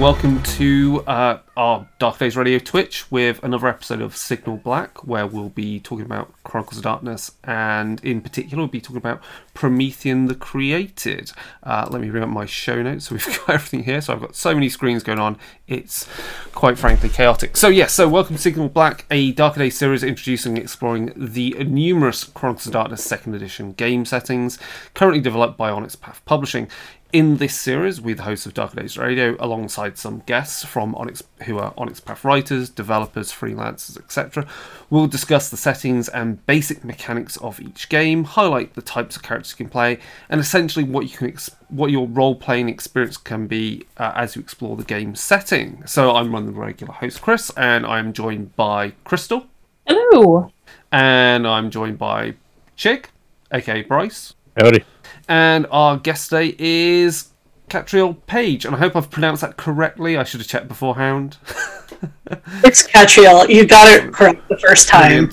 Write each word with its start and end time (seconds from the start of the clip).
Welcome 0.00 0.42
to 0.42 1.04
uh, 1.06 1.40
our 1.58 1.86
Dark 1.98 2.16
Days 2.16 2.34
Radio 2.34 2.58
Twitch 2.58 3.10
with 3.10 3.38
another 3.44 3.68
episode 3.68 4.00
of 4.00 4.16
Signal 4.16 4.56
Black, 4.56 5.06
where 5.06 5.26
we'll 5.26 5.50
be 5.50 5.78
talking 5.78 6.06
about 6.06 6.32
Chronicles 6.42 6.78
of 6.78 6.84
Darkness, 6.84 7.32
and 7.44 8.02
in 8.02 8.22
particular, 8.22 8.62
we'll 8.62 8.68
be 8.68 8.80
talking 8.80 8.96
about 8.96 9.20
Promethean 9.60 10.24
the 10.24 10.34
Created. 10.34 11.32
Uh, 11.62 11.86
let 11.90 12.00
me 12.00 12.08
bring 12.08 12.22
up 12.22 12.30
my 12.30 12.46
show 12.46 12.82
notes 12.82 13.08
so 13.08 13.14
we've 13.14 13.26
got 13.46 13.50
everything 13.50 13.84
here. 13.84 14.00
So 14.00 14.14
I've 14.14 14.20
got 14.22 14.34
so 14.34 14.54
many 14.54 14.70
screens 14.70 15.02
going 15.02 15.18
on, 15.18 15.36
it's 15.68 16.08
quite 16.54 16.78
frankly 16.78 17.10
chaotic. 17.10 17.58
So, 17.58 17.68
yes, 17.68 17.92
so 17.92 18.08
welcome 18.08 18.36
to 18.36 18.40
Signal 18.40 18.70
Black, 18.70 19.04
a 19.10 19.32
Dark 19.32 19.56
Days 19.56 19.76
series 19.76 20.02
introducing 20.02 20.52
and 20.52 20.62
exploring 20.62 21.12
the 21.14 21.50
numerous 21.62 22.24
Chronicles 22.24 22.68
of 22.68 22.72
Darkness 22.72 23.04
second 23.04 23.34
edition 23.34 23.72
game 23.72 24.06
settings, 24.06 24.58
currently 24.94 25.20
developed 25.20 25.58
by 25.58 25.68
Onyx 25.68 25.94
Path 25.94 26.22
Publishing 26.24 26.66
in 27.12 27.38
this 27.38 27.58
series, 27.58 28.00
we, 28.00 28.12
the 28.12 28.22
hosts 28.22 28.46
of 28.46 28.54
Dark 28.54 28.74
Days 28.76 28.96
Radio, 28.96 29.36
alongside 29.40 29.98
some 29.98 30.22
guests 30.26 30.64
from 30.64 30.94
Onyx, 30.94 31.22
who 31.44 31.58
are 31.58 31.74
Onyx 31.76 32.00
Path 32.00 32.24
writers, 32.24 32.70
developers, 32.70 33.32
freelancers, 33.32 33.98
etc., 33.98 34.46
will 34.90 35.06
discuss 35.06 35.48
the 35.48 35.56
settings 35.56 36.08
and 36.08 36.44
basic 36.46 36.84
mechanics 36.84 37.36
of 37.38 37.60
each 37.60 37.88
game, 37.88 38.24
highlight 38.24 38.74
the 38.74 38.82
types 38.82 39.16
of 39.16 39.22
characters 39.22 39.52
you 39.52 39.64
can 39.64 39.70
play, 39.70 39.98
and 40.28 40.40
essentially 40.40 40.84
what 40.84 41.08
you 41.08 41.16
can 41.16 41.28
ex- 41.28 41.50
what 41.68 41.90
your 41.92 42.08
role 42.08 42.34
playing 42.34 42.68
experience 42.68 43.16
can 43.16 43.46
be 43.46 43.86
uh, 43.96 44.12
as 44.16 44.34
you 44.34 44.42
explore 44.42 44.76
the 44.76 44.84
game 44.84 45.14
setting. 45.14 45.82
So 45.86 46.14
I'm 46.14 46.32
one 46.32 46.48
of 46.48 46.54
the 46.54 46.60
regular 46.60 46.92
host, 46.92 47.22
Chris, 47.22 47.50
and 47.56 47.86
I'm 47.86 48.12
joined 48.12 48.56
by 48.56 48.92
Crystal. 49.04 49.46
Hello. 49.86 50.52
And 50.90 51.46
I'm 51.46 51.70
joined 51.70 51.98
by 51.98 52.34
Chick, 52.76 53.10
aka 53.52 53.82
Bryce. 53.82 54.34
Howdy. 54.60 54.84
And 55.28 55.66
our 55.70 55.96
guest 55.96 56.30
today 56.30 56.56
is 56.58 57.28
Catriel 57.68 58.16
Page, 58.26 58.64
and 58.64 58.74
I 58.74 58.78
hope 58.78 58.96
I've 58.96 59.10
pronounced 59.10 59.42
that 59.42 59.56
correctly. 59.56 60.16
I 60.16 60.24
should 60.24 60.40
have 60.40 60.48
checked 60.48 60.66
beforehand. 60.66 61.38
it's 62.64 62.86
Catriel. 62.86 63.48
You 63.48 63.66
got 63.66 63.88
it 63.92 64.12
correct 64.12 64.48
the 64.48 64.58
first 64.58 64.88
time. 64.88 65.30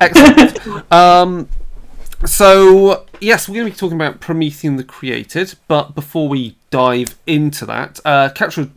Excellent. 0.00 0.92
um, 0.92 1.48
so 2.24 3.06
yes, 3.20 3.48
we're 3.48 3.54
going 3.56 3.66
to 3.66 3.72
be 3.72 3.76
talking 3.76 3.96
about 3.96 4.20
Promethean 4.20 4.76
the 4.76 4.84
Created, 4.84 5.54
but 5.68 5.94
before 5.94 6.28
we 6.28 6.56
dive 6.70 7.18
into 7.26 7.66
that, 7.66 8.00
uh, 8.04 8.30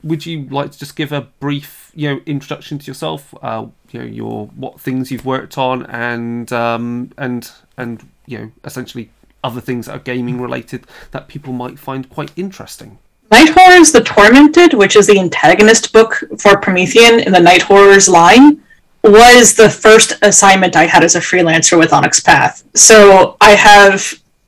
would 0.04 0.26
you 0.26 0.48
like 0.50 0.72
to 0.72 0.80
just 0.80 0.96
give 0.96 1.12
a 1.12 1.22
brief, 1.40 1.92
you 1.96 2.10
know, 2.10 2.22
introduction 2.26 2.80
to 2.80 2.86
yourself? 2.86 3.34
Uh, 3.42 3.68
you 3.92 4.00
know, 4.00 4.06
your 4.06 4.48
what 4.48 4.80
things 4.80 5.12
you've 5.12 5.26
worked 5.26 5.58
on, 5.58 5.86
and 5.88 6.52
um, 6.54 7.12
and 7.18 7.52
and 7.78 8.08
you 8.26 8.38
know, 8.38 8.52
essentially 8.64 9.10
other 9.44 9.62
things 9.62 9.86
that 9.86 9.96
are 9.96 10.00
gaming 10.00 10.42
related 10.42 10.86
that 11.12 11.28
people 11.28 11.54
might 11.54 11.78
find 11.78 12.10
quite 12.10 12.32
interesting. 12.36 12.98
Night 13.36 13.50
Horrors 13.54 13.92
The 13.92 14.02
Tormented, 14.02 14.74
which 14.74 14.96
is 14.96 15.08
the 15.08 15.20
antagonist 15.20 15.92
book 15.92 16.24
for 16.40 16.56
Promethean 16.56 17.20
in 17.20 17.34
the 17.34 17.40
Night 17.40 17.64
Horrors 17.64 18.08
line, 18.08 18.64
was 19.04 19.54
the 19.54 19.70
first 19.70 20.14
assignment 20.22 20.78
I 20.78 20.86
had 20.86 21.04
as 21.04 21.16
a 21.16 21.20
freelancer 21.20 21.78
with 21.78 21.92
Onyx 21.92 22.22
Path. 22.22 22.64
So 22.76 23.36
I 23.42 23.50
have 23.50 24.02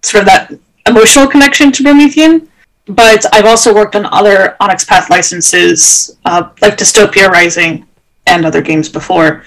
sort 0.03 0.21
of 0.21 0.27
that 0.27 0.53
emotional 0.87 1.27
connection 1.27 1.69
to 1.73 1.83
Promethean, 1.83 2.47
but 2.85 3.25
I've 3.35 3.43
also 3.43 3.75
worked 3.75 3.97
on 3.97 4.05
other 4.05 4.55
Onyx 4.61 4.85
Path 4.85 5.09
licenses, 5.09 6.15
uh, 6.23 6.47
like 6.61 6.77
Dystopia 6.77 7.27
Rising 7.27 7.85
and 8.25 8.45
other 8.45 8.61
games 8.61 8.87
before. 8.87 9.43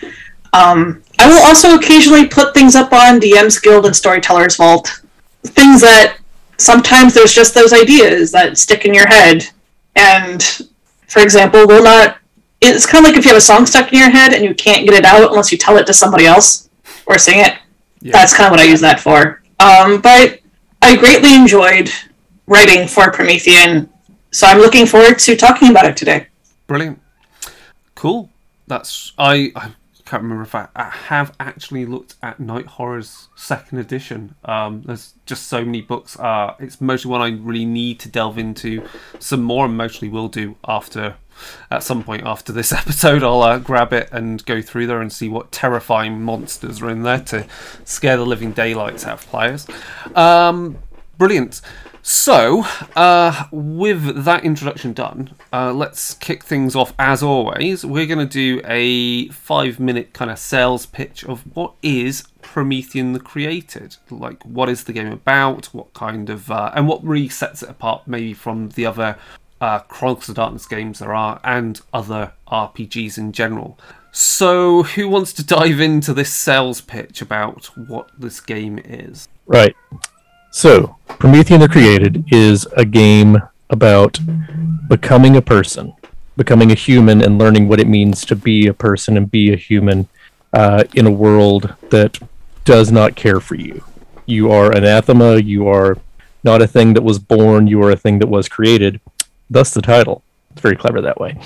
Um, 0.52 1.02
I 1.18 1.26
will 1.26 1.42
also 1.46 1.76
occasionally 1.76 2.26
put 2.26 2.52
things 2.52 2.74
up 2.74 2.92
on 2.92 3.18
DM's 3.18 3.58
Guild 3.58 3.86
and 3.86 3.96
Storytellers 3.96 4.56
Vault 4.56 5.00
things 5.44 5.80
that 5.80 6.18
sometimes 6.60 7.14
there's 7.14 7.32
just 7.32 7.54
those 7.54 7.72
ideas 7.72 8.30
that 8.32 8.58
stick 8.58 8.84
in 8.84 8.94
your 8.94 9.06
head. 9.06 9.48
And 9.96 10.42
for 11.08 11.20
example, 11.20 11.66
will 11.66 11.82
not. 11.82 12.18
It's 12.60 12.86
kind 12.86 13.04
of 13.04 13.10
like 13.10 13.18
if 13.18 13.24
you 13.24 13.30
have 13.30 13.38
a 13.38 13.40
song 13.40 13.64
stuck 13.64 13.92
in 13.92 13.98
your 13.98 14.10
head 14.10 14.34
and 14.34 14.44
you 14.44 14.54
can't 14.54 14.86
get 14.86 14.94
it 14.94 15.04
out 15.04 15.30
unless 15.30 15.50
you 15.50 15.58
tell 15.58 15.78
it 15.78 15.86
to 15.86 15.94
somebody 15.94 16.26
else 16.26 16.68
or 17.06 17.18
sing 17.18 17.40
it. 17.40 17.54
Yeah. 18.00 18.12
That's 18.12 18.36
kind 18.36 18.46
of 18.46 18.50
what 18.50 18.60
I 18.60 18.64
use 18.64 18.80
that 18.82 19.00
for. 19.00 19.42
Um, 19.58 20.00
but 20.00 20.40
I 20.82 20.96
greatly 20.96 21.34
enjoyed 21.34 21.90
writing 22.46 22.86
for 22.86 23.10
Promethean, 23.10 23.88
so 24.30 24.46
I'm 24.46 24.58
looking 24.58 24.86
forward 24.86 25.18
to 25.20 25.36
talking 25.36 25.70
about 25.70 25.86
it 25.86 25.96
today. 25.96 26.26
Brilliant, 26.66 27.00
cool. 27.94 28.30
That's 28.66 29.12
I. 29.18 29.52
I 29.54 29.72
can't 30.10 30.24
remember 30.24 30.42
if 30.42 30.56
I, 30.56 30.66
I, 30.74 30.90
have 30.90 31.32
actually 31.38 31.86
looked 31.86 32.16
at 32.20 32.40
Night 32.40 32.66
Horrors 32.66 33.28
second 33.36 33.78
edition. 33.78 34.34
Um, 34.44 34.82
there's 34.82 35.14
just 35.24 35.46
so 35.46 35.64
many 35.64 35.82
books. 35.82 36.18
Uh, 36.18 36.56
it's 36.58 36.80
mostly 36.80 37.12
one 37.12 37.20
I 37.20 37.28
really 37.28 37.64
need 37.64 38.00
to 38.00 38.08
delve 38.08 38.36
into 38.36 38.84
some 39.20 39.44
more, 39.44 39.66
and 39.66 39.76
mostly 39.76 40.08
will 40.08 40.26
do 40.26 40.56
after 40.66 41.14
at 41.70 41.84
some 41.84 42.02
point 42.02 42.24
after 42.26 42.52
this 42.52 42.72
episode. 42.82 43.22
I'll 43.22 43.42
uh, 43.42 43.60
grab 43.60 43.92
it 43.92 44.08
and 44.10 44.44
go 44.46 44.60
through 44.60 44.88
there 44.88 45.00
and 45.00 45.12
see 45.12 45.28
what 45.28 45.52
terrifying 45.52 46.20
monsters 46.22 46.82
are 46.82 46.90
in 46.90 47.04
there 47.04 47.20
to 47.26 47.46
scare 47.84 48.16
the 48.16 48.26
living 48.26 48.50
daylights 48.50 49.06
out 49.06 49.22
of 49.22 49.26
players. 49.28 49.68
Um, 50.16 50.78
brilliant. 51.18 51.60
So, 52.02 52.64
uh, 52.96 53.44
with 53.52 54.24
that 54.24 54.44
introduction 54.44 54.92
done, 54.92 55.30
uh, 55.52 55.72
let's 55.72 56.14
kick 56.14 56.42
things 56.42 56.74
off 56.74 56.94
as 56.98 57.22
always. 57.22 57.84
We're 57.84 58.06
going 58.06 58.26
to 58.26 58.32
do 58.32 58.62
a 58.64 59.28
five 59.28 59.78
minute 59.78 60.12
kind 60.12 60.30
of 60.30 60.38
sales 60.38 60.86
pitch 60.86 61.24
of 61.24 61.42
what 61.54 61.74
is 61.82 62.24
Promethean 62.40 63.12
the 63.12 63.20
Created? 63.20 63.96
Like, 64.10 64.42
what 64.44 64.68
is 64.68 64.84
the 64.84 64.92
game 64.92 65.12
about? 65.12 65.66
What 65.66 65.92
kind 65.92 66.30
of. 66.30 66.50
Uh, 66.50 66.72
and 66.74 66.88
what 66.88 67.04
really 67.04 67.28
sets 67.28 67.62
it 67.62 67.68
apart 67.68 68.06
maybe 68.06 68.32
from 68.32 68.70
the 68.70 68.86
other 68.86 69.18
uh, 69.60 69.80
Chronicles 69.80 70.30
of 70.30 70.36
Darkness 70.36 70.66
games 70.66 71.00
there 71.00 71.14
are 71.14 71.40
and 71.44 71.80
other 71.92 72.32
RPGs 72.48 73.18
in 73.18 73.32
general. 73.32 73.78
So, 74.12 74.82
who 74.82 75.08
wants 75.08 75.32
to 75.34 75.44
dive 75.44 75.80
into 75.80 76.12
this 76.12 76.32
sales 76.32 76.80
pitch 76.80 77.22
about 77.22 77.66
what 77.76 78.10
this 78.18 78.40
game 78.40 78.78
is? 78.78 79.28
Right. 79.46 79.76
So, 80.52 80.96
Promethean 81.06 81.60
the 81.60 81.68
Created 81.68 82.24
is 82.32 82.66
a 82.76 82.84
game 82.84 83.40
about 83.70 84.18
becoming 84.88 85.36
a 85.36 85.42
person, 85.42 85.92
becoming 86.36 86.72
a 86.72 86.74
human, 86.74 87.22
and 87.22 87.38
learning 87.38 87.68
what 87.68 87.78
it 87.78 87.86
means 87.86 88.24
to 88.26 88.34
be 88.34 88.66
a 88.66 88.74
person 88.74 89.16
and 89.16 89.30
be 89.30 89.52
a 89.52 89.56
human 89.56 90.08
uh, 90.52 90.82
in 90.94 91.06
a 91.06 91.10
world 91.10 91.72
that 91.90 92.18
does 92.64 92.90
not 92.90 93.14
care 93.14 93.38
for 93.38 93.54
you. 93.54 93.84
You 94.26 94.50
are 94.50 94.72
anathema, 94.72 95.36
you 95.36 95.68
are 95.68 95.96
not 96.42 96.62
a 96.62 96.66
thing 96.66 96.94
that 96.94 97.02
was 97.02 97.20
born, 97.20 97.68
you 97.68 97.80
are 97.84 97.92
a 97.92 97.96
thing 97.96 98.18
that 98.18 98.28
was 98.28 98.48
created. 98.48 99.00
Thus 99.48 99.72
the 99.72 99.82
title. 99.82 100.24
It's 100.50 100.60
very 100.60 100.76
clever 100.76 101.00
that 101.00 101.20
way. 101.20 101.38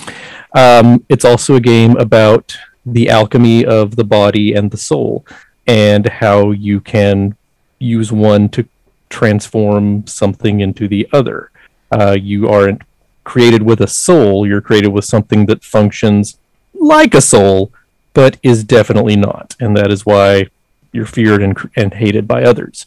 Um, 0.55 1.05
it's 1.11 1.27
also 1.27 1.57
a 1.57 1.61
game 1.61 1.95
about 1.99 2.57
the 2.87 3.11
alchemy 3.11 3.67
of 3.67 3.97
the 3.97 4.05
body 4.05 4.55
and 4.55 4.71
the 4.71 4.79
soul 4.79 5.27
and 5.67 6.07
how 6.09 6.53
you 6.53 6.81
can 6.81 7.37
use 7.79 8.11
one 8.11 8.49
to 8.51 8.67
transform 9.15 10.05
something 10.07 10.57
into 10.61 10.89
the 10.89 11.07
other. 11.13 11.51
Uh, 11.93 12.17
you 12.31 12.49
aren't 12.49 12.83
created 13.23 13.63
with 13.63 13.81
a 13.81 13.87
soul, 13.87 14.45
you're 14.47 14.61
created 14.69 14.89
with 14.89 15.05
something 15.05 15.47
that 15.47 15.63
functions 15.63 16.37
like 16.75 17.15
a 17.15 17.21
soul, 17.21 17.73
but 18.13 18.37
is 18.43 18.65
definitely 18.65 19.17
not. 19.17 19.55
And 19.61 19.77
that 19.77 19.91
is 19.93 20.05
why 20.05 20.49
you're 20.93 21.07
feared 21.07 21.43
and, 21.43 21.57
and 21.77 21.95
hated 21.95 22.27
by 22.27 22.43
others. 22.43 22.87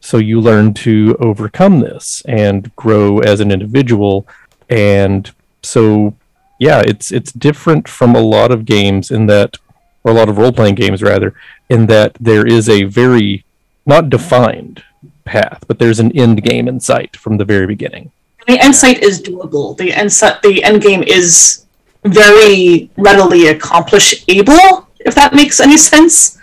So 0.00 0.18
you 0.18 0.40
learn 0.40 0.74
to 0.86 1.16
overcome 1.18 1.80
this 1.80 2.22
and 2.26 2.74
grow 2.76 3.18
as 3.18 3.40
an 3.40 3.50
individual. 3.50 4.26
And 4.68 5.30
so, 5.62 6.14
yeah, 6.60 6.80
it's 6.80 7.10
it's 7.10 7.32
different 7.32 7.88
from 7.88 8.14
a 8.14 8.26
lot 8.36 8.50
of 8.52 8.64
games 8.64 9.10
in 9.10 9.26
that, 9.26 9.58
or 10.04 10.12
a 10.12 10.14
lot 10.14 10.28
of 10.28 10.38
role 10.38 10.52
playing 10.52 10.76
games 10.76 11.02
rather, 11.02 11.34
in 11.68 11.86
that 11.86 12.10
there 12.20 12.46
is 12.46 12.68
a 12.68 12.84
very 12.84 13.44
not 13.86 14.08
defined 14.08 14.84
path, 15.24 15.64
but 15.66 15.78
there's 15.78 16.00
an 16.00 16.12
end 16.16 16.42
game 16.42 16.68
in 16.68 16.80
sight 16.80 17.16
from 17.16 17.36
the 17.36 17.44
very 17.44 17.66
beginning. 17.66 18.10
The 18.46 18.62
end 18.62 18.74
sight 18.74 19.02
is 19.02 19.22
doable. 19.22 19.76
The 19.76 19.92
end 19.92 20.12
set, 20.12 20.42
the 20.42 20.62
end 20.62 20.82
game 20.82 21.02
is 21.02 21.64
very 22.04 22.90
readily 22.96 23.48
accomplishable. 23.48 24.88
If 25.00 25.14
that 25.14 25.34
makes 25.34 25.60
any 25.60 25.76
sense, 25.76 26.38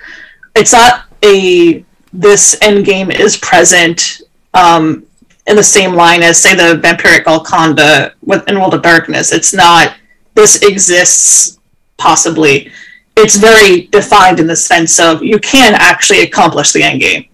it's 0.55 0.73
not 0.73 1.05
a 1.23 1.85
this 2.13 2.57
end 2.61 2.85
game 2.85 3.09
is 3.09 3.37
present 3.37 4.21
um, 4.53 5.05
in 5.47 5.55
the 5.55 5.63
same 5.63 5.93
line 5.93 6.23
as 6.23 6.41
say 6.41 6.55
the 6.55 6.79
vampiric 6.81 7.25
Golconda 7.25 8.13
in 8.47 8.59
World 8.59 8.73
of 8.73 8.81
Darkness. 8.81 9.31
It's 9.31 9.53
not 9.53 9.95
this 10.33 10.61
exists 10.63 11.59
possibly. 11.97 12.71
It's 13.17 13.35
very 13.35 13.87
defined 13.87 14.39
in 14.39 14.47
the 14.47 14.55
sense 14.55 14.99
of 14.99 15.23
you 15.23 15.39
can 15.39 15.75
actually 15.75 16.21
accomplish 16.21 16.71
the 16.71 16.83
end 16.83 17.01
game. 17.01 17.25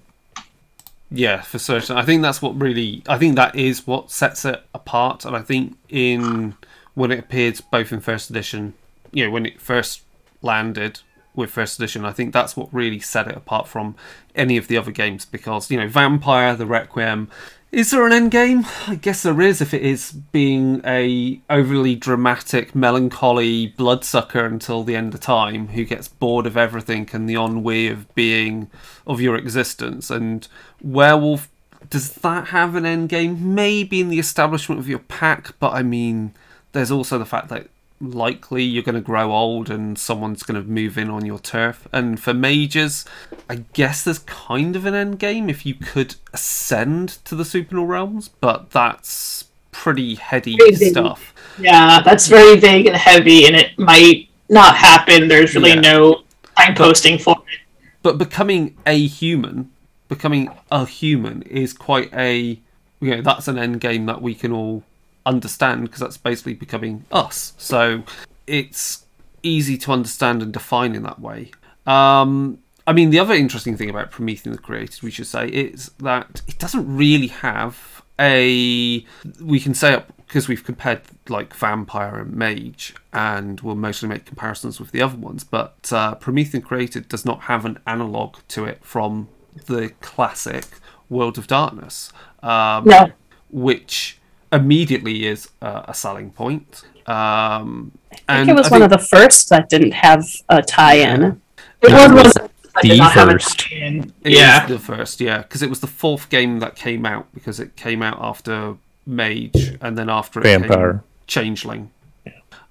Yeah, 1.09 1.41
for 1.41 1.57
certain. 1.57 1.97
I 1.97 2.03
think 2.03 2.21
that's 2.21 2.41
what 2.41 2.59
really. 2.59 3.01
I 3.07 3.17
think 3.17 3.35
that 3.35 3.55
is 3.55 3.87
what 3.87 4.11
sets 4.11 4.43
it 4.43 4.63
apart, 4.73 5.23
and 5.25 5.35
I 5.35 5.41
think 5.41 5.77
in 5.89 6.55
when 6.95 7.11
it 7.11 7.19
appeared 7.19 7.59
both 7.71 7.93
in 7.93 8.01
first 8.01 8.29
edition, 8.29 8.73
you 9.11 9.25
know, 9.25 9.31
when 9.31 9.45
it 9.45 9.61
first 9.61 10.01
landed 10.41 10.99
with 11.33 11.51
first 11.51 11.79
edition, 11.79 12.03
I 12.03 12.11
think 12.11 12.33
that's 12.33 12.57
what 12.57 12.73
really 12.73 12.99
set 12.99 13.27
it 13.27 13.37
apart 13.37 13.67
from 13.67 13.95
any 14.35 14.57
of 14.57 14.67
the 14.67 14.77
other 14.77 14.91
games 14.91 15.23
because 15.23 15.71
you 15.71 15.77
know, 15.77 15.87
Vampire, 15.87 16.55
the 16.55 16.65
Requiem, 16.65 17.29
Is 17.69 17.91
there 17.91 18.05
an 18.05 18.13
end 18.13 18.31
game? 18.31 18.65
I 18.87 18.95
guess 18.95 19.23
there 19.23 19.41
is 19.41 19.59
if 19.59 19.73
it 19.73 19.81
is 19.81 20.13
being 20.13 20.81
a 20.85 21.41
overly 21.49 21.95
dramatic, 21.95 22.73
melancholy 22.73 23.67
bloodsucker 23.67 24.45
until 24.45 24.83
the 24.83 24.95
end 24.95 25.13
of 25.13 25.19
time 25.19 25.67
who 25.69 25.83
gets 25.83 26.07
bored 26.07 26.45
of 26.45 26.55
everything 26.55 27.09
and 27.11 27.29
the 27.29 27.35
ennui 27.35 27.89
of 27.89 28.13
being 28.15 28.69
of 29.05 29.19
your 29.19 29.35
existence. 29.35 30.09
And 30.09 30.47
werewolf 30.81 31.49
does 31.89 32.13
that 32.13 32.47
have 32.47 32.75
an 32.75 32.85
end 32.85 33.09
game? 33.09 33.53
Maybe 33.53 33.99
in 33.99 34.09
the 34.09 34.19
establishment 34.19 34.79
of 34.79 34.87
your 34.87 34.99
pack, 34.99 35.59
but 35.59 35.73
I 35.73 35.83
mean 35.83 36.33
there's 36.71 36.91
also 36.91 37.19
the 37.19 37.25
fact 37.25 37.49
that 37.49 37.67
likely 37.99 38.63
you're 38.63 38.83
going 38.83 38.95
to 38.95 39.01
grow 39.01 39.31
old 39.31 39.69
and 39.69 39.97
someone's 39.97 40.43
going 40.43 40.61
to 40.61 40.67
move 40.67 40.97
in 40.97 41.09
on 41.09 41.25
your 41.25 41.39
turf. 41.39 41.87
And 41.91 42.19
for 42.19 42.33
mages, 42.33 43.05
I 43.49 43.63
guess 43.73 44.03
there's 44.03 44.19
kind 44.19 44.75
of 44.75 44.85
an 44.85 44.93
end 44.93 45.19
game 45.19 45.49
if 45.49 45.65
you 45.65 45.73
could 45.73 46.15
ascend 46.33 47.09
to 47.25 47.35
the 47.35 47.45
supernal 47.45 47.85
realms, 47.85 48.29
but 48.29 48.71
that's 48.71 49.45
pretty 49.71 50.15
heady 50.15 50.57
stuff. 50.75 51.33
Yeah, 51.59 52.01
that's 52.01 52.27
very 52.27 52.57
vague 52.59 52.85
and 52.87 52.95
heavy, 52.95 53.45
and 53.45 53.55
it 53.55 53.77
might 53.77 54.29
not 54.49 54.75
happen. 54.75 55.27
There's 55.27 55.55
really 55.55 55.69
Yeah. 55.71 55.81
no 55.81 56.23
signposting 56.57 57.21
for 57.21 57.35
it. 57.51 57.59
But 58.03 58.17
becoming 58.17 58.75
a 58.85 59.05
human, 59.07 59.71
becoming 60.07 60.49
a 60.71 60.85
human 60.85 61.41
is 61.43 61.73
quite 61.73 62.13
a 62.13 62.59
you 62.99 63.15
know, 63.15 63.21
that's 63.21 63.47
an 63.47 63.59
end 63.59 63.79
game 63.79 64.07
that 64.07 64.21
we 64.21 64.33
can 64.33 64.51
all 64.51 64.83
understand 65.27 65.83
because 65.83 65.99
that's 65.99 66.17
basically 66.17 66.53
becoming 66.53 67.05
us. 67.11 67.53
So 67.57 68.03
it's 68.47 69.05
easy 69.43 69.77
to 69.77 69.91
understand 69.91 70.41
and 70.41 70.51
define 70.51 70.95
in 70.95 71.03
that 71.03 71.19
way. 71.19 71.51
Um, 71.85 72.59
I 72.85 72.93
mean, 72.93 73.09
the 73.09 73.19
other 73.19 73.33
interesting 73.33 73.75
thing 73.77 73.89
about 73.89 74.11
Promethean 74.11 74.53
the 74.53 74.61
Created, 74.61 75.03
we 75.03 75.11
should 75.11 75.27
say, 75.27 75.47
is 75.49 75.91
that 75.99 76.41
it 76.47 76.57
doesn't 76.57 76.85
really 76.95 77.27
have 77.27 78.01
a. 78.19 79.05
We 79.41 79.59
can 79.59 79.73
say 79.73 79.93
up 79.93 80.13
because 80.25 80.47
we've 80.47 80.63
compared 80.63 81.01
like 81.29 81.53
Vampire 81.53 82.15
and 82.19 82.33
Mage, 82.33 82.95
and 83.11 83.59
we'll 83.61 83.75
mostly 83.75 84.07
make 84.09 84.25
comparisons 84.25 84.79
with 84.79 84.91
the 84.91 85.01
other 85.01 85.17
ones. 85.17 85.43
But 85.43 85.91
uh, 85.91 86.15
Promethean 86.15 86.63
Created 86.63 87.09
does 87.09 87.25
not 87.25 87.41
have 87.41 87.65
an 87.65 87.79
analog 87.85 88.37
to 88.49 88.65
it 88.65 88.83
from 88.83 89.27
the 89.65 89.89
classic 90.01 90.65
World 91.09 91.37
of 91.37 91.47
Darkness. 91.47 92.11
Um, 92.41 92.85
No. 92.85 93.11
which 93.49 94.16
immediately 94.51 95.25
is 95.25 95.49
uh, 95.61 95.83
a 95.87 95.93
selling 95.93 96.31
point. 96.31 96.83
Um, 97.05 97.91
I 98.27 98.37
think 98.37 98.49
it 98.49 98.55
was 98.55 98.67
I 98.67 98.71
one 98.71 98.81
think- 98.81 98.91
of 98.93 98.99
the 98.99 99.05
first 99.05 99.49
that 99.49 99.69
didn't 99.69 99.93
have 99.93 100.25
a 100.49 100.61
tie-in. 100.61 101.41
It 101.81 101.89
Yeah, 101.89 101.93
was 101.93 102.03
it 102.03 102.07
one 102.15 102.23
was 102.25 102.33
that 102.33 102.51
the 102.81 102.89
did 102.89 102.97
not 102.97 103.11
have 103.13 103.29
a 103.29 103.31
first. 103.33 103.59
tie-in. 103.59 104.13
It 104.23 104.33
is 104.33 104.39
Yeah. 104.39 104.65
the 104.65 104.79
first, 104.79 105.21
yeah, 105.21 105.39
because 105.39 105.61
it 105.61 105.69
was 105.69 105.79
the 105.79 105.87
fourth 105.87 106.29
game 106.29 106.59
that 106.59 106.75
came 106.75 107.05
out 107.05 107.27
because 107.33 107.59
it 107.59 107.75
came 107.75 108.01
out 108.03 108.17
after 108.21 108.75
Mage 109.05 109.77
and 109.81 109.97
then 109.97 110.09
after 110.09 110.39
it 110.41 110.43
Vampire. 110.43 110.91
came 110.93 111.01
Changeling. 111.27 111.91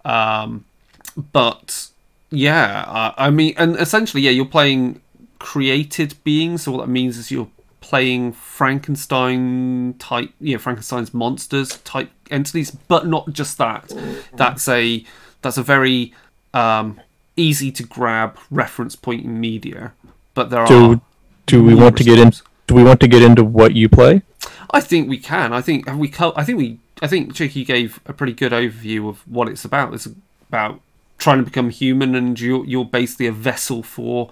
Um, 0.04 0.64
but 1.32 1.88
yeah, 2.30 2.84
uh, 2.86 3.12
I 3.16 3.30
mean, 3.30 3.54
and 3.56 3.76
essentially, 3.76 4.22
yeah, 4.22 4.30
you're 4.30 4.44
playing 4.44 5.00
created 5.38 6.14
beings. 6.24 6.62
So 6.62 6.72
what 6.72 6.86
that 6.86 6.90
means 6.90 7.16
is 7.18 7.30
you're 7.30 7.48
playing 7.80 8.32
Frankenstein 8.32 9.94
type, 9.98 10.30
yeah, 10.40 10.56
Frankenstein's 10.56 11.14
monsters 11.14 11.78
type 11.78 12.10
entities, 12.30 12.70
but 12.70 13.06
not 13.06 13.32
just 13.32 13.58
that. 13.58 13.92
That's 14.34 14.68
a 14.68 15.04
that's 15.42 15.56
a 15.56 15.62
very 15.62 16.12
um, 16.54 17.00
easy 17.36 17.70
to 17.72 17.82
grab 17.82 18.38
reference 18.50 18.96
point 18.96 19.24
in 19.24 19.40
media. 19.40 19.92
But 20.34 20.50
there 20.50 20.60
are 20.60 20.66
Do 20.66 21.00
do 21.46 21.62
we 21.62 21.74
want 21.74 21.96
to 21.98 22.04
get 22.04 22.18
in? 22.18 22.32
Do 22.66 22.74
we 22.74 22.82
want 22.82 23.00
to 23.00 23.08
get 23.08 23.22
into 23.22 23.44
what 23.44 23.74
you 23.74 23.88
play? 23.88 24.22
I 24.70 24.80
think 24.80 25.08
we 25.08 25.18
can. 25.18 25.52
I 25.52 25.60
think 25.60 25.86
have 25.86 25.98
we. 25.98 26.08
co- 26.08 26.34
I 26.36 26.44
think 26.44 26.58
we. 26.58 26.78
I 27.00 27.06
think 27.06 27.34
Chicky 27.34 27.64
gave 27.64 28.00
a 28.06 28.12
pretty 28.12 28.32
good 28.32 28.52
overview 28.52 29.08
of 29.08 29.26
what 29.28 29.48
it's 29.48 29.64
about. 29.64 29.94
It's 29.94 30.08
about 30.48 30.80
trying 31.18 31.38
to 31.38 31.44
become 31.44 31.70
human, 31.70 32.14
and 32.14 32.38
you're 32.38 32.64
you're 32.64 32.84
basically 32.84 33.26
a 33.26 33.32
vessel 33.32 33.82
for 33.82 34.30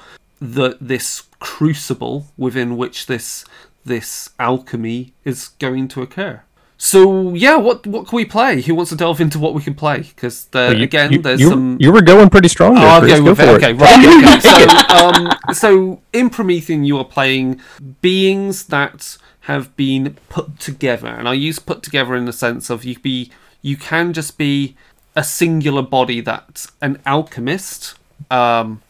the 0.53 0.77
this 0.81 1.23
crucible 1.41 2.27
within 2.37 2.77
which 2.77 3.07
this 3.07 3.45
this 3.85 4.31
alchemy 4.39 5.13
is 5.25 5.49
going 5.59 5.89
to 5.89 6.03
occur. 6.03 6.43
So 6.77 7.33
yeah, 7.35 7.57
what 7.57 7.87
what 7.87 8.07
can 8.09 8.17
we 8.17 8.25
play? 8.25 8.61
Who 8.61 8.75
wants 8.75 8.91
to 8.91 8.97
delve 8.97 9.21
into 9.21 9.39
what 9.39 9.55
we 9.55 9.63
can 9.63 9.75
play? 9.75 9.99
Because 10.03 10.49
You- 10.55 10.83
again, 10.83 11.13
you, 11.13 11.19
there's 11.23 11.41
you, 11.41 11.49
some. 11.51 11.77
you 11.81 11.93
were 11.93 12.03
going 12.03 12.29
pretty 12.29 12.49
strong 12.49 12.75
there. 12.75 12.97
Oh, 12.97 13.01
Chris. 13.01 13.19
go 13.21 13.25
Go 13.25 13.35
for 13.35 13.43
it. 13.43 13.49
it. 13.49 13.57
Okay, 13.57 13.73
right. 13.73 14.07
Okay. 14.07 14.41
So, 14.55 14.97
um, 14.97 15.55
so 15.55 16.01
in 16.13 16.31
Promethean, 16.31 16.85
you 16.85 16.99
are 16.99 17.05
playing 17.05 17.61
beings 18.03 18.65
that 18.67 19.17
have 19.43 19.75
been 19.77 20.17
put 20.29 20.59
together, 20.59 21.09
and 21.09 21.29
I 21.29 21.33
use 21.35 21.59
put 21.59 21.83
together 21.83 22.15
in 22.17 22.25
the 22.27 22.33
sense 22.33 22.71
of 22.71 22.85
you 22.85 22.99
be 22.99 23.31
you 23.63 23.77
can 23.77 24.13
just 24.13 24.37
be 24.37 24.77
a 25.17 25.23
singular 25.25 25.83
body 25.83 26.21
that 26.23 26.67
an 26.83 27.01
alchemist 27.07 27.95
um, 28.31 28.83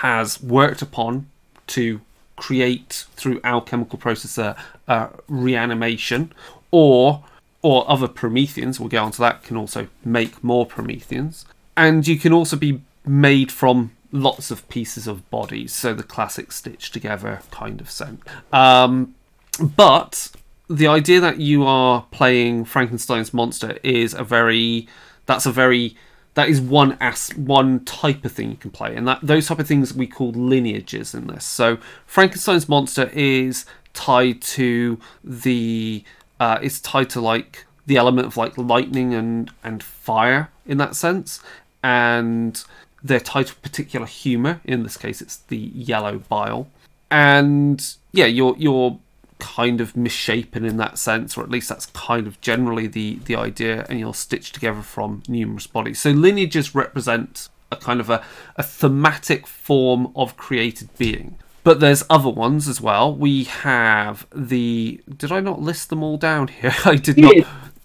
has 0.00 0.42
worked 0.42 0.82
upon 0.82 1.26
to 1.68 2.00
create 2.36 3.04
through 3.14 3.40
alchemical 3.44 3.98
process 3.98 4.38
a, 4.38 4.56
a 4.88 5.08
reanimation, 5.28 6.32
or 6.70 7.24
or 7.62 7.90
other 7.90 8.08
Prometheans. 8.08 8.78
We'll 8.78 8.88
get 8.88 8.98
onto 8.98 9.18
that. 9.18 9.42
Can 9.42 9.56
also 9.56 9.88
make 10.04 10.42
more 10.42 10.66
Prometheans, 10.66 11.46
and 11.76 12.06
you 12.06 12.18
can 12.18 12.32
also 12.32 12.56
be 12.56 12.80
made 13.06 13.52
from 13.52 13.92
lots 14.12 14.50
of 14.50 14.68
pieces 14.68 15.06
of 15.06 15.28
bodies. 15.30 15.72
So 15.72 15.92
the 15.92 16.02
classic 16.02 16.52
stitch 16.52 16.90
together 16.90 17.40
kind 17.50 17.80
of 17.80 17.90
sense. 17.90 18.22
Um, 18.52 19.14
but 19.58 20.30
the 20.68 20.86
idea 20.86 21.20
that 21.20 21.38
you 21.38 21.64
are 21.64 22.06
playing 22.10 22.64
Frankenstein's 22.64 23.34
monster 23.34 23.78
is 23.82 24.14
a 24.14 24.24
very 24.24 24.88
that's 25.26 25.46
a 25.46 25.52
very 25.52 25.96
that 26.34 26.48
is 26.48 26.60
one 26.60 26.96
as 27.00 27.30
one 27.30 27.84
type 27.84 28.24
of 28.24 28.32
thing 28.32 28.50
you 28.50 28.56
can 28.56 28.70
play, 28.70 28.94
and 28.94 29.06
that 29.08 29.20
those 29.22 29.46
type 29.46 29.58
of 29.58 29.66
things 29.66 29.94
we 29.94 30.06
call 30.06 30.32
lineages 30.32 31.14
in 31.14 31.26
this. 31.28 31.44
So 31.44 31.78
Frankenstein's 32.06 32.68
monster 32.68 33.10
is 33.12 33.64
tied 33.92 34.42
to 34.42 34.98
the 35.22 36.04
uh, 36.40 36.58
it's 36.60 36.80
tied 36.80 37.10
to 37.10 37.20
like 37.20 37.66
the 37.86 37.96
element 37.96 38.26
of 38.26 38.36
like 38.36 38.58
lightning 38.58 39.14
and 39.14 39.50
and 39.62 39.82
fire 39.82 40.50
in 40.66 40.78
that 40.78 40.96
sense, 40.96 41.40
and 41.82 42.64
they're 43.02 43.20
tied 43.20 43.46
to 43.46 43.54
particular 43.56 44.06
humor. 44.06 44.60
In 44.64 44.82
this 44.82 44.96
case, 44.96 45.22
it's 45.22 45.36
the 45.36 45.56
yellow 45.56 46.18
bile, 46.18 46.68
and 47.10 47.94
yeah, 48.12 48.26
you're 48.26 48.56
you're 48.58 48.98
kind 49.44 49.80
of 49.80 49.96
misshapen 49.96 50.64
in 50.64 50.76
that 50.78 50.98
sense, 50.98 51.36
or 51.36 51.42
at 51.42 51.50
least 51.50 51.68
that's 51.68 51.86
kind 51.86 52.26
of 52.26 52.40
generally 52.40 52.86
the 52.86 53.18
the 53.26 53.36
idea, 53.36 53.84
and 53.88 53.98
you're 54.00 54.14
stitched 54.14 54.54
together 54.54 54.82
from 54.82 55.22
numerous 55.28 55.66
bodies. 55.66 56.00
So 56.00 56.10
lineages 56.10 56.74
represent 56.74 57.48
a 57.70 57.76
kind 57.76 58.00
of 58.00 58.08
a, 58.10 58.22
a 58.56 58.62
thematic 58.62 59.46
form 59.46 60.12
of 60.16 60.36
created 60.36 60.88
being. 60.98 61.36
But 61.62 61.80
there's 61.80 62.04
other 62.10 62.28
ones 62.28 62.68
as 62.68 62.80
well. 62.80 63.14
We 63.14 63.44
have 63.44 64.26
the. 64.34 65.00
Did 65.16 65.32
I 65.32 65.40
not 65.40 65.60
list 65.62 65.88
them 65.90 66.02
all 66.02 66.16
down 66.18 66.48
here? 66.48 66.74
I 66.84 66.96
did 66.96 67.16
not. 67.18 67.34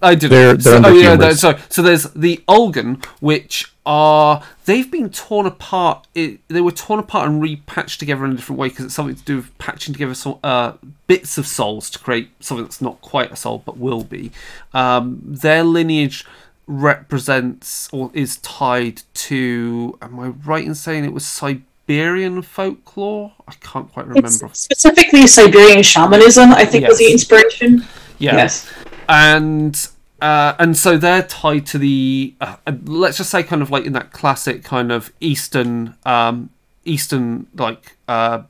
I 0.01 0.15
did. 0.15 0.31
They're- 0.31 0.55
they're 0.55 0.81
so, 0.83 0.89
oh 0.89 0.93
yeah, 0.93 1.31
so 1.31 1.57
so 1.69 1.81
there's 1.81 2.03
the 2.13 2.43
Ulgan, 2.47 3.03
which 3.19 3.71
are 3.89 4.43
they've 4.65 4.91
been 4.91 5.09
torn 5.09 5.47
apart. 5.47 6.05
It, 6.13 6.47
they 6.47 6.61
were 6.61 6.71
torn 6.71 6.99
apart 6.99 7.27
and 7.27 7.41
repatched 7.41 7.97
together 7.97 8.23
in 8.23 8.31
a 8.31 8.35
different 8.35 8.59
way 8.59 8.69
because 8.69 8.85
it's 8.85 8.93
something 8.93 9.15
to 9.15 9.23
do 9.23 9.37
with 9.37 9.57
patching 9.57 9.93
together 9.93 10.13
some, 10.13 10.37
uh, 10.43 10.73
bits 11.07 11.39
of 11.39 11.47
souls 11.47 11.89
to 11.89 11.99
create 11.99 12.29
something 12.39 12.63
that's 12.63 12.81
not 12.81 13.01
quite 13.01 13.31
a 13.31 13.35
soul 13.35 13.63
but 13.65 13.77
will 13.77 14.03
be. 14.03 14.31
Um, 14.75 15.19
their 15.25 15.63
lineage 15.63 16.23
represents 16.67 17.89
or 17.91 18.11
is 18.13 18.37
tied 18.37 19.01
to. 19.15 19.97
Am 20.03 20.19
I 20.19 20.27
right 20.27 20.63
in 20.63 20.75
saying 20.75 21.03
it 21.03 21.11
was 21.11 21.25
Siberian 21.25 22.43
folklore? 22.43 23.33
I 23.47 23.53
can't 23.53 23.91
quite 23.91 24.05
remember. 24.05 24.45
It's 24.45 24.59
specifically 24.59 25.25
Siberian 25.25 25.81
shamanism, 25.81 26.51
I 26.51 26.63
think, 26.63 26.87
was 26.87 26.99
the 26.99 27.11
inspiration. 27.11 27.83
yeah. 28.19 28.35
Yes. 28.35 28.71
and 29.07 29.89
uh, 30.21 30.55
and 30.59 30.77
so 30.77 30.97
they're 30.97 31.23
tied 31.23 31.65
to 31.67 31.77
the 31.77 32.33
uh, 32.41 32.55
let's 32.85 33.17
just 33.17 33.29
say 33.29 33.43
kind 33.43 33.61
of 33.61 33.69
like 33.69 33.85
in 33.85 33.93
that 33.93 34.11
classic 34.11 34.63
kind 34.63 34.91
of 34.91 35.11
eastern 35.19 35.95
um 36.05 36.49
eastern 36.85 37.47
like 37.55 37.95
uh 38.07 38.41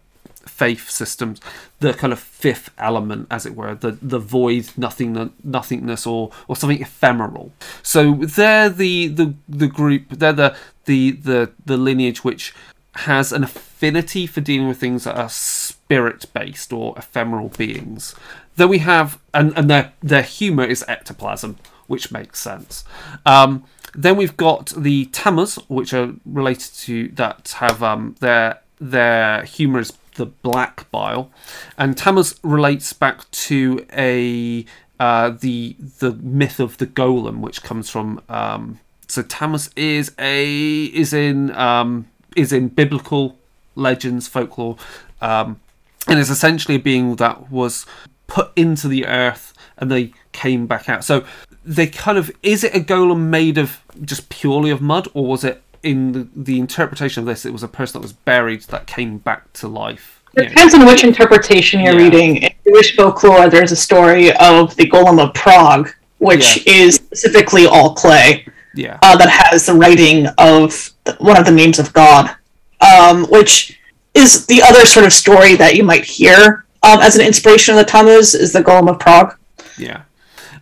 faith 0.46 0.90
systems 0.90 1.40
the 1.80 1.94
kind 1.94 2.12
of 2.12 2.20
fifth 2.20 2.70
element 2.78 3.28
as 3.32 3.46
it 3.46 3.56
were 3.56 3.76
the 3.76 3.92
the 4.02 4.20
void 4.20 4.70
nothing 4.76 5.32
nothingness 5.44 6.06
or 6.06 6.32
or 6.48 6.56
something 6.56 6.82
ephemeral. 6.82 7.52
So 7.82 8.14
they're 8.16 8.70
the 8.70 9.08
the 9.08 9.34
the 9.48 9.68
group 9.68 10.10
they're 10.10 10.34
the 10.34 10.56
the 10.86 11.12
the 11.12 11.52
the 11.66 11.78
lineage 11.78 12.24
which 12.24 12.54
has 12.96 13.32
an 13.32 13.44
affinity 13.44 14.26
for 14.28 14.42
dealing 14.42 14.68
with 14.68 14.80
things 14.80 15.04
that 15.04 15.18
are 15.18 15.30
spirit 15.30 16.26
based 16.34 16.74
or 16.74 16.98
ephemeral 16.98 17.50
beings. 17.50 18.16
Then 18.56 18.70
we 18.70 18.80
have 18.80 19.20
and 19.34 19.54
and 19.58 19.70
their 19.70 19.94
their 20.02 20.24
humor 20.24 20.64
is 20.66 20.84
ectoplasm 20.88 21.58
which 21.88 22.12
makes 22.12 22.40
sense. 22.40 22.84
Um 23.26 23.64
then 23.96 24.18
we've 24.18 24.38
got 24.38 24.68
the 24.78 25.06
Tammuz 25.06 25.56
which 25.68 25.94
are 25.94 26.14
related 26.26 26.74
to 26.76 27.08
that 27.10 27.56
have 27.60 27.82
um 27.82 28.16
their 28.20 28.62
their 28.80 29.44
humor 29.44 29.80
is 29.80 29.94
the 30.16 30.26
black 30.26 30.90
bile, 30.92 31.32
and 31.78 31.98
Tammuz 31.98 32.36
relates 32.44 32.94
back 32.94 33.30
to 33.32 33.86
a 33.94 34.66
uh, 35.00 35.30
the 35.30 35.76
the 36.00 36.14
myth 36.14 36.60
of 36.60 36.78
the 36.78 36.88
golem, 36.88 37.40
which 37.40 37.64
comes 37.64 37.90
from 37.90 38.22
um, 38.30 38.80
so 39.08 39.22
Tammuz 39.24 39.70
is 39.76 40.14
a 40.20 40.86
is 40.86 41.14
in 41.14 41.52
um, 41.52 42.08
is 42.40 42.52
in 42.54 42.70
biblical 42.70 43.38
legends, 43.76 44.28
folklore, 44.28 44.78
um, 45.22 45.60
and 46.08 46.20
is 46.20 46.30
essentially 46.30 46.76
a 46.76 46.80
being 46.80 47.16
that 47.18 47.52
was 47.52 47.86
put 48.28 48.52
into 48.56 48.88
the 48.88 49.06
earth 49.06 49.54
and 49.78 49.92
they 49.92 50.14
came 50.32 50.68
back 50.68 50.90
out. 50.90 51.04
So 51.04 51.26
they 51.66 51.88
kind 51.88 52.18
of 52.18 52.32
is 52.44 52.64
it 52.64 52.76
a 52.76 52.80
golem 52.80 53.28
made 53.30 53.58
of 53.58 53.82
just 54.04 54.30
purely 54.30 54.70
of 54.70 54.82
mud, 54.82 55.08
or 55.14 55.26
was 55.26 55.44
it 55.44 55.62
in 55.84 56.12
the, 56.12 56.28
the 56.36 56.60
interpretation 56.60 57.22
of 57.22 57.28
this? 57.28 57.46
It 57.46 57.54
was 57.54 57.64
a 57.64 57.68
person 57.68 58.00
that 58.00 58.04
was 58.04 58.14
buried 58.14 58.62
that 58.64 58.88
came 58.88 59.18
back 59.18 59.52
to 59.54 59.68
life. 59.68 60.22
It 60.36 60.50
depends 60.50 60.74
on 60.74 60.86
which 60.86 61.04
interpretation 61.04 61.80
you're 61.82 61.98
Yeah. 61.98 62.04
reading. 62.04 62.38
In 62.38 62.50
Jewish 62.68 62.96
folklore, 62.96 63.50
there's 63.50 63.72
a 63.72 63.76
story 63.76 64.32
of 64.38 64.76
the 64.76 64.88
Golem 64.90 65.20
of 65.20 65.34
Prague, 65.34 65.92
which 66.20 66.66
is 66.68 66.96
specifically 66.96 67.66
all 67.66 67.94
clay, 67.96 68.46
Yeah, 68.76 69.00
uh, 69.02 69.18
that 69.18 69.30
has 69.30 69.66
the 69.66 69.74
writing 69.74 70.28
of 70.38 70.92
one 71.20 71.38
of 71.38 71.46
the 71.46 71.52
names 71.52 71.80
of 71.80 71.92
God, 71.94 72.36
um, 72.82 73.26
which 73.26 73.80
is 74.14 74.46
the 74.48 74.62
other 74.62 74.86
sort 74.86 75.06
of 75.06 75.14
story 75.14 75.56
that 75.56 75.76
you 75.76 75.84
might 75.84 76.04
hear 76.06 76.66
um, 76.84 77.00
as 77.02 77.16
an 77.16 77.26
inspiration 77.26 77.74
of 77.76 77.80
the 77.86 77.90
Tammuz 77.92 78.34
is 78.36 78.54
the 78.54 78.64
Golem 78.64 78.90
of 78.90 79.00
Prague. 79.00 79.36
yeah, 79.78 80.02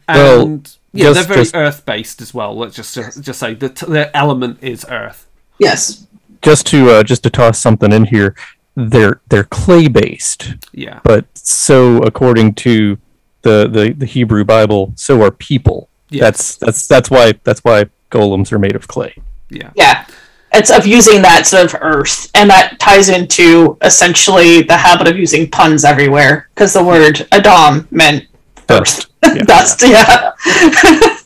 Well, 0.07 0.41
and 0.41 0.75
yeah, 0.93 1.05
just- 1.05 1.15
they're 1.15 1.23
very 1.35 1.41
just- 1.45 1.55
earth 1.55 1.85
based 1.85 2.21
as 2.21 2.33
well. 2.33 2.55
Let's 2.57 2.75
just 2.75 2.95
just 2.95 3.39
say 3.39 3.53
the 3.53 3.69
the 3.87 4.15
element 4.15 4.59
is 4.61 4.85
earth. 4.89 5.25
Yes. 5.59 6.05
Just 6.41 6.67
to 6.67 6.89
uh, 6.91 7.03
just 7.03 7.23
to 7.23 7.29
toss 7.29 7.59
something 7.59 7.91
in 7.91 8.05
here, 8.05 8.35
they're 8.75 9.21
they're 9.29 9.43
clay 9.43 9.87
based, 9.87 10.53
Yeah, 10.71 10.99
but 11.03 11.25
so 11.33 11.97
according 12.03 12.53
to 12.55 12.97
the, 13.41 13.67
the 13.67 13.93
the 13.97 14.05
Hebrew 14.05 14.43
Bible, 14.43 14.93
so 14.95 15.21
are 15.23 15.31
people. 15.31 15.89
Yeah. 16.09 16.21
That's 16.25 16.55
that's 16.57 16.87
that's 16.87 17.09
why 17.09 17.33
that's 17.43 17.61
why 17.63 17.85
golems 18.11 18.51
are 18.51 18.59
made 18.59 18.75
of 18.75 18.87
clay. 18.87 19.15
yeah, 19.49 19.71
Yeah. 19.75 20.05
It's 20.53 20.69
of 20.71 20.87
using 20.87 21.21
that 21.23 21.45
sort 21.45 21.65
of 21.73 21.79
earth, 21.81 22.31
and 22.33 22.49
that 22.49 22.79
ties 22.79 23.09
into 23.09 23.77
essentially 23.81 24.63
the 24.63 24.77
habit 24.77 25.07
of 25.07 25.17
using 25.17 25.49
puns 25.49 25.83
everywhere 25.83 26.49
because 26.55 26.73
the 26.73 26.83
word 26.83 27.27
Adam 27.31 27.87
meant 27.91 28.25
Dust. 28.67 29.07
Yeah. 29.23 29.43
dust. 29.43 29.81
Yeah. 29.85 30.31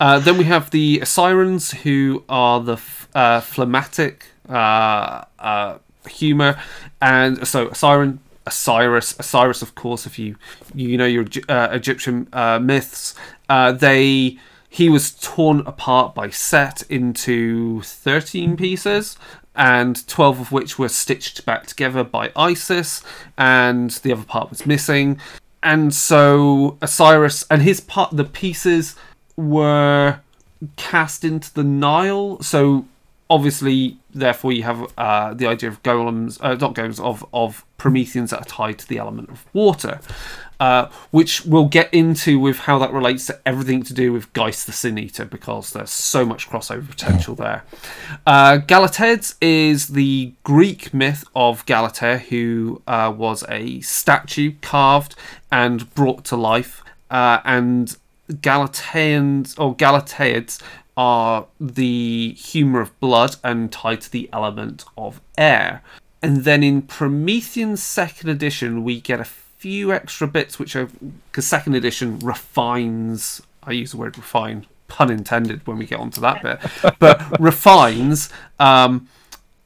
Uh, 0.00 0.18
then 0.18 0.38
we 0.38 0.44
have 0.44 0.70
the 0.70 0.98
Osirans, 1.00 1.74
who 1.82 2.24
are 2.26 2.58
the 2.62 2.72
f- 2.72 3.06
uh, 3.14 3.38
phlegmatic 3.42 4.24
uh, 4.48 5.24
uh, 5.38 5.76
humor, 6.08 6.58
and 7.02 7.46
so 7.46 7.66
Osiran, 7.68 8.16
Osiris, 8.46 9.14
Osiris, 9.20 9.60
of 9.60 9.74
course, 9.74 10.06
if 10.06 10.18
you 10.18 10.36
you 10.74 10.96
know 10.96 11.04
your 11.04 11.26
uh, 11.50 11.68
Egyptian 11.72 12.28
uh, 12.32 12.58
myths, 12.58 13.14
uh, 13.50 13.72
they 13.72 14.38
he 14.70 14.88
was 14.88 15.10
torn 15.10 15.60
apart 15.66 16.14
by 16.14 16.30
Set 16.30 16.82
into 16.88 17.82
thirteen 17.82 18.56
pieces. 18.56 19.18
And 19.56 20.06
12 20.06 20.40
of 20.40 20.52
which 20.52 20.78
were 20.78 20.88
stitched 20.88 21.44
back 21.44 21.66
together 21.66 22.04
by 22.04 22.30
Isis, 22.36 23.02
and 23.36 23.90
the 23.90 24.12
other 24.12 24.22
part 24.22 24.48
was 24.48 24.64
missing. 24.64 25.20
And 25.62 25.92
so 25.92 26.78
Osiris 26.80 27.44
and 27.50 27.60
his 27.60 27.80
part, 27.80 28.16
the 28.16 28.24
pieces 28.24 28.94
were 29.36 30.20
cast 30.76 31.24
into 31.24 31.52
the 31.52 31.64
Nile. 31.64 32.40
So 32.42 32.86
obviously, 33.28 33.98
therefore, 34.14 34.52
you 34.52 34.62
have 34.62 34.86
uh, 34.96 35.34
the 35.34 35.46
idea 35.46 35.68
of 35.68 35.82
golems, 35.82 36.38
uh, 36.40 36.54
not 36.54 36.74
golems, 36.74 37.00
of 37.00 37.26
of 37.32 37.64
Prometheans 37.76 38.30
that 38.30 38.42
are 38.42 38.44
tied 38.44 38.78
to 38.78 38.88
the 38.88 38.98
element 38.98 39.30
of 39.30 39.44
water, 39.52 40.00
uh, 40.60 40.88
which 41.10 41.44
we'll 41.46 41.66
get 41.66 41.92
into 41.92 42.38
with 42.38 42.58
how 42.58 42.78
that 42.78 42.92
relates 42.92 43.26
to 43.26 43.40
everything 43.44 43.82
to 43.82 43.94
do 43.94 44.12
with 44.12 44.32
Geist 44.32 44.66
the 44.66 44.72
Sin 44.72 44.98
Eater, 44.98 45.24
because 45.24 45.72
there's 45.72 45.90
so 45.90 46.24
much 46.24 46.48
crossover 46.48 46.88
potential 46.88 47.34
there. 47.34 47.64
Uh, 48.26 48.60
is 49.40 49.88
the 49.88 50.32
Greek 50.44 50.94
myth 50.94 51.24
of 51.34 51.64
Galatea, 51.66 52.18
who 52.18 52.82
uh, 52.86 53.12
was 53.16 53.42
a 53.48 53.80
statue 53.80 54.52
carved 54.60 55.16
and 55.50 55.92
brought 55.94 56.24
to 56.26 56.36
life, 56.36 56.84
uh, 57.10 57.40
and 57.44 57.96
Galateans 58.30 59.58
or 59.58 59.74
Galateids 59.74 60.60
are 60.96 61.46
the 61.58 62.32
humour 62.34 62.80
of 62.80 63.00
blood 63.00 63.36
and 63.42 63.72
tied 63.72 64.02
to 64.02 64.12
the 64.12 64.28
element 64.32 64.84
of 64.98 65.20
air. 65.38 65.82
And 66.22 66.44
then 66.44 66.62
in 66.62 66.82
Promethean 66.82 67.78
second 67.78 68.28
edition, 68.28 68.84
we 68.84 69.00
get 69.00 69.20
a 69.20 69.24
few 69.60 69.92
extra 69.92 70.26
bits, 70.26 70.58
which 70.58 70.74
are 70.74 70.88
because 71.30 71.46
second 71.46 71.74
edition 71.74 72.18
refines. 72.20 73.42
I 73.62 73.72
use 73.72 73.90
the 73.90 73.98
word 73.98 74.16
refine, 74.16 74.66
pun 74.88 75.10
intended, 75.10 75.66
when 75.66 75.76
we 75.76 75.84
get 75.84 76.00
onto 76.00 76.18
that 76.22 76.42
bit, 76.42 76.58
but 76.98 77.38
refines. 77.40 78.30
Um, 78.58 79.06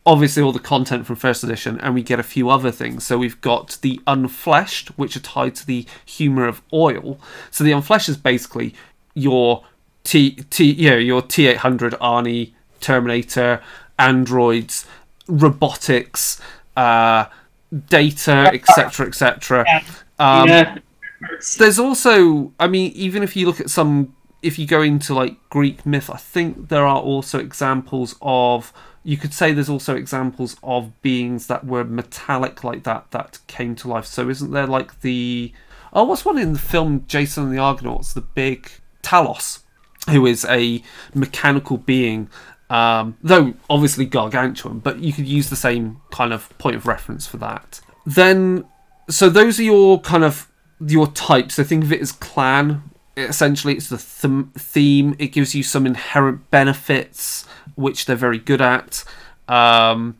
obviously 0.05 0.43
all 0.43 0.53
the 0.53 0.59
content 0.59 1.07
from 1.07 1.17
first 1.17 1.45
edition 1.45 1.81
and 1.81 1.95
we 1.95 2.03
get 2.03 2.21
a 2.21 2.23
few 2.23 2.51
other 2.51 2.71
things 2.71 3.07
so 3.07 3.17
we've 3.17 3.41
got 3.41 3.79
the 3.81 3.99
unfleshed 4.07 4.89
which 4.97 5.17
are 5.17 5.21
tied 5.21 5.55
to 5.55 5.67
the 5.67 5.87
humor 6.05 6.47
of 6.47 6.61
oil 6.75 7.19
so 7.51 7.65
the 7.65 7.71
unfleshed 7.71 8.11
is 8.11 8.17
basically 8.19 8.75
your 9.15 9.65
t 10.03 10.33
t 10.51 10.73
you 10.73 10.91
know 10.91 10.97
your 10.97 11.23
t800 11.23 11.93
arnie 12.01 12.53
terminator 12.81 13.63
androids 13.99 14.85
robotics 15.27 16.39
uh 16.77 17.25
data 17.89 18.51
etc 18.53 19.07
etc 19.07 19.65
um 20.19 20.49
yeah. 20.49 20.79
there's 21.59 21.79
also 21.79 22.53
i 22.61 22.67
mean 22.67 22.93
even 22.95 23.23
if 23.23 23.35
you 23.37 23.47
look 23.47 23.61
at 23.61 23.71
some 23.71 24.15
if 24.43 24.59
you 24.59 24.67
go 24.67 24.83
into 24.83 25.15
like 25.15 25.37
greek 25.49 25.85
myth 25.85 26.11
i 26.11 26.17
think 26.17 26.69
there 26.69 26.87
are 26.87 27.01
also 27.01 27.39
examples 27.39 28.15
of 28.23 28.73
you 29.05 29.19
could 29.19 29.35
say 29.35 29.53
there's 29.53 29.69
also 29.69 29.95
examples 29.95 30.57
of 30.63 31.01
beings 31.03 31.47
that 31.47 31.67
were 31.67 31.85
metallic 31.85 32.65
like 32.65 32.85
that 32.85 33.11
that 33.11 33.39
came 33.47 33.77
to 33.77 33.87
life. 33.87 34.07
So 34.07 34.31
isn't 34.31 34.51
there 34.51 34.67
like 34.67 35.03
the 35.03 35.53
oh 35.93 36.05
what's 36.05 36.25
one 36.25 36.39
in 36.39 36.55
the 36.55 36.59
film 36.59 37.05
jason 37.07 37.45
and 37.45 37.53
the 37.53 37.59
argonauts 37.59 38.15
the 38.15 38.21
big 38.21 38.69
talos 39.03 39.61
who 40.11 40.27
is 40.27 40.45
a 40.47 40.83
mechanical 41.15 41.77
being 41.77 42.29
um, 42.71 43.17
though 43.23 43.55
obviously 43.69 44.05
gargantuan 44.07 44.79
but 44.79 44.99
you 44.99 45.13
could 45.13 45.27
use 45.27 45.51
the 45.51 45.57
same 45.57 46.01
kind 46.11 46.33
of 46.33 46.49
point 46.59 46.75
of 46.75 46.87
reference 46.87 47.27
for 47.27 47.37
that 47.37 47.81
then 48.07 48.65
so 49.09 49.29
those 49.29 49.61
are 49.61 49.65
your 49.65 50.01
kind 50.01 50.25
of 50.25 50.49
your 50.81 51.07
types. 51.09 51.55
So 51.55 51.65
think 51.65 51.85
of 51.85 51.93
it 51.93 52.01
as 52.01 52.13
clan. 52.13 52.83
Essentially, 53.17 53.75
it's 53.75 53.89
the 53.89 54.05
them- 54.21 54.53
theme. 54.57 55.15
It 55.19 55.29
gives 55.29 55.55
you 55.55 55.63
some 55.63 55.87
inherent 55.87 56.51
benefits, 56.51 57.47
which 57.77 58.07
they're 58.07 58.17
very 58.17 58.39
good 58.39 58.61
at. 58.61 59.05
Um, 59.49 60.17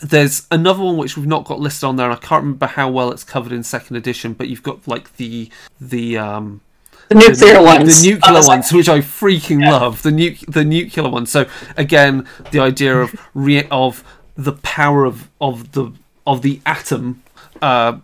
there's 0.00 0.46
another 0.50 0.82
one 0.82 0.96
which 0.96 1.16
we've 1.16 1.26
not 1.26 1.44
got 1.44 1.60
listed 1.60 1.84
on 1.84 1.96
there. 1.96 2.08
and 2.08 2.14
I 2.14 2.20
can't 2.20 2.44
remember 2.44 2.66
how 2.66 2.88
well 2.88 3.10
it's 3.10 3.24
covered 3.24 3.52
in 3.52 3.62
second 3.62 3.96
edition, 3.96 4.32
but 4.32 4.48
you've 4.48 4.62
got 4.62 4.86
like 4.86 5.16
the 5.16 5.50
the 5.80 6.16
um, 6.16 6.60
The 7.08 7.14
nuclear 7.14 7.54
the, 7.54 7.62
ones. 7.62 8.02
the 8.02 8.10
nuclear 8.10 8.40
ones, 8.46 8.72
which 8.72 8.88
I 8.88 8.98
freaking 9.00 9.64
love. 9.68 10.02
The 10.02 10.10
nu- 10.10 10.36
the 10.46 10.64
nuclear 10.64 11.08
ones. 11.08 11.30
So 11.30 11.46
again, 11.76 12.26
the 12.52 12.60
idea 12.60 12.96
of 12.98 13.14
re- 13.34 13.66
of 13.70 14.04
the 14.36 14.52
power 14.52 15.04
of 15.04 15.28
of 15.40 15.72
the 15.72 15.92
of 16.26 16.42
the 16.42 16.60
atom 16.66 17.22
uh, 17.62 17.98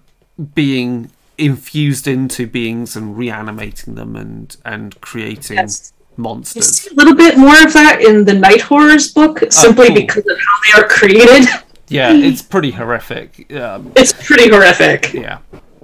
being 0.54 1.10
infused 1.36 2.06
into 2.06 2.46
beings 2.46 2.96
and 2.96 3.16
reanimating 3.18 3.94
them 3.96 4.16
and 4.16 4.56
and 4.64 5.00
creating 5.00 5.56
Yes. 5.56 5.92
You 6.16 6.22
monsters. 6.22 6.68
see 6.80 6.90
a 6.90 6.94
little 6.94 7.14
bit 7.16 7.36
more 7.36 7.60
of 7.62 7.72
that 7.72 8.00
in 8.00 8.24
the 8.24 8.34
Night 8.34 8.60
Horrors 8.60 9.12
book, 9.12 9.40
simply 9.50 9.88
cool. 9.88 9.94
because 9.96 10.24
of 10.26 10.38
how 10.38 10.56
they 10.62 10.80
are 10.84 10.88
created. 10.88 11.48
Yeah, 11.88 12.12
it's 12.14 12.40
pretty 12.40 12.70
horrific. 12.70 13.52
Um, 13.52 13.92
It's 13.96 14.12
pretty 14.12 14.48
horrific. 14.48 15.12
Yeah. 15.12 15.38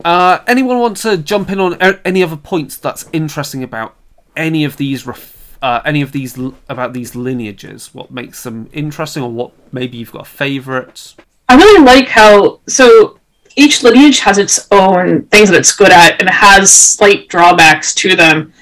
Uh, 0.04 0.38
anyone 0.46 0.78
want 0.78 0.96
to 0.98 1.16
jump 1.16 1.50
in 1.50 1.60
on 1.60 1.74
any 2.04 2.22
other 2.22 2.36
points 2.36 2.76
that's 2.76 3.08
interesting 3.12 3.62
about 3.62 3.96
any 4.36 4.64
of 4.64 4.76
these 4.76 5.06
ref- 5.06 5.58
uh, 5.62 5.82
any 5.84 6.00
of 6.00 6.12
these 6.12 6.38
about 6.68 6.92
these 6.92 7.14
lineages? 7.14 7.94
What 7.94 8.10
makes 8.10 8.42
them 8.42 8.68
interesting, 8.72 9.22
or 9.22 9.30
what 9.30 9.52
maybe 9.72 9.98
you've 9.98 10.12
got 10.12 10.22
a 10.22 10.30
favourite? 10.30 11.14
I 11.48 11.56
really 11.56 11.84
like 11.84 12.08
how 12.08 12.60
so 12.66 13.18
each 13.56 13.82
lineage 13.82 14.20
has 14.20 14.38
its 14.38 14.68
own 14.70 15.26
things 15.26 15.50
that 15.50 15.58
it's 15.58 15.74
good 15.74 15.90
at 15.90 16.20
and 16.20 16.30
has 16.30 16.72
slight 16.72 17.28
drawbacks 17.28 17.94
to 17.96 18.16
them. 18.16 18.52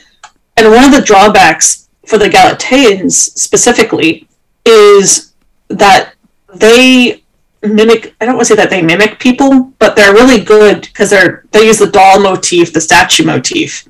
And 0.56 0.72
one 0.72 0.84
of 0.84 0.92
the 0.92 1.02
drawbacks 1.02 1.88
for 2.06 2.18
the 2.18 2.28
Galateans 2.28 3.12
specifically 3.12 4.26
is 4.64 5.34
that 5.68 6.14
they 6.52 7.22
mimic 7.62 8.14
I 8.20 8.26
don't 8.26 8.36
want 8.36 8.46
to 8.48 8.54
say 8.54 8.62
that 8.62 8.70
they 8.70 8.82
mimic 8.82 9.18
people, 9.18 9.72
but 9.78 9.96
they're 9.96 10.12
really 10.12 10.42
good 10.42 10.82
because 10.82 11.10
they're 11.10 11.44
they 11.50 11.66
use 11.66 11.78
the 11.78 11.90
doll 11.90 12.20
motif, 12.20 12.72
the 12.72 12.80
statue 12.80 13.24
motif. 13.24 13.88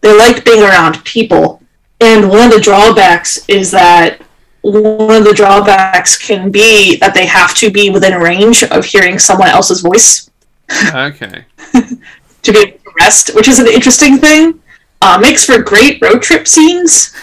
They 0.00 0.16
like 0.16 0.44
being 0.44 0.62
around 0.62 1.04
people. 1.04 1.62
And 2.00 2.28
one 2.28 2.46
of 2.46 2.52
the 2.52 2.60
drawbacks 2.60 3.48
is 3.48 3.70
that 3.72 4.20
one 4.60 5.16
of 5.16 5.24
the 5.24 5.34
drawbacks 5.34 6.16
can 6.16 6.50
be 6.50 6.96
that 6.96 7.14
they 7.14 7.26
have 7.26 7.54
to 7.54 7.70
be 7.70 7.90
within 7.90 8.20
range 8.20 8.62
of 8.64 8.84
hearing 8.84 9.18
someone 9.18 9.48
else's 9.48 9.80
voice. 9.80 10.30
Okay. 10.94 11.44
to 12.42 12.52
be 12.52 12.58
able 12.58 12.78
to 12.78 12.92
rest, 13.00 13.34
which 13.34 13.48
is 13.48 13.58
an 13.58 13.66
interesting 13.66 14.18
thing. 14.18 14.62
Uh, 15.00 15.18
makes 15.18 15.44
for 15.44 15.62
great 15.62 16.00
road 16.02 16.22
trip 16.22 16.46
scenes. 16.46 17.14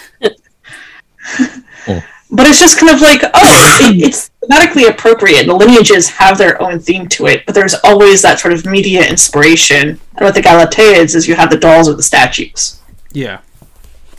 Oh. 1.87 2.03
But 2.35 2.47
it's 2.47 2.59
just 2.59 2.79
kind 2.79 2.93
of 2.93 3.01
like, 3.01 3.21
oh, 3.33 3.77
it, 3.81 4.03
it's 4.03 4.31
thematically 4.43 4.89
appropriate. 4.89 5.45
The 5.45 5.55
lineages 5.55 6.09
have 6.09 6.37
their 6.37 6.61
own 6.61 6.79
theme 6.79 7.07
to 7.09 7.27
it, 7.27 7.45
but 7.45 7.55
there's 7.55 7.75
always 7.83 8.21
that 8.23 8.39
sort 8.39 8.53
of 8.53 8.65
media 8.65 9.07
inspiration. 9.07 9.99
And 10.15 10.25
with 10.25 10.35
the 10.35 10.41
Galateids, 10.41 11.15
is 11.15 11.27
you 11.27 11.35
have 11.35 11.49
the 11.49 11.57
dolls 11.57 11.87
or 11.87 11.93
the 11.93 12.03
statues. 12.03 12.81
Yeah. 13.11 13.39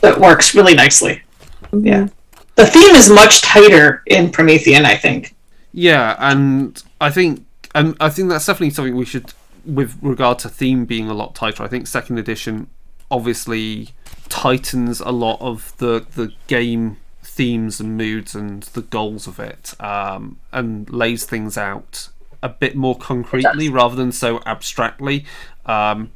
That 0.01 0.19
works 0.19 0.55
really 0.55 0.73
nicely. 0.73 1.21
Mm-hmm. 1.63 1.85
Yeah. 1.85 2.07
The 2.55 2.65
theme 2.65 2.95
is 2.95 3.09
much 3.09 3.41
tighter 3.43 4.01
in 4.07 4.31
Promethean, 4.31 4.85
I 4.85 4.95
think. 4.95 5.35
Yeah, 5.73 6.15
and 6.17 6.81
I 6.99 7.11
think 7.11 7.45
and 7.75 7.95
I 7.99 8.09
think 8.09 8.29
that's 8.29 8.47
definitely 8.47 8.71
something 8.71 8.95
we 8.95 9.05
should 9.05 9.33
with 9.63 9.95
regard 10.01 10.39
to 10.39 10.49
theme 10.49 10.85
being 10.85 11.07
a 11.07 11.13
lot 11.13 11.35
tighter. 11.35 11.61
I 11.61 11.67
think 11.67 11.85
second 11.85 12.17
edition 12.17 12.67
obviously 13.11 13.89
tightens 14.27 14.99
a 15.01 15.11
lot 15.11 15.39
of 15.39 15.77
the 15.77 16.05
the 16.15 16.33
game 16.47 16.97
themes 17.37 17.79
and 17.79 17.95
moods 17.95 18.33
and 18.33 18.63
the 18.63 18.81
goals 18.81 19.27
of 19.27 19.39
it 19.39 19.79
um, 19.79 20.39
and 20.51 20.89
lays 20.89 21.23
things 21.23 21.55
out 21.55 22.09
a 22.41 22.49
bit 22.49 22.75
more 22.75 22.97
concretely 22.97 23.69
rather 23.69 23.95
than 23.95 24.11
so 24.11 24.41
abstractly. 24.45 25.23
Um, 25.67 26.11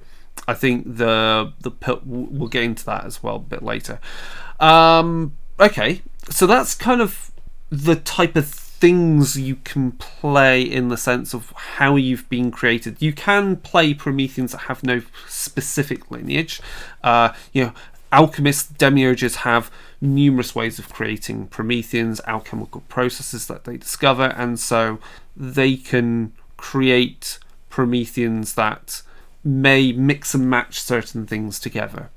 I 0.47 0.55
think 0.55 0.97
the 0.97 1.53
the 1.59 1.71
we'll 2.03 2.49
get 2.49 2.63
into 2.63 2.85
that 2.85 3.05
as 3.05 3.21
well 3.21 3.35
a 3.35 3.39
bit 3.39 3.61
later. 3.61 3.99
Um, 4.59 5.37
okay, 5.59 6.01
so 6.29 6.47
that's 6.47 6.73
kind 6.73 7.01
of 7.01 7.31
the 7.69 7.95
type 7.95 8.35
of 8.35 8.47
things 8.47 9.39
you 9.39 9.57
can 9.57 9.91
play 9.91 10.63
in 10.63 10.87
the 10.87 10.97
sense 10.97 11.35
of 11.35 11.51
how 11.55 11.95
you've 11.97 12.27
been 12.29 12.49
created. 12.49 12.99
You 12.99 13.13
can 13.13 13.57
play 13.57 13.93
Prometheans 13.93 14.53
that 14.53 14.61
have 14.61 14.83
no 14.83 15.03
specific 15.27 16.09
lineage. 16.09 16.59
Uh, 17.03 17.33
you 17.53 17.65
know, 17.65 17.73
alchemists, 18.11 18.71
demiurges 18.71 19.35
have 19.37 19.69
numerous 20.01 20.55
ways 20.55 20.79
of 20.79 20.89
creating 20.89 21.47
Prometheans, 21.47 22.19
alchemical 22.27 22.81
processes 22.89 23.47
that 23.47 23.63
they 23.63 23.77
discover, 23.77 24.33
and 24.35 24.59
so 24.59 24.99
they 25.37 25.77
can 25.77 26.33
create 26.57 27.39
Prometheans 27.69 28.55
that 28.55 29.03
may 29.43 29.91
mix 29.91 30.33
and 30.33 30.49
match 30.49 30.81
certain 30.81 31.25
things 31.25 31.59
together. 31.59 32.09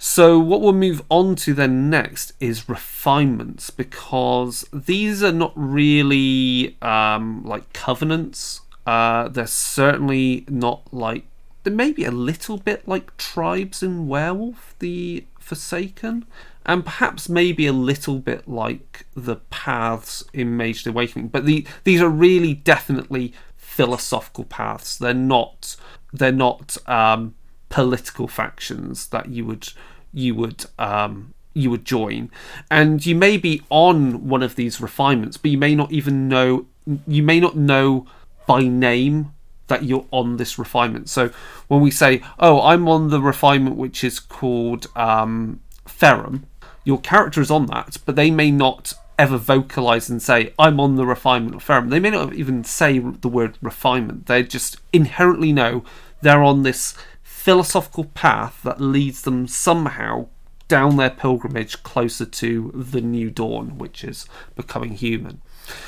So, 0.00 0.38
what 0.38 0.60
we'll 0.60 0.72
move 0.72 1.02
on 1.08 1.34
to 1.36 1.54
then 1.54 1.90
next 1.90 2.32
is 2.38 2.68
refinements 2.68 3.70
because 3.70 4.64
these 4.72 5.24
are 5.24 5.32
not 5.32 5.52
really 5.56 6.76
um, 6.80 7.42
like 7.44 7.72
covenants. 7.72 8.60
Uh, 8.86 9.28
they're 9.28 9.46
certainly 9.48 10.44
not 10.48 10.82
like. 10.94 11.24
They 11.64 11.72
may 11.72 11.90
be 11.90 12.04
a 12.04 12.12
little 12.12 12.58
bit 12.58 12.86
like 12.86 13.16
tribes 13.16 13.82
in 13.82 14.06
Werewolf, 14.06 14.76
the 14.78 15.24
Forsaken, 15.40 16.24
and 16.68 16.84
perhaps 16.84 17.28
maybe 17.28 17.66
a 17.66 17.72
little 17.72 18.20
bit 18.20 18.46
like 18.46 19.06
the 19.16 19.36
paths 19.50 20.22
in 20.32 20.56
Mage 20.56 20.84
the 20.84 20.90
Awakening. 20.90 21.28
But 21.28 21.46
the, 21.46 21.66
these 21.82 22.00
are 22.00 22.08
really 22.08 22.54
definitely 22.54 23.32
philosophical 23.56 24.44
paths. 24.44 24.96
They're 24.96 25.14
not. 25.14 25.74
They're 26.12 26.30
not. 26.30 26.76
Um, 26.86 27.34
political 27.68 28.28
factions 28.28 29.08
that 29.08 29.28
you 29.28 29.44
would 29.44 29.68
you 30.12 30.34
would 30.34 30.66
um, 30.78 31.34
you 31.54 31.70
would 31.70 31.84
join, 31.84 32.30
and 32.70 33.04
you 33.04 33.14
may 33.14 33.36
be 33.36 33.62
on 33.70 34.28
one 34.28 34.42
of 34.42 34.56
these 34.56 34.80
refinements, 34.80 35.36
but 35.36 35.50
you 35.50 35.58
may 35.58 35.74
not 35.74 35.92
even 35.92 36.28
know 36.28 36.66
you 37.06 37.22
may 37.22 37.40
not 37.40 37.56
know 37.56 38.06
by 38.46 38.62
name 38.62 39.32
that 39.66 39.84
you're 39.84 40.06
on 40.10 40.38
this 40.38 40.58
refinement. 40.58 41.08
So 41.08 41.30
when 41.68 41.80
we 41.80 41.90
say, 41.90 42.22
"Oh, 42.38 42.62
I'm 42.62 42.88
on 42.88 43.10
the 43.10 43.20
refinement 43.20 43.76
which 43.76 44.02
is 44.02 44.18
called 44.18 44.86
um, 44.96 45.60
Ferrum," 45.86 46.46
your 46.88 46.98
character 46.98 47.42
is 47.42 47.50
on 47.50 47.66
that, 47.66 47.98
but 48.06 48.16
they 48.16 48.30
may 48.30 48.50
not 48.50 48.94
ever 49.18 49.36
vocalize 49.36 50.08
and 50.08 50.22
say, 50.22 50.54
I'm 50.58 50.80
on 50.80 50.96
the 50.96 51.04
refinement 51.04 51.56
of 51.56 51.62
Ferrum. 51.62 51.90
They 51.90 52.00
may 52.00 52.08
not 52.08 52.32
even 52.32 52.64
say 52.64 52.98
the 52.98 53.28
word 53.28 53.58
refinement. 53.60 54.24
They 54.24 54.42
just 54.42 54.78
inherently 54.90 55.52
know 55.52 55.84
they're 56.22 56.42
on 56.42 56.62
this 56.62 56.94
philosophical 57.22 58.04
path 58.04 58.62
that 58.62 58.80
leads 58.80 59.20
them 59.20 59.46
somehow 59.46 60.28
down 60.66 60.96
their 60.96 61.10
pilgrimage 61.10 61.82
closer 61.82 62.24
to 62.24 62.72
the 62.74 63.02
new 63.02 63.30
dawn, 63.30 63.76
which 63.76 64.02
is 64.02 64.24
becoming 64.56 64.94
human. 64.94 65.42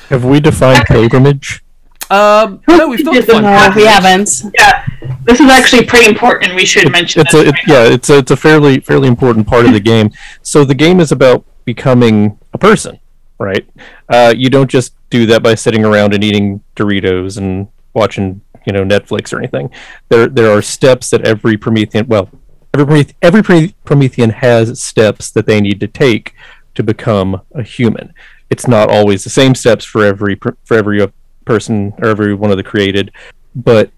Have 0.09 0.23
we 0.23 0.39
defined 0.39 0.85
pilgrimage? 0.85 1.63
Um, 2.11 2.61
no, 2.67 2.87
we've 2.89 3.05
not 3.05 3.13
Did 3.13 3.25
the 3.27 3.39
No, 3.39 3.71
we 3.75 3.85
haven't. 3.85 4.41
Yeah, 4.57 4.85
this 5.23 5.39
is 5.39 5.49
actually 5.49 5.85
pretty 5.85 6.09
important. 6.09 6.55
We 6.55 6.65
should 6.65 6.91
mention 6.91 7.21
It's 7.21 7.31
this. 7.31 7.45
a 7.45 7.47
it, 7.49 7.55
yeah, 7.67 7.83
it's 7.85 8.09
a, 8.09 8.17
it's 8.17 8.31
a 8.31 8.35
fairly 8.37 8.81
fairly 8.81 9.07
important 9.07 9.47
part 9.47 9.65
of 9.65 9.71
the 9.73 9.79
game. 9.79 10.11
So 10.41 10.65
the 10.65 10.75
game 10.75 10.99
is 10.99 11.11
about 11.11 11.45
becoming 11.63 12.37
a 12.53 12.57
person, 12.57 12.99
right? 13.39 13.65
Uh, 14.09 14.33
you 14.35 14.49
don't 14.49 14.69
just 14.69 14.93
do 15.09 15.25
that 15.27 15.41
by 15.41 15.55
sitting 15.55 15.85
around 15.85 16.13
and 16.13 16.23
eating 16.23 16.61
Doritos 16.75 17.37
and 17.37 17.67
watching 17.93 18.41
you 18.65 18.73
know 18.73 18.83
Netflix 18.83 19.31
or 19.33 19.39
anything. 19.39 19.69
There 20.09 20.27
there 20.27 20.51
are 20.51 20.61
steps 20.61 21.09
that 21.11 21.25
every 21.25 21.55
Promethean 21.57 22.07
well 22.07 22.29
every 22.73 22.85
Prometh- 22.85 23.13
every 23.21 23.75
Promethean 23.85 24.31
has 24.31 24.81
steps 24.81 25.31
that 25.31 25.45
they 25.45 25.61
need 25.61 25.79
to 25.79 25.87
take 25.87 26.33
to 26.75 26.83
become 26.83 27.41
a 27.53 27.63
human. 27.63 28.13
It's 28.49 28.67
not 28.67 28.89
always 28.89 29.23
the 29.23 29.29
same 29.29 29.55
steps 29.55 29.85
for 29.85 30.03
every 30.03 30.35
for 30.65 30.75
every 30.75 31.07
person 31.45 31.93
or 31.97 32.07
every 32.09 32.33
one 32.33 32.51
of 32.51 32.57
the 32.57 32.63
created, 32.63 33.11
but 33.55 33.91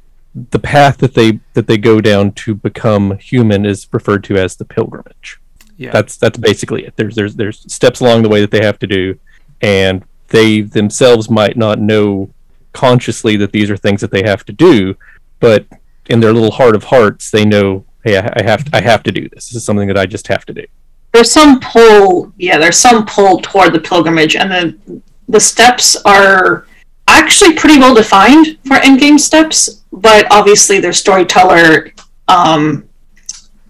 the 0.50 0.60
path 0.60 0.98
that 0.98 1.14
they 1.14 1.40
that 1.54 1.68
they 1.68 1.78
go 1.78 2.02
down 2.02 2.32
to 2.32 2.56
become 2.56 3.18
human 3.20 3.66
is 3.66 3.88
referred 3.92 4.24
to 4.24 4.36
as 4.36 4.56
the 4.56 4.66
pilgrimage. 4.66 5.40
Yeah. 5.78 5.92
That's 5.92 6.18
that's 6.18 6.38
basically 6.38 6.86
it. 6.86 6.96
There's 6.96 7.16
there's 7.16 7.36
there's 7.36 7.72
steps 7.72 8.00
along 8.00 8.24
the 8.24 8.30
way 8.30 8.42
that 8.42 8.52
they 8.52 8.64
have 8.64 8.80
to 8.80 8.88
do, 8.88 9.20
and 9.62 10.04
they 10.30 10.62
themselves 10.62 11.30
might 11.30 11.58
not 11.58 11.80
know 11.80 12.30
consciously 12.72 13.38
that 13.38 13.52
these 13.52 13.70
are 13.70 13.78
things 13.78 14.02
that 14.02 14.10
they 14.10 14.24
have 14.24 14.44
to 14.46 14.54
do, 14.54 14.96
but 15.40 15.66
in 16.10 16.20
their 16.20 16.34
little 16.34 16.52
heart 16.52 16.76
of 16.76 16.86
hearts, 16.86 17.30
they 17.30 17.46
know, 17.46 17.86
hey, 18.04 18.18
I, 18.18 18.34
I 18.38 18.44
have 18.44 18.68
I 18.74 18.82
have 18.82 19.04
to 19.04 19.12
do 19.12 19.30
this. 19.30 19.50
This 19.50 19.56
is 19.58 19.66
something 19.66 19.88
that 19.88 19.98
I 19.98 20.06
just 20.06 20.28
have 20.28 20.46
to 20.46 20.54
do. 20.54 20.66
there's 21.12 21.32
some 21.32 21.60
pull 21.60 22.34
yeah 22.38 22.58
there's 22.58 22.78
some 22.78 23.06
pull 23.06 23.40
toward 23.42 23.72
the 23.74 23.80
pilgrimage 23.80 24.36
and 24.36 24.52
the 24.52 25.02
the 25.30 25.40
steps 25.40 25.96
are 26.06 26.66
actually 27.14 27.54
pretty 27.56 27.80
well 27.80 27.96
defined 27.96 28.58
for 28.66 28.76
endgame 28.78 29.20
steps 29.20 29.84
but 29.92 30.26
obviously 30.32 30.80
their 30.80 30.94
storyteller 30.94 31.92
um, 32.28 32.88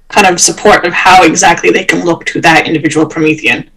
kind 0.09 0.27
of 0.27 0.39
support 0.39 0.85
of 0.85 0.93
how 0.93 1.23
exactly 1.23 1.69
they 1.69 1.83
can 1.83 2.05
look 2.05 2.25
to 2.25 2.39
that 2.41 2.67
individual 2.67 3.05
promethean 3.05 3.69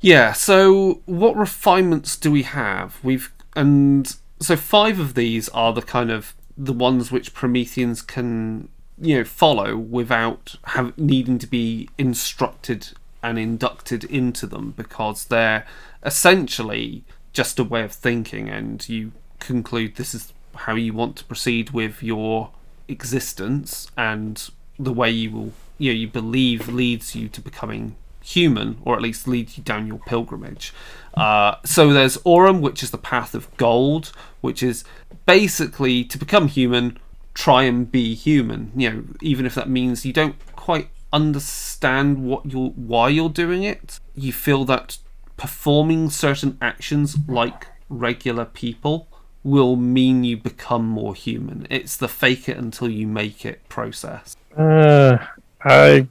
Yeah, 0.00 0.32
so 0.32 1.00
what 1.06 1.34
refinements 1.34 2.18
do 2.18 2.30
we 2.30 2.42
have? 2.42 2.98
We've 3.02 3.32
and 3.56 4.14
so 4.38 4.54
five 4.54 4.98
of 5.00 5.14
these 5.14 5.48
are 5.50 5.72
the 5.72 5.80
kind 5.80 6.10
of 6.10 6.34
the 6.58 6.74
ones 6.74 7.10
which 7.10 7.32
Prometheans 7.32 8.02
can 8.02 8.68
you 9.00 9.16
know 9.16 9.24
follow 9.24 9.78
without 9.78 10.56
have 10.64 10.96
needing 10.98 11.38
to 11.38 11.46
be 11.46 11.88
instructed 11.96 12.88
and 13.22 13.38
inducted 13.38 14.04
into 14.04 14.46
them 14.46 14.72
because 14.76 15.24
they're 15.24 15.64
essentially 16.04 17.04
just 17.34 17.58
a 17.58 17.64
way 17.64 17.82
of 17.82 17.92
thinking 17.92 18.48
and 18.48 18.88
you 18.88 19.12
conclude 19.40 19.96
this 19.96 20.14
is 20.14 20.32
how 20.54 20.74
you 20.74 20.94
want 20.94 21.16
to 21.16 21.24
proceed 21.24 21.70
with 21.70 22.02
your 22.02 22.50
existence 22.88 23.88
and 23.96 24.50
the 24.78 24.92
way 24.92 25.10
you 25.10 25.30
will 25.30 25.52
you 25.76 25.92
know 25.92 25.98
you 25.98 26.08
believe 26.08 26.68
leads 26.68 27.14
you 27.14 27.28
to 27.28 27.40
becoming 27.40 27.96
human 28.22 28.78
or 28.84 28.96
at 28.96 29.02
least 29.02 29.28
leads 29.28 29.58
you 29.58 29.62
down 29.62 29.86
your 29.86 29.98
pilgrimage. 29.98 30.72
Uh, 31.12 31.56
so 31.64 31.92
there's 31.92 32.16
aurum 32.24 32.62
which 32.62 32.82
is 32.82 32.90
the 32.90 32.98
path 32.98 33.34
of 33.34 33.54
gold 33.58 34.12
which 34.40 34.62
is 34.62 34.82
basically 35.26 36.02
to 36.04 36.16
become 36.16 36.48
human 36.48 36.98
try 37.34 37.64
and 37.64 37.90
be 37.90 38.14
human. 38.14 38.72
You 38.76 38.90
know 38.90 39.04
even 39.20 39.44
if 39.44 39.54
that 39.56 39.68
means 39.68 40.06
you 40.06 40.12
don't 40.12 40.36
quite 40.56 40.88
understand 41.12 42.24
what 42.24 42.46
you're 42.46 42.70
why 42.70 43.08
you're 43.08 43.28
doing 43.28 43.62
it 43.62 44.00
you 44.16 44.32
feel 44.32 44.64
that 44.64 44.98
performing 45.44 46.08
certain 46.08 46.56
actions 46.62 47.16
like 47.28 47.66
regular 47.90 48.46
people 48.46 49.06
will 49.42 49.76
mean 49.76 50.24
you 50.24 50.38
become 50.38 50.86
more 50.88 51.14
human 51.14 51.66
it's 51.68 51.98
the 51.98 52.08
fake 52.08 52.48
it 52.48 52.56
until 52.56 52.88
you 52.88 53.06
make 53.06 53.44
it 53.44 53.58
process 53.68 54.34
Uh, 54.56 55.18
I, 55.62 56.06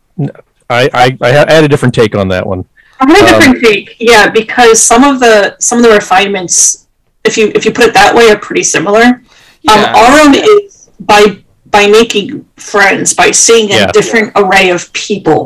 I, 0.69 0.81
I, 0.93 1.17
I 1.19 1.29
had 1.31 1.63
a 1.63 1.67
different 1.67 1.95
take 1.95 2.13
on 2.15 2.27
that 2.27 2.45
one. 2.45 2.63
I 2.99 3.11
had 3.11 3.23
a 3.23 3.25
different 3.39 3.63
take, 3.63 3.95
yeah, 3.99 4.29
because 4.29 4.79
some 4.91 5.03
of 5.03 5.19
the 5.19 5.55
some 5.59 5.77
of 5.79 5.83
the 5.83 5.91
refinements, 5.91 6.87
if 7.23 7.37
you 7.37 7.45
if 7.57 7.61
you 7.65 7.71
put 7.71 7.85
it 7.89 7.93
that 7.93 8.11
way, 8.15 8.25
are 8.31 8.37
pretty 8.47 8.63
similar. 8.63 9.05
Yeah. 9.61 9.73
Um, 9.73 9.83
Aurum 10.01 10.33
is 10.35 10.89
by 10.99 11.21
by 11.77 11.83
making 11.87 12.45
friends, 12.71 13.13
by 13.13 13.29
seeing 13.31 13.67
a 13.71 13.75
Yeah. 13.75 13.91
different 13.99 14.31
array 14.41 14.69
of 14.77 14.81
people 14.93 15.39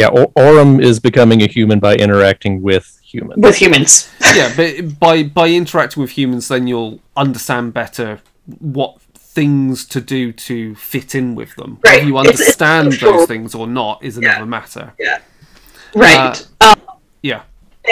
Yeah, 0.00 0.08
Or- 0.18 0.30
Aurum 0.36 0.80
is 0.80 0.96
becoming 1.00 1.42
a 1.42 1.46
human 1.56 1.78
by 1.78 1.94
interacting 2.04 2.54
with 2.68 2.86
humans. 3.14 3.42
with 3.42 3.56
humans. 3.56 4.10
yeah, 4.36 4.52
but 4.56 4.98
by 4.98 5.22
by 5.22 5.48
interacting 5.48 6.00
with 6.02 6.12
humans, 6.12 6.48
then 6.48 6.66
you'll 6.66 7.00
understand 7.16 7.72
better 7.74 8.20
what 8.58 9.00
things 9.16 9.84
to 9.86 10.00
do 10.00 10.32
to 10.32 10.74
fit 10.76 11.14
in 11.14 11.34
with 11.34 11.54
them. 11.56 11.78
Right. 11.84 12.04
Whether 12.04 12.06
you 12.06 12.18
It's- 12.20 12.40
it's 12.48 12.60
understand 12.62 12.92
those 13.00 13.26
things 13.26 13.54
or 13.54 13.66
not 13.66 14.02
is 14.04 14.16
another 14.16 14.46
matter. 14.46 14.92
Yeah. 14.98 15.18
Right. 15.94 16.46
um, 16.60 16.80
Yeah. 17.22 17.42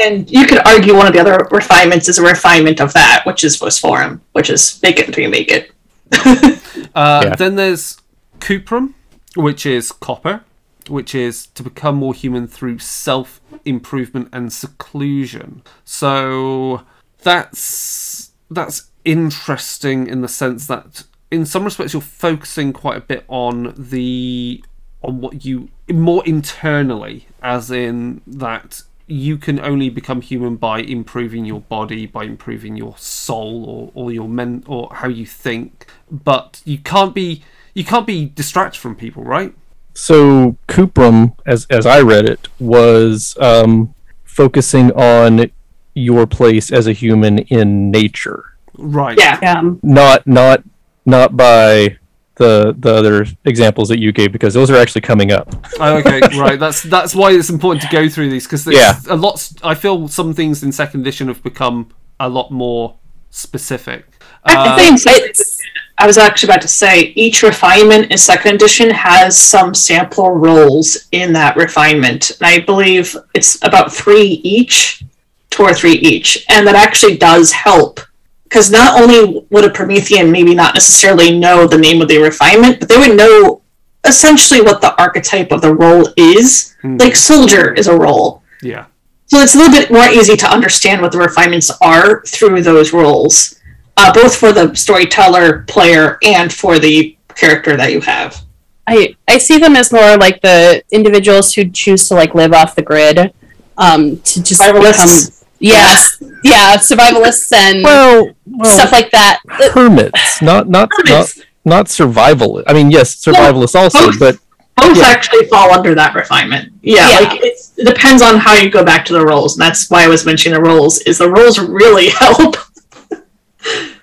and 0.04 0.30
you 0.30 0.46
could 0.46 0.60
argue 0.66 0.94
one 0.94 1.06
of 1.06 1.12
the 1.12 1.20
other 1.20 1.48
refinements 1.50 2.08
is 2.08 2.18
a 2.18 2.22
refinement 2.22 2.80
of 2.80 2.92
that, 2.94 3.24
which 3.26 3.42
is 3.44 3.58
Phosphorum, 3.58 4.20
which 4.32 4.50
is 4.50 4.78
make 4.82 4.98
it 5.00 5.06
until 5.08 5.24
you 5.24 5.30
make 5.30 5.50
it. 5.50 5.70
Uh, 6.94 7.22
Yeah. 7.24 7.34
Then 7.36 7.56
there's 7.56 7.96
Cuprum, 8.38 8.92
which 9.34 9.64
is 9.64 9.92
copper, 9.92 10.42
which 10.90 11.14
is 11.14 11.46
to 11.48 11.62
become 11.62 11.96
more 11.96 12.14
human 12.14 12.46
through 12.46 12.78
self 12.78 13.40
improvement 13.64 14.28
and 14.32 14.52
seclusion. 14.52 15.62
So 15.84 16.82
that's 17.22 18.32
that's 18.50 18.90
interesting 19.04 20.06
in 20.06 20.20
the 20.20 20.28
sense 20.28 20.66
that 20.66 21.04
in 21.30 21.46
some 21.46 21.64
respects 21.64 21.92
you're 21.92 22.02
focusing 22.02 22.72
quite 22.72 22.96
a 22.96 23.00
bit 23.00 23.24
on 23.28 23.74
the 23.76 24.62
on 25.02 25.20
what 25.20 25.44
you 25.44 25.68
more 25.88 26.24
internally 26.24 27.26
as 27.42 27.70
in 27.70 28.20
that 28.26 28.82
you 29.08 29.36
can 29.36 29.58
only 29.58 29.90
become 29.90 30.20
human 30.20 30.54
by 30.56 30.78
improving 30.78 31.44
your 31.44 31.60
body 31.60 32.06
by 32.06 32.22
improving 32.22 32.76
your 32.76 32.96
soul 32.96 33.64
or, 33.64 33.90
or 33.94 34.12
your 34.12 34.28
men 34.28 34.62
or 34.68 34.88
how 34.92 35.08
you 35.08 35.26
think 35.26 35.86
but 36.10 36.62
you 36.64 36.78
can't 36.78 37.14
be 37.14 37.42
you 37.74 37.84
can't 37.84 38.06
be 38.06 38.26
distracted 38.26 38.78
from 38.78 38.94
people 38.94 39.24
right 39.24 39.54
So 39.94 40.56
Cuprum, 40.68 41.34
as 41.46 41.66
as 41.70 41.86
I 41.86 42.00
read 42.00 42.28
it, 42.28 42.48
was 42.58 43.36
um, 43.40 43.94
focusing 44.24 44.90
on 44.92 45.50
your 45.94 46.26
place 46.26 46.72
as 46.72 46.86
a 46.86 46.92
human 46.92 47.38
in 47.40 47.90
nature, 47.90 48.44
right 48.78 49.18
Yeah. 49.18 49.38
Yeah. 49.42 49.62
not 49.82 50.26
not 50.26 50.62
not 51.04 51.36
by 51.36 51.98
the 52.36 52.74
the 52.78 52.94
other 52.94 53.26
examples 53.44 53.88
that 53.90 53.98
you 54.00 54.10
gave 54.10 54.32
because 54.32 54.54
those 54.54 54.70
are 54.70 54.76
actually 54.76 55.02
coming 55.02 55.30
up. 55.32 55.54
Oh, 55.78 55.96
okay, 55.98 56.20
right. 56.38 56.58
That's 56.58 56.82
that's 56.82 57.14
why 57.14 57.32
it's 57.32 57.50
important 57.50 57.82
to 57.82 57.88
go 57.88 58.08
through 58.08 58.30
these 58.30 58.44
because 58.46 58.66
Yeah. 58.66 58.94
a 59.10 59.16
lot. 59.16 59.52
I 59.62 59.74
feel 59.74 60.08
some 60.08 60.32
things 60.32 60.62
in 60.62 60.72
second 60.72 61.02
edition 61.02 61.28
have 61.28 61.42
become 61.42 61.90
a 62.18 62.30
lot 62.30 62.50
more 62.50 62.96
specific. 63.28 64.06
I 64.44 64.54
Uh, 64.54 64.76
think 64.76 65.00
It's 65.06 65.60
I 65.98 66.06
was 66.06 66.18
actually 66.18 66.48
about 66.50 66.62
to 66.62 66.68
say 66.68 67.12
each 67.14 67.42
refinement 67.44 68.10
in 68.10 68.18
second 68.18 68.56
edition 68.56 68.90
has 68.90 69.38
some 69.38 69.72
sample 69.72 70.30
roles 70.30 71.06
in 71.12 71.32
that 71.34 71.56
refinement. 71.56 72.30
And 72.40 72.46
I 72.48 72.60
believe 72.60 73.16
it's 73.34 73.58
about 73.62 73.92
three 73.92 74.40
each, 74.42 75.04
two 75.50 75.62
or 75.62 75.72
three 75.74 75.92
each. 75.92 76.44
And 76.48 76.66
that 76.66 76.74
actually 76.74 77.18
does 77.18 77.52
help. 77.52 78.00
Because 78.44 78.70
not 78.70 79.00
only 79.00 79.46
would 79.50 79.64
a 79.64 79.70
Promethean 79.70 80.32
maybe 80.32 80.54
not 80.54 80.74
necessarily 80.74 81.38
know 81.38 81.66
the 81.68 81.78
name 81.78 82.02
of 82.02 82.08
the 82.08 82.18
refinement, 82.18 82.80
but 82.80 82.88
they 82.88 82.98
would 82.98 83.16
know 83.16 83.62
essentially 84.04 84.60
what 84.60 84.80
the 84.80 84.98
archetype 85.00 85.52
of 85.52 85.60
the 85.60 85.74
role 85.74 86.08
is. 86.16 86.74
Like 86.82 87.14
soldier 87.14 87.72
is 87.74 87.86
a 87.86 87.96
role. 87.96 88.42
yeah, 88.60 88.86
So 89.26 89.38
it's 89.38 89.54
a 89.54 89.58
little 89.58 89.72
bit 89.72 89.92
more 89.92 90.06
easy 90.08 90.36
to 90.36 90.50
understand 90.50 91.00
what 91.00 91.12
the 91.12 91.18
refinements 91.18 91.70
are 91.80 92.22
through 92.26 92.62
those 92.62 92.92
roles, 92.92 93.60
uh, 93.96 94.12
both 94.12 94.36
for 94.36 94.52
the 94.52 94.74
storyteller, 94.74 95.62
player, 95.68 96.18
and 96.22 96.52
for 96.52 96.78
the 96.78 97.16
character 97.34 97.76
that 97.76 97.92
you 97.92 98.00
have. 98.00 98.42
I 98.86 99.14
I 99.28 99.38
see 99.38 99.58
them 99.58 99.76
as 99.76 99.92
more 99.92 100.16
like 100.16 100.40
the 100.42 100.82
individuals 100.90 101.54
who 101.54 101.68
choose 101.70 102.08
to 102.08 102.14
like 102.14 102.34
live 102.34 102.52
off 102.52 102.74
the 102.74 102.82
grid, 102.82 103.32
um, 103.78 104.16
to 104.18 104.42
just 104.42 104.60
Survivalists. 104.60 105.40
become 105.40 105.48
yes, 105.60 106.22
yeah, 106.42 106.76
survivalists 106.76 107.52
and 107.52 107.84
Well, 107.84 108.30
stuff 108.64 108.90
like 108.92 109.10
that. 109.12 109.38
hermits, 109.48 110.42
not 110.42 110.68
not 110.68 110.90
not 111.04 111.08
Hermits. 111.08 111.40
not 111.64 111.88
survival. 111.88 112.62
I 112.66 112.72
mean, 112.72 112.90
yes, 112.90 113.14
survivalists 113.16 113.74
also, 113.76 114.06
both. 114.06 114.18
but 114.18 114.36
Both 114.76 114.96
Yeah. 114.98 115.04
actually 115.06 115.46
fall 115.46 115.70
under 115.70 115.94
that 115.94 116.14
refinement. 116.14 116.72
Yeah, 116.82 117.08
Yeah. 117.08 117.18
like 117.28 117.38
it's, 117.44 117.72
it 117.76 117.86
depends 117.86 118.20
on 118.22 118.38
how 118.38 118.54
you 118.54 118.68
go 118.70 118.82
back 118.82 119.04
to 119.04 119.12
the 119.12 119.24
roles, 119.24 119.54
and 119.54 119.62
that's 119.62 119.88
why 119.90 120.02
I 120.04 120.08
was 120.08 120.24
mentioning 120.26 120.60
the 120.60 120.68
roles. 120.68 120.98
Is 121.02 121.18
the 121.18 121.30
roles 121.30 121.58
really 121.60 122.08
help 122.24 122.56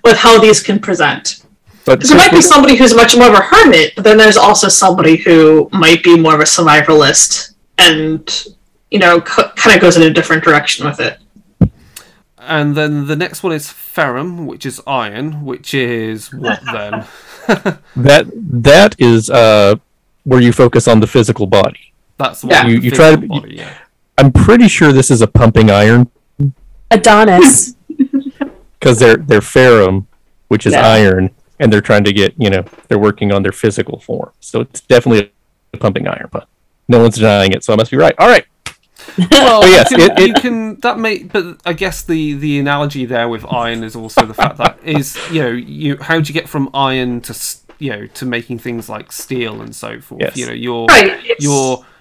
with 0.03 0.17
how 0.17 0.39
these 0.39 0.61
can 0.61 0.79
present? 0.79 1.43
but 1.85 2.01
there 2.07 2.17
might 2.17 2.31
be 2.31 2.41
somebody 2.41 2.75
who's 2.75 2.93
much 2.93 3.15
more 3.17 3.27
of 3.29 3.33
a 3.33 3.41
hermit, 3.41 3.93
but 3.95 4.03
then 4.03 4.17
there's 4.17 4.37
also 4.37 4.67
somebody 4.67 5.15
who 5.15 5.67
might 5.71 6.03
be 6.03 6.15
more 6.19 6.35
of 6.35 6.39
a 6.39 6.43
survivalist, 6.43 7.53
and 7.79 8.45
you 8.91 8.99
know, 8.99 9.19
c- 9.25 9.43
kind 9.55 9.75
of 9.75 9.81
goes 9.81 9.97
in 9.97 10.03
a 10.03 10.09
different 10.11 10.43
direction 10.43 10.85
with 10.85 10.99
it. 10.99 11.17
and 12.37 12.75
then 12.75 13.07
the 13.07 13.15
next 13.15 13.41
one 13.43 13.51
is 13.53 13.69
ferrum, 13.71 14.45
which 14.45 14.65
is 14.65 14.79
iron, 14.85 15.43
which 15.45 15.73
is 15.73 16.31
what 16.33 16.59
then? 16.73 17.05
that 17.95 18.27
that 18.35 18.95
is 18.99 19.29
uh 19.29 19.75
where 20.25 20.41
you 20.41 20.51
focus 20.51 20.87
on 20.87 20.99
the 20.99 21.07
physical 21.07 21.47
body. 21.47 21.93
That's 22.17 22.43
Yeah. 22.43 22.63
what 22.63 22.71
You- 22.71 22.79
you 22.81 22.91
try 22.91 23.11
to- 23.11 23.17
physical 23.17 23.39
body, 23.41 23.55
yeah. 23.55 23.73
I'm 24.17 24.31
pretty 24.31 24.67
sure 24.67 24.91
this 24.91 25.09
is 25.09 25.21
a 25.21 25.27
pumping 25.27 25.71
iron 25.71 26.11
Adonis. 26.91 27.75
Because 28.79 28.99
they're 28.99 29.17
they're 29.17 29.41
ferrum, 29.41 30.07
which 30.47 30.65
is 30.65 30.73
Yeah. 30.73 30.87
iron, 30.87 31.31
and 31.59 31.71
they're 31.73 31.81
trying 31.81 32.03
to 32.05 32.13
get 32.13 32.33
you 32.37 32.49
know 32.49 32.63
they're 32.87 32.99
working 32.99 33.31
on 33.31 33.43
their 33.43 33.51
physical 33.51 33.99
form. 33.99 34.31
So 34.39 34.61
it's 34.61 34.81
definitely 34.81 35.31
a 35.73 35.77
pumping 35.77 36.07
iron, 36.07 36.29
but 36.31 36.47
no 36.87 36.99
one's 36.99 37.15
denying 37.15 37.51
it, 37.51 37.63
so 37.63 37.73
I 37.73 37.75
must 37.75 37.91
be 37.91 37.97
right. 37.97 38.15
All 38.17 38.27
right. 38.27 38.45
Well, 39.31 39.67
yes, 39.67 39.91
you, 39.91 39.97
can, 39.97 40.11
it- 40.11 40.19
it- 40.19 40.27
you 40.27 40.33
can 40.35 40.75
that 40.81 40.99
may, 40.99 41.23
but 41.23 41.59
I 41.65 41.73
guess 41.73 42.03
the 42.03 42.33
the 42.33 42.59
analogy 42.59 43.05
there 43.05 43.27
with 43.29 43.45
iron 43.51 43.83
is 43.83 43.95
also 43.95 44.25
the 44.25 44.33
fact 44.33 44.57
that 44.57 44.77
is 44.83 45.17
you 45.31 45.41
know 45.41 45.49
you 45.49 45.97
how 45.97 46.19
do 46.19 46.27
you 46.27 46.33
get 46.33 46.47
from 46.49 46.69
iron 46.73 47.21
to 47.21 47.33
you 47.79 47.91
know 47.91 48.07
to 48.07 48.25
making 48.25 48.59
things 48.59 48.87
like 48.89 49.11
steel 49.11 49.61
and 49.61 49.75
so 49.75 49.99
forth. 49.99 50.21
Yes. 50.21 50.37
You 50.37 50.45
know 50.47 50.53
you're 50.53 50.85
Right, 50.85 51.07
it's- 51.25 51.37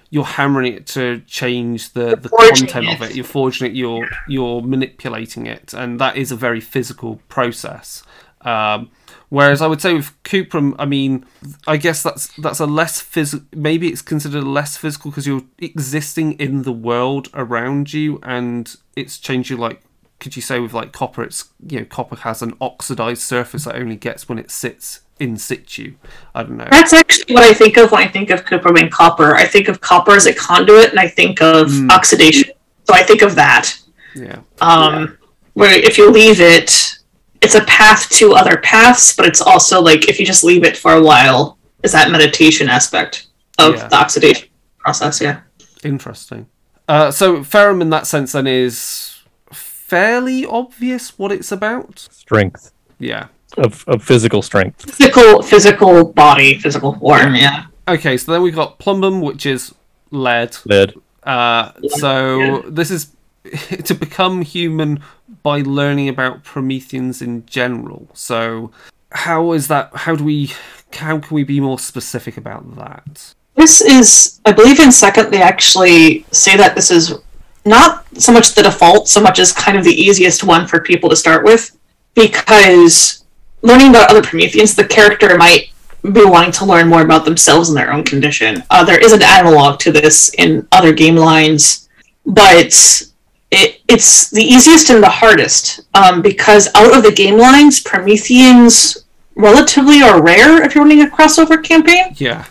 you're 0.09 0.23
hammering 0.23 0.73
it 0.73 0.87
to 0.87 1.21
change 1.21 1.93
the 1.93 2.15
the 2.15 2.29
content 2.29 2.89
of 2.89 3.01
it. 3.01 3.11
it. 3.11 3.15
You're 3.15 3.25
forging 3.25 3.67
it. 3.67 3.73
You're 3.73 4.09
you're 4.27 4.61
manipulating 4.61 5.45
it, 5.45 5.73
and 5.73 5.99
that 5.99 6.17
is 6.17 6.31
a 6.31 6.35
very 6.35 6.59
physical 6.59 7.21
process. 7.29 8.03
Um, 8.41 8.89
whereas 9.29 9.61
I 9.61 9.67
would 9.67 9.81
say 9.81 9.93
with 9.93 10.11
Cuprum, 10.23 10.75
I 10.79 10.85
mean, 10.85 11.25
I 11.67 11.77
guess 11.77 12.01
that's 12.01 12.27
that's 12.37 12.59
a 12.59 12.65
less 12.65 13.01
physical. 13.01 13.45
Maybe 13.53 13.89
it's 13.89 14.01
considered 14.01 14.43
less 14.43 14.77
physical 14.77 15.11
because 15.11 15.27
you're 15.27 15.43
existing 15.59 16.33
in 16.33 16.63
the 16.63 16.73
world 16.73 17.29
around 17.33 17.93
you, 17.93 18.19
and 18.23 18.75
it's 18.95 19.19
changed 19.19 19.51
you. 19.51 19.57
Like, 19.57 19.81
could 20.19 20.35
you 20.35 20.41
say 20.41 20.59
with 20.59 20.73
like 20.73 20.91
copper? 20.91 21.21
It's 21.21 21.49
you 21.67 21.79
know, 21.79 21.85
copper 21.85 22.15
has 22.15 22.41
an 22.41 22.55
oxidized 22.59 23.21
surface 23.21 23.65
that 23.65 23.75
only 23.75 23.95
gets 23.95 24.27
when 24.27 24.39
it 24.39 24.49
sits 24.49 25.01
in 25.19 25.37
situ. 25.37 25.95
I 26.33 26.43
don't 26.43 26.57
know. 26.57 26.67
That's 26.69 26.93
actually 26.93 27.33
what 27.33 27.43
I 27.43 27.53
think 27.53 27.77
of 27.77 27.91
when 27.91 28.01
I 28.01 28.07
think 28.07 28.29
of 28.29 28.45
Cuprum 28.45 28.89
copper. 28.89 29.35
I 29.35 29.45
think 29.45 29.67
of 29.67 29.81
copper 29.81 30.11
as 30.15 30.25
a 30.25 30.33
conduit, 30.33 30.91
and 30.91 30.99
I 30.99 31.07
think 31.07 31.41
of 31.41 31.69
oxidation. 31.89 32.51
So 32.87 32.93
I 32.93 33.03
think 33.03 33.21
of 33.21 33.35
that. 33.35 33.77
Yeah. 34.15 34.39
Um, 34.61 35.17
Where 35.53 35.73
if 35.77 35.97
you 35.97 36.09
leave 36.11 36.39
it, 36.39 36.71
it's 37.41 37.55
a 37.55 37.63
path 37.65 38.09
to 38.11 38.33
other 38.33 38.57
paths, 38.57 39.15
but 39.15 39.25
it's 39.25 39.41
also 39.41 39.81
like 39.81 40.07
if 40.09 40.19
you 40.19 40.25
just 40.25 40.43
leave 40.43 40.63
it 40.63 40.77
for 40.77 40.93
a 40.93 41.01
while, 41.01 41.57
is 41.83 41.91
that 41.91 42.11
meditation 42.11 42.69
aspect 42.69 43.27
of 43.57 43.75
Yeah. 43.75 43.87
the 43.87 43.95
oxidation 43.95 44.47
process? 44.79 45.21
Yeah. 45.21 45.41
Interesting. 45.83 46.47
Uh, 46.87 47.11
so 47.11 47.43
ferrum 47.43 47.81
in 47.81 47.89
that 47.91 48.07
sense 48.07 48.31
then 48.31 48.47
is 48.47 49.21
fairly 49.51 50.45
obvious 50.45 51.17
what 51.19 51.31
it's 51.31 51.51
about. 51.51 51.99
Strength 52.11 52.71
Yeah. 52.99 53.27
Of, 53.59 53.87
of 53.87 54.03
physical 54.03 54.41
strength. 54.41 54.95
Physical, 54.95 55.41
physical 55.41 56.05
body, 56.05 56.59
physical 56.59 56.93
form. 56.95 57.35
Yeah. 57.35 57.65
Okay, 57.87 58.17
so 58.17 58.31
then 58.31 58.41
we've 58.41 58.55
got 58.55 58.79
plumbum, 58.79 59.21
which 59.21 59.45
is 59.45 59.73
lead. 60.11 60.57
Lead. 60.65 60.93
Uh, 61.23 61.71
so 61.87 62.61
this 62.61 62.91
is 62.91 63.11
to 63.83 63.93
become 63.93 64.41
human 64.41 65.01
by 65.43 65.61
learning 65.61 66.09
about 66.09 66.43
Prometheans 66.43 67.21
in 67.21 67.45
general. 67.45 68.07
So 68.13 68.71
how 69.11 69.51
is 69.53 69.67
that? 69.67 69.95
How 69.95 70.15
do 70.15 70.23
we? 70.23 70.51
How 70.93 71.19
can 71.19 71.35
we 71.35 71.43
be 71.43 71.59
more 71.59 71.79
specific 71.79 72.37
about 72.37 72.75
that? 72.75 73.33
This 73.55 73.81
is, 73.81 74.39
I 74.45 74.53
believe, 74.53 74.79
in 74.79 74.91
second 74.91 75.31
they 75.31 75.41
actually 75.41 76.25
say 76.31 76.55
that 76.57 76.75
this 76.75 76.91
is 76.91 77.19
not 77.65 78.05
so 78.17 78.31
much 78.31 78.53
the 78.53 78.63
default, 78.63 79.07
so 79.07 79.21
much 79.21 79.37
as 79.37 79.51
kind 79.51 79.77
of 79.77 79.83
the 79.83 79.93
easiest 79.93 80.43
one 80.43 80.65
for 80.65 80.79
people 80.79 81.09
to 81.09 81.15
start 81.15 81.43
with, 81.43 81.77
because 82.15 83.25
learning 83.61 83.89
about 83.89 84.09
other 84.09 84.21
Prometheans, 84.21 84.75
the 84.75 84.85
character 84.85 85.37
might 85.37 85.71
be 86.03 86.23
wanting 86.25 86.51
to 86.53 86.65
learn 86.65 86.87
more 86.87 87.01
about 87.01 87.25
themselves 87.25 87.69
and 87.69 87.77
their 87.77 87.91
own 87.91 88.03
condition. 88.03 88.63
Uh, 88.69 88.83
there 88.83 89.03
is 89.03 89.11
an 89.11 89.21
analog 89.21 89.79
to 89.79 89.91
this 89.91 90.33
in 90.37 90.67
other 90.71 90.93
game 90.93 91.15
lines, 91.15 91.89
but 92.25 92.73
it, 93.51 93.81
it's 93.87 94.29
the 94.29 94.43
easiest 94.43 94.89
and 94.89 95.03
the 95.03 95.09
hardest 95.09 95.81
um, 95.93 96.21
because 96.21 96.69
out 96.75 96.95
of 96.95 97.03
the 97.03 97.11
game 97.11 97.37
lines, 97.37 97.79
Prometheans 97.81 99.05
relatively 99.35 100.01
are 100.01 100.21
rare 100.21 100.63
if 100.63 100.75
you're 100.75 100.83
running 100.83 101.01
a 101.01 101.07
crossover 101.07 101.61
campaign. 101.61 102.13
Yeah. 102.15 102.45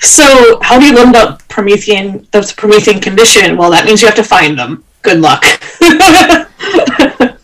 So, 0.00 0.58
how 0.62 0.78
do 0.78 0.86
you 0.86 0.94
learn 0.94 1.10
about 1.10 1.46
Promethean 1.48 2.26
the 2.32 2.52
Promethean 2.56 3.00
condition? 3.00 3.56
Well, 3.56 3.70
that 3.70 3.86
means 3.86 4.02
you 4.02 4.08
have 4.08 4.16
to 4.16 4.24
find 4.24 4.58
them. 4.58 4.84
Good 5.02 5.20
luck. 5.20 5.44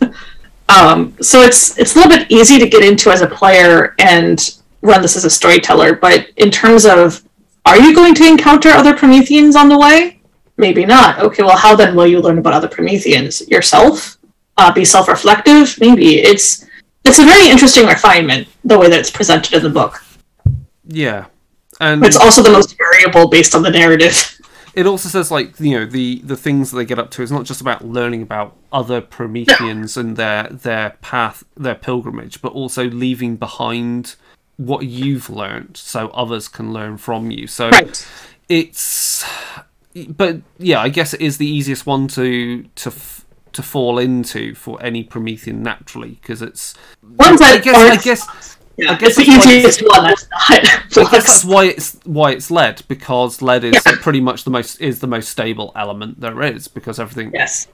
um, 0.71 1.17
so 1.21 1.43
it's 1.43 1.79
it's 1.79 1.95
a 1.95 1.99
little 1.99 2.17
bit 2.17 2.31
easy 2.31 2.59
to 2.59 2.69
get 2.69 2.85
into 2.85 3.11
as 3.11 3.23
a 3.23 3.27
player, 3.27 3.95
and 3.99 4.59
run 4.83 5.03
this 5.03 5.17
as 5.17 5.25
a 5.25 5.31
storyteller, 5.31 5.95
but 5.95 6.29
in 6.37 6.51
terms 6.51 6.87
of 6.87 7.23
are 7.67 7.79
you 7.79 7.95
going 7.95 8.15
to 8.15 8.27
encounter 8.27 8.71
other 8.71 8.97
Prometheans 8.97 9.55
on 9.57 9.69
the 9.69 9.79
way? 9.79 10.21
Maybe 10.57 10.85
not. 10.85 11.19
Okay, 11.21 11.43
well, 11.43 11.57
how 11.57 11.75
then 11.75 11.95
will 11.95 12.07
you 12.07 12.21
learn 12.21 12.39
about 12.39 12.53
other 12.53 12.69
Prometheans? 12.69 13.47
Yourself? 13.49 14.19
Uh, 14.57 14.73
be 14.73 14.85
self 14.85 15.09
reflective? 15.09 15.79
Maybe. 15.81 16.19
It's 16.21 16.67
it's 17.05 17.19
a 17.19 17.25
very 17.25 17.51
interesting 17.51 17.87
refinement, 17.87 18.49
the 18.65 18.79
way 18.79 18.89
that 18.91 18.99
it's 19.01 19.11
presented 19.11 19.55
in 19.55 19.63
the 19.63 19.71
book. 19.71 20.03
Yeah, 20.87 21.27
and 21.81 22.05
It's 22.05 22.17
also 22.17 22.43
the 22.43 22.51
most 22.51 22.77
variable 22.77 23.29
based 23.29 23.55
on 23.55 23.63
the 23.63 23.71
narrative. 23.71 24.37
it 24.75 24.87
also 24.87 25.09
says 25.09 25.31
like 25.31 25.59
you 25.61 25.79
know 25.79 25.87
the 25.87 26.21
the 26.25 26.37
things 26.37 26.71
that 26.71 26.77
they 26.77 26.85
get 26.85 26.99
up 26.99 27.11
to 27.13 27.23
is 27.23 27.31
not 27.33 27.45
just 27.45 27.61
about 27.61 27.85
learning 27.85 28.23
about 28.23 28.57
other 28.73 29.01
Prometheans 29.01 29.97
and 29.97 30.17
their 30.17 30.45
their 30.49 30.91
path, 31.03 31.45
their 31.57 31.75
pilgrimage, 31.75 32.41
but 32.43 32.53
also 32.53 32.85
leaving 32.85 33.37
behind 33.37 34.17
what 34.57 34.85
you've 34.87 35.31
learned 35.31 35.77
so 35.77 36.09
others 36.09 36.47
can 36.49 36.73
learn 36.73 36.99
from 36.99 37.31
you. 37.31 37.47
So 37.47 37.71
Right. 37.71 38.07
it's 38.49 39.25
but 40.09 40.41
yeah, 40.59 40.81
I 40.81 40.89
guess 40.89 41.15
it 41.15 41.21
is 41.21 41.39
the 41.39 41.47
easiest 41.47 41.87
one 41.87 42.07
to 42.09 42.65
to 42.77 42.91
f- 42.91 43.25
to 43.53 43.63
fall 43.63 43.99
into 43.99 44.55
for 44.55 44.81
any 44.83 45.03
Promethean 45.03 45.63
naturally 45.63 46.19
because 46.21 46.41
it's 46.43 46.75
Ones 47.03 47.41
I 47.41 47.57
that 47.57 47.65
guess 47.65 47.77
I 47.77 47.97
guess 47.97 48.57
Yeah, 48.81 48.93
I 48.93 48.95
guess 48.97 49.19
it's 49.19 49.27
the 49.27 49.33
that's 49.33 49.47
why 49.47 49.53
easiest 49.53 49.83
one 49.89 50.05
that's 50.05 50.29
not. 50.31 50.41
I 51.07 51.11
guess 51.11 51.11
that's 51.27 51.45
why 51.45 51.65
it's 51.67 51.99
why 52.05 52.31
it's 52.33 52.51
lead 52.51 52.83
because 52.89 53.43
lead 53.43 53.65
is 53.65 53.83
Yeah. 53.87 53.97
pretty 54.01 54.21
much 54.21 54.45
the 54.45 54.51
most 54.51 54.81
is 54.81 55.01
the 55.01 55.07
most 55.07 55.29
stable 55.29 55.73
element 55.77 56.21
there 56.21 56.41
is 56.43 56.69
because 56.69 56.99
everything 56.99 57.33
Yes. 57.35 57.67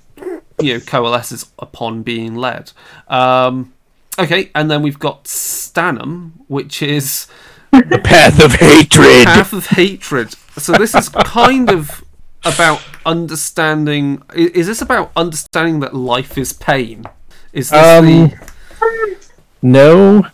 you 0.61 0.75
know 0.75 0.81
coalesces 0.81 1.47
upon 1.59 2.03
being 2.03 2.35
lead. 2.37 2.73
Um, 3.09 3.73
okay, 4.19 4.51
and 4.55 4.71
then 4.71 4.83
we've 4.83 4.99
got 4.99 5.25
Stannum, 5.25 6.33
which 6.49 6.83
is 6.83 7.27
The 7.73 8.01
path 8.03 8.43
of 8.43 8.53
hatred. 8.55 9.25
path 9.27 9.53
of 9.53 9.67
hatred. 9.67 10.35
So 10.59 10.73
this 10.73 10.95
is 10.95 11.09
kind 11.11 11.71
of 11.71 12.03
about 12.45 12.83
understanding. 13.05 14.23
Is 14.35 14.67
this 14.67 14.81
about 14.81 15.13
understanding 15.17 15.81
that 15.81 15.95
life 15.95 16.39
is 16.39 16.53
pain? 16.53 17.05
Is 17.53 17.71
this 17.71 17.87
Um, 17.99 18.07
the 18.07 19.17
No, 19.63 20.27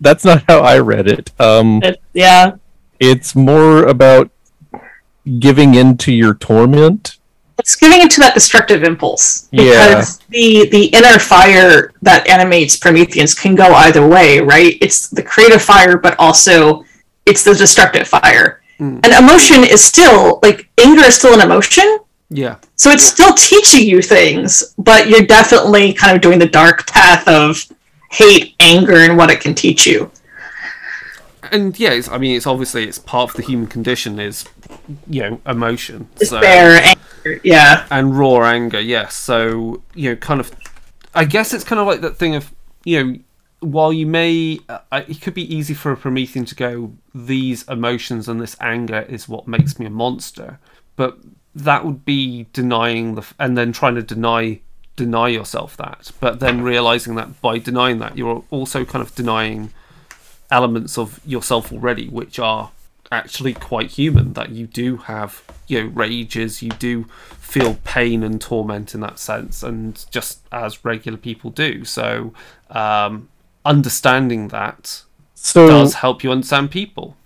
that's 0.00 0.24
not 0.24 0.44
how 0.48 0.60
I 0.60 0.78
read 0.78 1.06
it. 1.08 1.30
Um, 1.38 1.80
It- 1.82 2.00
yeah. 2.14 2.52
it's 2.98 3.34
more 3.34 3.84
about 3.86 4.30
giving 5.38 5.74
into 5.74 6.12
your 6.12 6.34
torment. 6.34 7.16
It's 7.58 7.76
giving 7.76 8.00
into 8.00 8.20
that 8.20 8.32
destructive 8.32 8.82
impulse. 8.84 9.48
Yeah. 9.52 9.88
Because 9.88 10.18
the 10.30 10.68
the 10.70 10.84
inner 10.86 11.18
fire 11.18 11.92
that 12.02 12.26
animates 12.26 12.76
Prometheans 12.76 13.34
can 13.34 13.54
go 13.54 13.74
either 13.74 14.06
way, 14.06 14.40
right? 14.40 14.78
It's 14.80 15.08
the 15.08 15.22
creative 15.22 15.60
fire, 15.60 15.98
but 15.98 16.16
also 16.18 16.84
it's 17.26 17.44
the 17.44 17.54
destructive 17.54 18.08
fire. 18.08 18.62
Mm. 18.80 19.04
And 19.04 19.12
emotion 19.24 19.62
is 19.62 19.84
still 19.84 20.40
like 20.42 20.70
anger 20.82 21.02
is 21.02 21.16
still 21.16 21.34
an 21.34 21.42
emotion. 21.42 21.98
yeah? 22.30 22.56
So 22.76 22.90
it's 22.90 23.04
still 23.04 23.34
teaching 23.34 23.86
you 23.86 24.00
things, 24.00 24.74
but 24.78 25.08
you're 25.10 25.26
definitely 25.26 25.92
kind 25.92 26.16
of 26.16 26.22
doing 26.22 26.38
the 26.38 26.46
dark 26.48 26.86
path 26.86 27.28
of 27.28 27.62
hate, 28.10 28.54
anger, 28.60 28.96
and 28.96 29.16
what 29.16 29.30
it 29.30 29.40
can 29.40 29.54
teach 29.54 29.86
you. 29.86 30.10
And 31.50 31.78
yeah, 31.80 31.90
it's, 31.90 32.08
I 32.08 32.18
mean, 32.18 32.36
it's 32.36 32.46
obviously 32.46 32.84
it's 32.84 32.98
part 32.98 33.30
of 33.30 33.36
the 33.36 33.42
human 33.42 33.66
condition 33.66 34.20
is 34.20 34.44
you 35.08 35.22
know 35.22 35.40
emotion. 35.46 36.08
So- 36.16 36.38
anger, 36.38 37.00
yeah. 37.42 37.86
and 37.90 38.18
raw 38.18 38.42
anger 38.44 38.80
yes 38.80 39.14
so 39.14 39.82
you 39.94 40.10
know 40.10 40.16
kind 40.16 40.40
of 40.40 40.50
i 41.14 41.24
guess 41.24 41.52
it's 41.52 41.64
kind 41.64 41.80
of 41.80 41.86
like 41.86 42.00
that 42.00 42.16
thing 42.16 42.34
of 42.34 42.52
you 42.84 43.04
know 43.04 43.18
while 43.60 43.92
you 43.92 44.06
may 44.06 44.58
uh, 44.68 45.02
it 45.06 45.20
could 45.20 45.34
be 45.34 45.54
easy 45.54 45.74
for 45.74 45.92
a 45.92 45.96
promethean 45.96 46.44
to 46.46 46.54
go 46.54 46.92
these 47.14 47.62
emotions 47.68 48.28
and 48.28 48.40
this 48.40 48.56
anger 48.60 49.02
is 49.02 49.28
what 49.28 49.46
makes 49.46 49.78
me 49.78 49.86
a 49.86 49.90
monster 49.90 50.58
but 50.96 51.18
that 51.54 51.84
would 51.84 52.04
be 52.04 52.46
denying 52.52 53.16
the 53.16 53.26
and 53.38 53.58
then 53.58 53.72
trying 53.72 53.94
to 53.94 54.02
deny 54.02 54.60
deny 55.04 55.28
yourself 55.28 55.76
that 55.76 56.10
but 56.24 56.40
then 56.40 56.56
realizing 56.62 57.14
that 57.14 57.28
by 57.40 57.54
denying 57.58 57.98
that 57.98 58.16
you're 58.18 58.42
also 58.50 58.84
kind 58.84 59.02
of 59.06 59.14
denying 59.14 59.70
elements 60.50 60.98
of 60.98 61.20
yourself 61.24 61.72
already 61.72 62.08
which 62.08 62.38
are 62.38 62.70
actually 63.12 63.54
quite 63.54 63.90
human 63.90 64.34
that 64.34 64.50
you 64.50 64.66
do 64.66 64.96
have 65.12 65.42
you 65.66 65.82
know 65.82 65.88
rages 65.88 66.62
you 66.62 66.70
do 66.88 67.04
feel 67.50 67.74
pain 67.82 68.22
and 68.22 68.40
torment 68.40 68.94
in 68.94 69.00
that 69.00 69.18
sense 69.18 69.62
and 69.62 70.06
just 70.10 70.40
as 70.52 70.84
regular 70.84 71.18
people 71.18 71.50
do. 71.50 71.84
So 71.84 72.32
um 72.70 73.28
understanding 73.64 74.48
that 74.48 75.02
So 75.34 75.66
does 75.66 75.94
help 75.94 76.22
you 76.22 76.30
understand 76.30 76.70
people. 76.70 77.16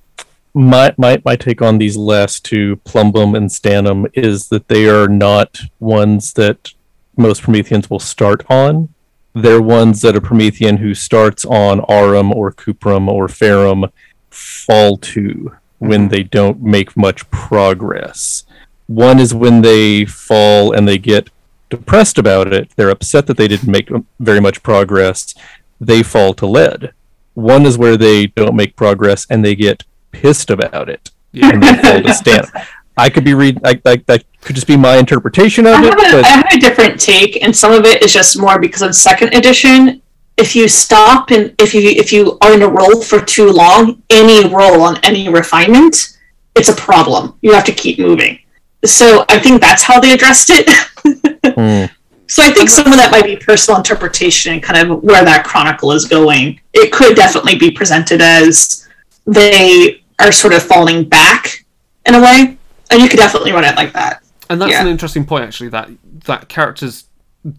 My, 0.56 0.94
my 0.96 1.20
my 1.24 1.37
take 1.37 1.60
on 1.60 1.78
these 1.78 1.96
last 1.96 2.44
two, 2.44 2.76
Plumbum 2.84 3.34
and 3.37 3.50
Stannum, 3.50 4.06
is 4.14 4.48
that 4.50 4.68
they 4.68 4.88
are 4.88 5.08
not 5.08 5.60
ones 5.80 6.32
that 6.34 6.72
most 7.16 7.42
Prometheans 7.42 7.90
will 7.90 7.98
start 7.98 8.44
on. 8.50 8.88
They're 9.35 9.62
ones 9.62 10.00
that 10.03 10.16
a 10.16 10.20
Promethean 10.20 10.79
who 10.79 10.94
starts 10.94 11.44
on 11.44 11.81
Aurum 11.81 12.33
or 12.33 12.53
Cuprum 12.53 13.09
or 13.09 13.29
Ferrum 13.29 13.87
fall 14.31 14.96
to 14.98 15.57
when 15.79 16.03
mm-hmm. 16.03 16.09
they 16.09 16.22
don't 16.22 16.62
make 16.62 16.96
much 16.96 17.29
progress. 17.31 18.44
One 18.87 19.18
is 19.18 19.35
when 19.35 19.62
they 19.62 20.05
fall 20.05 20.72
and 20.72 20.87
they 20.87 20.98
get 20.98 21.31
depressed 21.70 22.18
about 22.18 22.53
it. 22.53 22.70
They're 22.77 22.90
upset 22.90 23.27
that 23.27 23.37
they 23.37 23.48
didn't 23.48 23.70
make 23.70 23.90
very 24.20 24.40
much 24.40 24.62
progress. 24.62 25.35
They 25.81 26.03
fall 26.03 26.35
to 26.35 26.46
lead. 26.46 26.92
One 27.35 27.66
is 27.66 27.77
where 27.77 27.96
they 27.96 28.27
don't 28.27 28.55
make 28.55 28.77
progress 28.77 29.27
and 29.29 29.44
they 29.44 29.57
get 29.57 29.85
pissed 30.12 30.50
about 30.50 30.88
it 30.88 31.11
yeah 31.35 31.50
and 31.50 31.62
they 31.62 31.77
fall 31.77 32.03
to 32.03 32.14
stand. 32.14 32.46
I 32.96 33.11
could 33.11 33.24
be 33.24 33.35
read 33.35 33.61
like 33.62 33.83
like 33.85 34.07
that 34.07 34.24
could 34.40 34.54
just 34.54 34.66
be 34.66 34.76
my 34.76 34.96
interpretation 34.96 35.66
of 35.66 35.74
I 35.74 35.87
it, 35.87 35.94
a, 35.94 35.96
I 35.96 36.12
but 36.12 36.24
have 36.24 36.46
a 36.52 36.59
different 36.59 37.00
take, 37.00 37.42
and 37.42 37.54
some 37.54 37.72
of 37.72 37.85
it 37.85 38.02
is 38.02 38.12
just 38.12 38.38
more 38.38 38.59
because 38.59 38.83
of 38.83 38.94
second 38.94 39.35
edition. 39.35 40.00
If 40.37 40.57
you 40.57 40.68
stop 40.68 41.30
and 41.30 41.54
if 41.59 41.74
you 41.74 41.83
if 41.83 42.12
you 42.12 42.38
are 42.40 42.54
in 42.54 42.62
a 42.62 42.68
role 42.68 43.02
for 43.02 43.20
too 43.20 43.50
long, 43.50 44.02
any 44.11 44.48
role 44.48 44.83
on 44.83 44.98
any 45.04 45.28
refinement, 45.28 46.18
it's 46.54 46.68
a 46.68 46.74
problem. 46.74 47.37
You 47.40 47.52
have 47.52 47.64
to 47.64 47.72
keep 47.72 47.98
moving. 47.98 48.38
So 48.85 49.24
I 49.28 49.38
think 49.38 49.61
that's 49.61 49.83
how 49.83 50.00
they 50.00 50.12
addressed 50.12 50.50
it. 50.50 50.68
Hmm. 51.44 51.85
So 52.26 52.42
I 52.42 52.50
think 52.50 52.70
some 52.70 52.87
of 52.87 52.94
that 52.94 53.11
might 53.12 53.26
be 53.26 53.37
personal 53.37 53.76
interpretation 53.76 54.54
and 54.54 54.62
kind 54.62 54.90
of 54.90 55.04
where 55.04 55.24
that 55.24 55.44
chronicle 55.44 55.92
is 55.92 56.07
going. 56.07 56.59
It 56.72 56.90
could 56.90 57.14
definitely 57.14 57.57
be 57.57 57.70
presented 57.70 58.22
as 58.22 58.88
they 59.26 60.02
are 60.18 60.33
sort 60.33 60.54
of 60.54 60.62
falling 60.62 61.04
back 61.04 61.64
in 62.07 62.14
a 62.14 62.20
way, 62.20 62.59
and 62.90 63.01
you 63.03 63.09
could 63.09 63.18
definitely 63.18 63.53
run 63.53 63.64
it 63.64 63.77
like 63.77 63.92
that. 63.92 64.23
and 64.51 64.61
that's 64.61 64.73
Yeah. 64.73 64.83
an 64.83 64.88
interesting 64.88 65.25
point 65.25 65.44
actually 65.44 65.70
that 65.70 65.88
that 66.27 66.49
characters 66.49 67.05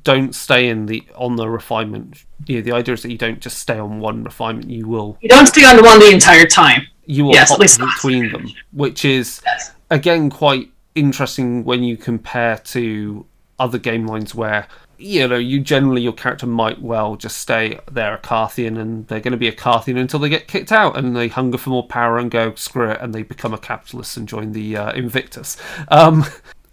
don't 0.03 0.33
stay 0.33 0.67
in 0.69 0.85
the 0.87 1.03
on 1.15 1.35
the 1.35 1.47
refinement 1.47 2.23
know, 2.57 2.61
the 2.61 2.71
idea 2.71 2.93
is 2.93 3.01
that 3.03 3.11
you 3.11 3.17
don't 3.17 3.39
just 3.39 3.59
stay 3.59 3.77
on 3.77 3.99
one 3.99 4.23
refinement 4.23 4.69
you 4.69 4.87
will 4.87 5.17
You 5.21 5.29
don't 5.29 5.45
stay 5.47 5.63
on 5.63 5.83
one 5.83 5.99
the 5.99 6.09
entire 6.11 6.45
time. 6.45 6.87
you 7.05 7.25
will 7.25 7.33
Yes, 7.33 7.49
hop 7.49 7.59
between 7.77 8.31
them, 8.31 8.51
which 8.73 9.05
is 9.05 9.41
Yes. 9.45 9.71
again 9.91 10.29
quite 10.29 10.69
interesting 10.95 11.63
when 11.65 11.83
you 11.83 11.97
compare 11.97 12.57
to 12.57 13.25
other 13.59 13.77
game 13.77 14.05
lines 14.07 14.33
where 14.33 14.67
you 14.97 15.27
know 15.27 15.35
you 15.37 15.59
generally 15.59 16.01
your 16.01 16.13
character 16.13 16.47
might 16.47 16.81
well 16.81 17.15
just 17.15 17.37
stay 17.37 17.79
there 17.91 18.13
a 18.13 18.17
Carthian 18.17 18.77
and 18.77 19.07
they're 19.07 19.19
going 19.19 19.31
to 19.31 19.37
be 19.37 19.47
a 19.47 19.53
Carthian 19.53 19.97
until 19.97 20.19
they 20.19 20.29
get 20.29 20.47
kicked 20.47 20.71
out 20.71 20.97
and 20.97 21.15
they 21.15 21.27
hunger 21.27 21.57
for 21.57 21.69
more 21.69 21.87
power 21.87 22.17
and 22.17 22.31
go 22.31 22.55
screw 22.55 22.89
it 22.89 22.99
and 23.01 23.13
they 23.13 23.23
become 23.23 23.53
a 23.53 23.57
capitalist 23.57 24.17
and 24.17 24.27
join 24.27 24.51
the 24.51 24.77
uh, 24.77 24.91
Invictus. 24.93 25.57
Um, 25.89 26.25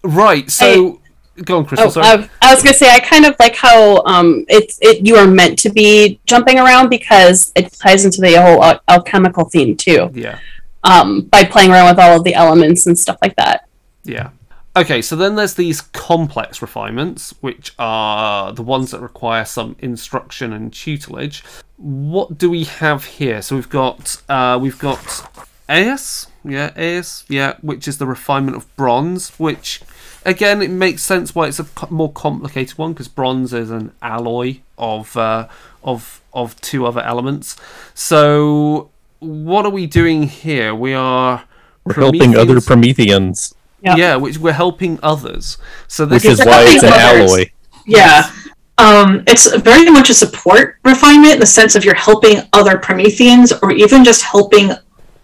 right, 0.05 0.51
so 0.51 1.01
go 1.45 1.59
on, 1.59 1.67
Crystal. 1.67 1.89
Oh, 1.89 1.91
sorry. 1.91 2.07
I, 2.07 2.31
I 2.43 2.55
was 2.55 2.63
gonna 2.63 2.75
say 2.75 2.91
I 2.91 3.01
kind 3.01 3.25
of 3.25 3.35
like 3.39 3.57
how 3.57 4.03
um 4.05 4.45
it's 4.49 4.79
it 4.83 5.07
you 5.07 5.17
are 5.17 5.27
meant 5.27 5.59
to 5.61 5.71
be 5.71 6.21
jumping 6.27 6.59
around 6.59 6.89
because 6.89 7.53
it 7.57 7.73
ties 7.73 8.05
into 8.05 8.21
the 8.21 8.35
whole 8.41 8.63
al- 8.63 8.81
alchemical 8.89 9.47
theme 9.47 9.77
too. 9.77 10.11
yeah. 10.15 10.39
Um, 10.85 11.23
by 11.27 11.45
playing 11.45 11.71
around 11.71 11.95
with 11.95 12.01
all 12.01 12.17
of 12.17 12.25
the 12.25 12.35
elements 12.35 12.89
and 12.89 12.99
stuff 12.99 13.17
like 13.23 13.37
that. 13.37 13.69
Yeah. 14.03 14.31
Okay, 14.75 15.03
so 15.03 15.17
then 15.17 15.35
there's 15.35 15.55
these 15.55 15.83
complex 15.83 16.63
refinements, 16.63 17.35
which 17.43 17.75
are 17.79 18.53
the 18.53 18.63
ones 18.63 18.91
that 18.93 19.01
require 19.01 19.45
some 19.45 19.77
instruction 19.81 20.51
and 20.53 20.73
tutelage. 20.73 21.45
What 21.77 22.39
do 22.39 22.49
we 22.49 22.65
have 22.65 23.05
here? 23.05 23.43
So 23.43 23.57
we've 23.57 23.69
got 23.69 24.23
uh, 24.31 24.59
we've 24.61 24.79
got 24.79 25.47
Aes, 25.69 26.27
yeah, 26.43 26.73
Aes, 26.75 27.25
yeah, 27.29 27.57
which 27.61 27.87
is 27.87 27.99
the 27.99 28.07
refinement 28.07 28.57
of 28.57 28.75
bronze, 28.77 29.31
which 29.39 29.83
again 30.25 30.63
it 30.63 30.71
makes 30.71 31.03
sense 31.03 31.35
why 31.35 31.49
it's 31.49 31.61
a 31.61 31.67
more 31.91 32.11
complicated 32.11 32.79
one 32.79 32.95
because 32.95 33.09
bronze 33.09 33.53
is 33.53 33.71
an 33.71 33.93
alloy 34.01 34.61
of 34.79 35.15
uh, 35.19 35.49
of 35.85 36.23
of 36.33 36.59
two 36.63 36.87
other 36.87 37.03
elements. 37.03 37.57
So 37.93 38.91
what 39.19 39.67
are 39.67 39.71
we 39.71 39.87
doing 39.87 40.23
here? 40.23 40.75
We 40.75 40.95
are 40.95 41.45
we're 41.85 41.93
helping 41.95 42.37
other 42.37 42.61
Prometheans- 42.63 43.53
Prometheans, 43.83 43.99
Yeah. 43.99 44.11
yeah, 44.13 44.17
which 44.17 44.39
we're 44.39 44.53
helping 44.53 44.99
others. 45.03 45.59
So 45.89 46.07
this 46.07 46.25
which 46.25 46.33
is 46.33 46.39
why 46.45 46.65
it's 46.69 46.83
an 46.83 46.93
others. 46.93 47.31
alloy. 47.31 47.51
Yeah. 47.87 48.31
Um, 48.79 49.23
it's 49.27 49.55
very 49.61 49.91
much 49.91 50.11
a 50.11 50.15
support 50.15 50.79
refinement 50.85 51.35
in 51.35 51.41
the 51.41 51.47
sense 51.47 51.77
of 51.77 51.85
you're 51.85 51.95
helping 51.95 52.41
other 52.53 52.79
Prometheans 52.79 53.53
or 53.63 53.71
even 53.73 54.03
just 54.05 54.23
helping 54.23 54.73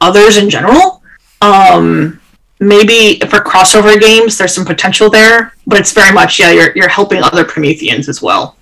others 0.00 0.36
in 0.36 0.50
general. 0.50 1.02
Um, 1.40 2.20
maybe 2.60 3.18
for 3.20 3.38
crossover 3.40 3.98
games, 3.98 4.38
there's 4.38 4.54
some 4.54 4.64
potential 4.64 5.08
there, 5.10 5.54
but 5.66 5.80
it's 5.80 5.92
very 5.92 6.12
much 6.12 6.38
yeah, 6.38 6.50
you're 6.52 6.72
you're 6.76 6.88
helping 6.88 7.22
other 7.22 7.44
Prometheans 7.44 8.08
as 8.08 8.20
well. 8.22 8.56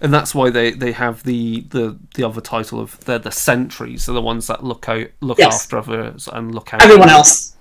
and 0.00 0.12
that's 0.12 0.34
why 0.34 0.50
they, 0.50 0.72
they 0.72 0.90
have 0.92 1.22
the, 1.22 1.60
the, 1.68 1.96
the 2.16 2.24
other 2.24 2.40
title 2.40 2.80
of 2.80 2.98
they're 3.04 3.20
the 3.20 3.30
sentries. 3.30 4.06
They're 4.06 4.14
the 4.14 4.20
ones 4.20 4.46
that 4.48 4.64
look 4.64 4.88
out 4.88 5.06
look 5.20 5.38
Yes. 5.38 5.62
after 5.64 5.78
others 5.78 6.28
and 6.32 6.52
look 6.54 6.74
out 6.74 6.82
Everyone 6.82 7.08
else, 7.08 7.54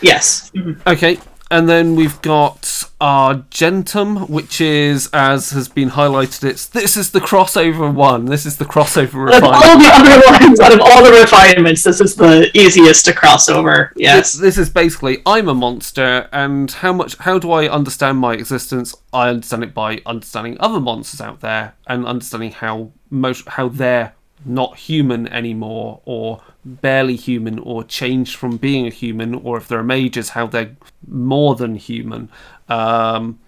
yes. 0.00 0.50
Okay, 0.86 1.18
and 1.50 1.68
then 1.68 1.96
we've 1.96 2.20
got 2.22 2.84
Argentum, 3.00 4.28
which 4.28 4.60
is 4.60 5.08
as 5.12 5.50
has 5.50 5.68
been 5.68 5.90
highlighted. 5.90 6.44
It's 6.44 6.66
this 6.66 6.96
is 6.96 7.10
the 7.10 7.20
crossover 7.20 7.92
one. 7.92 8.26
This 8.26 8.46
is 8.46 8.56
the 8.58 8.64
crossover 8.64 9.32
Out 9.32 9.42
of 9.42 9.44
all 9.44 9.78
the 9.78 9.90
other 9.92 10.46
ones, 10.46 10.60
out 10.60 10.72
of 10.72 10.80
all 10.80 11.02
the 11.02 11.10
refinements, 11.10 11.82
this 11.82 12.00
is 12.00 12.14
the 12.14 12.50
easiest 12.54 13.04
to 13.06 13.12
cross 13.12 13.48
over. 13.48 13.92
This, 13.96 14.02
Yes. 14.02 14.32
this 14.34 14.58
is 14.58 14.70
basically 14.70 15.22
I'm 15.26 15.48
a 15.48 15.54
monster, 15.54 16.28
and 16.32 16.70
how 16.70 16.92
much 16.92 17.16
how 17.18 17.38
do 17.38 17.50
I 17.52 17.68
understand 17.68 18.18
my 18.18 18.34
existence? 18.34 18.94
I 19.12 19.28
understand 19.30 19.64
it 19.64 19.74
by 19.74 20.02
understanding 20.06 20.56
other 20.60 20.80
monsters 20.80 21.20
out 21.20 21.40
there 21.40 21.74
and 21.86 22.06
understanding 22.06 22.52
how 22.52 22.92
most 23.10 23.48
how 23.48 23.68
they're 23.68 24.14
not 24.44 24.76
human 24.78 25.26
anymore, 25.28 26.00
or 26.04 26.42
barely 26.64 27.16
human, 27.16 27.58
or 27.58 27.84
changed 27.84 28.36
from 28.36 28.56
being 28.56 28.86
a 28.86 28.90
human, 28.90 29.34
or 29.34 29.56
if 29.56 29.68
they're 29.68 29.82
mages, 29.82 30.30
how 30.30 30.46
they're 30.46 30.76
more 31.06 31.54
than 31.54 31.74
human. 31.76 32.28
Um, 32.68 33.38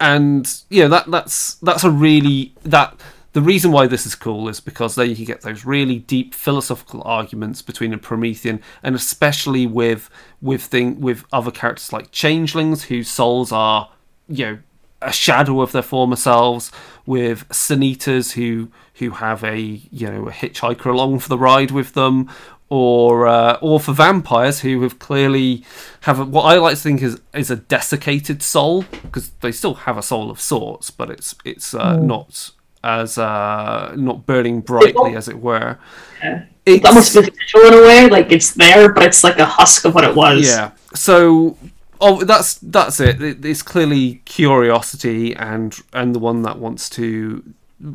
and 0.00 0.62
yeah, 0.68 0.88
that 0.88 1.10
that's 1.10 1.54
that's 1.54 1.84
a 1.84 1.90
really 1.90 2.54
that 2.62 3.00
the 3.36 3.42
reason 3.42 3.70
why 3.70 3.86
this 3.86 4.06
is 4.06 4.14
cool 4.14 4.48
is 4.48 4.60
because 4.60 4.94
then 4.94 5.10
you 5.10 5.16
can 5.16 5.26
get 5.26 5.42
those 5.42 5.66
really 5.66 5.98
deep 5.98 6.34
philosophical 6.34 7.02
arguments 7.04 7.60
between 7.60 7.92
a 7.92 7.98
Promethean 7.98 8.62
and 8.82 8.94
especially 8.94 9.66
with 9.66 10.08
with 10.40 10.62
thing 10.62 11.02
with 11.02 11.24
other 11.32 11.50
characters 11.50 11.92
like 11.92 12.10
changelings 12.12 12.84
whose 12.84 13.10
souls 13.10 13.52
are 13.52 13.90
you 14.26 14.46
know 14.46 14.58
a 15.02 15.12
shadow 15.12 15.60
of 15.60 15.72
their 15.72 15.82
former 15.82 16.16
selves 16.16 16.72
with 17.04 17.44
Sin-Eaters 17.54 18.32
who 18.32 18.70
who 18.98 19.10
have 19.10 19.44
a 19.44 19.58
you 19.60 20.10
know 20.10 20.28
a 20.28 20.32
hitchhiker 20.32 20.86
along 20.86 21.18
for 21.20 21.28
the 21.28 21.38
ride 21.38 21.70
with 21.70 21.92
them 21.94 22.30
or 22.68 23.26
uh, 23.28 23.58
or 23.60 23.78
for 23.78 23.92
vampires 23.92 24.60
who 24.60 24.82
have 24.82 24.98
clearly 24.98 25.64
have 26.02 26.18
a, 26.18 26.24
what 26.24 26.42
I 26.42 26.56
like 26.56 26.74
to 26.76 26.80
think 26.82 27.02
is 27.02 27.20
is 27.34 27.50
a 27.50 27.56
desiccated 27.56 28.42
soul 28.42 28.82
because 29.02 29.30
they 29.40 29.52
still 29.52 29.74
have 29.74 29.96
a 29.98 30.02
soul 30.02 30.30
of 30.30 30.40
sorts 30.40 30.90
but 30.90 31.10
it's 31.10 31.34
it's 31.44 31.74
uh, 31.74 31.96
not 31.96 32.50
as 32.82 33.18
uh, 33.18 33.92
not 33.96 34.26
burning 34.26 34.60
brightly 34.60 35.14
as 35.16 35.28
it 35.28 35.38
were 35.40 35.78
It's 36.64 36.84
almost 36.86 37.12
visual 37.14 37.66
in 37.68 37.74
a 37.74 37.82
way, 37.82 38.08
like 38.08 38.32
it's 38.32 38.54
there, 38.54 38.92
but 38.92 39.04
it's 39.04 39.22
like 39.22 39.38
a 39.38 39.44
husk 39.44 39.84
of 39.84 39.94
what 39.94 40.02
it 40.02 40.14
was. 40.16 40.46
Yeah. 40.48 40.72
So, 40.94 41.56
oh, 42.00 42.24
that's 42.24 42.54
that's 42.54 42.98
it. 42.98 43.22
It- 43.22 43.44
It's 43.44 43.62
clearly 43.62 44.22
curiosity 44.24 45.34
and 45.36 45.78
and 45.92 46.12
the 46.14 46.18
one 46.18 46.42
that 46.42 46.58
wants 46.58 46.90
to 46.90 47.42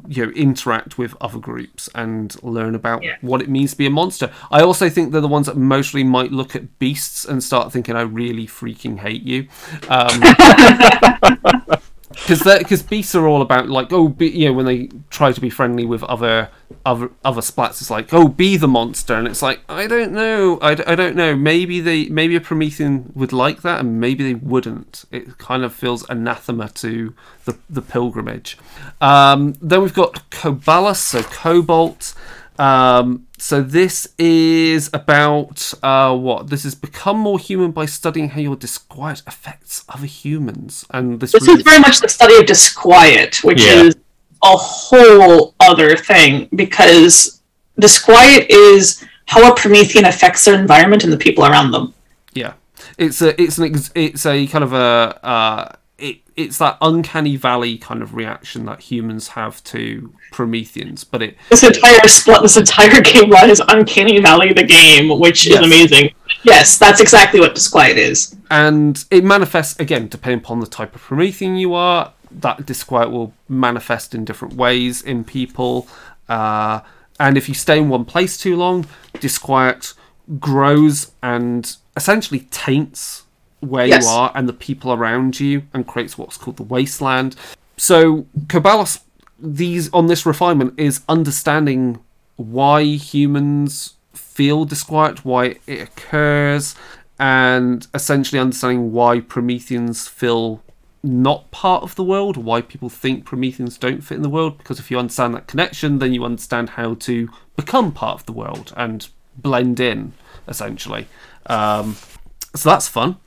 you 0.07 0.25
know 0.25 0.31
interact 0.33 0.97
with 0.97 1.15
other 1.19 1.39
groups 1.39 1.89
and 1.95 2.35
learn 2.43 2.75
about 2.75 3.01
Yeah. 3.03 3.15
what 3.21 3.41
it 3.41 3.49
means 3.49 3.71
to 3.71 3.77
be 3.77 3.87
a 3.87 3.89
monster. 3.89 4.29
I 4.51 4.61
also 4.61 4.89
think 4.89 5.11
they're 5.11 5.21
the 5.21 5.27
ones 5.27 5.47
that 5.47 5.57
mostly 5.57 6.03
might 6.03 6.31
look 6.31 6.55
at 6.55 6.77
beasts 6.77 7.25
and 7.25 7.43
start 7.43 7.71
thinking, 7.73 7.95
"I 7.95 8.01
really 8.01 8.45
freaking 8.45 8.99
hate 8.99 9.23
you." 9.23 9.47
Um, 9.89 10.19
because 12.11 12.43
because 12.43 12.83
beasts 12.83 13.15
are 13.15 13.25
all 13.27 13.41
about 13.41 13.69
like 13.69 13.91
oh 13.91 14.07
be, 14.09 14.29
you 14.29 14.45
know 14.47 14.53
when 14.53 14.65
they 14.65 14.89
try 15.09 15.31
to 15.31 15.41
be 15.41 15.49
friendly 15.49 15.85
with 15.85 16.03
other 16.03 16.49
other 16.85 17.11
other 17.23 17.41
splats 17.41 17.81
it's 17.81 17.89
like 17.91 18.13
oh 18.13 18.27
be 18.27 18.57
the 18.57 18.67
monster. 18.67 19.13
And 19.15 19.27
it's 19.27 19.41
like 19.41 19.61
I 19.69 19.87
don't 19.87 20.11
know. 20.11 20.57
I, 20.61 20.71
I 20.87 20.95
don't 20.95 21.15
know. 21.15 21.35
Maybe 21.35 21.79
they 21.79 22.05
maybe 22.09 22.35
a 22.35 22.41
Promethean 22.41 23.11
would 23.15 23.33
like 23.33 23.61
that 23.61 23.79
and 23.81 23.99
maybe 23.99 24.23
they 24.23 24.33
wouldn't. 24.35 25.05
It 25.11 25.37
kind 25.37 25.63
of 25.63 25.73
feels 25.73 26.07
anathema 26.09 26.69
to 26.69 27.13
the 27.45 27.57
the 27.69 27.81
pilgrimage. 27.81 28.57
Um, 28.99 29.55
then 29.61 29.81
we've 29.81 29.93
got 29.93 30.29
Cobalus 30.31 30.97
so 30.97 31.23
Cobalt. 31.23 32.13
Um, 32.59 33.25
so 33.39 33.63
this 33.63 34.07
is 34.19 34.89
about 34.93 35.73
uh, 35.81 36.15
what? 36.15 36.49
This 36.51 36.63
is 36.63 36.75
become 36.75 37.17
more 37.17 37.39
human 37.39 37.71
by 37.71 37.87
studying 37.87 38.29
how 38.29 38.39
your 38.41 38.55
disquiet 38.55 39.23
affects 39.25 39.83
other 39.89 40.05
humans, 40.05 40.85
and 40.91 41.19
this, 41.19 41.31
This 41.31 41.47
really- 41.47 41.59
is 41.59 41.63
very 41.63 41.79
much 41.79 42.01
the 42.01 42.09
study 42.09 42.35
of 42.37 42.45
disquiet, 42.45 43.43
which 43.43 43.63
Yeah. 43.63 43.83
is 43.83 43.95
a 44.43 44.55
whole 44.57 45.53
other 45.59 45.95
thing 45.95 46.47
because 46.55 47.41
disquiet 47.79 48.49
is 48.49 49.03
how 49.25 49.51
a 49.51 49.55
Promethean 49.55 50.05
affects 50.05 50.45
their 50.45 50.59
environment 50.59 51.03
and 51.03 51.13
the 51.13 51.17
people 51.17 51.45
around 51.45 51.71
them. 51.71 51.93
yeah. 52.33 52.53
It's 52.97 53.21
a 53.21 53.39
it's 53.41 53.57
an 53.57 53.65
ex- 53.65 53.91
it's 53.95 54.25
a 54.25 54.47
kind 54.47 54.63
of 54.63 54.73
a 54.73 55.19
uh, 55.25 55.75
it 55.97 56.17
it's 56.35 56.57
that 56.57 56.77
uncanny 56.81 57.35
valley 57.35 57.77
kind 57.77 58.01
of 58.01 58.15
reaction 58.15 58.65
that 58.65 58.81
humans 58.81 59.29
have 59.29 59.63
to 59.65 60.13
Prometheans, 60.31 61.03
but 61.03 61.21
it 61.21 61.37
This 61.49 61.63
entire 61.63 62.07
split, 62.07 62.41
this 62.41 62.57
entire 62.57 63.01
game 63.11 63.29
line 63.29 63.49
is 63.49 63.61
Uncanny 63.67 64.19
Valley 64.19 64.51
the 64.53 64.63
game, 64.63 65.17
which 65.19 65.45
Yes. 65.47 65.59
is 65.59 65.65
amazing. 65.65 66.13
Yes, 66.43 66.77
that's 66.77 66.99
exactly 66.99 67.39
what 67.39 67.53
disquiet 67.55 67.97
is. 67.97 68.35
and 68.49 69.03
it 69.11 69.23
manifests 69.23 69.79
again 69.79 70.07
depending 70.07 70.39
upon 70.39 70.59
the 70.59 70.67
type 70.67 70.93
of 70.95 71.01
promethean 71.01 71.55
you 71.55 71.73
are 71.73 72.11
that 72.39 72.65
disquiet 72.65 73.11
will 73.11 73.33
manifest 73.49 74.13
in 74.15 74.25
different 74.25 74.53
ways 74.55 75.01
in 75.01 75.23
people 75.23 75.87
uh, 76.29 76.79
and 77.19 77.37
if 77.37 77.47
you 77.49 77.53
stay 77.55 77.77
in 77.77 77.89
one 77.89 78.05
place 78.05 78.37
too 78.37 78.55
long 78.55 78.85
disquiet 79.19 79.93
grows 80.39 81.11
and 81.21 81.75
essentially 81.97 82.41
taints 82.51 83.23
where 83.59 83.85
Yes. 83.87 84.03
you 84.03 84.09
are 84.09 84.31
and 84.33 84.47
the 84.49 84.53
people 84.53 84.91
around 84.93 85.39
you 85.39 85.63
and 85.73 85.85
creates 85.85 86.17
what's 86.17 86.37
called 86.37 86.57
the 86.57 86.63
wasteland 86.63 87.35
so 87.77 88.25
Cobalus 88.47 89.01
these 89.39 89.91
on 89.91 90.07
this 90.07 90.25
refinement 90.25 90.73
is 90.77 91.01
understanding 91.09 91.99
why 92.35 92.83
humans 92.83 93.95
feel 94.13 94.65
disquiet, 94.65 95.25
why 95.25 95.55
it 95.67 95.81
occurs, 95.81 96.75
and 97.19 97.87
essentially 97.93 98.39
understanding 98.39 98.91
why 98.91 99.19
Prometheans 99.19 100.07
feel 100.07 100.61
not 101.03 101.49
part 101.51 101.83
of 101.83 101.95
the 101.95 102.03
world, 102.03 102.37
why 102.37 102.61
people 102.61 102.89
think 102.89 103.25
Prometheans 103.25 103.77
don't 103.77 104.01
fit 104.01 104.15
in 104.15 104.21
the 104.21 104.29
world. 104.29 104.57
Because 104.57 104.79
if 104.79 104.91
you 104.91 104.99
understand 104.99 105.33
that 105.35 105.47
connection, 105.47 105.99
then 105.99 106.13
you 106.13 106.23
understand 106.23 106.71
how 106.71 106.93
to 106.95 107.29
become 107.55 107.91
part 107.91 108.19
of 108.19 108.25
the 108.25 108.31
world 108.31 108.71
and 108.77 109.07
blend 109.37 109.79
in, 109.79 110.13
essentially. 110.47 111.07
Um, 111.47 111.95
so 112.55 112.69
that's 112.69 112.87
fun. 112.87 113.17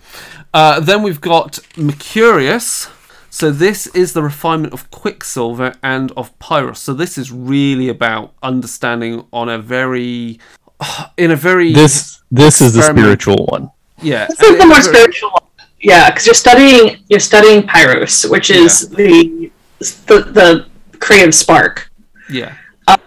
Uh, 0.52 0.78
then 0.80 1.02
we've 1.02 1.20
got 1.20 1.58
Mercurius. 1.76 2.88
So 3.30 3.50
this 3.50 3.88
is 3.88 4.12
the 4.12 4.22
refinement 4.22 4.72
of 4.72 4.88
Quicksilver 4.92 5.74
and 5.82 6.12
of 6.12 6.38
Pyros. 6.38 6.76
So 6.76 6.94
this 6.94 7.18
is 7.18 7.32
really 7.32 7.88
about 7.88 8.32
understanding 8.44 9.26
on 9.32 9.48
a 9.48 9.58
very, 9.58 10.38
in 11.16 11.32
a 11.32 11.36
very 11.36 11.72
This 11.72 12.22
this 12.30 12.60
is 12.60 12.74
the 12.74 12.82
spiritual 12.82 13.46
one. 13.46 13.70
yeah. 14.00 14.26
This 14.28 14.40
is 14.40 14.58
the 14.58 14.66
more 14.66 14.76
very- 14.80 14.82
spiritual 14.82 15.30
one. 15.30 15.40
Yeah, 15.84 16.10
because 16.10 16.26
you're 16.26 16.34
studying 16.34 17.04
you're 17.08 17.20
studying 17.20 17.62
Pyros, 17.62 18.28
which 18.30 18.50
is 18.50 18.88
the, 18.90 19.50
the 20.08 20.16
the 20.38 20.66
creative 20.98 21.34
spark. 21.34 21.90
Yeah, 22.30 22.54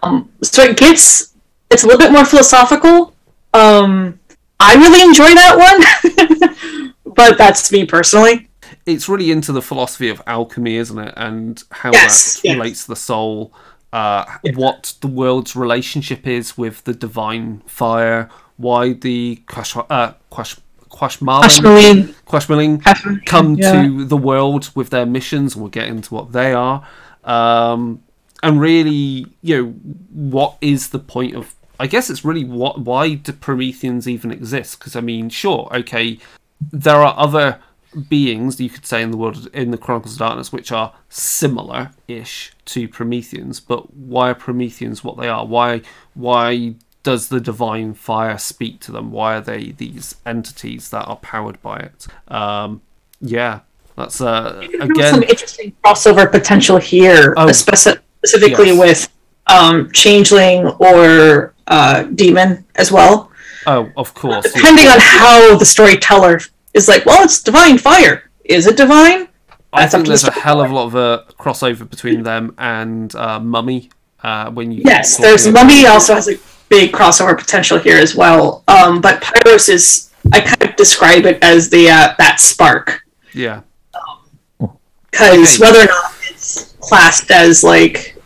Um, 0.04 0.30
so 0.44 0.62
it 0.64 0.78
gets 0.78 1.34
it's 1.72 1.84
a 1.84 1.88
little 1.88 2.00
bit 2.00 2.12
more 2.12 2.26
philosophical. 2.26 3.14
Um, 3.54 4.20
I 4.60 4.76
really 4.76 5.02
enjoy 5.02 5.34
that 5.34 5.54
one, 5.68 6.94
but 7.16 7.38
that's 7.38 7.72
me 7.72 7.86
personally. 7.86 8.48
it's 8.86 9.10
really 9.10 9.32
into 9.32 9.52
the 9.52 9.62
philosophy 9.62 10.10
of 10.10 10.22
alchemy, 10.28 10.76
isn't 10.76 11.00
it? 11.00 11.14
And 11.18 11.64
how 11.72 11.92
Yes, 11.92 12.36
that 12.36 12.42
yes. 12.46 12.56
relates 12.58 12.82
to 12.84 12.90
the 12.90 12.96
soul. 12.96 13.52
Uh, 13.92 14.26
What 14.56 14.94
the 15.02 15.08
world's 15.08 15.56
relationship 15.56 16.28
is 16.28 16.58
with 16.58 16.84
the 16.84 16.94
divine 16.94 17.64
fire. 17.66 18.30
Why 18.58 18.94
the 18.94 19.42
Quash, 19.48 19.76
uh, 19.78 20.14
Quash, 20.30 20.58
Qashmallim, 20.98 22.14
Qashmallim 22.26 23.26
come 23.26 23.56
yeah. 23.56 23.84
to 23.84 24.06
the 24.06 24.18
world 24.18 24.70
with 24.76 24.90
their 24.90 25.06
missions. 25.06 25.56
We'll 25.56 25.70
get 25.70 25.88
into 25.88 26.14
what 26.14 26.32
they 26.32 26.54
are. 26.54 26.88
Um, 27.24 28.04
and 28.44 28.60
really, 28.60 29.28
you 29.42 29.58
know, 29.58 29.70
what 30.12 30.58
is 30.62 30.90
the 30.90 31.00
point 31.00 31.36
of? 31.36 31.56
I 31.80 31.88
guess 31.88 32.10
it's 32.10 32.26
really 32.26 32.46
what. 32.46 32.80
Why 32.80 33.16
do 33.16 33.32
Prometheans 33.34 34.08
even 34.08 34.32
exist? 34.32 34.80
Because 34.80 34.96
I 34.96 35.02
mean, 35.02 35.30
sure, 35.30 35.70
okay, 35.72 36.20
there 36.72 36.96
are 36.96 37.14
other 37.18 37.60
beings 38.10 38.60
you 38.60 38.70
could 38.70 38.86
say 38.86 39.02
in 39.02 39.12
the 39.12 39.18
world 39.18 39.48
in 39.54 39.72
the 39.72 39.78
Chronicles 39.78 40.14
of 40.14 40.20
Darkness 40.20 40.52
which 40.52 40.72
are 40.72 40.94
similar-ish 41.10 42.54
to 42.66 42.88
Prometheans, 42.88 43.60
but 43.60 43.94
why 43.94 44.32
are 44.32 44.36
Prometheans 44.36 45.04
what 45.04 45.18
they 45.18 45.28
are? 45.28 45.46
Why 45.46 45.82
why 46.14 46.76
does 47.12 47.30
the 47.30 47.40
divine 47.40 47.94
fire 47.94 48.38
speak 48.38 48.76
to 48.82 48.92
them? 48.92 49.12
Why 49.18 49.30
are 49.38 49.42
they 49.52 49.72
these 49.84 50.16
entities 50.26 50.90
that 50.94 51.06
are 51.12 51.16
powered 51.34 51.62
by 51.62 51.78
it? 51.90 52.00
Um, 52.28 52.82
yeah, 53.22 53.62
That's 53.96 54.20
uh, 54.22 54.68
There's 54.96 55.10
some 55.10 55.24
interesting 55.24 55.74
crossover 55.84 56.30
potential 56.30 56.78
here, 56.78 57.34
Oh. 57.38 57.48
especi- 57.48 58.00
specifically 58.24 58.72
Yes. 58.74 58.80
with 58.84 59.00
um, 59.58 59.90
changeling 59.92 60.68
or 60.88 61.54
uh, 61.68 62.04
demon 62.22 62.66
as 62.76 62.92
well. 62.92 63.32
oh, 63.66 63.90
of 63.96 64.14
course. 64.14 64.46
yeah. 64.46 64.52
Depending 64.56 64.88
on 64.88 65.00
how 65.00 65.58
the 65.58 65.66
storyteller 65.66 66.40
is 66.74 66.88
like, 66.92 67.06
well, 67.06 67.24
it's 67.24 67.42
divine 67.42 67.78
fire. 67.78 68.16
Is 68.44 68.68
it 68.68 68.76
divine? 68.78 69.22
I 69.74 69.82
That's 69.82 69.94
think 69.94 70.04
the 70.06 70.10
there's 70.10 70.24
a 70.26 70.32
hell 70.32 70.60
of 70.62 70.70
a 70.72 70.76
lot 70.80 70.88
of 70.92 70.96
a 70.96 71.26
crossover 71.40 71.90
between 71.90 72.24
them 72.24 72.54
and 72.58 73.14
uh, 73.16 73.40
Mummy. 73.40 73.90
Uh, 74.24 74.50
when 74.58 74.72
you 74.72 74.82
Yes, 74.86 75.18
there's 75.18 75.48
Mummy 75.48 75.86
also 75.86 76.14
has 76.16 76.28
a 76.28 76.36
big 76.70 76.92
crossover 76.92 77.38
potential 77.38 77.78
here 77.80 77.98
as 77.98 78.16
well. 78.16 78.64
Um, 78.68 79.02
but 79.02 79.22
Pyros 79.22 79.70
is, 79.70 80.12
I 80.34 80.42
kind 80.42 80.70
of 80.70 80.76
describe 80.76 81.26
it 81.26 81.42
as 81.44 81.70
the 81.70 81.90
uh, 81.90 82.14
that 82.18 82.40
spark 82.40 83.02
Yeah, 83.34 83.62
because 85.12 85.56
Okay. 85.56 85.62
whether 85.62 85.80
or 85.84 85.86
not 85.86 86.14
it's 86.30 86.74
classed 86.80 87.32
as 87.32 87.64
like 87.64 88.17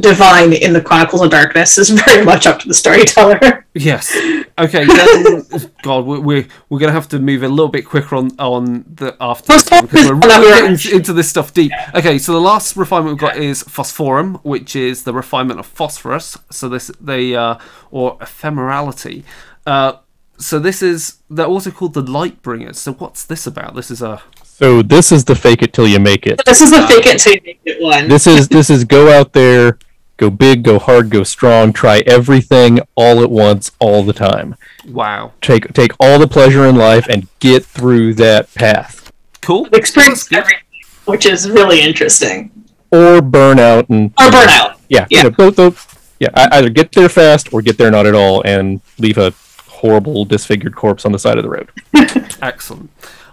divine 0.00 0.52
in 0.52 0.72
the 0.72 0.80
Chronicles 0.80 1.22
of 1.22 1.30
Darkness 1.30 1.78
is 1.78 1.90
very 1.90 2.24
much 2.24 2.46
up 2.46 2.58
to 2.60 2.68
the 2.68 2.74
storyteller. 2.74 3.66
Yes. 3.74 4.16
Okay. 4.58 4.86
Then, 4.86 5.44
God, 5.82 6.04
we're, 6.04 6.18
we're 6.18 6.48
we're 6.68 6.80
gonna 6.80 6.90
have 6.90 7.06
to 7.10 7.20
move 7.20 7.44
a 7.44 7.48
little 7.48 7.68
bit 7.68 7.86
quicker 7.86 8.16
on 8.16 8.32
on 8.40 8.84
the 8.92 9.16
after 9.20 9.52
because 9.82 10.08
we're 10.08 10.16
really 10.16 10.76
getting 10.76 10.96
into 10.96 11.12
this 11.12 11.30
stuff 11.30 11.54
deep. 11.54 11.70
Okay, 11.94 12.18
so 12.18 12.32
the 12.32 12.40
last 12.40 12.76
refinement 12.76 13.12
we've 13.12 13.20
got 13.20 13.36
is 13.36 13.62
phosphorum, 13.62 14.40
which 14.42 14.74
is 14.74 15.04
the 15.04 15.14
refinement 15.14 15.60
of 15.60 15.66
phosphorus. 15.66 16.36
So 16.50 16.68
this 16.68 16.90
they 17.00 17.36
uh, 17.36 17.58
or 17.92 18.18
ephemerality. 18.18 19.22
Uh, 19.64 19.98
so 20.38 20.58
this 20.58 20.82
is 20.82 21.18
they're 21.30 21.46
also 21.46 21.70
called 21.70 21.94
the 21.94 22.02
light 22.02 22.42
bringers. 22.42 22.78
So 22.78 22.94
what's 22.94 23.24
this 23.24 23.46
about? 23.46 23.76
This 23.76 23.92
is 23.92 24.02
a 24.02 24.22
So 24.58 24.82
this 24.82 25.12
is 25.12 25.24
the 25.24 25.36
fake 25.36 25.62
it 25.62 25.72
till 25.72 25.86
you 25.86 26.00
make 26.00 26.26
it. 26.26 26.40
This 26.44 26.60
is 26.60 26.70
the 26.72 26.84
fake 26.88 27.06
it 27.06 27.18
till 27.20 27.34
you 27.34 27.40
make 27.44 27.60
it 27.64 27.80
one. 27.80 28.08
This 28.08 28.26
is 28.26 28.48
this 28.48 28.70
is 28.70 28.84
go 28.84 29.08
out 29.16 29.32
there, 29.32 29.78
go 30.16 30.30
big, 30.30 30.64
go 30.64 30.80
hard, 30.80 31.10
go 31.10 31.22
strong, 31.22 31.72
try 31.72 31.98
everything 32.06 32.80
all 32.96 33.22
at 33.22 33.30
once, 33.30 33.70
all 33.78 34.02
the 34.02 34.12
time. 34.12 34.56
wow. 34.88 35.32
Take 35.40 35.72
take 35.74 35.92
all 36.00 36.18
the 36.18 36.26
pleasure 36.26 36.64
in 36.66 36.74
life 36.74 37.06
and 37.08 37.28
get 37.38 37.64
through 37.64 38.14
that 38.14 38.52
path, 38.54 39.12
Cool. 39.42 39.68
experience 39.72 40.26
everything, 40.32 40.62
which 41.04 41.24
is 41.24 41.48
really 41.48 41.80
interesting. 41.80 42.50
or 42.90 43.20
burn 43.22 43.60
out 43.60 43.88
and 43.90 44.10
Or 44.18 44.26
burnout. 44.26 44.74
Yeah, 44.88 45.06
Yeah. 45.10 45.18
You 45.18 45.22
know, 45.24 45.30
both, 45.30 45.56
both, 45.56 46.14
yeah. 46.18 46.30
Either 46.34 46.68
get 46.70 46.90
there 46.92 47.08
fast 47.08 47.52
or 47.52 47.62
get 47.62 47.78
there 47.78 47.90
not 47.92 48.06
at 48.06 48.14
all, 48.16 48.42
and 48.44 48.80
leave 48.98 49.18
a 49.18 49.32
horrible 49.68 50.24
disfigured 50.24 50.74
corpse 50.74 51.04
on 51.04 51.12
the 51.12 51.18
side 51.20 51.36
of 51.38 51.44
the 51.44 51.50
road. 51.50 51.68
Excellent. 52.42 52.90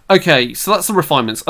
Okay, 0.10 0.54
so 0.54 0.72
that's 0.72 0.88
the 0.88 0.94
refinements. 0.94 1.44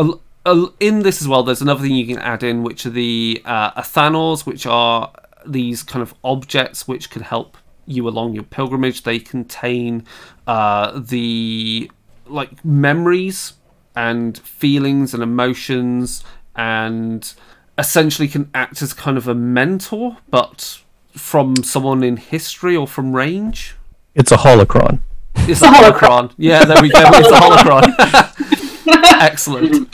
In 0.79 0.99
this 0.99 1.21
as 1.21 1.27
well, 1.27 1.43
there's 1.43 1.61
another 1.61 1.81
thing 1.81 1.93
you 1.93 2.07
can 2.07 2.19
add 2.19 2.43
in, 2.43 2.63
which 2.63 2.85
are 2.85 2.91
the 2.91 3.41
uh, 3.43 3.71
athanors, 3.81 4.45
which 4.45 4.65
are 4.65 5.11
these 5.45 5.83
kind 5.83 6.01
of 6.01 6.13
objects 6.23 6.87
which 6.87 7.09
could 7.09 7.23
help 7.23 7.57
you 7.85 8.07
along 8.07 8.33
your 8.33 8.43
pilgrimage. 8.43 9.03
They 9.03 9.19
contain 9.19 10.05
uh, 10.47 10.99
the 10.99 11.91
like 12.27 12.63
memories 12.63 13.53
and 13.95 14.37
feelings 14.37 15.13
and 15.13 15.21
emotions, 15.21 16.23
and 16.55 17.33
essentially 17.77 18.27
can 18.27 18.49
act 18.53 18.81
as 18.81 18.93
kind 18.93 19.17
of 19.17 19.27
a 19.27 19.35
mentor, 19.35 20.17
but 20.29 20.79
from 21.11 21.57
someone 21.57 22.03
in 22.03 22.17
history 22.17 22.75
or 22.75 22.87
from 22.87 23.15
range. 23.15 23.75
It's 24.15 24.31
a 24.31 24.37
holocron. 24.37 25.01
It's 25.37 25.61
a 25.61 25.65
a 25.65 25.69
holocron. 25.69 26.29
holocron. 26.29 26.33
Yeah, 26.37 26.65
there 26.65 26.81
we 26.81 26.89
go. 26.89 26.99
It's 27.03 27.29
a 27.29 27.31
holocron. 27.39 29.21
Excellent. 29.21 29.89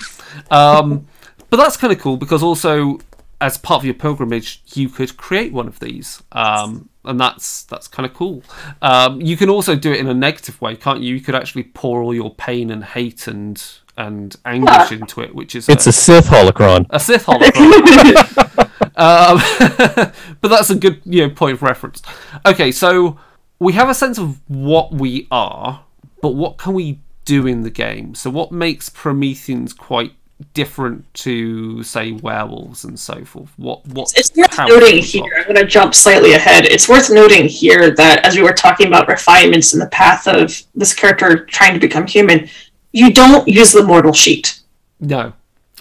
Um, 0.51 1.07
but 1.49 1.57
that's 1.57 1.77
kind 1.77 1.91
of 1.93 1.99
cool 1.99 2.17
because 2.17 2.43
also, 2.43 2.99
as 3.39 3.57
part 3.57 3.81
of 3.81 3.85
your 3.85 3.93
pilgrimage, 3.93 4.61
you 4.73 4.89
could 4.89 5.17
create 5.17 5.51
one 5.53 5.67
of 5.67 5.79
these, 5.79 6.21
um, 6.31 6.89
and 7.03 7.19
that's 7.19 7.63
that's 7.63 7.87
kind 7.87 8.05
of 8.09 8.13
cool. 8.13 8.43
Um, 8.81 9.19
you 9.21 9.35
can 9.37 9.49
also 9.49 9.75
do 9.75 9.91
it 9.91 9.99
in 9.99 10.07
a 10.07 10.13
negative 10.13 10.61
way, 10.61 10.75
can't 10.75 11.01
you? 11.01 11.15
You 11.15 11.21
could 11.21 11.35
actually 11.35 11.63
pour 11.63 12.01
all 12.01 12.13
your 12.13 12.33
pain 12.33 12.69
and 12.71 12.83
hate 12.83 13.27
and 13.27 13.61
and 13.97 14.35
anguish 14.45 14.91
into 14.93 15.21
it, 15.21 15.35
which 15.35 15.55
is 15.55 15.67
It's 15.67 15.85
a 15.87 15.91
Sith 15.91 16.27
holocron. 16.27 16.85
a 16.89 16.99
Sith 16.99 17.25
holocron. 17.25 18.61
um, 18.97 20.13
but 20.41 20.47
that's 20.49 20.69
a 20.69 20.75
good 20.75 21.01
you 21.05 21.27
know 21.27 21.33
point 21.33 21.53
of 21.53 21.61
reference. 21.61 22.01
Okay, 22.45 22.71
so 22.71 23.17
we 23.61 23.73
have 23.73 23.89
a 23.89 23.93
sense 23.93 24.17
of 24.17 24.39
what 24.49 24.91
we 24.91 25.27
are, 25.29 25.83
but 26.19 26.29
what 26.29 26.57
can 26.57 26.73
we 26.73 26.99
do 27.25 27.45
in 27.45 27.61
the 27.61 27.69
game? 27.69 28.15
So 28.15 28.31
what 28.31 28.51
makes 28.51 28.89
Prometheans 28.89 29.71
quite 29.71 30.13
different 30.55 31.05
to 31.13 31.83
say 31.83 32.11
werewolves 32.11 32.83
and 32.83 32.99
so 32.99 33.23
forth? 33.23 33.51
What 33.57 33.85
what 33.89 34.11
It's 34.17 34.35
worth 34.35 34.57
noting 34.57 34.97
here, 35.03 35.21
got? 35.29 35.37
I'm 35.37 35.43
going 35.53 35.55
to 35.57 35.65
jump 35.65 35.93
slightly 35.93 36.33
ahead. 36.33 36.65
It's 36.65 36.89
worth 36.89 37.11
noting 37.11 37.47
here 37.47 37.91
that 37.91 38.25
as 38.25 38.35
we 38.35 38.41
were 38.41 38.51
talking 38.53 38.87
about 38.87 39.07
refinements 39.07 39.75
in 39.75 39.79
the 39.79 39.85
path 39.89 40.27
of 40.27 40.59
this 40.73 40.95
character 40.95 41.45
trying 41.45 41.75
to 41.75 41.79
become 41.79 42.07
human, 42.07 42.49
you 42.93 43.13
don't 43.13 43.47
use 43.47 43.73
the 43.73 43.83
mortal 43.83 44.11
sheet. 44.13 44.59
No. 44.99 45.33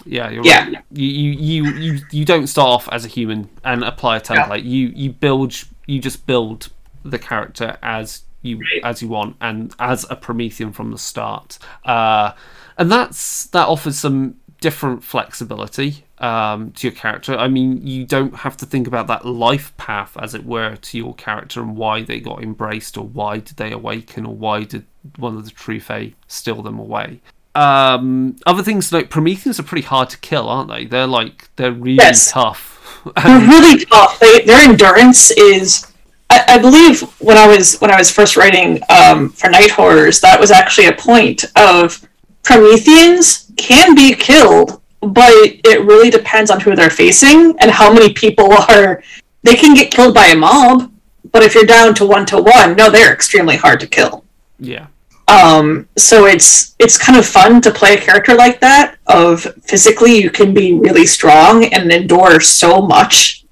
Yeah, 0.05 0.29
you're 0.29 0.45
Yeah. 0.45 0.65
right. 0.65 0.83
You, 0.91 1.07
you 1.07 1.31
you 1.31 1.71
you 1.73 1.99
you 2.11 2.25
don't 2.25 2.45
start 2.45 2.69
off 2.69 2.89
as 2.91 3.05
a 3.05 3.07
human 3.07 3.49
and 3.63 3.83
apply 3.83 4.17
a 4.17 4.21
template. 4.21 4.65
You 4.65 4.91
you 4.95 5.11
build 5.13 5.55
you 5.87 5.99
just 5.99 6.27
build 6.27 6.69
the 7.03 7.19
character 7.19 7.77
as 7.81 8.23
you 8.41 8.59
as 8.83 9.01
you 9.01 9.07
want 9.07 9.35
and 9.39 9.73
as 9.79 10.05
a 10.09 10.15
Promethean 10.15 10.71
from 10.71 10.91
the 10.91 10.97
start. 10.97 11.59
Uh, 11.85 12.31
and 12.77 12.91
that's 12.91 13.45
that 13.47 13.67
offers 13.67 13.97
some 13.99 14.35
different 14.61 15.03
flexibility 15.03 16.05
um, 16.19 16.71
to 16.73 16.87
your 16.87 16.95
character. 16.95 17.35
I 17.35 17.47
mean, 17.47 17.85
you 17.85 18.05
don't 18.05 18.35
have 18.35 18.55
to 18.57 18.65
think 18.65 18.85
about 18.87 19.07
that 19.07 19.25
life 19.25 19.75
path, 19.77 20.15
as 20.19 20.35
it 20.35 20.45
were, 20.45 20.75
to 20.75 20.97
your 20.97 21.15
character 21.15 21.61
and 21.61 21.75
why 21.75 22.03
they 22.03 22.19
got 22.19 22.43
embraced 22.43 22.95
or 22.97 23.05
why 23.05 23.39
did 23.39 23.57
they 23.57 23.71
awaken 23.71 24.25
or 24.27 24.35
why 24.35 24.63
did 24.63 24.85
one 25.17 25.35
of 25.35 25.45
the 25.45 25.51
true 25.51 25.79
Fae 25.79 26.13
steal 26.27 26.61
them 26.61 26.77
away. 26.77 27.21
Um, 27.55 28.35
other 28.45 28.61
things 28.63 28.91
like 28.93 29.09
Prometheans 29.09 29.59
are 29.59 29.63
pretty 29.63 29.85
hard 29.85 30.09
to 30.11 30.17
kill, 30.19 30.47
aren't 30.47 30.69
they? 30.69 30.85
They're 30.85 31.07
like 31.07 31.49
they're 31.55 31.71
really 31.71 31.95
Yes. 31.97 32.31
tough. 32.31 32.77
They're 33.23 33.39
really 33.39 33.83
tough. 33.85 34.19
They, 34.19 34.41
their 34.41 34.59
endurance 34.69 35.31
is. 35.31 35.90
I, 36.31 36.55
I 36.55 36.57
believe 36.59 37.01
when 37.19 37.37
I 37.37 37.45
was 37.45 37.77
when 37.79 37.91
I 37.91 37.97
was 37.97 38.09
first 38.09 38.37
writing 38.37 38.79
um, 38.89 39.29
for 39.29 39.49
Night 39.49 39.71
Horrors, 39.71 40.21
that 40.21 40.39
was 40.39 40.49
actually 40.49 40.87
a 40.87 40.93
point 40.93 41.43
of 41.57 42.07
Prometheans 42.43 43.51
can 43.57 43.93
be 43.95 44.15
killed, 44.15 44.81
but 45.01 45.31
it 45.33 45.85
really 45.85 46.09
depends 46.09 46.49
on 46.49 46.61
who 46.61 46.73
they're 46.73 46.89
facing 46.89 47.55
and 47.59 47.69
how 47.69 47.91
many 47.93 48.13
people 48.13 48.53
are. 48.69 49.03
They 49.43 49.55
can 49.55 49.75
get 49.75 49.91
killed 49.91 50.15
by 50.15 50.27
a 50.27 50.35
mob, 50.35 50.89
but 51.33 51.43
if 51.43 51.53
you're 51.53 51.65
down 51.65 51.93
to 51.95 52.05
one 52.05 52.25
to 52.27 52.41
one, 52.41 52.75
no, 52.77 52.89
they're 52.89 53.13
extremely 53.13 53.57
hard 53.57 53.79
to 53.81 53.87
kill. 53.87 54.23
yeah. 54.57 54.87
Um, 55.27 55.87
so 55.97 56.25
it's 56.25 56.75
it's 56.77 56.97
kind 56.97 57.17
of 57.17 57.25
fun 57.25 57.61
to 57.61 57.71
play 57.71 57.95
a 57.95 58.01
character 58.01 58.35
like 58.35 58.59
that. 58.59 58.97
Of 59.07 59.43
physically, 59.63 60.17
you 60.17 60.29
can 60.29 60.53
be 60.53 60.73
really 60.73 61.05
strong 61.05 61.65
and 61.65 61.91
endure 61.91 62.41
so 62.41 62.81
much. 62.81 63.45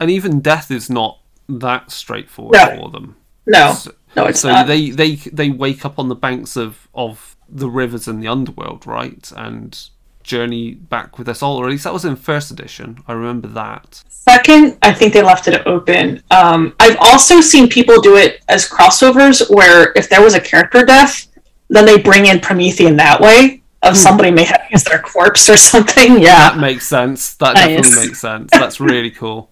And 0.00 0.10
even 0.10 0.40
death 0.40 0.72
is 0.72 0.90
not 0.90 1.18
that 1.48 1.90
straightforward 1.90 2.54
No. 2.54 2.76
for 2.76 2.90
them. 2.90 3.16
No, 3.46 3.72
So- 3.74 3.92
no, 4.16 4.24
it's 4.26 4.40
so 4.40 4.48
not. 4.48 4.66
they 4.66 4.90
they 4.90 5.16
they 5.16 5.50
wake 5.50 5.84
up 5.84 5.98
on 5.98 6.08
the 6.08 6.14
banks 6.14 6.56
of 6.56 6.88
of 6.94 7.36
the 7.48 7.68
rivers 7.68 8.08
in 8.08 8.20
the 8.20 8.28
underworld, 8.28 8.86
right? 8.86 9.30
And 9.36 9.78
journey 10.22 10.70
back 10.72 11.18
with 11.18 11.26
their 11.26 11.34
soul. 11.34 11.58
Or 11.58 11.66
at 11.66 11.70
least 11.70 11.84
that 11.84 11.92
was 11.92 12.06
in 12.06 12.16
first 12.16 12.50
edition. 12.50 12.98
I 13.06 13.12
remember 13.12 13.46
that. 13.48 14.02
Second, 14.08 14.78
I 14.80 14.94
think 14.94 15.12
they 15.12 15.20
left 15.20 15.46
it 15.48 15.66
open. 15.66 16.22
Um, 16.30 16.74
I've 16.80 16.96
also 16.98 17.42
seen 17.42 17.68
people 17.68 18.00
do 18.00 18.16
it 18.16 18.42
as 18.48 18.66
crossovers, 18.66 19.42
where 19.54 19.92
if 19.96 20.08
there 20.08 20.22
was 20.22 20.32
a 20.34 20.40
character 20.40 20.82
death, 20.82 21.26
then 21.68 21.84
they 21.84 21.98
bring 21.98 22.24
in 22.24 22.40
Promethean 22.40 22.96
that 22.96 23.20
way. 23.20 23.60
Of 23.82 23.98
somebody 23.98 24.30
may 24.30 24.44
have 24.44 24.62
used 24.70 24.86
their 24.86 24.98
corpse 25.00 25.46
or 25.50 25.56
something. 25.72 26.18
Yeah, 26.18 26.48
that 26.52 26.58
makes 26.58 26.86
sense. 26.86 27.34
That 27.34 27.52
Nice. 27.56 27.68
definitely 27.82 28.06
makes 28.06 28.18
sense. 28.20 28.48
That's 28.50 28.80
really 28.80 29.10
cool. 29.10 29.50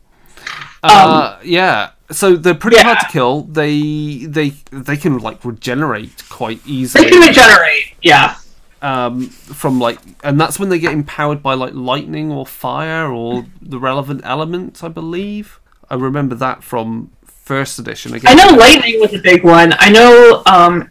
Uh, 0.83 1.39
yeah. 1.45 1.91
So 2.11 2.37
they're 2.37 2.55
pretty 2.55 2.79
hard 2.79 2.99
to 3.01 3.07
Um, 3.07 3.13
kill. 3.13 3.43
They 3.43 4.27
they 4.27 4.51
they 4.71 4.97
can 4.97 5.19
like 5.19 5.45
regenerate 5.45 6.25
quite 6.29 6.61
easily. 6.67 7.05
they 7.05 7.11
can 7.11 7.27
regenerate. 7.27 7.95
Yeah, 8.03 8.37
um, 8.83 9.29
from 9.29 9.79
like, 9.81 9.99
and 10.23 10.39
that's 10.41 10.59
when 10.59 10.69
they 10.69 10.79
get 10.79 10.93
empowered 10.93 11.43
by 11.43 11.55
like 11.55 11.73
lightning 11.73 12.31
or 12.31 12.45
fire 12.45 13.11
or 13.11 13.47
the 13.63 13.79
relevant 13.79 14.21
element, 14.25 14.83
I 14.85 14.89
believe. 14.89 15.59
I 15.89 15.95
remember 15.95 16.35
that 16.35 16.63
from 16.63 17.11
first 17.25 17.79
edition. 17.79 18.15
Again, 18.15 18.39
I 18.39 18.45
know 18.45 18.57
lightning 18.57 19.01
was 19.01 19.15
a 19.15 19.19
big 19.19 19.45
one. 19.45 19.75
I 19.79 19.91
know 19.91 20.43
um, 20.47 20.91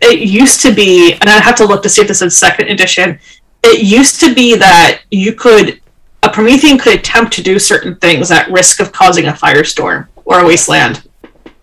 it 0.00 0.20
used 0.20 0.62
to 0.62 0.72
be, 0.74 1.14
and 1.14 1.28
I 1.28 1.38
have 1.40 1.56
to 1.56 1.64
look 1.66 1.82
to 1.82 1.88
see 1.88 2.02
if 2.02 2.08
this 2.08 2.22
is 2.22 2.38
second 2.38 2.68
edition. 2.68 3.18
It 3.62 3.82
used 3.84 4.20
to 4.20 4.34
be 4.34 4.56
that 4.56 5.02
you 5.10 5.34
could, 5.34 5.80
a 6.22 6.30
Promethean 6.30 6.78
could 6.78 6.98
attempt 6.98 7.32
to 7.34 7.42
do 7.42 7.58
certain 7.58 7.96
things 7.96 8.30
at 8.30 8.50
risk 8.50 8.80
of 8.80 8.92
causing 8.92 9.26
a 9.26 9.32
firestorm 9.32 10.06
or 10.24 10.40
a 10.40 10.46
wasteland. 10.46 11.08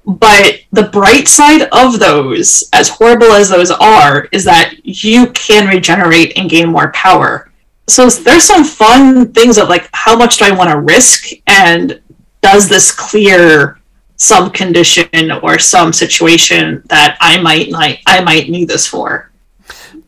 But 0.06 0.62
the 0.72 0.90
bright 0.92 1.28
side 1.28 1.70
of 1.72 2.00
those, 2.00 2.68
as 2.74 2.90
horrible 2.90 3.32
as 3.32 3.50
those 3.50 3.72
are, 3.72 4.28
is 4.32 4.44
that 4.46 4.74
you 4.84 5.28
can 5.32 5.68
regenerate 5.68 6.38
and 6.38 6.50
gain 6.50 6.70
more 6.70 6.92
power. 6.94 7.52
so 7.88 8.10
there's 8.10 8.44
some 8.44 8.64
fun 8.64 9.32
things 9.34 9.58
of 9.58 9.70
like 9.70 9.90
how 9.94 10.16
much 10.16 10.38
do 10.38 10.46
I 10.46 10.52
want 10.52 10.70
to 10.70 10.80
risk 10.80 11.30
and 11.48 12.02
does 12.42 12.70
this 12.70 12.92
clear 12.92 13.80
some 14.16 14.52
condition 14.52 15.32
or 15.44 15.58
some 15.58 15.94
situation 15.94 16.84
that 16.88 17.18
I 17.22 17.42
might 17.42 17.70
like 17.70 18.02
I 18.06 18.22
might 18.22 18.50
need 18.50 18.68
this 18.68 18.86
for. 18.86 19.29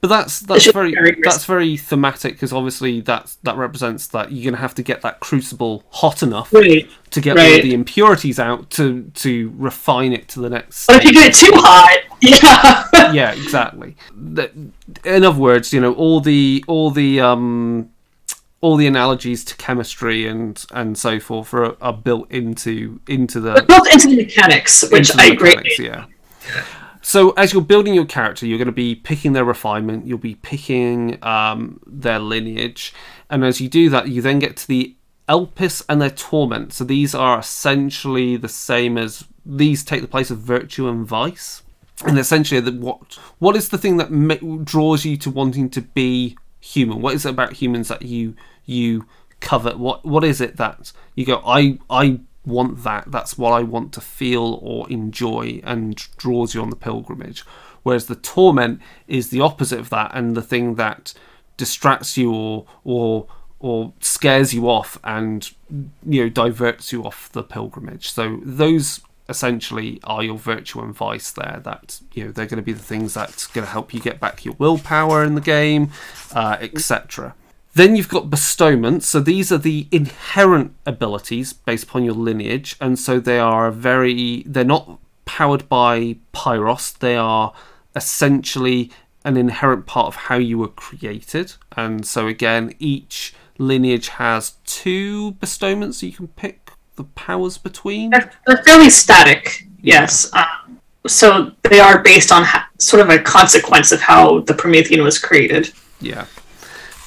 But 0.02 0.08
that's 0.08 0.40
that's 0.40 0.72
very, 0.72 0.94
very 0.96 1.16
that's 1.24 1.46
very 1.46 1.78
thematic 1.78 2.34
because 2.34 2.52
obviously 2.52 3.02
that's 3.02 3.36
that 3.44 3.56
represents 3.56 4.08
that 4.08 4.32
you're 4.32 4.44
going 4.44 4.56
to 4.56 4.60
have 4.60 4.74
to 4.76 4.82
get 4.82 5.02
that 5.04 5.20
crucible 5.20 5.84
hot 5.92 6.24
enough 6.24 6.52
Right. 6.52 6.90
to 7.12 7.22
get 7.22 7.38
all 7.38 7.44
Right. 7.44 7.62
the 7.62 7.76
impurities 7.76 8.40
out 8.40 8.72
to 8.72 9.04
to 9.14 9.54
refine 9.58 10.12
it 10.12 10.28
to 10.30 10.40
the 10.40 10.50
next. 10.50 10.88
But 10.88 10.98
if 10.98 11.04
you 11.04 11.14
get 11.14 11.28
it 11.30 11.36
too 11.36 11.52
hot, 11.54 12.00
yeah. 12.20 13.12
yeah, 13.14 13.32
exactly. 13.34 13.96
That- 14.16 14.54
In 15.06 15.24
other 15.24 15.40
words, 15.40 15.72
you 15.72 15.80
know, 15.80 15.94
all 15.94 16.20
the 16.20 16.64
all 16.68 16.90
the 16.90 17.22
um, 17.22 17.92
all 18.62 18.78
the 18.78 18.88
analogies 18.88 19.44
to 19.46 19.56
chemistry 19.58 20.26
and 20.28 20.66
and 20.74 20.98
so 20.98 21.20
forth 21.20 21.54
are, 21.54 21.76
are 21.80 21.94
built 21.94 22.32
into 22.32 23.00
into 23.08 23.40
the 23.40 23.64
built 23.68 23.88
into 23.94 24.08
the 24.08 24.16
mechanics, 24.18 24.84
which 24.92 25.12
I 25.16 25.36
greatly 25.36 25.70
mechanics, 25.78 25.80
yeah. 25.80 26.06
So 27.02 27.32
as 27.32 27.52
you're 27.52 27.64
building 27.64 27.94
your 27.94 28.06
character, 28.06 28.46
you're 28.46 28.58
going 28.60 28.68
to 28.68 28.72
be 28.72 28.96
picking 28.96 29.34
their 29.34 29.46
refinement. 29.46 30.06
You'll 30.06 30.20
be 30.20 30.36
picking 30.36 31.24
um, 31.24 31.80
their 31.86 32.20
lineage, 32.20 32.94
and 33.30 33.44
as 33.44 33.60
you 33.60 33.68
do 33.68 33.90
that, 33.90 34.08
you 34.08 34.22
then 34.22 34.40
get 34.40 34.58
to 34.58 34.68
the 34.68 34.96
Elpis 35.28 35.84
and 35.90 36.02
their 36.02 36.10
torment. 36.10 36.74
So 36.74 36.84
these 36.84 37.16
are 37.16 37.40
essentially 37.40 38.38
the 38.38 38.50
same 38.50 38.98
as 38.98 39.26
these 39.46 39.84
take 39.84 40.02
the 40.02 40.08
place 40.08 40.30
of 40.30 40.40
virtue 40.40 40.88
and 40.88 41.08
vice, 41.08 41.64
and 42.06 42.18
essentially, 42.18 42.60
the, 42.60 42.72
what 42.72 43.18
what 43.40 43.56
is 43.56 43.70
the 43.70 43.78
thing 43.78 43.98
that 43.98 44.12
ma- 44.12 44.36
draws 44.64 45.06
you 45.06 45.18
to 45.18 45.30
wanting 45.30 45.70
to 45.72 45.82
be 45.82 46.38
human? 46.60 47.02
What 47.02 47.16
is 47.16 47.26
it 47.26 47.30
about 47.30 47.54
humans 47.54 47.88
that 47.90 48.04
you 48.04 48.36
you 48.66 49.06
covet? 49.40 49.78
What 49.78 50.06
what 50.06 50.24
is 50.24 50.42
it 50.42 50.58
that 50.58 50.92
you 51.16 51.26
go? 51.26 51.42
I 51.46 51.80
I 51.90 52.20
want 52.46 52.84
that. 52.84 53.12
That's 53.12 53.38
what 53.38 53.52
I 53.52 53.64
want 53.64 53.94
to 53.94 54.02
feel 54.02 54.60
or 54.62 54.90
enjoy, 54.90 55.62
and 55.64 55.96
draws 56.18 56.54
you 56.54 56.62
on 56.62 56.70
the 56.70 56.76
pilgrimage. 56.76 57.42
Whereas 57.84 58.06
the 58.06 58.16
torment 58.16 58.82
is 59.08 59.30
the 59.30 59.42
opposite 59.42 59.80
of 59.80 59.90
that, 59.90 60.12
and 60.14 60.36
the 60.36 60.42
thing 60.42 60.76
that 60.76 61.14
distracts 61.58 62.18
you 62.18 62.34
or 62.34 62.66
or 62.84 63.28
or 63.60 63.94
scares 64.00 64.54
you 64.54 64.68
off 64.68 64.98
and 65.04 65.52
you 66.04 66.24
know 66.24 66.30
diverts 66.30 66.92
you 66.92 67.04
off 67.04 67.32
the 67.32 67.44
pilgrimage. 67.44 68.10
So 68.10 68.40
those 68.44 69.02
essentially 69.30 70.00
are 70.04 70.24
your 70.24 70.38
virtue 70.38 70.82
and 70.82 70.94
vice 70.94 71.32
there 71.32 71.62
that 71.64 72.02
you 72.14 72.26
know 72.26 72.32
they're 72.32 72.48
going 72.48 72.58
to 72.58 72.64
be 72.64 72.74
the 72.74 72.80
things 72.80 73.14
that's 73.14 73.48
going 73.48 73.66
to 73.66 73.72
help 73.72 73.94
you 73.94 74.00
get 74.00 74.20
back 74.20 74.44
your 74.44 74.56
willpower 74.58 75.24
in 75.24 75.36
the 75.36 75.42
game 75.42 75.90
uh, 76.34 76.58
etc 76.60 77.34
then 77.74 77.96
you've 77.96 78.10
got 78.10 78.30
bestowments 78.30 79.08
so 79.08 79.20
these 79.20 79.52
are 79.52 79.58
the 79.58 79.88
inherent 79.92 80.74
abilities 80.86 81.54
based 81.54 81.86
upon 81.86 82.04
your 82.04 82.14
lineage 82.14 82.76
and 82.82 82.98
so 82.98 83.20
they 83.20 83.40
are 83.40 83.72
very 83.72 84.44
they're 84.46 84.64
not 84.64 85.00
powered 85.26 85.68
by 85.70 86.16
pyros 86.34 86.98
they 87.00 87.16
are 87.16 87.54
essentially 87.96 88.92
an 89.24 89.38
inherent 89.38 89.86
part 89.86 90.08
of 90.08 90.16
how 90.16 90.36
you 90.36 90.58
were 90.58 90.68
created 90.68 91.54
and 91.78 92.06
so 92.06 92.28
again 92.28 92.74
each 92.80 93.34
lineage 93.58 94.08
has 94.10 94.56
two 94.66 95.32
bestowments 95.34 96.02
you 96.02 96.12
can 96.12 96.28
pick 96.28 96.72
the 96.96 97.04
powers 97.16 97.58
between 97.58 98.12
They're, 98.12 98.32
they're 98.46 98.64
fairly 98.64 98.90
static, 98.90 99.66
yes. 99.82 100.32
Um, 100.34 100.80
so 101.08 101.52
they 101.64 101.80
are 101.80 102.04
based 102.04 102.32
on 102.32 102.44
ha- 102.44 102.70
sort 102.78 103.02
of 103.02 103.10
a 103.10 103.20
consequence 103.20 103.92
of 103.92 104.02
how 104.02 104.42
the 104.42 104.54
Promethean 104.54 105.04
was 105.04 105.18
created. 105.18 105.72
Yeah. 106.00 106.26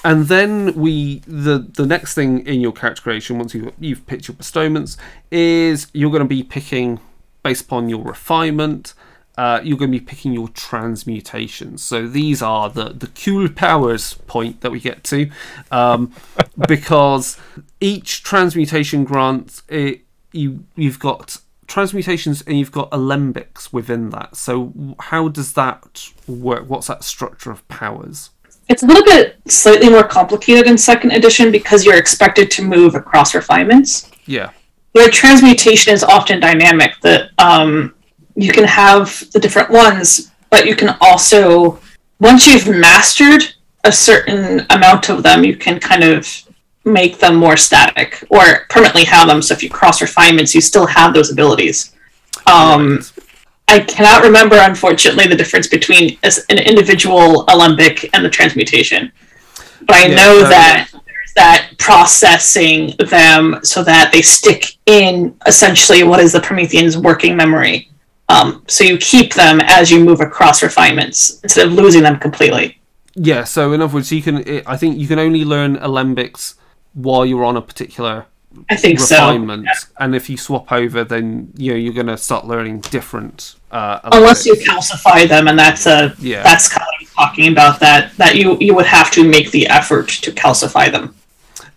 And 0.05 0.27
then 0.27 0.75
we 0.75 1.21
the 1.21 1.59
the 1.59 1.87
next 1.87 2.15
thing 2.15 2.47
in 2.47 2.61
your 2.61 2.73
character 2.73 3.03
creation 3.03 3.39
once 3.39 3.55
you 3.55 3.73
you've 3.81 4.07
picked 4.07 4.29
your 4.29 4.37
bestowments 4.37 4.99
is 5.31 5.89
you're 5.95 6.11
going 6.11 6.23
to 6.23 6.29
be 6.29 6.43
picking 6.43 7.01
based 7.43 7.65
upon 7.65 7.89
your 7.89 8.03
refinement. 8.03 8.93
Uh, 9.37 9.61
you're 9.65 9.79
going 9.79 9.91
to 9.91 9.99
be 9.99 10.05
picking 10.05 10.33
your 10.33 10.47
transmutations. 10.49 11.83
So 11.83 12.07
these 12.07 12.43
are 12.43 12.69
the 12.69 12.91
the 12.91 13.09
cool 13.09 13.49
powers 13.49 14.15
point 14.27 14.61
that 14.61 14.71
we 14.71 14.79
get 14.79 15.03
to, 15.05 15.31
um, 15.71 16.13
because 16.69 17.39
each 17.81 18.23
transmutation 18.23 19.05
grants 19.05 19.63
it, 19.69 20.03
you 20.33 20.67
you've 20.77 20.99
got 20.99 21.39
transmutations 21.67 22.43
and 22.43 22.59
you've 22.59 22.71
got 22.71 22.91
alembics 22.91 23.73
within 23.73 24.11
that. 24.11 24.37
So 24.37 24.95
how 25.01 25.29
does 25.29 25.55
that 25.55 26.11
work? 26.29 26.69
What's 26.69 26.89
that 26.89 27.03
structure 27.03 27.51
of 27.51 27.67
powers? 27.69 28.31
It's 28.69 28.83
a 28.83 28.87
little 28.87 29.05
bit 29.05 29.37
slightly 29.47 29.91
more 29.91 30.05
complicated 30.05 30.67
in 30.67 30.79
second 30.79 31.13
edition 31.13 31.53
because 31.53 31.85
you're 31.85 31.99
expected 31.99 32.51
to 32.53 32.63
move 32.63 32.95
across 32.95 33.35
refinements. 33.35 34.11
Yeah. 34.27 34.51
Where 34.93 35.11
transmutation 35.11 35.93
is 35.93 36.03
often 36.03 36.41
dynamic, 36.41 37.01
that 37.03 37.31
um, 37.39 37.95
you 38.37 38.53
can 38.53 38.65
have 38.65 39.25
the 39.33 39.41
different 39.41 39.71
ones, 39.71 40.33
but 40.51 40.67
you 40.67 40.77
can 40.77 40.97
also, 41.01 41.79
once 42.21 42.47
you've 42.47 42.69
mastered 42.69 43.43
a 43.85 43.93
certain 43.93 44.65
amount 44.71 45.11
of 45.11 45.23
them, 45.23 45.45
you 45.45 45.57
can 45.57 45.79
kind 45.79 46.05
of 46.05 46.27
make 46.85 47.19
them 47.19 47.37
more 47.37 47.57
static 47.57 48.25
or 48.31 48.67
permanently 48.71 49.05
have 49.05 49.29
them. 49.29 49.43
So 49.43 49.55
if 49.55 49.63
you 49.63 49.71
cross 49.71 50.01
refinements, 50.01 50.55
you 50.55 50.61
still 50.61 50.87
have 50.87 51.13
those 51.13 51.31
abilities. 51.31 51.93
Um, 52.47 53.01
I 53.69 53.81
cannot 53.81 54.23
remember, 54.23 54.57
unfortunately, 54.59 55.27
the 55.27 55.37
difference 55.37 55.67
between 55.67 56.19
an 56.23 56.59
individual 56.59 57.45
alembic 57.49 58.11
and 58.13 58.25
the 58.25 58.31
transmutation. 58.31 59.11
But 59.87 59.97
I 59.97 60.07
Yeah, 60.07 60.15
know 60.17 60.39
so- 60.43 60.49
that 60.51 60.89
there's 60.93 61.33
that 61.37 61.71
processing 61.79 62.95
them 63.11 63.59
so 63.63 63.83
that 63.83 64.13
they 64.13 64.23
stick 64.23 64.77
in 64.87 65.35
essentially 65.47 66.03
what 66.05 66.21
is 66.21 66.33
the 66.33 66.41
Promethean's 66.41 66.97
working 66.97 67.37
memory. 67.37 67.91
Um, 68.29 68.63
so 68.69 68.85
you 68.85 68.97
keep 68.99 69.35
them 69.35 69.61
as 69.61 69.91
you 69.91 70.03
move 70.03 70.21
across 70.21 70.63
refinements 70.63 71.41
instead 71.43 71.67
of 71.67 71.73
losing 71.75 72.03
them 72.03 72.19
completely. 72.19 72.79
Yeah, 73.17 73.45
so 73.45 73.73
in 73.73 73.81
other 73.83 73.95
words, 73.95 74.11
you 74.11 74.23
can. 74.23 74.63
I 74.67 74.77
think 74.77 74.99
you 74.99 75.07
can 75.07 75.19
only 75.19 75.45
learn 75.45 75.77
alembics 75.77 76.55
while 76.95 77.25
you're 77.27 77.45
on 77.45 77.57
a 77.57 77.63
particular 77.63 78.27
I 78.71 78.77
think 78.77 79.01
refinement, 79.01 79.67
so. 79.77 79.89
and 79.99 80.15
if 80.15 80.31
you 80.31 80.37
swap 80.37 80.71
over, 80.73 81.05
then 81.05 81.53
you 81.57 81.73
know 81.73 81.77
you're 81.79 81.93
going 81.93 82.07
to 82.07 82.17
start 82.17 82.47
learning 82.47 82.81
different. 82.81 83.57
Uh, 83.71 83.99
Unless 84.05 84.47
you 84.47 84.55
calcify 84.55 85.29
them, 85.29 85.49
and 85.49 85.59
that's 85.59 85.87
a 85.87 86.15
Yeah. 86.19 86.43
that's 86.43 86.69
kind 86.69 86.87
of 87.03 87.13
talking 87.15 87.53
about. 87.53 87.81
That 87.81 88.17
that 88.17 88.37
you 88.37 88.57
you 88.61 88.75
would 88.75 88.87
have 88.87 89.11
to 89.13 89.29
make 89.29 89.51
the 89.51 89.67
effort 89.67 90.09
to 90.09 90.31
calcify 90.33 90.91
them. 90.91 91.15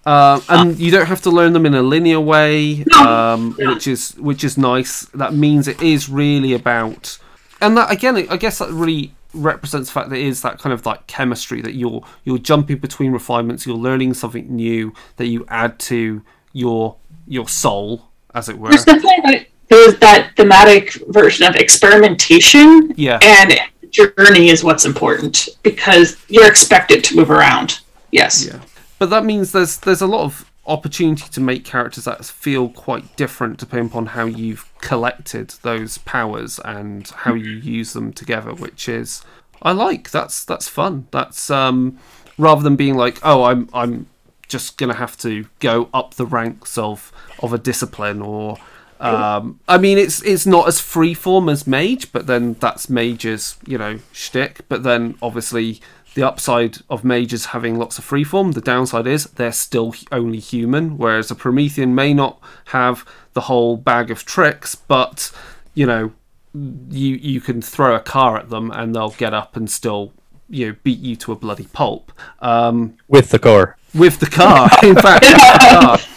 Uh, 0.05 0.39
and 0.47 0.79
you 0.79 0.89
don't 0.89 1.07
have 1.07 1.21
to 1.23 1.29
learn 1.29 1.51
them 1.51 1.65
in 1.65 1.73
a 1.73 1.81
linear 1.81 2.19
way, 2.21 2.85
No. 2.87 2.97
um, 3.03 3.53
which 3.57 3.87
is 3.87 4.11
which 4.17 4.43
is 4.43 4.57
nice. 4.57 5.01
That 5.13 5.33
means 5.33 5.67
it 5.67 5.81
is 5.81 6.07
really 6.09 6.53
about, 6.53 7.17
and 7.59 7.75
that 7.75 7.91
again, 7.91 8.15
I 8.29 8.37
guess 8.37 8.59
that 8.59 8.69
really 8.71 9.13
represents 9.33 9.89
the 9.89 9.93
fact 9.93 10.09
that 10.09 10.15
it 10.17 10.25
is 10.25 10.41
that 10.43 10.57
kind 10.59 10.73
of 10.73 10.85
like 10.85 11.05
chemistry 11.07 11.61
that 11.61 11.73
you're 11.73 12.01
you're 12.23 12.37
jumping 12.37 12.77
between 12.77 13.11
refinements, 13.11 13.65
you're 13.65 13.75
learning 13.75 14.13
something 14.13 14.47
new 14.55 14.93
that 15.17 15.25
you 15.27 15.45
add 15.49 15.77
to 15.79 16.21
your 16.53 16.95
your 17.27 17.47
soul, 17.47 18.09
as 18.33 18.49
it 18.49 18.57
were. 18.57 18.69
There's 18.69 18.85
definitely 18.85 19.31
that, 19.31 19.47
there's 19.69 19.99
that 19.99 20.31
thematic 20.35 20.93
version 21.07 21.45
of 21.45 21.55
experimentation, 21.55 22.93
Yeah, 22.95 23.19
and 23.21 23.59
journey 23.89 24.49
is 24.49 24.63
what's 24.63 24.85
important 24.85 25.49
because 25.63 26.17
you're 26.27 26.47
expected 26.47 27.03
to 27.05 27.15
move 27.15 27.31
around. 27.31 27.79
Yes. 28.11 28.45
Yeah, 28.45 28.61
but 28.99 29.09
that 29.09 29.25
means 29.25 29.51
there's 29.51 29.77
there's 29.79 30.01
a 30.01 30.07
lot 30.07 30.23
of 30.23 30.49
opportunity 30.65 31.29
to 31.29 31.39
make 31.39 31.63
characters 31.63 32.03
that 32.03 32.23
feel 32.25 32.69
quite 32.69 33.15
different 33.15 33.57
depending 33.57 33.87
upon 33.87 34.07
how 34.07 34.25
you've 34.25 34.69
collected 34.79 35.49
those 35.61 35.97
powers 35.99 36.59
and 36.65 37.07
how 37.09 37.33
you 37.33 37.51
use 37.51 37.93
them 37.93 38.11
together, 38.11 38.53
which 38.53 38.89
is 38.89 39.23
I 39.61 39.71
like. 39.71 40.11
That's 40.11 40.43
that's 40.43 40.67
fun. 40.67 41.07
That's 41.11 41.49
um 41.49 41.99
rather 42.37 42.61
than 42.61 42.75
being 42.75 42.95
like, 42.95 43.19
oh, 43.23 43.43
I'm 43.43 43.69
I'm 43.73 44.07
just 44.47 44.77
gonna 44.77 44.95
have 44.95 45.17
to 45.17 45.45
go 45.59 45.89
up 45.93 46.15
the 46.15 46.25
ranks 46.25 46.77
of 46.77 47.11
of 47.39 47.53
a 47.53 47.57
discipline 47.57 48.21
or. 48.21 48.57
Um, 48.99 49.59
I 49.67 49.77
mean, 49.77 49.99
it's 49.99 50.23
it's 50.23 50.47
not 50.47 50.67
as 50.67 50.81
freeform 50.81 51.51
as 51.51 51.67
Mage, 51.67 52.11
but 52.11 52.25
then 52.25 52.53
that's 52.53 52.89
Mage's 52.89 53.55
you 53.67 53.77
know 53.77 53.99
shtick. 54.11 54.61
But 54.69 54.81
then 54.81 55.19
obviously 55.21 55.81
the 56.17 56.23
upside 56.23 56.79
of 56.89 57.03
mages 57.03 57.47
having 57.47 57.77
lots 57.77 57.99
of 57.99 58.03
freeform, 58.03 58.55
the 58.55 58.59
downside 58.59 59.05
is 59.05 59.25
they're 59.25 59.51
still 59.51 59.93
only 60.11 60.39
human, 60.39 60.97
whereas 60.97 61.29
a 61.29 61.35
Promethean 61.35 61.93
may 61.93 62.11
not 62.11 62.39
have 62.65 63.05
the 63.33 63.41
whole 63.41 63.77
bag 63.77 64.09
of 64.09 64.25
tricks, 64.25 64.73
but 64.73 65.31
you 65.75 65.85
know, 65.85 66.11
you 66.55 67.17
you 67.17 67.39
can 67.39 67.61
throw 67.61 67.95
a 67.95 67.99
car 67.99 68.35
at 68.35 68.49
them 68.49 68.71
and 68.71 68.95
they'll 68.95 69.11
get 69.11 69.35
up 69.35 69.55
and 69.55 69.69
still 69.69 70.11
you 70.49 70.69
know 70.69 70.75
beat 70.81 70.97
you 70.97 71.15
to 71.17 71.31
a 71.31 71.35
bloody 71.35 71.67
pulp. 71.71 72.11
Um, 72.39 72.97
with 73.07 73.29
the 73.29 73.37
car. 73.37 73.77
With 73.97 74.19
the 74.19 74.27
car. 74.27 74.69
In 74.83 74.95
fact, 74.95 75.25
with 75.25 75.33
the 75.33 76.07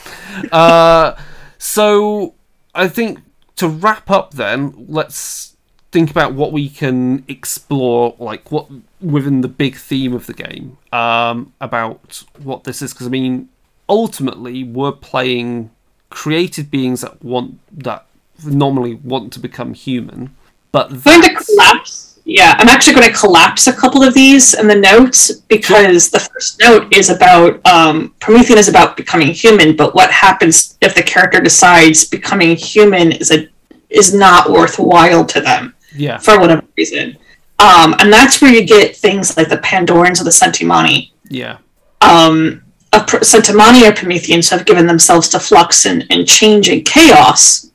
car. 0.50 0.52
Uh, 0.52 1.22
so 1.58 2.34
I 2.74 2.88
think 2.88 3.20
to 3.56 3.68
wrap 3.68 4.10
up, 4.10 4.34
then 4.34 4.86
let's 4.88 5.56
think 5.92 6.10
about 6.10 6.34
what 6.34 6.52
we 6.52 6.68
can 6.68 7.24
explore, 7.28 8.14
like 8.18 8.50
what 8.50 8.68
within 9.00 9.40
the 9.40 9.48
big 9.48 9.76
theme 9.76 10.14
of 10.14 10.26
the 10.26 10.34
game, 10.34 10.78
um, 10.92 11.52
about 11.60 12.24
what 12.38 12.64
this 12.64 12.82
is. 12.82 12.92
Because 12.92 13.06
I 13.06 13.10
mean, 13.10 13.48
ultimately, 13.88 14.64
we're 14.64 14.92
playing 14.92 15.70
created 16.10 16.70
beings 16.70 17.02
that 17.02 17.22
want 17.22 17.58
that 17.76 18.06
normally 18.44 18.94
want 18.94 19.32
to 19.32 19.40
become 19.40 19.74
human, 19.74 20.34
but 20.72 20.90
I'm 20.90 21.00
going 21.00 21.22
to 21.22 21.44
collapse. 21.44 22.09
Yeah, 22.30 22.54
I'm 22.58 22.68
actually 22.68 22.94
going 22.94 23.12
to 23.12 23.18
collapse 23.18 23.66
a 23.66 23.72
couple 23.72 24.04
of 24.04 24.14
these 24.14 24.54
in 24.54 24.68
the 24.68 24.76
notes 24.76 25.32
because 25.32 26.10
the 26.10 26.20
first 26.20 26.60
note 26.60 26.94
is 26.96 27.10
about 27.10 27.60
um, 27.66 28.14
Promethean 28.20 28.56
is 28.56 28.68
about 28.68 28.96
becoming 28.96 29.32
human, 29.32 29.74
but 29.74 29.96
what 29.96 30.12
happens 30.12 30.78
if 30.80 30.94
the 30.94 31.02
character 31.02 31.40
decides 31.40 32.04
becoming 32.04 32.54
human 32.54 33.10
is 33.10 33.32
a 33.32 33.48
is 33.88 34.14
not 34.14 34.48
worthwhile 34.48 35.26
to 35.26 35.40
them 35.40 35.74
yeah, 35.96 36.18
for 36.18 36.38
whatever 36.38 36.62
reason, 36.78 37.18
um, 37.58 37.96
and 37.98 38.12
that's 38.12 38.40
where 38.40 38.52
you 38.52 38.64
get 38.64 38.94
things 38.94 39.36
like 39.36 39.48
the 39.48 39.56
Pandorans 39.56 40.20
or 40.20 40.24
the 40.24 40.30
Centimani. 40.30 41.10
yeah, 41.30 41.58
um, 42.00 42.62
a 42.92 43.02
pr- 43.02 43.24
Centimani 43.24 43.90
or 43.90 43.92
Prometheans 43.92 44.48
have 44.50 44.66
given 44.66 44.86
themselves 44.86 45.28
to 45.30 45.40
flux 45.40 45.84
and, 45.84 46.06
and 46.10 46.28
change 46.28 46.68
and 46.68 46.84
chaos. 46.84 47.72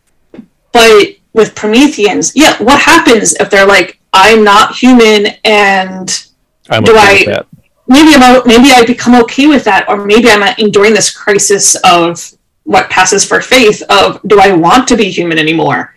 But 0.71 1.17
with 1.33 1.55
Prometheans, 1.55 2.33
yeah, 2.37 2.55
what 2.63 2.81
happens 2.81 3.33
if 3.33 3.49
they're 3.49 3.67
like, 3.67 3.99
I'm 4.15 4.43
not 4.43 4.75
human 4.75 5.27
and 5.43 6.27
I'm 6.69 6.83
Do 6.83 6.91
okay 6.93 7.33
I- 7.35 7.43
maybe 7.87 8.11
I'm 8.15 8.41
maybe 8.47 8.69
I 8.71 8.83
become 8.85 9.15
okay 9.23 9.47
with 9.47 9.63
that, 9.65 9.87
or 9.87 10.05
maybe 10.05 10.29
I'm 10.29 10.43
enduring 10.57 10.93
this 10.93 11.15
crisis 11.15 11.75
of 11.83 12.31
what 12.63 12.89
passes 12.89 13.23
for 13.23 13.41
faith 13.41 13.83
of 13.89 14.19
do 14.25 14.39
I 14.39 14.51
want 14.53 14.87
to 14.87 14.97
be 14.97 15.09
human 15.11 15.37
anymore? 15.37 15.93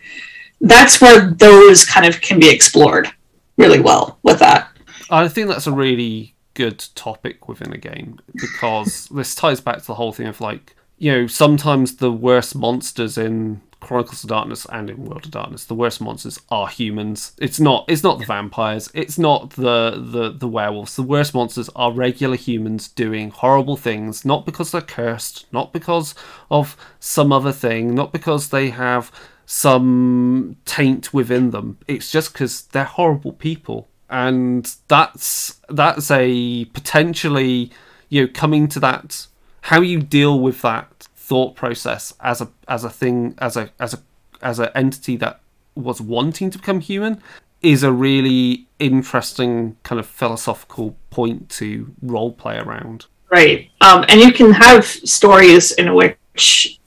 That's 0.60 1.00
where 1.00 1.30
those 1.30 1.84
kind 1.86 2.04
of 2.06 2.20
can 2.20 2.38
be 2.38 2.50
explored 2.50 3.08
really 3.56 3.80
well 3.80 4.18
with 4.22 4.38
that. 4.40 4.68
I 5.10 5.28
think 5.28 5.48
that's 5.48 5.66
a 5.66 5.72
really 5.72 6.34
good 6.54 6.84
topic 6.94 7.48
within 7.48 7.72
a 7.72 7.78
game 7.78 8.18
because 8.34 9.06
this 9.08 9.34
ties 9.34 9.60
back 9.60 9.78
to 9.78 9.86
the 9.86 9.94
whole 9.94 10.12
thing 10.12 10.26
of 10.26 10.40
like 10.40 10.74
you 10.98 11.12
know 11.12 11.26
sometimes 11.28 11.96
the 11.96 12.12
worst 12.12 12.56
monsters 12.56 13.16
in 13.16 13.60
Chronicles 13.88 14.22
of 14.22 14.28
Darkness 14.28 14.66
and 14.70 14.90
in 14.90 15.06
World 15.06 15.24
of 15.24 15.30
Darkness 15.30 15.64
the 15.64 15.74
worst 15.74 16.02
monsters 16.02 16.38
are 16.50 16.68
humans. 16.68 17.32
It's 17.38 17.58
not 17.58 17.86
it's 17.88 18.02
not 18.02 18.18
the 18.18 18.26
vampires. 18.26 18.90
It's 18.92 19.18
not 19.18 19.50
the 19.52 19.92
the 19.96 20.30
the 20.30 20.46
werewolves. 20.46 20.94
The 20.94 21.02
worst 21.02 21.32
monsters 21.32 21.70
are 21.74 21.90
regular 21.90 22.36
humans 22.36 22.88
doing 22.88 23.30
horrible 23.30 23.78
things 23.78 24.26
not 24.26 24.44
because 24.44 24.72
they're 24.72 24.82
cursed, 24.82 25.46
not 25.52 25.72
because 25.72 26.14
of 26.50 26.76
some 27.00 27.32
other 27.32 27.52
thing, 27.52 27.94
not 27.94 28.12
because 28.12 28.50
they 28.50 28.68
have 28.68 29.10
some 29.46 30.58
taint 30.66 31.14
within 31.14 31.48
them. 31.50 31.78
It's 31.88 32.10
just 32.12 32.34
because 32.34 32.64
they're 32.66 32.84
horrible 32.84 33.32
people 33.32 33.88
and 34.10 34.76
that's 34.88 35.60
that's 35.70 36.10
a 36.10 36.66
potentially 36.66 37.70
you 38.10 38.22
know 38.22 38.30
coming 38.34 38.68
to 38.68 38.80
that 38.80 39.26
how 39.62 39.80
you 39.80 40.00
deal 40.00 40.38
with 40.40 40.60
that 40.62 41.08
thought 41.28 41.54
process 41.54 42.12
as 42.20 42.40
a 42.40 42.48
as 42.66 42.84
a 42.84 42.90
thing 42.90 43.34
as 43.38 43.56
a 43.56 43.70
as 43.78 43.94
a 43.94 43.98
as 44.40 44.58
an 44.58 44.68
entity 44.74 45.16
that 45.16 45.40
was 45.74 46.00
wanting 46.00 46.50
to 46.50 46.58
become 46.58 46.80
human 46.80 47.20
is 47.60 47.82
a 47.82 47.92
really 47.92 48.66
interesting 48.78 49.76
kind 49.82 49.98
of 49.98 50.06
philosophical 50.06 50.96
point 51.10 51.48
to 51.48 51.94
role 52.02 52.32
play 52.32 52.56
around 52.56 53.06
Right. 53.30 53.70
Um, 53.80 54.04
and 54.08 54.20
you 54.20 54.32
can 54.32 54.52
have 54.52 54.86
stories 54.86 55.72
in 55.72 55.94
which, 55.94 56.80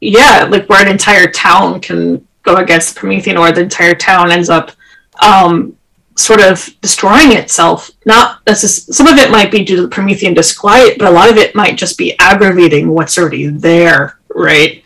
yeah, 0.00 0.46
like 0.50 0.68
where 0.68 0.82
an 0.84 0.90
entire 0.90 1.30
town 1.30 1.80
can 1.80 2.26
go 2.42 2.56
against 2.56 2.94
the 2.94 3.00
Promethean, 3.00 3.36
or 3.36 3.52
the 3.52 3.62
entire 3.62 3.94
town 3.94 4.32
ends 4.32 4.50
up 4.50 4.72
um, 5.22 5.76
sort 6.18 6.40
of 6.40 6.68
destroying 6.80 7.32
itself. 7.32 7.90
Not 8.04 8.44
necess- 8.44 8.92
some 8.92 9.06
of 9.06 9.18
it 9.18 9.30
might 9.30 9.50
be 9.50 9.64
due 9.64 9.76
to 9.76 9.82
the 9.82 9.88
Promethean 9.88 10.34
disquiet, 10.34 10.98
but 10.98 11.08
a 11.08 11.10
lot 11.10 11.30
of 11.30 11.36
it 11.36 11.54
might 11.54 11.76
just 11.76 11.96
be 11.96 12.18
aggravating 12.18 12.88
what's 12.88 13.16
already 13.18 13.46
there, 13.46 14.18
right? 14.34 14.82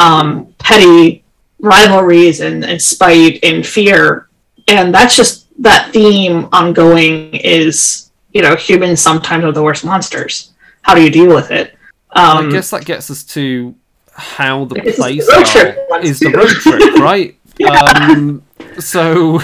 Um, 0.00 0.54
petty 0.58 1.24
rivalries 1.60 2.40
and, 2.40 2.64
and 2.64 2.80
spite 2.80 3.38
and 3.42 3.66
fear, 3.66 4.28
and 4.68 4.94
that's 4.94 5.16
just 5.16 5.46
that 5.62 5.92
theme 5.92 6.48
ongoing 6.52 7.34
is 7.34 8.06
you 8.36 8.42
know, 8.42 8.54
humans 8.54 9.00
sometimes 9.00 9.44
are 9.44 9.52
the 9.52 9.62
worst 9.62 9.82
monsters. 9.82 10.52
How 10.82 10.94
do 10.94 11.02
you 11.02 11.08
deal 11.08 11.34
with 11.34 11.50
it? 11.50 11.74
Um, 12.10 12.48
i 12.48 12.50
guess 12.50 12.68
that 12.68 12.84
gets 12.84 13.10
us 13.10 13.24
to 13.24 13.74
how 14.12 14.66
the 14.66 14.74
place 14.94 15.26
the 15.26 15.32
road 15.36 15.46
trip 15.46 15.86
ones 15.90 16.08
is 16.08 16.18
the 16.20 16.30
road 16.30 16.48
trip 16.48 16.94
right 16.98 17.36
um, 17.70 18.42
so 18.78 19.40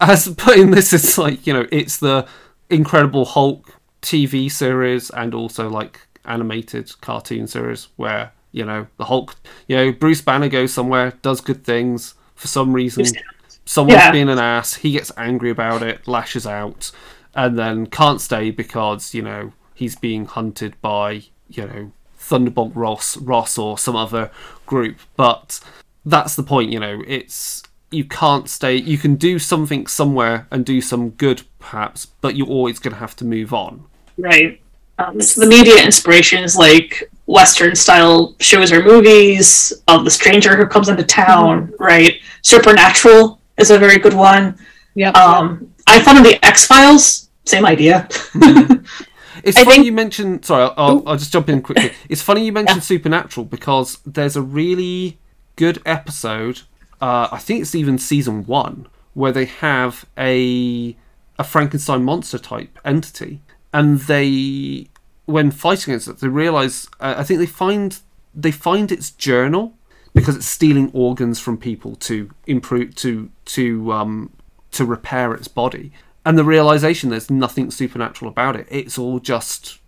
as 0.00 0.28
putting 0.36 0.70
this 0.70 0.92
is 0.92 1.18
like 1.18 1.46
you 1.46 1.52
know 1.52 1.66
it's 1.72 1.98
the 1.98 2.26
incredible 2.70 3.24
hulk 3.24 3.74
tv 4.02 4.50
series 4.50 5.10
and 5.10 5.34
also 5.34 5.68
like 5.68 6.00
animated 6.24 6.90
cartoon 7.00 7.46
series 7.46 7.88
where 7.96 8.32
you 8.52 8.64
know 8.64 8.86
the 8.98 9.04
hulk 9.06 9.34
you 9.66 9.76
know 9.76 9.92
bruce 9.92 10.20
banner 10.20 10.48
goes 10.48 10.72
somewhere 10.72 11.12
does 11.22 11.40
good 11.40 11.64
things 11.64 12.14
for 12.34 12.46
some 12.46 12.72
reason. 12.72 13.04
Someone's 13.64 13.96
Yeah. 13.98 14.12
being 14.12 14.28
an 14.28 14.38
ass 14.38 14.74
he 14.74 14.92
gets 14.92 15.10
angry 15.16 15.50
about 15.50 15.82
it 15.82 16.06
lashes 16.06 16.46
out 16.46 16.90
and 17.34 17.58
then 17.58 17.86
can't 17.86 18.20
stay 18.20 18.50
because 18.50 19.12
you 19.12 19.22
know 19.22 19.52
he's 19.74 19.96
being 19.96 20.24
hunted 20.26 20.80
by 20.80 21.22
you 21.48 21.66
know 21.66 21.92
thunderbolt 22.16 22.72
ross 22.74 23.16
ross 23.18 23.58
or 23.58 23.76
some 23.76 23.96
other 23.96 24.30
group. 24.66 24.98
But 25.16 25.60
that's 26.06 26.36
the 26.36 26.42
point 26.42 26.70
you 26.72 26.80
know 26.80 27.02
it's 27.06 27.62
you 27.90 28.04
can't 28.04 28.48
stay 28.48 28.76
you 28.76 28.98
can 28.98 29.14
do 29.16 29.38
something 29.38 29.86
somewhere 29.86 30.46
and 30.50 30.64
do 30.66 30.80
some 30.80 31.10
good 31.10 31.42
perhaps 31.58 32.06
but 32.06 32.36
you're 32.36 32.46
always 32.48 32.78
going 32.78 32.92
to 32.92 33.00
have 33.00 33.16
to 33.16 33.24
move 33.24 33.52
on 33.54 33.84
right. 34.18 34.60
Um, 35.00 35.20
so 35.20 35.40
the 35.42 35.46
media 35.46 35.80
inspirations 35.84 36.56
like 36.56 37.08
Western 37.26 37.76
style 37.76 38.34
shows 38.40 38.72
or 38.72 38.82
movies 38.82 39.72
of 39.86 40.04
the 40.04 40.10
stranger 40.10 40.56
who 40.56 40.66
comes 40.66 40.88
into 40.88 41.04
town, 41.04 41.72
right? 41.78 42.14
Supernatural 42.42 43.40
is 43.58 43.70
a 43.70 43.78
very 43.78 43.98
good 44.00 44.14
one. 44.14 44.58
Yeah. 44.96 45.10
Um, 45.10 45.72
I 45.86 46.00
thought 46.00 46.16
of 46.16 46.24
the 46.24 46.44
X 46.44 46.66
Files, 46.66 47.28
same 47.44 47.64
idea. 47.64 48.08
It's 48.10 48.34
I 49.56 49.62
funny 49.62 49.70
think- 49.76 49.86
you 49.86 49.92
mentioned. 49.92 50.44
Sorry, 50.44 50.64
I'll, 50.64 50.74
I'll, 50.76 51.08
I'll 51.10 51.16
just 51.16 51.32
jump 51.32 51.48
in 51.48 51.62
quickly. 51.62 51.92
It's 52.08 52.20
funny 52.22 52.44
you 52.44 52.52
mentioned 52.60 52.82
Supernatural 52.82 53.46
because 53.46 53.98
there's 54.04 54.34
a 54.34 54.42
really 54.42 55.18
good 55.54 55.80
episode. 55.86 56.62
Uh, 57.00 57.28
I 57.30 57.38
think 57.38 57.62
it's 57.62 57.74
even 57.74 57.98
season 57.98 58.44
one 58.46 58.86
where 59.14 59.32
they 59.32 59.46
have 59.46 60.06
a 60.16 60.96
a 61.38 61.44
Frankenstein 61.44 62.04
monster 62.04 62.38
type 62.38 62.78
entity, 62.84 63.40
and 63.72 64.00
they 64.00 64.88
when 65.26 65.50
fighting 65.50 65.92
against 65.92 66.08
it, 66.08 66.18
they 66.18 66.28
realize. 66.28 66.88
Uh, 67.00 67.14
I 67.18 67.24
think 67.24 67.40
they 67.40 67.46
find 67.46 67.98
they 68.34 68.50
find 68.50 68.90
its 68.90 69.10
journal 69.10 69.74
because 70.14 70.36
it's 70.36 70.46
stealing 70.46 70.90
organs 70.92 71.38
from 71.38 71.58
people 71.58 71.94
to 71.96 72.30
improve 72.46 72.94
to 72.96 73.30
to 73.44 73.92
um 73.92 74.30
to 74.72 74.84
repair 74.84 75.34
its 75.34 75.48
body. 75.48 75.92
And 76.24 76.36
the 76.36 76.44
realization 76.44 77.10
there's 77.10 77.30
nothing 77.30 77.70
supernatural 77.70 78.30
about 78.30 78.56
it. 78.56 78.66
It's 78.70 78.98
all 78.98 79.18
just 79.20 79.78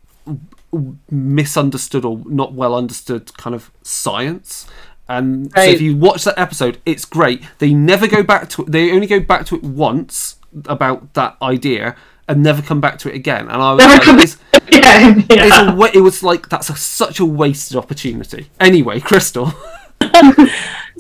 misunderstood 1.11 2.05
or 2.05 2.23
not 2.27 2.53
well 2.53 2.75
understood 2.75 3.37
kind 3.37 3.55
of 3.55 3.71
science 3.83 4.67
and 5.11 5.51
so 5.53 5.63
if 5.63 5.81
you 5.81 5.97
watch 5.97 6.25
that 6.25 6.39
episode 6.39 6.81
it's 6.87 7.05
great. 7.05 7.43
They 7.59 7.75
never 7.75 8.07
go 8.07 8.23
back 8.23 8.49
to 8.51 8.63
it 8.63 8.73
they 8.73 8.93
only 8.93 9.07
go 9.07 9.21
back 9.21 9.45
to 9.47 9.57
it 9.57 9.63
once 9.63 10.37
about 10.67 11.15
that 11.15 11.37
idea 11.43 11.97
and 12.29 12.43
never 12.43 12.63
come 12.63 12.81
back 12.81 12.99
to 13.01 13.09
it 13.09 13.17
again. 13.17 13.49
And 13.49 13.63
i 13.63 13.73
was 13.73 13.79
Never 13.79 13.93
like, 13.95 14.03
come 14.03 14.19
it's, 14.21 14.37
yeah, 14.71 15.15
it's 15.29 15.57
yeah. 15.57 15.75
a 15.75 15.91
it 15.93 16.01
was 16.01 16.23
like 16.23 16.49
that's 16.49 16.71
a, 16.71 16.77
such 16.77 17.19
a 17.19 17.25
wasted 17.25 17.77
opportunity. 17.77 18.51
Anyway 18.59 19.01
crystal. 19.11 19.53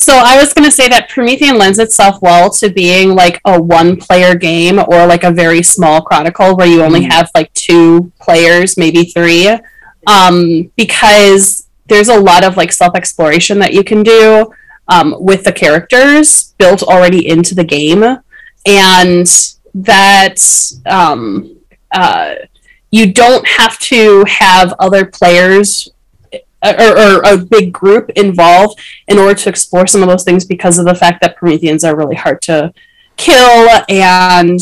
So 0.01 0.15
I 0.15 0.39
was 0.39 0.55
going 0.55 0.65
to 0.65 0.71
say 0.75 0.89
that 0.89 1.11
Promethean 1.11 1.59
lends 1.59 1.79
itself 1.79 2.23
well 2.23 2.49
to 2.53 2.71
being 2.71 3.15
like 3.15 3.39
a 3.45 3.61
one-player 3.61 4.35
game 4.35 4.79
or 4.79 5.07
like 5.07 5.25
a 5.25 5.31
very 5.31 5.63
small 5.63 6.01
chronicle 6.01 6.57
where 6.57 6.67
you 6.67 6.83
only 6.83 7.03
have 7.03 7.31
like 7.35 7.53
two 7.53 8.11
players, 8.19 8.79
maybe 8.79 9.05
three, 9.05 9.51
um, 10.07 10.73
because 10.75 11.69
there's 11.91 12.09
a 12.09 12.18
lot 12.18 12.45
of 12.45 12.57
like 12.57 12.72
self-exploration 12.72 13.59
that 13.59 13.74
you 13.74 13.84
can 13.84 14.03
do 14.03 14.53
um, 14.88 15.14
with 15.18 15.45
the 15.45 15.53
characters 15.53 16.55
built 16.59 16.82
already 16.82 17.28
into 17.28 17.55
the 17.55 17.64
game, 17.64 18.03
and 18.66 19.26
that 19.74 20.41
um, 20.86 21.59
uh, 21.93 22.34
you 22.91 23.12
don't 23.12 23.47
have 23.47 23.78
to 23.78 24.24
have 24.26 24.74
other 24.78 25.05
players 25.05 25.88
or, 26.62 26.99
or 26.99 27.22
a 27.24 27.36
big 27.36 27.72
group 27.72 28.11
involved 28.11 28.80
in 29.09 29.18
order 29.18 29.34
to 29.34 29.49
explore 29.49 29.86
some 29.86 30.03
of 30.03 30.09
those 30.09 30.24
things 30.24 30.45
because 30.45 30.78
of 30.78 30.84
the 30.84 30.95
fact 30.95 31.20
that 31.22 31.36
Prometheans 31.36 31.84
are 31.84 31.97
really 31.97 32.16
hard 32.16 32.43
to 32.43 32.72
kill 33.16 33.68
and 33.88 34.61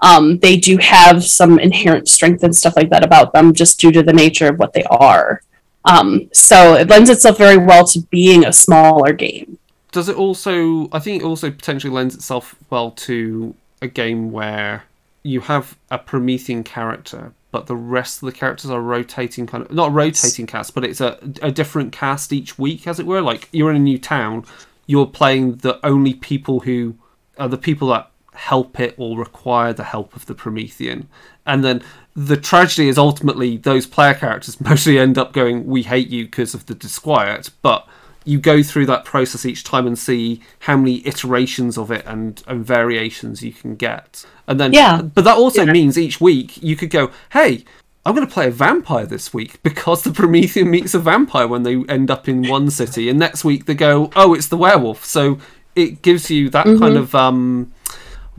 um, 0.00 0.38
they 0.38 0.56
do 0.56 0.78
have 0.78 1.24
some 1.24 1.58
inherent 1.58 2.08
strength 2.08 2.42
and 2.42 2.54
stuff 2.54 2.76
like 2.76 2.90
that 2.90 3.04
about 3.04 3.32
them 3.32 3.52
just 3.52 3.78
due 3.80 3.92
to 3.92 4.02
the 4.02 4.12
nature 4.12 4.48
of 4.48 4.58
what 4.58 4.72
they 4.72 4.84
are. 4.84 5.42
Um, 5.84 6.28
so 6.32 6.74
it 6.74 6.88
lends 6.88 7.08
itself 7.08 7.38
very 7.38 7.56
well 7.56 7.86
to 7.86 8.00
being 8.10 8.44
a 8.44 8.52
smaller 8.52 9.12
game. 9.12 9.58
does 9.92 10.08
it 10.08 10.16
also? 10.16 10.88
I 10.92 10.98
think 10.98 11.22
it 11.22 11.26
also 11.26 11.50
potentially 11.50 11.92
lends 11.92 12.14
itself 12.14 12.54
well 12.68 12.90
to 12.92 13.54
a 13.82 13.88
game 13.88 14.30
where 14.30 14.84
you 15.22 15.40
have 15.42 15.76
a 15.90 15.98
Promethean 15.98 16.64
character, 16.64 17.32
but 17.50 17.66
the 17.66 17.76
rest 17.76 18.22
of 18.22 18.26
the 18.26 18.32
characters 18.32 18.70
are 18.70 18.80
rotating 18.80 19.46
kind 19.46 19.64
of 19.64 19.72
not 19.72 19.92
rotating 19.92 20.46
cast, 20.46 20.74
but 20.74 20.84
it's 20.84 21.00
a 21.00 21.18
a 21.42 21.50
different 21.50 21.92
cast 21.92 22.32
each 22.32 22.58
week, 22.58 22.86
as 22.86 23.00
it 23.00 23.06
were. 23.06 23.22
Like 23.22 23.48
you're 23.52 23.70
in 23.70 23.76
a 23.76 23.80
new 23.80 23.98
town, 23.98 24.44
you're 24.86 25.06
playing 25.06 25.56
the 25.56 25.84
only 25.84 26.14
people 26.14 26.60
who 26.60 26.94
are 27.38 27.48
the 27.48 27.58
people 27.58 27.88
that 27.88 28.10
help 28.40 28.80
it 28.80 28.94
or 28.96 29.18
require 29.18 29.72
the 29.72 29.84
help 29.84 30.16
of 30.16 30.26
the 30.26 30.34
Promethean, 30.34 31.08
and 31.46 31.62
then 31.64 31.82
the 32.16 32.36
tragedy 32.36 32.88
is 32.88 32.98
ultimately 32.98 33.56
those 33.56 33.86
player 33.86 34.14
characters 34.14 34.60
mostly 34.70 34.98
end 34.98 35.18
up 35.18 35.32
going, 35.32 35.66
"We 35.66 35.82
hate 35.82 36.08
you 36.08 36.24
because 36.24 36.54
of 36.54 36.66
the 36.66 36.74
disquiet," 36.74 37.50
but 37.62 37.86
you 38.24 38.38
go 38.38 38.62
through 38.62 38.86
that 38.86 39.04
process 39.04 39.46
each 39.46 39.64
time 39.64 39.86
and 39.86 39.98
see 39.98 40.40
how 40.60 40.76
many 40.76 41.06
iterations 41.06 41.78
of 41.78 41.90
it 41.90 42.04
and, 42.06 42.42
and 42.46 42.64
variations 42.64 43.42
you 43.42 43.50
can 43.52 43.74
get. 43.74 44.26
And 44.46 44.60
then, 44.60 44.74
Yeah. 44.74 45.00
but 45.00 45.24
that 45.24 45.38
also 45.38 45.64
means 45.64 45.96
each 45.96 46.20
week 46.20 46.62
you 46.62 46.76
could 46.76 46.90
go, 46.90 47.10
hey, 47.32 47.64
I'm 48.04 48.14
going 48.14 48.26
to 48.26 48.32
play 48.32 48.48
a 48.48 48.50
vampire 48.50 49.06
this 49.06 49.32
week 49.32 49.62
because 49.62 50.02
the 50.02 50.12
Promethean 50.12 50.70
meets 50.70 50.92
a 50.92 50.98
vampire 50.98 51.48
when 51.48 51.62
they 51.62 51.82
end 51.88 52.10
up 52.10 52.28
in 52.28 52.46
one 52.46 52.70
city. 52.70 53.08
And 53.08 53.18
next 53.18 53.42
week 53.42 53.64
they 53.64 53.74
go, 53.74 54.10
oh, 54.14 54.34
it's 54.34 54.48
the 54.48 54.56
werewolf. 54.58 55.02
So 55.04 55.38
it 55.74 56.02
gives 56.02 56.30
you 56.30 56.50
that 56.50 56.66
kind 56.78 56.98
of, 56.98 57.14
um, 57.14 57.72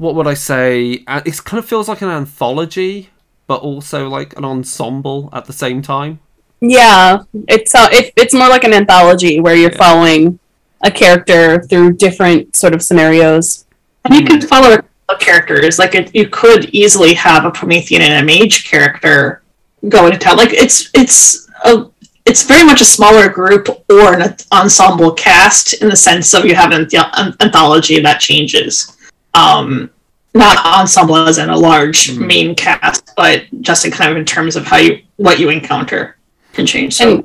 what 0.01 0.15
would 0.15 0.27
I 0.27 0.33
say? 0.33 1.03
Uh, 1.07 1.21
It 1.25 1.43
kind 1.43 1.59
of 1.59 1.65
feels 1.65 1.87
like 1.87 2.01
an 2.01 2.09
anthology, 2.09 3.09
but 3.47 3.61
also 3.61 4.09
like 4.09 4.35
an 4.35 4.43
ensemble 4.43 5.29
at 5.31 5.45
the 5.45 5.53
same 5.53 5.81
time. 5.81 6.19
Yeah, 6.59 7.23
it's 7.47 7.73
uh, 7.75 7.89
it, 7.91 8.13
it's 8.15 8.33
more 8.33 8.49
like 8.49 8.63
an 8.63 8.73
anthology 8.73 9.39
where 9.39 9.55
you're 9.55 9.71
following 9.85 10.39
a 10.81 10.91
character 10.91 11.61
through 11.63 11.93
different 11.93 12.55
sort 12.55 12.73
of 12.73 12.81
scenarios. 12.81 13.65
And 14.03 14.15
you 14.15 14.25
can 14.25 14.41
follow 14.41 14.81
characters. 15.19 15.77
Like 15.77 15.95
it, 15.95 16.13
you 16.15 16.27
could 16.29 16.65
easily 16.73 17.13
have 17.13 17.45
a 17.45 17.51
Promethean 17.51 18.01
and 18.01 18.23
a 18.23 18.25
mage 18.25 18.65
character 18.65 19.41
go 19.89 20.07
into 20.07 20.17
town. 20.17 20.37
Like 20.37 20.53
it's 20.53 20.89
it's 20.93 21.47
a 21.65 21.89
it's 22.25 22.43
very 22.43 22.63
much 22.63 22.81
a 22.81 22.85
smaller 22.85 23.29
group 23.29 23.67
or 23.89 24.19
an 24.19 24.35
ensemble 24.51 25.11
cast 25.13 25.81
in 25.81 25.89
the 25.89 25.95
sense 25.95 26.33
of 26.33 26.45
you 26.45 26.55
have 26.55 26.71
an, 26.71 26.87
an 26.93 27.35
anthology 27.39 27.99
that 27.99 28.19
changes. 28.19 28.97
Um, 29.33 29.89
not 30.33 30.65
ensemble 30.65 31.17
as 31.17 31.37
in 31.37 31.49
a 31.49 31.57
large 31.57 32.17
main 32.17 32.55
cast, 32.55 33.11
but 33.17 33.43
just 33.61 33.85
in 33.85 33.91
kind 33.91 34.11
of 34.11 34.17
in 34.17 34.25
terms 34.25 34.55
of 34.55 34.65
how 34.65 34.77
you 34.77 35.01
what 35.17 35.39
you 35.39 35.49
encounter 35.49 36.17
can 36.53 36.65
change. 36.65 36.95
So 36.95 37.15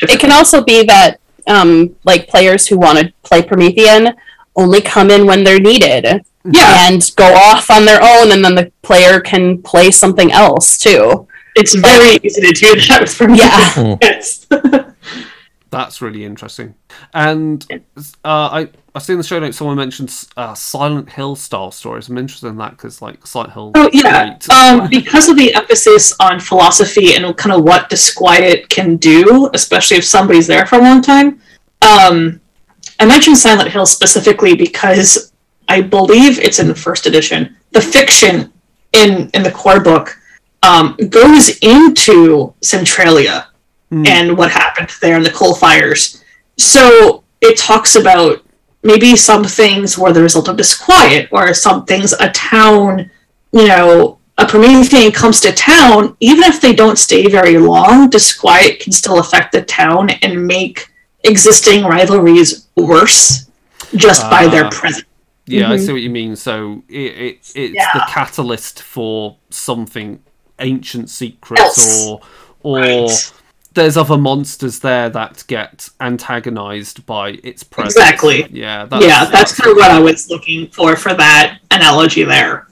And 0.00 0.10
It 0.10 0.20
can 0.20 0.32
also 0.32 0.62
be 0.62 0.84
that 0.84 1.20
um, 1.46 1.94
like 2.04 2.28
players 2.28 2.66
who 2.66 2.78
want 2.78 2.98
to 2.98 3.12
play 3.22 3.42
Promethean 3.42 4.14
only 4.56 4.80
come 4.80 5.10
in 5.10 5.26
when 5.26 5.44
they're 5.44 5.60
needed 5.60 6.24
yeah, 6.44 6.88
and 6.88 7.10
go 7.16 7.32
off 7.34 7.70
on 7.70 7.84
their 7.84 8.02
own, 8.02 8.32
and 8.32 8.44
then 8.44 8.54
the 8.54 8.70
player 8.82 9.20
can 9.20 9.62
play 9.62 9.90
something 9.90 10.30
else 10.30 10.76
too. 10.76 11.26
it's 11.56 11.74
very 11.74 12.18
easy 12.22 12.40
to 12.42 12.52
do 12.52 12.80
that 12.88 13.00
with 13.02 13.16
Promethean. 13.16 13.38
Yeah. 13.38 13.96
Yes. 14.02 14.46
That's 15.70 16.00
really 16.00 16.24
interesting. 16.24 16.74
And 17.12 17.66
uh, 18.24 18.48
I 18.52 18.68
I 18.96 19.00
see 19.00 19.12
in 19.12 19.18
the 19.18 19.24
show 19.24 19.40
notes 19.40 19.56
someone 19.56 19.76
mentioned 19.76 20.14
uh, 20.36 20.54
Silent 20.54 21.10
Hill 21.10 21.34
style 21.34 21.72
stories. 21.72 22.08
I'm 22.08 22.16
interested 22.16 22.46
in 22.46 22.56
that 22.58 22.72
because 22.72 23.02
like 23.02 23.26
Silent 23.26 23.52
Hill. 23.52 23.72
Oh 23.74 23.90
yeah, 23.92 24.38
um, 24.50 24.88
because 24.88 25.28
of 25.28 25.36
the 25.36 25.52
emphasis 25.54 26.14
on 26.20 26.38
philosophy 26.38 27.14
and 27.14 27.36
kind 27.36 27.56
of 27.56 27.64
what 27.64 27.88
disquiet 27.88 28.68
can 28.68 28.96
do, 28.96 29.50
especially 29.52 29.96
if 29.96 30.04
somebody's 30.04 30.46
there 30.46 30.64
for 30.64 30.76
a 30.76 30.82
long 30.82 31.02
time. 31.02 31.40
Um, 31.82 32.40
I 33.00 33.06
mentioned 33.06 33.36
Silent 33.36 33.70
Hill 33.70 33.84
specifically 33.84 34.54
because 34.54 35.32
I 35.68 35.80
believe 35.80 36.38
it's 36.38 36.60
in 36.60 36.68
the 36.68 36.74
first 36.74 37.06
edition. 37.06 37.56
The 37.72 37.80
fiction 37.80 38.52
in 38.92 39.28
in 39.34 39.42
the 39.42 39.50
core 39.50 39.80
book 39.80 40.16
um, 40.62 40.96
goes 41.08 41.58
into 41.58 42.54
Centralia 42.62 43.48
and 43.90 44.36
what 44.36 44.50
happened 44.50 44.90
there 45.00 45.16
in 45.16 45.22
the 45.22 45.30
coal 45.30 45.54
fires. 45.54 46.24
So 46.58 47.24
it 47.40 47.56
talks 47.56 47.96
about 47.96 48.43
maybe 48.84 49.16
some 49.16 49.44
things 49.44 49.98
were 49.98 50.12
the 50.12 50.22
result 50.22 50.48
of 50.48 50.56
disquiet, 50.56 51.28
or 51.32 51.52
some 51.54 51.84
things 51.86 52.12
a 52.12 52.30
town, 52.30 53.10
you 53.52 53.66
know, 53.66 54.18
a 54.38 54.46
Promethean 54.46 55.12
comes 55.12 55.40
to 55.42 55.52
town, 55.52 56.16
even 56.20 56.44
if 56.44 56.60
they 56.60 56.74
don't 56.74 56.98
stay 56.98 57.26
very 57.28 57.56
long, 57.58 58.10
disquiet 58.10 58.80
can 58.80 58.92
still 58.92 59.18
affect 59.18 59.52
the 59.52 59.62
town 59.62 60.10
and 60.22 60.46
make 60.46 60.88
existing 61.24 61.84
rivalries 61.84 62.66
worse 62.76 63.48
just 63.96 64.22
by 64.30 64.46
their 64.48 64.64
Ah. 64.66 64.70
presence. 64.70 65.06
yeah, 65.46 65.70
I 65.70 65.76
see 65.76 65.92
what 65.92 66.02
you 66.02 66.10
mean. 66.10 66.34
So 66.36 66.82
it, 66.88 67.12
it 67.26 67.34
it's 67.54 67.86
the 67.94 68.04
catalyst 68.08 68.82
for 68.82 69.36
something 69.50 70.20
ancient 70.58 71.10
secrets 71.10 71.62
Else. 71.78 72.06
or 72.06 72.20
or 72.62 72.78
Right. 72.80 73.32
There's 73.74 73.96
other 73.96 74.16
monsters 74.16 74.80
there 74.80 75.10
that 75.10 75.44
get 75.46 75.88
antagonized 76.00 77.04
by 77.06 77.30
its 77.42 77.62
presence. 77.62 77.96
Exactly. 77.96 78.46
Yeah. 78.50 78.86
That's, 78.86 79.04
yeah, 79.04 79.24
that's 79.26 79.60
kind 79.60 79.72
of 79.72 79.76
what 79.76 79.90
I 79.90 79.98
was 79.98 80.30
looking 80.30 80.68
for 80.68 80.96
for 80.96 81.12
that 81.14 81.58
analogy 81.70 82.24
there. 82.24 82.68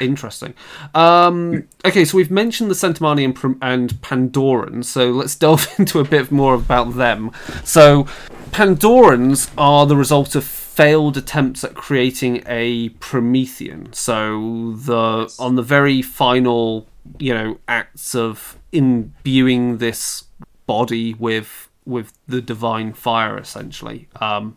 Interesting. 0.00 0.54
Um, 0.94 1.68
okay, 1.84 2.04
so 2.04 2.16
we've 2.16 2.30
mentioned 2.30 2.70
the 2.70 2.74
Centimani 2.74 3.24
and, 3.24 3.58
and 3.60 3.90
Pandorans, 4.00 4.86
so 4.86 5.10
let's 5.10 5.36
delve 5.36 5.68
into 5.78 6.00
a 6.00 6.04
bit 6.04 6.32
more 6.32 6.54
about 6.54 6.96
them. 6.96 7.30
So, 7.64 8.04
Pandorans 8.50 9.50
are 9.58 9.86
the 9.86 9.96
result 9.96 10.34
of 10.34 10.44
failed 10.44 11.16
attempts 11.16 11.64
at 11.64 11.74
creating 11.74 12.42
a 12.46 12.88
Promethean. 13.00 13.92
So, 13.92 14.72
the 14.72 15.34
on 15.38 15.56
the 15.56 15.62
very 15.62 16.00
final, 16.00 16.86
you 17.18 17.34
know, 17.34 17.58
acts 17.68 18.14
of 18.14 18.56
imbuing 18.72 19.78
this 19.78 20.24
body 20.66 21.14
with 21.14 21.68
with 21.84 22.12
the 22.28 22.40
divine 22.40 22.92
fire, 22.92 23.36
essentially. 23.38 24.08
Um, 24.20 24.56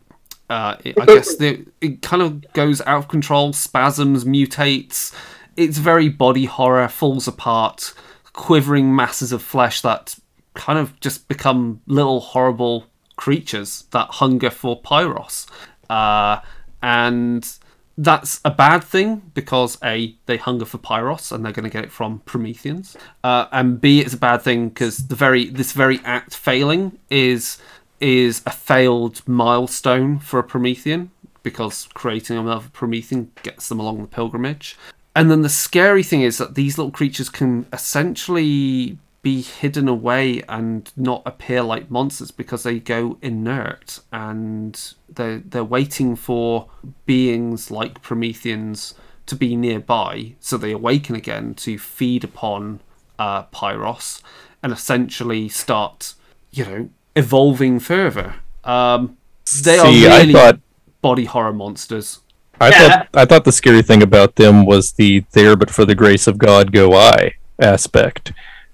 uh, 0.49 0.75
it, 0.83 0.99
I 0.99 1.05
guess 1.05 1.35
the, 1.37 1.65
it 1.81 2.01
kind 2.01 2.21
of 2.21 2.53
goes 2.53 2.81
out 2.81 2.99
of 2.99 3.07
control, 3.07 3.53
spasms, 3.53 4.23
mutates. 4.25 5.15
It's 5.55 5.77
very 5.77 6.09
body 6.09 6.45
horror, 6.45 6.87
falls 6.87 7.27
apart, 7.27 7.93
quivering 8.33 8.95
masses 8.95 9.31
of 9.31 9.41
flesh 9.41 9.81
that 9.81 10.15
kind 10.53 10.77
of 10.77 10.99
just 10.99 11.27
become 11.27 11.81
little 11.87 12.19
horrible 12.19 12.85
creatures 13.15 13.85
that 13.91 14.09
hunger 14.09 14.49
for 14.49 14.79
Pyros. 14.81 15.47
Uh, 15.89 16.39
and 16.81 17.57
that's 17.97 18.41
a 18.43 18.49
bad 18.49 18.83
thing 18.83 19.31
because 19.33 19.77
A, 19.83 20.15
they 20.25 20.37
hunger 20.37 20.65
for 20.65 20.79
Pyros 20.79 21.31
and 21.31 21.45
they're 21.45 21.51
going 21.51 21.63
to 21.63 21.69
get 21.69 21.83
it 21.83 21.91
from 21.91 22.19
Prometheans. 22.25 22.97
Uh, 23.23 23.45
and 23.51 23.79
B, 23.79 23.99
it's 23.99 24.13
a 24.13 24.17
bad 24.17 24.41
thing 24.41 24.69
because 24.69 25.07
the 25.07 25.15
very 25.15 25.45
this 25.45 25.73
very 25.73 25.99
act 26.03 26.35
failing 26.35 26.97
is 27.09 27.59
is 27.99 28.41
a 28.45 28.51
failed 28.51 29.21
milestone 29.27 30.19
for 30.19 30.39
a 30.39 30.43
Promethean 30.43 31.11
because 31.43 31.87
creating 31.93 32.37
another 32.37 32.67
Promethean 32.73 33.31
gets 33.43 33.69
them 33.69 33.79
along 33.79 34.01
the 34.01 34.07
pilgrimage. 34.07 34.77
And 35.15 35.29
then 35.29 35.41
the 35.41 35.49
scary 35.49 36.01
thing 36.01 36.21
is 36.21 36.37
that 36.39 36.55
these 36.55 36.77
little 36.77 36.91
creatures 36.91 37.29
can 37.29 37.67
essentially 37.71 38.97
be 39.23 39.41
hidden 39.41 39.87
away 39.87 40.43
and 40.49 40.91
not 40.95 41.23
appear 41.25 41.63
like 41.63 41.89
monsters 41.89 42.29
because 42.29 42.63
they 42.63 42.77
go 42.79 43.17
inert 43.21 44.01
and 44.11 44.93
they're, 45.09 45.39
they're 45.39 45.63
waiting 45.63 46.15
for 46.15 46.69
beings 47.07 47.71
like 47.71 48.01
Prometheans 48.03 48.93
to 49.25 49.35
be 49.35 49.55
nearby 49.55 50.35
so 50.41 50.57
they 50.57 50.73
awaken 50.73 51.15
again 51.15 51.55
to 51.55 51.79
feed 51.79 52.23
upon 52.25 52.81
uh, 53.17 53.43
Pyros 53.45 54.21
and 54.61 54.73
essentially 54.73 55.47
start, 55.49 56.15
you 56.51 56.65
know, 56.65 56.89
evolving 57.15 57.79
further. 57.79 58.35
Um, 58.65 59.17
they 59.63 59.79
See, 59.79 60.05
are 60.05 60.19
really 60.19 60.33
thought 60.33 60.59
body 61.01 61.25
horror 61.25 61.53
monsters. 61.53 62.19
I 62.59 62.69
Yeah. 62.69 62.77
thought 62.89 63.07
I 63.13 63.25
thought 63.25 63.45
the 63.45 63.51
scary 63.51 63.81
thing 63.81 64.03
about 64.03 64.35
them 64.35 64.65
was 64.65 64.93
the 64.93 65.23
there 65.31 65.55
but 65.55 65.69
for 65.69 65.85
the 65.85 65.95
grace 65.95 66.27
of 66.27 66.37
God 66.37 66.71
go 66.71 66.93
I 66.93 67.33
aspect. 67.59 68.33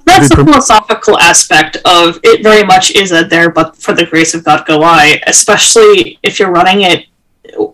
That's 0.09 0.29
the 0.29 0.43
philosophical 0.43 1.19
aspect 1.19 1.77
of 1.85 2.19
it. 2.23 2.43
Very 2.43 2.63
much 2.63 2.91
is 2.91 3.11
a 3.11 3.23
there, 3.23 3.49
but 3.49 3.75
for 3.75 3.93
the 3.93 4.05
grace 4.05 4.33
of 4.33 4.43
God 4.43 4.65
go 4.65 4.81
I. 4.83 5.21
Especially 5.27 6.19
if 6.23 6.39
you're 6.39 6.51
running 6.51 6.81
it, 6.81 7.05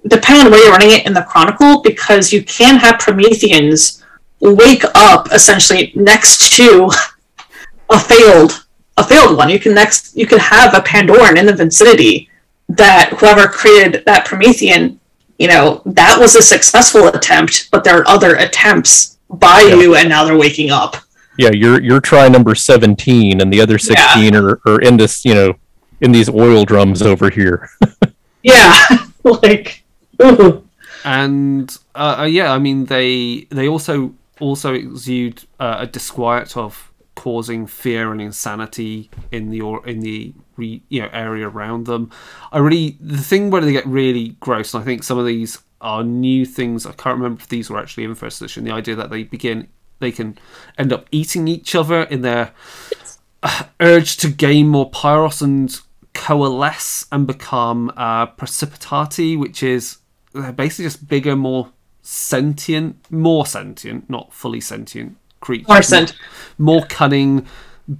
depending 0.08 0.46
on 0.46 0.52
where 0.52 0.64
you're 0.64 0.72
running 0.72 0.92
it 0.92 1.06
in 1.06 1.14
the 1.14 1.24
Chronicle, 1.24 1.82
because 1.82 2.32
you 2.34 2.44
can 2.44 2.78
have 2.78 3.00
Prometheans 3.00 4.04
wake 4.42 4.84
up 4.96 5.32
essentially 5.32 5.92
next 5.96 6.52
to 6.54 6.90
a 7.90 8.00
failed 8.00 8.66
a 8.98 9.04
failed 9.04 9.38
one. 9.38 9.50
You 9.50 9.60
can 9.60 9.74
next 9.74 10.16
you 10.16 10.26
can 10.28 10.40
have 10.40 10.74
a 10.74 10.80
Pandoran 10.80 11.38
in 11.38 11.46
the 11.46 11.54
vicinity 11.54 12.30
that 12.70 13.10
whoever 13.18 13.48
created 13.48 14.04
that 14.06 14.26
Promethean, 14.26 15.00
you 15.38 15.48
know, 15.48 15.82
that 15.86 16.18
was 16.20 16.36
a 16.36 16.42
successful 16.42 17.08
attempt, 17.08 17.70
but 17.72 17.84
there 17.84 17.98
are 18.00 18.08
other 18.08 18.36
attempts 18.36 19.18
by 19.30 19.62
Yeah. 19.62 19.76
you, 19.76 19.96
and 19.96 20.10
now 20.10 20.24
they're 20.26 20.38
waking 20.38 20.72
up. 20.72 20.98
Yeah, 21.38 21.52
you're 21.52 21.82
you're 21.82 22.02
try 22.02 22.28
number 22.28 22.56
seventeen, 22.56 23.42
and 23.42 23.52
the 23.52 23.62
other 23.62 23.78
sixteen 23.78 24.36
are, 24.36 24.62
are 24.66 24.80
in 24.82 24.98
this 24.98 25.26
you 25.26 25.34
know 25.34 25.54
in 26.02 26.12
these 26.12 26.30
oil 26.30 26.66
drums 26.66 27.02
over 27.02 27.30
here. 27.30 27.70
Yeah. 28.46 28.86
like, 29.24 29.84
ooh. 30.22 30.68
and 31.04 31.76
uh, 31.96 32.18
uh, 32.20 32.24
yeah, 32.26 32.52
I 32.54 32.60
mean 32.60 32.86
they 32.86 33.48
they 33.50 33.68
also 33.68 34.14
also 34.40 34.74
exude 34.74 35.44
uh, 35.60 35.78
a 35.80 35.88
disquiet 35.88 36.56
of 36.56 36.92
causing 37.16 37.66
fear 37.66 38.12
and 38.12 38.22
insanity 38.22 39.10
in 39.32 39.50
the 39.50 39.62
or 39.62 39.86
in 39.88 40.02
the 40.02 40.34
re, 40.58 40.84
you 40.90 41.02
know 41.02 41.10
area 41.12 41.50
around 41.50 41.88
them. 41.88 42.12
I 42.52 42.60
really 42.60 42.98
the 43.02 43.18
thing 43.18 43.50
where 43.50 43.62
they 43.62 43.72
get 43.72 43.88
really 43.88 44.38
gross, 44.40 44.76
and 44.76 44.84
I 44.84 44.86
think 44.86 45.02
some 45.02 45.18
of 45.18 45.26
these 45.26 45.58
are 45.82 46.04
new 46.04 46.46
things. 46.46 46.86
I 46.86 46.92
can't 46.92 47.18
remember 47.18 47.42
if 47.42 47.50
these 47.50 47.72
were 47.72 47.80
actually 47.80 48.04
in 48.04 48.14
first 48.14 48.40
edition. 48.42 48.64
The 48.64 48.72
idea 48.72 48.96
that 48.96 49.10
they 49.10 49.24
begin 49.24 49.70
they 50.00 50.12
can 50.12 50.38
end 50.78 50.92
up 50.92 51.08
eating 51.12 51.48
each 51.48 51.76
other 51.76 52.04
in 52.04 52.22
their 52.22 52.52
urge 53.80 54.18
to 54.18 54.30
gain 54.30 54.68
more 54.68 54.90
pyros 54.90 55.42
and 55.42 55.80
coalesce 56.14 57.06
and 57.12 57.28
become 57.28 57.92
uh, 57.96 58.28
precipitati, 58.28 59.38
which 59.38 59.62
is 59.62 59.98
they're 60.34 60.52
basically 60.52 60.86
just 60.86 61.08
bigger, 61.08 61.36
more 61.36 61.72
sentient, 62.02 63.10
more 63.12 63.46
sentient, 63.46 64.10
not 64.10 64.34
fully 64.34 64.62
sentient 64.62 65.18
creatures, 65.40 65.68
More 65.68 65.82
sent. 65.82 66.14
more 66.58 66.86
cunning, 66.86 67.46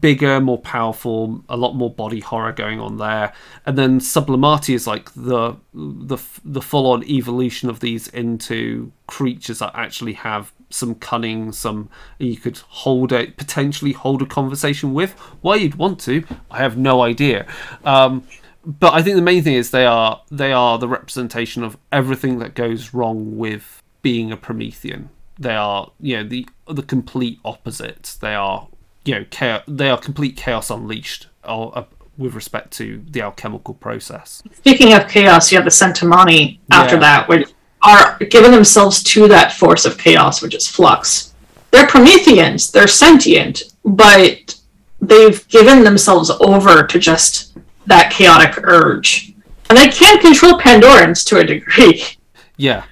bigger, 0.02 0.40
more 0.42 0.58
powerful, 0.60 1.44
a 1.48 1.58
lot 1.58 1.76
more 1.76 1.94
body 1.94 2.20
horror 2.20 2.52
going 2.52 2.80
on 2.80 2.98
there. 2.98 3.34
And 3.66 3.78
then 3.78 4.00
sublimati 4.00 4.74
is 4.74 4.88
like 4.88 5.14
the 5.14 5.56
the 5.74 6.18
the 6.44 6.62
full 6.62 6.88
on 6.92 7.04
evolution 7.04 7.70
of 7.70 7.80
these 7.80 8.08
into 8.08 8.92
creatures 9.08 9.60
that 9.60 9.72
actually 9.76 10.14
have 10.14 10.52
some 10.70 10.96
cunning, 10.96 11.52
some 11.52 11.90
you 12.20 12.38
could 12.38 12.58
hold 12.58 13.12
a 13.12 13.28
potentially 13.28 13.92
hold 13.94 14.22
a 14.22 14.26
conversation 14.26 14.94
with. 14.94 15.12
Why 15.42 15.56
you'd 15.56 15.76
want 15.76 16.00
to, 16.02 16.24
I 16.52 16.58
have 16.58 16.78
no 16.78 17.02
idea. 17.02 17.46
Um, 17.84 18.24
but 18.66 18.94
I 18.94 19.02
think 19.04 19.16
the 19.16 19.22
main 19.22 19.44
thing 19.44 19.54
is 19.54 19.72
they 19.72 19.86
are 19.86 20.22
they 20.32 20.52
are 20.52 20.78
the 20.78 20.88
representation 20.88 21.64
of 21.64 21.78
everything 21.92 22.40
that 22.40 22.56
goes 22.56 22.94
wrong 22.94 23.38
with 23.38 23.82
being 24.02 24.32
a 24.32 24.38
Promethean. 24.38 25.10
They 25.40 25.56
are 25.56 25.92
you 26.00 26.18
know 26.18 26.24
the 26.28 26.48
the 26.68 26.84
complete 26.84 27.40
opposite. 27.46 28.18
They 28.22 28.34
are 28.34 28.68
you 29.04 29.16
know 29.16 29.26
chaos, 29.30 29.64
they 29.68 29.90
are 29.90 29.98
complete 30.00 30.36
chaos 30.36 30.70
unleashed 30.70 31.28
uh, 31.44 31.68
uh, 31.68 31.86
with 32.18 32.34
respect 32.34 32.72
to 32.74 33.04
the 33.10 33.22
alchemical 33.22 33.74
process. 33.76 34.42
Speaking 34.54 34.94
of 34.94 35.08
chaos, 35.08 35.52
you 35.52 35.58
have 35.58 35.66
the 35.66 35.72
Centimani 35.72 36.60
after 36.72 36.96
Yeah. 36.96 37.02
that, 37.02 37.28
which 37.28 37.50
are 37.86 38.18
giving 38.18 38.52
themselves 38.52 39.04
to 39.04 39.28
that 39.28 39.54
force 39.54 39.86
of 39.86 39.98
chaos, 39.98 40.42
which 40.42 40.56
is 40.56 40.68
flux. 40.68 41.34
They're 41.72 41.88
Prometheans, 41.88 42.72
they're 42.72 42.88
sentient, 42.88 43.64
but 43.84 44.56
they've 45.02 45.48
given 45.50 45.84
themselves 45.84 46.30
over 46.30 46.86
to 46.88 47.00
just 47.00 47.58
that 47.86 48.12
chaotic 48.12 48.64
urge. 48.64 49.34
And 49.70 49.78
they 49.78 49.90
can't 49.90 50.22
control 50.22 50.60
Pandorans 50.60 51.26
to 51.28 51.40
a 51.40 51.44
degree. 51.44 52.04
Yeah, 52.58 52.86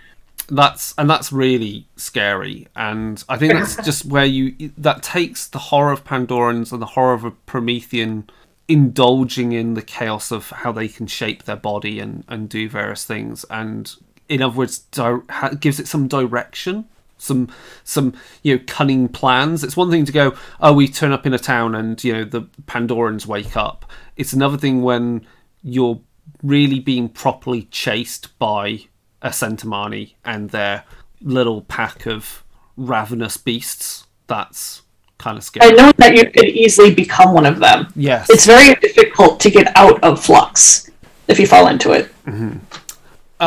that's 0.49 0.93
and 0.97 1.09
that's 1.09 1.31
really 1.31 1.87
scary, 1.95 2.67
and 2.75 3.23
I 3.29 3.37
think 3.37 3.53
that's 3.53 3.75
just 3.85 4.03
where 4.03 4.25
you 4.25 4.71
that 4.77 5.01
takes 5.01 5.47
the 5.47 5.57
horror 5.57 5.93
of 5.93 6.03
Pandorans 6.03 6.73
and 6.73 6.81
the 6.81 6.87
horror 6.87 7.13
of 7.13 7.23
a 7.23 7.31
Promethean 7.31 8.29
indulging 8.67 9.53
in 9.53 9.73
the 9.73 9.81
chaos 9.81 10.31
of 10.31 10.49
how 10.49 10.73
they 10.73 10.89
can 10.89 11.07
shape 11.07 11.43
their 11.43 11.55
body 11.55 11.99
and 11.99 12.25
and 12.27 12.49
do 12.49 12.67
various 12.67 13.05
things, 13.05 13.45
and 13.49 13.95
in 14.29 14.41
other 14.41 14.55
words, 14.55 14.79
di- 14.79 15.19
ha- 15.29 15.49
gives 15.49 15.79
it 15.79 15.87
some 15.87 16.07
direction. 16.07 16.85
Some, 17.17 17.49
some, 17.85 18.13
you 18.41 18.57
know, 18.57 18.63
cunning 18.67 19.07
plans. 19.07 19.63
It's 19.63 19.77
one 19.77 19.89
thing 19.89 20.03
to 20.03 20.11
go, 20.11 20.35
oh, 20.59 20.73
we 20.73 20.89
turn 20.89 21.13
up 21.13 21.25
in 21.25 21.33
a 21.33 21.39
town 21.39 21.73
and 21.73 22.03
you 22.03 22.11
know 22.11 22.23
the 22.25 22.41
Pandorans 22.65 23.25
wake 23.25 23.55
up. 23.55 23.85
It's 24.17 24.33
another 24.33 24.57
thing 24.57 24.81
when 24.81 25.25
you're 25.61 26.01
really 26.41 26.79
being 26.79 27.07
properly 27.07 27.63
chased 27.71 28.37
by 28.39 28.81
a 29.21 29.29
Centimani 29.29 30.15
and 30.25 30.49
their 30.49 30.83
little 31.21 31.61
pack 31.61 32.05
of 32.05 32.43
ravenous 32.75 33.37
beasts. 33.37 34.05
That's 34.27 34.81
kind 35.17 35.37
of 35.37 35.43
scary. 35.43 35.71
I 35.71 35.73
know 35.73 35.91
that 35.97 36.15
you 36.15 36.29
could 36.29 36.49
easily 36.49 36.93
become 36.93 37.33
one 37.33 37.45
of 37.45 37.59
them. 37.59 37.87
Yes. 37.95 38.29
It's 38.29 38.45
very 38.45 38.75
difficult 38.75 39.39
to 39.41 39.49
get 39.49 39.71
out 39.77 40.03
of 40.03 40.23
flux 40.23 40.89
if 41.27 41.39
you 41.39 41.47
fall 41.47 41.67
into 41.67 41.91
it. 41.93 42.11
Mm-hmm. 42.25 42.57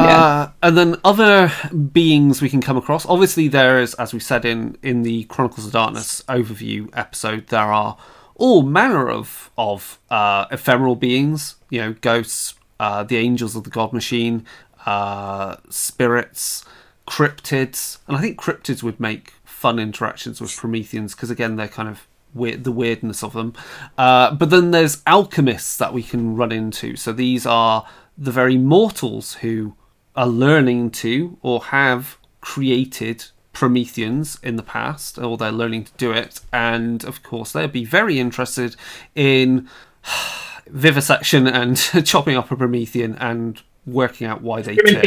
Uh, 0.05 0.51
and 0.63 0.77
then 0.77 0.97
other 1.05 1.53
beings 1.93 2.43
we 2.43 2.49
can 2.49 2.61
come 2.61 2.77
across. 2.77 3.07
Obviously, 3.07 3.49
there 3.49 3.81
is, 3.81 3.95
as 3.95 4.13
we 4.13 4.21
said 4.21 4.45
in 4.45 4.77
in 4.83 5.03
the 5.03 5.25
Chronicles 5.25 5.67
of 5.67 5.73
Darkness 5.73 6.23
overview 6.29 6.89
episode, 6.93 7.49
there 7.49 7.73
are 7.73 7.97
all 8.35 8.63
manner 8.63 9.11
of 9.11 9.51
of 9.57 9.99
uh, 10.11 10.47
ephemeral 10.51 10.97
beings. 10.97 11.57
You 11.71 11.81
know, 11.81 11.93
ghosts, 12.01 12.55
uh, 12.79 13.03
the 13.05 13.17
angels 13.17 13.57
of 13.57 13.65
the 13.65 13.71
God 13.71 13.93
Machine, 13.93 14.47
uh, 14.85 15.57
spirits, 15.69 16.65
cryptids, 17.07 17.99
and 18.07 18.17
I 18.17 18.21
think 18.21 18.39
cryptids 18.41 18.83
would 18.83 19.01
make 19.01 19.35
fun 19.45 19.79
interactions 19.79 20.41
with 20.41 20.57
Prometheans 20.57 21.15
because 21.15 21.31
again, 21.31 21.57
they're 21.57 21.69
kind 21.69 21.89
of 21.89 22.07
weird, 22.35 22.65
the 22.65 22.73
weirdness 22.73 23.25
of 23.25 23.33
them. 23.33 23.55
Uh, 23.97 24.35
but 24.35 24.51
then 24.51 24.71
there's 24.71 25.03
alchemists 25.07 25.77
that 25.79 25.93
we 25.93 26.03
can 26.03 26.37
run 26.37 26.53
into. 26.53 26.97
So 26.97 27.13
these 27.13 27.47
are 27.47 27.87
the 28.17 28.31
very 28.31 28.59
mortals 28.59 29.35
who 29.35 29.75
are 30.17 30.27
learning 30.27 30.91
to 30.91 31.37
or 31.43 31.65
have 31.65 32.19
created 32.41 33.27
Prometheans 33.53 34.39
in 34.43 34.57
the 34.57 34.63
past, 34.63 35.19
or 35.19 35.37
they're 35.39 35.51
learning 35.51 35.85
to 35.85 35.93
do 35.97 36.13
it, 36.13 36.41
and 36.53 37.03
of 37.05 37.23
course 37.23 37.53
they'll 37.53 37.69
be 37.69 37.87
very 37.87 38.19
interested 38.21 38.77
in 39.15 39.69
vivisection 40.67 41.47
and 41.47 41.77
chopping 42.05 42.37
up 42.37 42.51
a 42.51 42.57
Promethean 42.57 43.15
and 43.15 43.63
working 43.87 44.27
out 44.27 44.43
why 44.43 44.61
they 44.61 44.77
tick. 44.77 45.03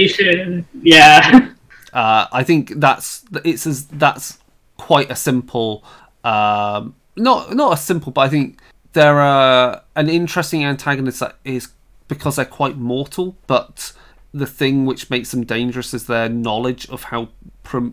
Yeah. 0.82 1.50
Uh, 1.92 2.28
I 2.32 2.44
think 2.44 2.74
that's 2.76 3.26
it's 3.44 3.66
as 3.66 3.88
that's 3.88 4.38
quite 4.78 5.10
a 5.10 5.16
simple, 5.16 5.84
um, 6.24 6.94
not 7.16 7.56
not 7.56 7.74
a 7.74 7.78
simple, 7.78 8.12
but 8.12 8.22
I 8.22 8.30
think 8.30 8.60
they're 8.94 9.20
uh, 9.20 9.82
an 9.96 10.08
interesting 10.08 10.64
antagonist 10.64 11.20
that 11.22 11.38
is 11.44 11.70
because 12.08 12.36
they're 12.36 12.46
quite 12.46 12.78
mortal, 12.78 13.36
but 13.48 13.92
the 14.34 14.46
thing 14.46 14.86
which 14.86 15.10
makes 15.10 15.32
them 15.32 15.44
dangerous 15.44 15.94
is 15.94 16.06
their 16.06 16.30
knowledge 16.30 16.88
of 16.90 17.04
how 17.04 17.30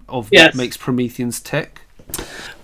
of 0.09 0.28
Yes. 0.32 0.49
what 0.49 0.55
makes 0.55 0.76
Prometheans 0.76 1.41
tick. 1.41 1.80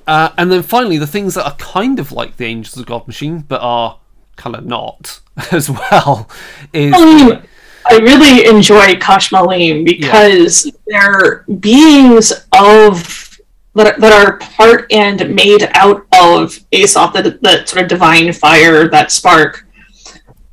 Uh, 0.07 0.31
and 0.39 0.51
then 0.51 0.63
finally, 0.63 0.99
the 0.99 1.07
things 1.07 1.35
that 1.35 1.45
are 1.45 1.55
kind 1.57 1.99
of 1.99 2.11
like 2.13 2.37
the 2.37 2.47
Angels 2.47 2.77
of 2.77 2.87
God 2.87 3.07
machine, 3.07 3.41
but 3.41 3.61
are 3.61 3.99
kind 4.37 4.57
of 4.57 4.65
not 4.65 5.21
as 5.53 5.69
well, 5.71 6.29
is 6.73 6.93
Malim. 6.93 7.43
I 7.85 7.97
really 7.99 8.47
enjoy 8.47 8.95
Qashmallim 8.95 9.85
because 9.85 10.71
they're 10.87 11.45
beings 11.59 12.33
of 12.57 13.39
that, 13.75 13.99
that 14.01 14.13
are 14.13 14.39
part 14.39 14.91
and 14.93 15.35
made 15.35 15.69
out 15.73 16.07
of 16.13 16.59
Azoth, 16.73 17.13
that, 17.15 17.43
that 17.43 17.69
sort 17.69 17.83
of 17.83 17.89
divine 17.89 18.33
fire, 18.33 18.89
that 18.89 19.11
spark. 19.11 19.67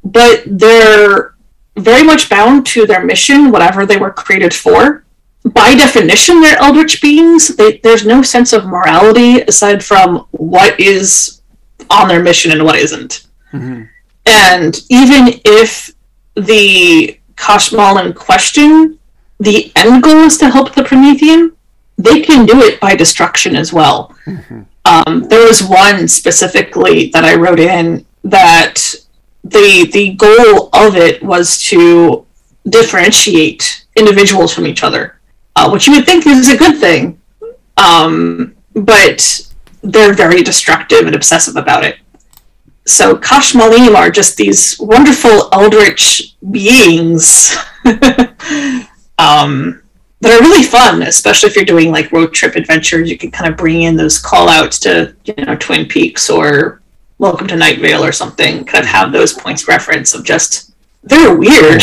But 0.03 0.43
they're 0.47 1.35
very 1.79 2.03
much 2.03 2.29
bound 2.29 2.65
to 2.67 2.85
their 2.85 3.03
mission, 3.05 3.51
whatever 3.51 3.85
they 3.85 3.97
were 3.97 4.11
created 4.11 4.53
for. 4.53 5.03
By 5.45 5.75
definition, 5.75 6.41
they're 6.41 6.57
eldritch 6.57 7.01
beings. 7.01 7.49
They, 7.55 7.77
there's 7.79 8.05
no 8.05 8.21
sense 8.21 8.53
of 8.53 8.65
morality 8.65 9.41
aside 9.41 9.83
from 9.83 10.27
what 10.31 10.79
is 10.79 11.41
on 11.89 12.07
their 12.09 12.21
mission 12.21 12.51
and 12.51 12.63
what 12.63 12.75
isn't. 12.77 13.25
And 14.25 14.75
even 14.89 15.39
if 15.45 15.91
the 16.35 17.17
Qashmal 17.35 18.05
in 18.05 18.13
question, 18.13 18.99
the 19.39 19.71
end 19.75 20.03
goal 20.03 20.17
is 20.25 20.37
to 20.39 20.49
help 20.49 20.75
the 20.75 20.83
Promethean, 20.83 21.53
they 21.97 22.21
can 22.21 22.45
do 22.45 22.61
it 22.61 22.79
by 22.79 22.95
destruction 22.95 23.55
as 23.55 23.71
well. 23.73 24.13
Um, 24.85 25.23
there 25.29 25.45
was 25.47 25.63
one 25.63 26.07
specifically 26.07 27.09
that 27.13 27.23
I 27.23 27.35
wrote 27.35 27.59
in 27.59 28.05
that 28.23 28.95
the 29.49 29.89
the 29.91 30.13
goal 30.13 30.69
of 30.73 30.95
it 30.95 31.21
was 31.23 31.57
to 31.63 32.25
differentiate 32.67 33.85
individuals 33.95 34.53
from 34.53 34.67
each 34.67 34.83
other, 34.83 35.19
uh, 35.55 35.69
which 35.69 35.87
you 35.87 35.93
would 35.93 36.05
think 36.05 36.25
is 36.27 36.49
a 36.49 36.57
good 36.57 36.77
thing, 36.77 37.19
um, 37.77 38.55
but 38.73 39.47
they're 39.81 40.13
very 40.13 40.43
destructive 40.43 41.05
and 41.05 41.15
obsessive 41.15 41.55
about 41.55 41.83
it. 41.83 41.97
So 42.85 43.15
Qashmallim 43.15 43.95
are 43.95 44.09
just 44.09 44.35
these 44.35 44.79
wonderful 44.79 45.49
eldritch 45.53 46.35
beings 46.51 47.55
um, 49.17 49.81
that 50.21 50.31
are 50.31 50.41
really 50.41 50.63
fun, 50.63 51.03
especially 51.03 51.49
if 51.49 51.55
you're 51.55 51.65
doing 51.65 51.91
like 51.91 52.11
road 52.11 52.33
trip 52.33 52.55
adventures. 52.55 53.09
You 53.09 53.17
can 53.17 53.31
kind 53.31 53.51
of 53.51 53.57
bring 53.57 53.83
in 53.83 53.95
those 53.95 54.17
call 54.17 54.49
outs 54.49 54.79
to, 54.79 55.15
you 55.23 55.45
know, 55.45 55.55
Twin 55.55 55.87
Peaks 55.87 56.29
or 56.29 56.78
Welcome 57.19 57.47
to 57.49 57.55
Night 57.57 57.79
Vale 57.79 58.03
or 58.03 58.11
something. 58.13 58.63
Kind 58.63 58.83
of 58.85 58.89
have 58.89 59.11
those 59.11 59.33
points 59.33 59.63
of 59.63 59.67
reference 59.67 60.13
of 60.13 60.23
just, 60.23 60.71
they're 61.03 61.35
weird. 61.35 61.81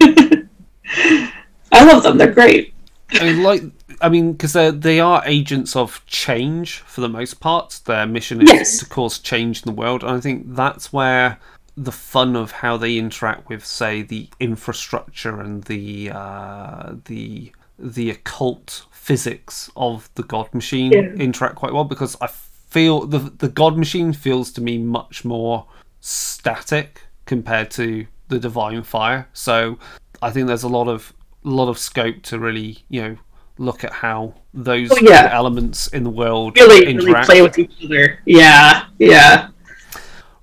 I 0.00 1.84
love 1.84 2.02
them. 2.02 2.16
They're 2.16 2.32
great. 2.32 2.72
I 3.12 3.24
mean, 3.24 3.42
like, 3.42 3.62
I 4.00 4.08
mean, 4.08 4.32
because 4.32 4.54
they 4.54 4.70
they 4.70 4.98
are 5.00 5.22
agents 5.26 5.76
of 5.76 6.04
change 6.06 6.78
for 6.80 7.02
the 7.02 7.08
most 7.08 7.38
part. 7.40 7.80
Their 7.84 8.06
mission 8.06 8.40
is 8.40 8.50
Yes. 8.50 8.78
to 8.78 8.86
cause 8.86 9.18
change 9.18 9.62
in 9.62 9.66
the 9.74 9.78
world, 9.78 10.02
and 10.02 10.12
I 10.12 10.20
think 10.20 10.54
that's 10.54 10.90
where 10.92 11.38
the 11.76 11.92
fun 11.92 12.34
of 12.36 12.50
how 12.50 12.76
they 12.78 12.96
interact 12.96 13.48
with, 13.48 13.64
say, 13.66 14.00
the 14.02 14.28
infrastructure 14.40 15.38
and 15.40 15.64
the 15.64 16.10
uh, 16.14 16.92
the 17.04 17.52
the 17.78 18.08
occult 18.10 18.86
physics 18.90 19.70
of 19.76 20.08
the 20.14 20.22
God 20.22 20.52
Machine 20.54 20.92
Yeah. 20.92 21.12
interact 21.22 21.56
quite 21.56 21.72
well 21.74 21.84
because 21.84 22.16
I 22.20 22.28
feel 22.68 23.06
the 23.06 23.18
the 23.18 23.48
God 23.48 23.76
Machine 23.78 24.12
feels 24.12 24.50
to 24.52 24.60
me 24.60 24.78
much 24.78 25.24
more 25.24 25.66
static 26.00 27.02
compared 27.26 27.70
to 27.72 28.06
the 28.28 28.38
Divine 28.38 28.82
Fire. 28.82 29.28
So 29.32 29.78
I 30.22 30.30
think 30.30 30.46
there's 30.46 30.62
a 30.64 30.68
lot 30.68 30.88
of 30.88 31.12
a 31.44 31.48
lot 31.48 31.68
of 31.68 31.78
scope 31.78 32.22
to 32.24 32.38
really 32.38 32.78
you 32.88 33.02
know 33.02 33.16
look 33.58 33.82
at 33.84 33.92
how 33.92 34.34
those 34.54 34.90
Oh, 34.92 34.98
yeah. 35.00 35.30
elements 35.32 35.88
in 35.88 36.04
the 36.04 36.10
world 36.10 36.56
Really, 36.56 36.80
really 36.80 36.92
interact. 36.92 37.26
play 37.28 37.42
with 37.42 37.58
each 37.58 37.72
other. 37.84 38.20
Yeah, 38.24 38.84
yeah. 38.98 39.48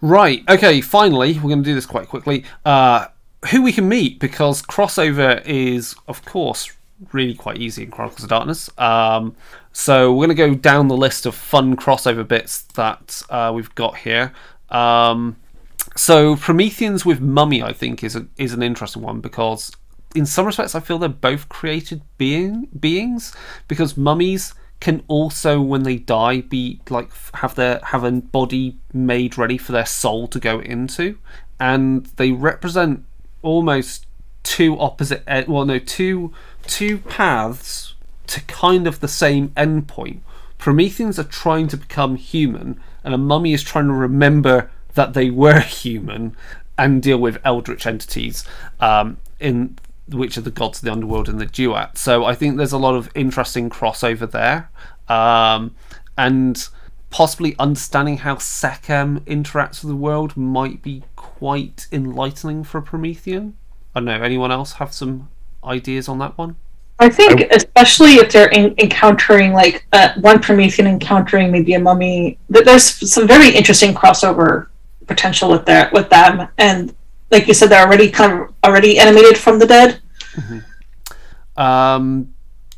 Right. 0.01 0.43
Okay. 0.49 0.81
Finally, 0.81 1.33
we're 1.35 1.49
going 1.49 1.63
to 1.63 1.69
do 1.69 1.73
this 1.75 1.85
quite 1.85 2.07
quickly. 2.07 2.43
Uh, 2.65 3.07
who 3.51 3.61
we 3.61 3.71
can 3.71 3.87
meet 3.87 4.19
because 4.19 4.61
crossover 4.61 5.41
is, 5.45 5.95
of 6.07 6.23
course, 6.25 6.71
really 7.13 7.33
quite 7.33 7.57
easy 7.57 7.83
in 7.83 7.91
Chronicles 7.91 8.23
of 8.23 8.29
Darkness. 8.29 8.69
Um, 8.77 9.35
so 9.77 10.13
we're 10.13 10.25
going 10.27 10.37
to 10.37 10.47
go 10.47 10.55
down 10.55 10.87
the 10.87 10.95
list 10.95 11.25
of 11.25 11.35
fun 11.35 11.75
crossover 11.75 12.25
bits 12.25 12.61
that 12.75 13.21
uh, 13.29 13.51
we've 13.53 13.75
got 13.75 13.97
here. 13.97 14.31
Um, 14.69 15.35
so 15.97 16.37
Prometheans 16.37 17.05
with 17.05 17.19
Mummy, 17.19 17.61
I 17.61 17.73
think, 17.73 18.01
is 18.01 18.15
a, 18.15 18.25
is 18.37 18.53
an 18.53 18.63
interesting 18.63 19.01
one 19.01 19.19
because 19.19 19.73
in 20.15 20.25
some 20.25 20.45
respects, 20.45 20.75
I 20.75 20.79
feel 20.79 20.97
they're 20.97 21.09
both 21.09 21.49
created 21.49 22.01
being 22.17 22.69
beings 22.79 23.35
because 23.67 23.97
mummies 23.97 24.53
can 24.79 25.03
also, 25.09 25.59
when 25.59 25.83
they 25.83 25.97
die, 25.97 26.39
be 26.39 26.79
like 26.89 27.09
have 27.33 27.55
their 27.55 27.81
have 27.83 28.05
a 28.05 28.11
body 28.11 28.77
made 28.93 29.37
ready 29.37 29.57
for 29.57 29.73
their 29.73 29.85
soul 29.85 30.29
to 30.29 30.39
go 30.39 30.61
into, 30.61 31.17
and 31.59 32.05
they 32.15 32.31
represent 32.31 33.03
almost 33.41 34.05
two 34.43 34.79
opposite. 34.79 35.21
e- 35.29 35.43
Well, 35.49 35.65
no, 35.65 35.79
two 35.79 36.33
two 36.65 36.99
paths 36.99 37.94
to 38.27 38.41
kind 38.41 38.87
of 38.87 38.99
the 38.99 39.07
same 39.07 39.49
endpoint. 39.49 40.19
Prometheans 40.57 41.19
are 41.19 41.23
trying 41.23 41.67
to 41.67 41.77
become 41.77 42.15
human, 42.15 42.79
and 43.03 43.13
a 43.13 43.17
mummy 43.17 43.53
is 43.53 43.63
trying 43.63 43.87
to 43.87 43.93
remember 43.93 44.71
that 44.93 45.13
they 45.13 45.29
were 45.29 45.59
human 45.61 46.35
and 46.77 47.01
deal 47.01 47.17
with 47.17 47.39
eldritch 47.45 47.85
entities 47.85 48.43
um, 48.79 49.17
in 49.39 49.77
which 50.09 50.37
are 50.37 50.41
the 50.41 50.51
gods 50.51 50.79
of 50.79 50.85
the 50.85 50.91
underworld 50.91 51.29
and 51.29 51.39
the 51.39 51.45
duat. 51.45 51.97
So 51.97 52.25
I 52.25 52.35
think 52.35 52.57
there's 52.57 52.71
a 52.71 52.77
lot 52.77 52.95
of 52.95 53.09
interesting 53.15 53.69
crossover 53.69 54.29
there, 54.29 54.69
um, 55.07 55.75
and 56.17 56.67
possibly 57.09 57.55
understanding 57.57 58.17
how 58.17 58.35
Sekhem 58.35 59.19
interacts 59.21 59.83
with 59.83 59.89
the 59.89 59.95
world 59.95 60.35
might 60.35 60.81
be 60.81 61.03
quite 61.15 61.87
enlightening 61.91 62.63
for 62.63 62.79
a 62.79 62.81
Promethean. 62.83 63.55
I 63.95 63.99
don't 63.99 64.05
know. 64.05 64.21
Anyone 64.21 64.51
else 64.51 64.73
have 64.73 64.93
some 64.93 65.29
ideas 65.63 66.07
on 66.07 66.19
that 66.19 66.37
one? 66.37 66.57
I 66.97 67.09
think, 67.09 67.41
especially 67.51 68.15
if 68.15 68.31
they're 68.31 68.49
in, 68.49 68.73
encountering 68.77 69.51
like 69.51 69.85
uh, 69.91 70.13
one 70.21 70.39
Promethean 70.39 70.87
encountering 70.87 71.51
maybe 71.51 71.73
a 71.73 71.79
mummy, 71.79 72.37
th- 72.51 72.65
there's 72.65 73.11
some 73.11 73.27
very 73.27 73.49
interesting 73.49 73.93
crossover 73.93 74.67
potential 75.05 75.49
with 75.49 75.65
that 75.65 75.91
with 75.91 76.09
them. 76.09 76.47
And 76.57 76.95
like 77.31 77.47
you 77.47 77.53
said, 77.53 77.69
they're 77.69 77.85
already 77.85 78.09
kind 78.09 78.31
of 78.31 78.53
already 78.63 78.97
animated 78.97 79.37
from 79.37 79.59
the 79.59 79.67
dead. 79.67 80.01
Um, 81.57 82.33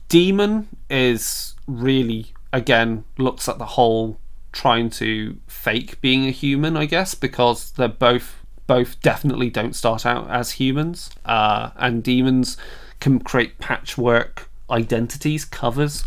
Demon 0.10 0.68
is 0.90 1.56
really 1.68 2.34
again 2.54 3.04
looks 3.18 3.50
at 3.50 3.58
the 3.58 3.66
whole 3.66 4.20
trying 4.52 4.90
to 4.90 5.38
fake 5.48 6.02
being 6.02 6.26
a 6.26 6.32
human, 6.32 6.76
I 6.76 6.86
guess, 6.86 7.14
because 7.14 7.72
they're 7.72 7.88
both 7.88 8.44
both 8.66 9.00
definitely 9.02 9.50
don't 9.50 9.76
start 9.76 10.06
out 10.06 10.30
as 10.30 10.54
humans, 10.54 11.10
uh, 11.26 11.70
and 11.78 12.04
demons 12.04 12.58
can 13.00 13.20
create 13.20 13.60
patchwork 13.60 14.50
identities, 14.70 15.46
covers 15.46 16.04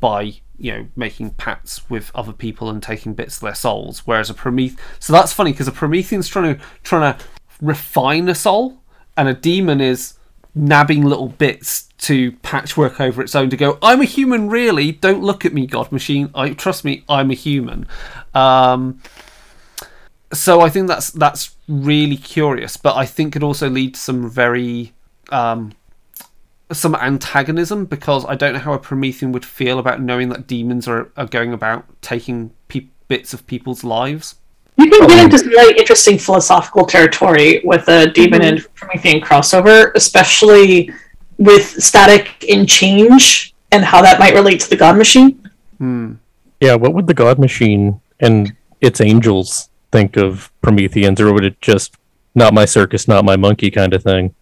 by 0.00 0.34
you 0.58 0.72
know 0.72 0.86
making 0.96 1.30
pacts 1.30 1.88
with 1.88 2.10
other 2.14 2.32
people 2.32 2.70
and 2.70 2.82
taking 2.82 3.14
bits 3.14 3.36
of 3.36 3.42
their 3.42 3.54
souls. 3.54 4.00
Whereas 4.06 4.30
a 4.30 4.34
Promethean, 4.34 4.78
so 4.98 5.12
that's 5.12 5.32
funny 5.32 5.52
because 5.52 5.68
a 5.68 5.72
Promethean's 5.72 6.28
trying 6.28 6.56
to 6.56 6.62
trying 6.82 7.14
to 7.14 7.24
refine 7.60 8.28
a 8.28 8.34
soul, 8.34 8.78
and 9.16 9.28
a 9.28 9.34
demon 9.34 9.80
is 9.80 10.14
nabbing 10.54 11.04
little 11.04 11.28
bits 11.28 11.82
to 11.98 12.32
patchwork 12.32 12.98
over 12.98 13.20
its 13.20 13.34
own 13.34 13.50
to 13.50 13.58
go 13.58 13.78
i'm 13.82 14.00
a 14.00 14.06
human 14.06 14.48
really? 14.48 14.90
Don't 14.90 15.22
look 15.22 15.44
at 15.44 15.52
me 15.52 15.66
god 15.66 15.92
machine. 15.92 16.30
I 16.34 16.50
trust 16.54 16.84
me 16.84 17.04
i'm 17.08 17.30
a 17.30 17.34
human. 17.34 17.86
Um, 18.34 19.02
so 20.32 20.60
i 20.60 20.68
think 20.68 20.88
that's 20.88 21.10
that's 21.10 21.54
really 21.68 22.16
curious 22.16 22.76
but 22.76 22.96
i 22.96 23.06
think 23.06 23.36
it 23.36 23.42
also 23.44 23.70
leads 23.70 23.98
to 23.98 24.04
some 24.04 24.28
very 24.28 24.92
um, 25.30 25.72
some 26.72 26.94
antagonism 26.96 27.84
because 27.84 28.24
i 28.26 28.34
don't 28.34 28.52
know 28.52 28.58
how 28.58 28.72
a 28.72 28.78
promethean 28.78 29.32
would 29.32 29.44
feel 29.44 29.78
about 29.78 30.00
knowing 30.00 30.28
that 30.28 30.46
demons 30.46 30.88
are, 30.88 31.10
are 31.16 31.26
going 31.26 31.52
about 31.52 31.84
taking 32.02 32.50
pe- 32.68 32.86
bits 33.08 33.32
of 33.32 33.46
people's 33.46 33.84
lives 33.84 34.36
You 34.76 34.90
can 34.90 35.08
get 35.08 35.24
into 35.24 35.38
some 35.38 35.48
really 35.48 35.78
interesting 35.78 36.18
philosophical 36.18 36.84
territory 36.84 37.62
with 37.64 37.88
a 37.88 38.10
demon 38.10 38.42
mm-hmm. 38.42 38.56
and 38.56 38.74
Promethean 38.74 39.22
crossover, 39.22 39.90
especially 39.94 40.90
with 41.38 41.64
static 41.82 42.44
and 42.50 42.68
change 42.68 43.54
and 43.72 43.84
how 43.84 44.02
that 44.02 44.18
might 44.18 44.34
relate 44.34 44.60
to 44.60 44.68
the 44.68 44.76
God 44.76 44.98
Machine. 44.98 45.50
Hmm. 45.78 46.14
Yeah, 46.60 46.74
what 46.74 46.92
would 46.94 47.06
the 47.06 47.14
God 47.14 47.38
Machine 47.38 48.00
and 48.20 48.54
its 48.80 49.00
angels 49.00 49.70
think 49.92 50.16
of 50.16 50.50
Prometheans, 50.60 51.20
or 51.20 51.32
would 51.32 51.44
it 51.44 51.60
just 51.62 51.96
not 52.34 52.52
my 52.52 52.66
circus, 52.66 53.08
not 53.08 53.24
my 53.24 53.36
monkey 53.36 53.70
kind 53.70 53.94
of 53.94 54.02
thing? 54.02 54.34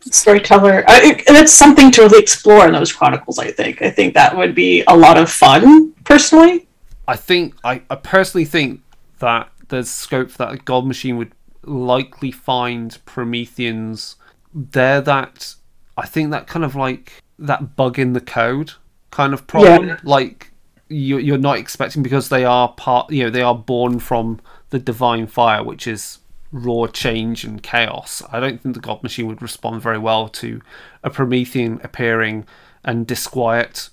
Storyteller, 0.00 0.84
I, 0.88 1.00
it- 1.18 1.26
that's 1.26 1.52
something 1.52 1.90
to 1.92 2.02
really 2.02 2.18
explore 2.20 2.66
in 2.66 2.72
those 2.72 2.92
chronicles. 2.92 3.38
I 3.38 3.50
think. 3.50 3.82
I 3.82 3.90
think 3.90 4.14
that 4.14 4.36
would 4.36 4.54
be 4.54 4.82
a 4.86 4.96
lot 4.96 5.16
of 5.18 5.30
fun, 5.30 5.92
personally. 6.04 6.66
I 7.06 7.16
think 7.16 7.54
I, 7.64 7.82
I 7.90 7.96
personally 7.96 8.44
think 8.46 8.80
that 9.18 9.50
there's 9.68 9.90
scope 9.90 10.30
for 10.30 10.38
that 10.38 10.52
a 10.52 10.56
god 10.56 10.86
machine 10.86 11.16
would 11.18 11.32
likely 11.64 12.30
find 12.30 12.96
Prometheans. 13.04 14.16
They're 14.54 15.00
that 15.02 15.54
I 15.96 16.06
think 16.06 16.30
that 16.30 16.46
kind 16.46 16.64
of 16.64 16.74
like 16.74 17.12
that 17.38 17.76
bug 17.76 17.98
in 17.98 18.12
the 18.12 18.20
code 18.20 18.72
kind 19.10 19.34
of 19.34 19.46
problem. 19.46 19.88
Yeah. 19.88 19.98
Like 20.02 20.50
you 20.88 21.18
you're 21.18 21.38
not 21.38 21.58
expecting 21.58 22.02
because 22.02 22.28
they 22.28 22.44
are 22.44 22.68
part 22.72 23.10
you 23.10 23.24
know, 23.24 23.30
they 23.30 23.42
are 23.42 23.54
born 23.54 23.98
from 23.98 24.40
the 24.70 24.78
divine 24.78 25.26
fire, 25.26 25.62
which 25.62 25.86
is 25.86 26.18
raw 26.54 26.86
change 26.86 27.42
and 27.44 27.60
chaos. 27.62 28.22
I 28.30 28.38
don't 28.38 28.62
think 28.62 28.74
the 28.76 28.80
god 28.80 29.02
machine 29.02 29.26
would 29.26 29.42
respond 29.42 29.82
very 29.82 29.98
well 29.98 30.28
to 30.28 30.60
a 31.02 31.10
Promethean 31.10 31.80
appearing 31.82 32.46
and 32.84 33.06
disquiet 33.06 33.88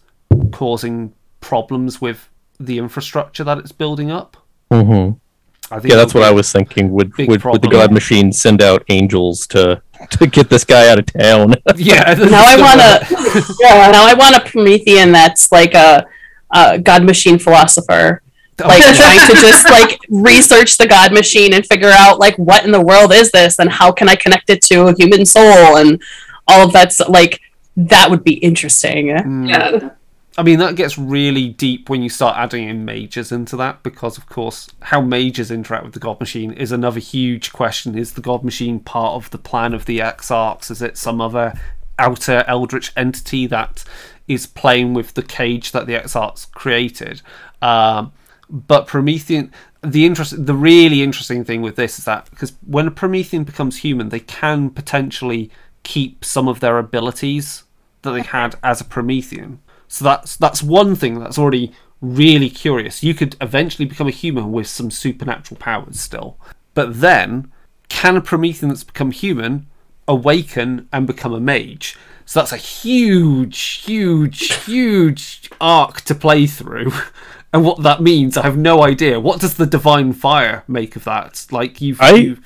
causing 0.51 1.13
problems 1.39 1.99
with 1.99 2.29
the 2.59 2.77
infrastructure 2.77 3.43
that 3.43 3.57
it's 3.57 3.71
building 3.71 4.11
up. 4.11 4.37
hmm 4.71 5.11
I 5.71 5.79
think 5.79 5.91
Yeah, 5.91 5.95
that's 5.97 6.13
what 6.13 6.23
I 6.23 6.31
was 6.31 6.51
thinking. 6.51 6.91
Would 6.91 7.17
would, 7.17 7.43
would 7.45 7.61
the. 7.61 7.69
God 7.69 7.91
Machine 7.93 8.31
send 8.33 8.61
out 8.61 8.83
angels 8.89 9.47
to 9.47 9.81
to 10.11 10.27
get 10.27 10.49
this 10.49 10.63
guy 10.65 10.89
out 10.89 10.99
of 10.99 11.05
town? 11.05 11.55
Yeah. 11.77 12.13
Now 12.29 12.43
I 12.45 12.57
want 12.59 12.81
to. 12.81 13.55
yeah. 13.61 13.89
Now 13.89 14.05
I 14.05 14.13
want 14.13 14.35
a 14.35 14.41
Promethean 14.41 15.11
that's 15.13 15.51
like 15.51 15.73
a, 15.73 16.05
a 16.53 16.77
God 16.77 17.05
machine 17.05 17.39
philosopher, 17.39 18.21
like 18.59 18.83
trying 18.95 19.27
to 19.27 19.33
just 19.33 19.69
like 19.69 19.99
research 20.09 20.77
the 20.77 20.87
God 20.87 21.13
machine 21.13 21.53
and 21.53 21.65
figure 21.65 21.91
out 21.91 22.19
like 22.19 22.37
what 22.37 22.65
in 22.65 22.71
the 22.71 22.81
world 22.81 23.13
is 23.13 23.31
this 23.31 23.59
and 23.59 23.69
how 23.69 23.91
can 23.91 24.09
I 24.09 24.15
connect 24.15 24.49
it 24.49 24.61
to 24.63 24.87
a 24.87 24.95
human 24.95 25.25
soul 25.25 25.77
and 25.77 26.01
all 26.47 26.65
of 26.65 26.73
that's 26.73 26.99
like 27.01 27.41
that 27.75 28.09
would 28.09 28.23
be 28.23 28.33
interesting. 28.33 29.07
Yeah. 29.47 29.91
I 30.37 30.43
mean, 30.43 30.59
that 30.59 30.75
gets 30.75 30.97
really 30.97 31.49
deep 31.49 31.89
when 31.89 32.01
you 32.01 32.09
start 32.09 32.37
adding 32.37 32.67
in 32.69 32.85
mages 32.85 33.33
into 33.33 33.57
that, 33.57 33.83
because 33.83 34.17
of 34.17 34.27
course, 34.27 34.69
how 34.81 35.01
mages 35.01 35.51
interact 35.51 35.83
with 35.83 35.93
the 35.93 35.99
God 35.99 36.19
Machine 36.21 36.53
is 36.53 36.71
another 36.71 37.01
huge 37.01 37.51
question. 37.51 37.97
Is 37.97 38.13
the 38.13 38.21
God 38.21 38.43
Machine 38.43 38.79
part 38.79 39.15
of 39.15 39.29
the 39.31 39.37
plan 39.37 39.73
of 39.73 39.85
the 39.85 39.99
Exarchs? 39.99 40.71
Is 40.71 40.81
it 40.81 40.97
some 40.97 41.19
other 41.19 41.53
outer 41.99 42.45
eldritch 42.47 42.93
entity 42.95 43.45
that 43.47 43.83
is 44.27 44.47
playing 44.47 44.93
with 44.93 45.15
the 45.15 45.23
cage 45.23 45.73
that 45.73 45.85
the 45.85 45.95
Exarchs 45.95 46.49
created? 46.51 47.21
Um, 47.61 48.13
but 48.51 48.85
Promethean, 48.85 49.51
the 49.81 50.05
interest, 50.05 50.45
the 50.45 50.53
really 50.53 51.01
interesting 51.01 51.45
thing 51.45 51.61
with 51.61 51.77
this 51.77 51.97
is 51.97 52.05
that 52.05 52.29
because 52.29 52.53
when 52.67 52.87
a 52.87 52.91
Promethean 52.91 53.45
becomes 53.45 53.77
human, 53.77 54.09
they 54.09 54.19
can 54.19 54.69
potentially 54.69 55.49
keep 55.83 56.23
some 56.23 56.47
of 56.47 56.59
their 56.59 56.77
abilities 56.77 57.63
that 58.01 58.11
they 58.11 58.21
had 58.21 58.55
as 58.61 58.81
a 58.81 58.85
Promethean. 58.85 59.59
So 59.87 60.03
that's 60.05 60.35
that's 60.35 60.61
one 60.61 60.95
thing 60.95 61.19
that's 61.19 61.37
already 61.37 61.71
really 62.01 62.49
curious. 62.49 63.03
You 63.03 63.13
could 63.13 63.37
eventually 63.39 63.85
become 63.85 64.07
a 64.07 64.11
human 64.11 64.51
with 64.51 64.67
some 64.67 64.91
supernatural 64.91 65.59
powers 65.59 65.99
still. 65.99 66.37
But 66.73 66.99
then, 66.99 67.51
can 67.89 68.17
a 68.17 68.21
Promethean 68.21 68.69
that's 68.69 68.83
become 68.83 69.11
human 69.11 69.67
awaken 70.07 70.89
and 70.91 71.07
become 71.07 71.33
a 71.33 71.39
mage? 71.39 71.97
So 72.25 72.39
that's 72.39 72.53
a 72.53 72.57
huge, 72.57 73.59
huge, 73.59 74.53
huge 74.63 75.49
arc 75.59 76.01
to 76.01 76.15
play 76.15 76.47
through. 76.47 76.91
and 77.53 77.63
what 77.65 77.83
that 77.83 78.01
means. 78.01 78.37
I 78.37 78.43
have 78.43 78.57
no 78.57 78.83
idea. 78.83 79.19
What 79.19 79.41
does 79.41 79.55
the 79.55 79.65
divine 79.65 80.13
fire 80.13 80.63
make 80.67 80.95
of 80.95 81.03
that? 81.05 81.45
Like 81.51 81.81
you've, 81.81 82.01
I- 82.01 82.11
you've 82.11 82.39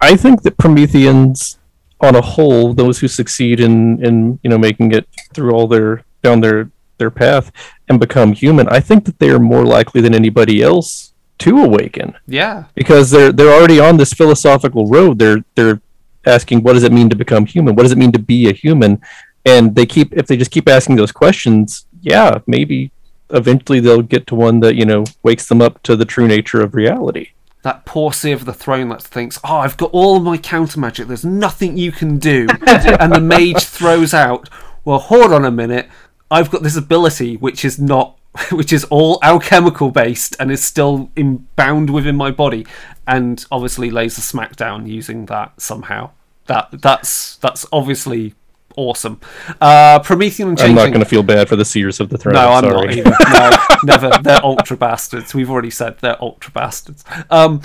I 0.00 0.16
think 0.16 0.42
that 0.42 0.58
Prometheans, 0.58 1.58
on 2.00 2.14
a 2.14 2.20
whole, 2.20 2.74
those 2.74 2.98
who 3.00 3.08
succeed 3.08 3.60
in 3.60 4.04
in 4.04 4.38
you 4.42 4.50
know 4.50 4.58
making 4.58 4.92
it 4.92 5.08
through 5.34 5.52
all 5.52 5.66
their 5.66 6.04
down 6.22 6.40
their 6.40 6.70
their 6.98 7.10
path 7.10 7.50
and 7.88 7.98
become 8.00 8.32
human, 8.32 8.68
I 8.68 8.80
think 8.80 9.04
that 9.06 9.18
they 9.18 9.30
are 9.30 9.38
more 9.38 9.64
likely 9.64 10.00
than 10.00 10.14
anybody 10.14 10.62
else 10.62 11.12
to 11.38 11.58
awaken 11.62 12.14
yeah, 12.26 12.64
because 12.74 13.10
they're 13.10 13.32
they're 13.32 13.52
already 13.52 13.78
on 13.80 13.96
this 13.96 14.12
philosophical 14.12 14.86
road. 14.86 15.18
They're 15.18 15.42
they're 15.54 15.80
asking 16.26 16.62
what 16.62 16.72
does 16.74 16.82
it 16.84 16.92
mean 16.92 17.08
to 17.10 17.16
become 17.16 17.46
human? 17.46 17.74
What 17.74 17.82
does 17.84 17.92
it 17.92 17.98
mean 17.98 18.12
to 18.12 18.18
be 18.18 18.48
a 18.50 18.52
human? 18.52 19.00
And 19.46 19.74
they 19.74 19.86
keep 19.86 20.12
if 20.12 20.26
they 20.26 20.36
just 20.36 20.50
keep 20.50 20.68
asking 20.68 20.96
those 20.96 21.12
questions, 21.12 21.86
yeah, 22.02 22.38
maybe 22.46 22.90
eventually 23.30 23.80
they'll 23.80 24.02
get 24.02 24.26
to 24.28 24.34
one 24.34 24.60
that 24.60 24.76
you 24.76 24.84
know 24.84 25.04
wakes 25.22 25.48
them 25.48 25.60
up 25.60 25.82
to 25.84 25.96
the 25.96 26.04
true 26.04 26.26
nature 26.26 26.60
of 26.62 26.74
reality. 26.74 27.30
that 27.62 27.84
poor 27.84 28.12
seer 28.12 28.36
of 28.36 28.44
the 28.44 28.52
throne 28.54 28.88
that 28.90 29.02
thinks, 29.02 29.40
"Oh, 29.42 29.56
I've 29.56 29.76
got 29.76 29.90
all 29.92 30.20
my 30.20 30.36
counter 30.38 30.78
magic. 30.78 31.08
There's 31.08 31.24
nothing 31.24 31.76
you 31.76 31.90
can 31.90 32.18
do," 32.18 32.46
and 32.66 33.12
the 33.12 33.20
mage 33.20 33.64
throws 33.64 34.14
out, 34.14 34.48
"Well, 34.84 34.98
hold 35.00 35.32
on 35.32 35.44
a 35.44 35.50
minute. 35.50 35.88
I've 36.30 36.50
got 36.50 36.62
this 36.62 36.76
ability 36.76 37.36
which 37.36 37.64
is 37.64 37.78
not, 37.80 38.18
which 38.52 38.72
is 38.72 38.84
all 38.84 39.18
alchemical 39.22 39.90
based 39.90 40.36
and 40.38 40.52
is 40.52 40.62
still 40.62 41.10
in, 41.16 41.48
bound 41.56 41.90
within 41.90 42.14
my 42.16 42.30
body," 42.30 42.64
and 43.06 43.44
obviously 43.50 43.90
lays 43.90 44.16
a 44.16 44.20
smackdown 44.20 44.86
using 44.86 45.26
that 45.26 45.60
somehow. 45.60 46.10
That 46.46 46.68
that's 46.82 47.34
that's 47.38 47.66
obviously 47.72 48.34
awesome. 48.76 49.20
Uh, 49.60 49.98
Promethean 50.00 50.50
and 50.50 50.60
I'm 50.60 50.74
not 50.74 50.88
going 50.88 51.00
to 51.00 51.06
feel 51.06 51.22
bad 51.22 51.48
for 51.48 51.56
the 51.56 51.64
seers 51.64 52.00
of 52.00 52.10
the 52.10 52.18
throne. 52.18 52.34
No, 52.34 52.52
I'm 52.52 52.64
sorry. 52.64 52.96
not 52.96 52.96
either. 52.96 53.16
No, 53.32 53.76
never. 53.84 54.22
They're 54.22 54.44
ultra 54.44 54.76
bastards. 54.76 55.34
We've 55.34 55.50
already 55.50 55.70
said 55.70 55.98
they're 56.00 56.22
ultra 56.22 56.52
bastards. 56.52 57.04
Um, 57.30 57.62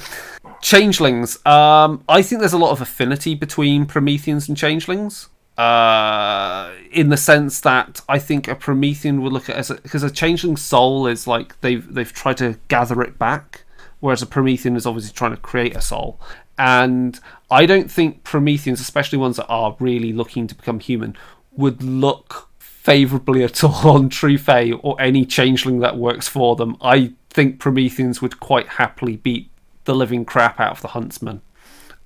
changelings. 0.62 1.46
Um, 1.46 2.04
I 2.08 2.22
think 2.22 2.40
there's 2.40 2.54
a 2.54 2.58
lot 2.58 2.72
of 2.72 2.82
affinity 2.82 3.36
between 3.36 3.86
Prometheans 3.86 4.48
and 4.48 4.58
changelings. 4.58 5.30
Uh, 5.58 6.72
in 6.92 7.10
the 7.10 7.18
sense 7.18 7.60
that 7.60 8.02
I 8.08 8.18
think 8.18 8.48
a 8.48 8.56
Promethean 8.56 9.22
would 9.22 9.34
look 9.34 9.50
at 9.50 9.58
as 9.58 9.70
because 9.70 10.02
a, 10.02 10.10
changeling 10.10 10.58
soul 10.58 11.06
is 11.06 11.28
like 11.28 11.60
they've 11.62 11.94
they've 11.94 12.12
tried 12.12 12.38
to 12.38 12.58
gather 12.68 13.02
it 13.04 13.20
back, 13.20 13.64
whereas 14.00 14.22
a 14.22 14.26
Promethean 14.26 14.76
is 14.76 14.86
obviously 14.86 15.14
trying 15.14 15.32
to 15.32 15.38
create 15.38 15.76
a 15.76 15.82
soul. 15.82 16.20
And 16.58 17.20
I 17.50 17.66
don't 17.66 17.90
think 17.90 18.24
Prometheans, 18.24 18.80
especially 18.80 19.18
ones 19.18 19.38
that 19.38 19.48
are 19.48 19.76
really 19.80 20.14
looking 20.14 20.48
to 20.48 20.56
become 20.56 20.80
human, 20.80 21.18
would 21.56 21.82
look 21.82 22.50
favorably 22.60 23.44
at 23.44 23.64
all 23.64 23.90
on 23.96 24.10
True 24.10 24.38
Fae 24.38 24.72
or 24.72 25.00
any 25.00 25.26
changeling 25.26 25.80
that 25.80 25.98
works 25.98 26.28
for 26.28 26.56
them. 26.56 26.78
I 26.82 27.14
think 27.30 27.60
Prometheans 27.60 28.22
would 28.22 28.40
quite 28.40 28.68
happily 28.68 29.16
beat 29.18 29.50
the 29.86 29.96
living 29.96 30.26
crap 30.26 30.60
out 30.60 30.72
of 30.74 30.82
the 30.82 30.90
Huntsman. 30.90 31.42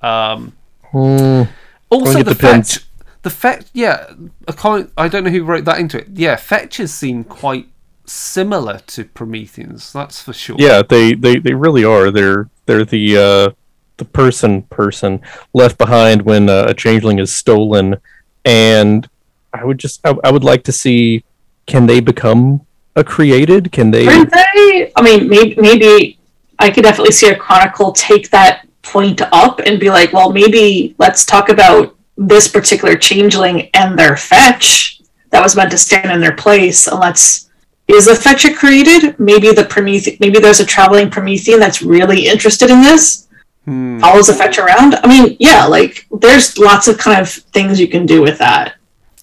Um, 0.02 0.54
Hmm. 0.92 1.44
also, 1.90 2.24
the 2.24 2.34
depends. 2.36 2.78
fetch, 2.78 2.86
the 3.24 3.30
fetch, 3.30 3.66
yeah, 3.74 4.12
a 4.48 4.54
comment. 4.54 4.92
I 4.98 5.08
don't 5.10 5.24
know 5.26 5.30
who 5.32 5.44
wrote 5.44 5.66
that 5.66 5.80
into 5.80 5.98
it. 5.98 6.08
Yeah, 6.14 6.36
fetches 6.38 6.94
seem 6.94 7.24
quite 7.26 7.68
similar 8.06 8.80
to 8.88 9.04
Prometheans. 9.04 9.92
That's 9.92 10.22
for 10.22 10.32
sure. 10.32 10.56
Yeah, 10.60 10.84
they, 10.88 11.14
they, 11.16 11.38
they 11.40 11.54
really 11.54 11.84
are. 11.84 12.12
They're 12.12 12.50
they're 12.66 12.86
the 12.86 13.18
uh, 13.18 13.50
the 13.98 14.06
person 14.06 14.64
person 14.64 15.22
left 15.54 15.78
behind 15.78 16.22
when 16.24 16.50
uh, 16.50 16.66
a 16.68 16.74
changeling 16.74 17.20
is 17.20 17.36
stolen, 17.36 17.98
and 18.44 19.10
I 19.54 19.64
would 19.64 19.78
just 19.78 20.06
I, 20.06 20.16
I 20.24 20.32
would 20.32 20.44
like 20.44 20.64
to 20.64 20.72
see 20.72 21.24
can 21.66 21.88
they 21.88 22.00
become 22.00 22.66
a 22.96 23.04
created? 23.04 23.72
Can 23.72 23.92
they? 23.92 24.06
They? 24.06 24.92
I 24.96 25.02
mean, 25.02 25.28
maybe, 25.28 25.56
maybe 25.60 26.20
I 26.60 26.72
could 26.72 26.84
definitely 26.84 27.12
see 27.12 27.30
a 27.30 27.36
chronicle 27.36 27.92
take 27.92 28.30
that 28.30 28.68
point 28.82 29.22
up 29.32 29.60
and 29.60 29.80
be 29.80 29.90
like, 29.90 30.14
well, 30.14 30.32
maybe 30.32 30.96
let's 30.98 31.26
talk 31.26 31.50
about 31.50 31.96
this 32.18 32.48
particular 32.48 32.96
changeling 32.96 33.70
and 33.74 33.98
their 34.00 34.16
fetch 34.16 35.02
that 35.32 35.42
was 35.42 35.56
meant 35.56 35.72
to 35.72 35.78
stand 35.78 36.12
in 36.12 36.22
their 36.22 36.36
place, 36.36 36.88
and 36.88 37.00
let's. 37.00 37.50
Is 37.88 38.06
the 38.06 38.16
fetch 38.16 38.46
a 38.46 38.54
created? 38.54 39.20
Maybe 39.20 39.52
the 39.52 39.62
Promethe- 39.62 40.20
Maybe 40.20 40.40
there's 40.40 40.60
a 40.60 40.66
traveling 40.66 41.12
Promethean 41.12 41.60
that's 41.60 41.84
really 41.84 42.26
interested 42.26 42.72
in 42.72 42.82
this. 42.82 43.25
Hmm. 43.66 44.00
Follows 44.00 44.30
fetch 44.38 44.60
around. 44.60 44.96
I 44.96 45.08
mean, 45.08 45.38
yeah, 45.40 45.66
like 45.66 46.08
there's 46.12 46.58
lots 46.58 46.88
of 46.88 46.98
kind 46.98 47.20
of 47.20 47.30
things 47.30 47.80
you 47.80 47.88
can 47.88 48.06
do 48.06 48.22
with 48.22 48.38
that. 48.38 48.76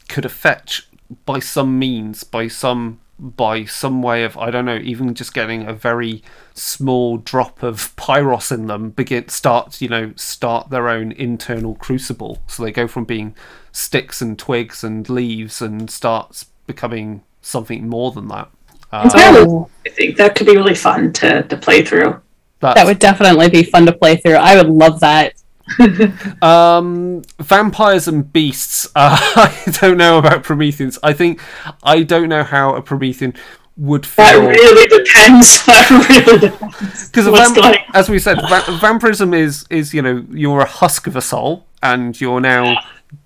could 0.09 0.25
a 0.25 0.29
fetch 0.29 0.89
by 1.25 1.39
some 1.39 1.79
means, 1.79 2.25
by 2.25 2.49
some 2.49 3.01
by 3.19 3.65
some 3.65 4.03
way 4.03 4.25
of 4.25 4.37
I 4.37 4.51
don't 4.51 4.65
know, 4.65 4.79
even 4.79 5.15
just 5.15 5.33
getting 5.33 5.67
a 5.67 5.73
very 5.73 6.25
small 6.55 7.19
drop 7.19 7.63
of 7.63 7.95
pyros 7.95 8.51
in 8.51 8.67
them, 8.67 8.91
begin 8.91 9.29
start 9.29 9.81
you 9.81 9.89
know 9.89 10.13
start 10.17 10.71
their 10.71 10.89
own 10.89 11.13
internal 11.13 11.77
crucible. 11.77 12.43
So 12.49 12.65
they 12.65 12.73
go 12.73 12.89
from 12.89 13.05
being 13.05 13.37
sticks 13.71 14.21
and 14.21 14.39
twigs 14.39 14.83
and 14.83 15.09
leaves 15.09 15.63
and 15.63 15.89
starts 15.89 16.47
becoming 16.67 17.23
something 17.41 17.89
more 17.89 18.11
than 18.11 18.29
that. 18.29 18.51
Oh, 18.93 19.71
I 19.87 19.89
think 19.89 20.17
that 20.19 20.35
could 20.35 20.47
be 20.47 20.57
really 20.57 20.75
fun 20.75 21.13
to, 21.15 21.43
to 21.45 21.57
play 21.57 21.83
through. 21.83 22.21
That's- 22.63 22.77
that 22.77 22.87
would 22.87 22.99
definitely 22.99 23.51
be 23.51 23.63
fun 23.65 23.85
to 23.87 23.93
play 23.93 24.17
through. 24.17 24.35
I 24.37 24.57
would 24.57 24.69
love 24.71 25.01
that. 25.01 25.35
Um, 26.43 27.23
vampires 27.41 28.09
and 28.09 28.31
beasts. 28.33 28.89
Uh, 28.97 29.17
I 29.37 29.63
don't 29.81 29.97
know 29.97 30.19
about 30.19 30.43
Prometheans. 30.43 30.99
I 31.03 31.13
think 31.13 31.41
I 31.83 32.03
don't 32.03 32.29
know 32.29 32.43
how 32.45 32.75
a 32.75 32.83
Promethean 32.83 33.35
would 33.77 34.05
That 34.05 34.35
really 34.35 34.87
depends. 34.89 35.65
That 35.67 36.09
really 36.09 36.39
depends. 36.39 37.09
because 37.09 37.29
What's 37.29 37.53
going 37.53 37.77
as 37.95 38.09
we 38.09 38.19
said, 38.19 38.39
va- 38.49 38.65
vampirism 38.81 39.33
is 39.35 39.65
is 39.71 39.95
you 39.95 40.03
know 40.03 40.25
you're 40.31 40.61
a 40.61 40.69
husk 40.69 41.07
of 41.07 41.17
a 41.17 41.23
soul 41.23 41.65
and 41.83 42.21
you're 42.21 42.41
now 42.41 42.77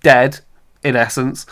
dead 0.03 0.39
in 0.83 0.95
essence, 0.95 1.45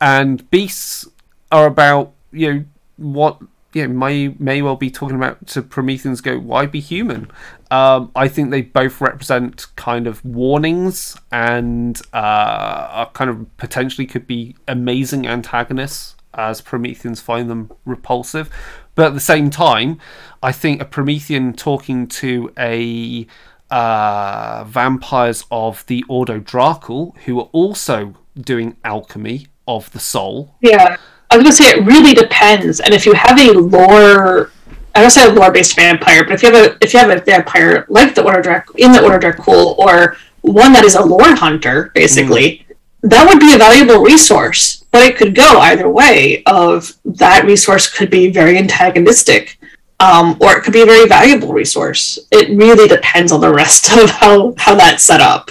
and 0.00 0.48
beasts 0.50 1.06
are 1.52 1.66
about 1.66 2.12
you 2.32 2.54
know 2.54 2.64
what 2.96 3.38
know 3.74 3.88
may 3.88 4.28
may 4.38 4.62
well 4.62 4.76
be 4.76 4.90
talking 4.90 5.16
about 5.16 5.46
to 5.48 5.62
Prometheans 5.62 6.20
go 6.20 6.38
why 6.38 6.66
be 6.66 6.80
human. 6.80 7.30
Um, 7.70 8.10
I 8.16 8.28
think 8.28 8.50
they 8.50 8.62
both 8.62 9.00
represent 9.00 9.66
kind 9.76 10.06
of 10.06 10.24
warnings 10.24 11.16
and 11.30 12.00
uh, 12.12 12.88
are 12.90 13.10
kind 13.10 13.30
of 13.30 13.56
potentially 13.56 14.06
could 14.06 14.26
be 14.26 14.56
amazing 14.66 15.26
antagonists 15.26 16.16
as 16.34 16.60
Prometheans 16.60 17.20
find 17.20 17.50
them 17.50 17.70
repulsive. 17.84 18.50
But 18.94 19.06
at 19.06 19.14
the 19.14 19.20
same 19.20 19.50
time, 19.50 19.98
I 20.42 20.52
think 20.52 20.80
a 20.80 20.84
Promethean 20.84 21.52
talking 21.52 22.06
to 22.08 22.52
a 22.58 23.26
uh, 23.70 24.64
vampires 24.64 25.44
of 25.50 25.86
the 25.86 26.04
Ordo 26.08 26.40
Dracul, 26.40 27.16
who 27.18 27.38
are 27.38 27.48
also 27.52 28.14
doing 28.36 28.76
alchemy 28.84 29.46
of 29.66 29.90
the 29.92 30.00
soul. 30.00 30.56
Yeah, 30.60 30.96
I 31.30 31.36
was 31.36 31.44
gonna 31.44 31.52
say 31.52 31.70
it 31.70 31.86
really 31.86 32.12
depends. 32.12 32.80
And 32.80 32.92
if 32.92 33.06
you 33.06 33.12
have 33.14 33.38
a 33.38 33.52
lore, 33.52 34.50
I 34.94 35.00
don't 35.00 35.10
say 35.10 35.28
a 35.28 35.32
lore-based 35.32 35.76
vampire, 35.76 36.24
but 36.24 36.32
if 36.32 36.42
you 36.42 36.52
have 36.52 36.66
a 36.66 36.84
if 36.84 36.92
you 36.92 36.98
have 36.98 37.10
a 37.10 37.20
vampire 37.20 37.86
like 37.88 38.14
the 38.14 38.24
Order 38.24 38.42
Drac 38.42 38.68
in 38.76 38.92
the 38.92 39.02
Order 39.02 39.32
Dracul, 39.32 39.78
or 39.78 40.16
one 40.42 40.72
that 40.72 40.84
is 40.84 40.96
a 40.96 41.04
lore 41.04 41.36
hunter, 41.36 41.92
basically, 41.94 42.66
that 43.02 43.28
would 43.28 43.38
be 43.38 43.54
a 43.54 43.58
valuable 43.58 44.02
resource. 44.02 44.84
But 44.90 45.02
it 45.04 45.16
could 45.16 45.36
go 45.36 45.60
either 45.60 45.88
way. 45.88 46.42
Of 46.46 46.96
that 47.04 47.44
resource 47.44 47.88
could 47.88 48.10
be 48.10 48.30
very 48.30 48.58
antagonistic. 48.58 49.58
Um, 50.00 50.38
or 50.40 50.56
it 50.56 50.64
could 50.64 50.72
be 50.72 50.80
a 50.80 50.86
very 50.86 51.06
valuable 51.06 51.52
resource. 51.52 52.18
It 52.32 52.56
really 52.56 52.88
depends 52.88 53.32
on 53.32 53.42
the 53.42 53.52
rest 53.52 53.92
of 53.96 54.08
how, 54.08 54.54
how 54.56 54.74
that's 54.74 55.04
set 55.04 55.20
up. 55.20 55.50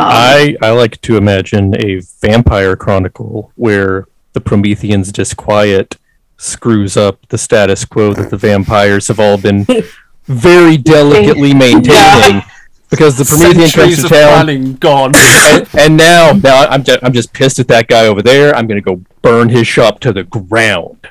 Um, 0.00 0.08
I 0.08 0.56
I 0.62 0.70
like 0.70 0.98
to 1.02 1.18
imagine 1.18 1.74
a 1.78 2.00
vampire 2.22 2.74
chronicle 2.74 3.52
where 3.56 4.06
the 4.32 4.40
Prometheans 4.40 5.12
disquiet 5.12 5.96
screws 6.36 6.96
up 6.96 7.26
the 7.28 7.38
status 7.38 7.84
quo 7.84 8.14
that 8.14 8.30
the 8.30 8.36
vampires 8.36 9.08
have 9.08 9.20
all 9.20 9.36
been 9.36 9.66
very 10.24 10.76
delicately 10.76 11.52
maintaining 11.52 12.42
because 12.88 13.16
the 13.16 13.24
Promethean 13.24 13.60
comes 13.60 13.72
Centuries 13.72 13.98
to 13.98 14.04
of 14.06 14.10
town 14.10 14.28
planning 14.28 14.74
gone. 14.74 15.12
and, 15.16 15.68
and 15.78 15.96
now 15.96 16.32
now 16.32 16.64
I'm 16.68 16.82
just, 16.82 17.04
I'm 17.04 17.12
just 17.12 17.32
pissed 17.32 17.58
at 17.58 17.68
that 17.68 17.86
guy 17.88 18.06
over 18.06 18.22
there. 18.22 18.54
I'm 18.54 18.66
gonna 18.66 18.80
go 18.80 19.02
burn 19.22 19.48
his 19.48 19.66
shop 19.66 20.00
to 20.00 20.12
the 20.12 20.24
ground. 20.24 21.08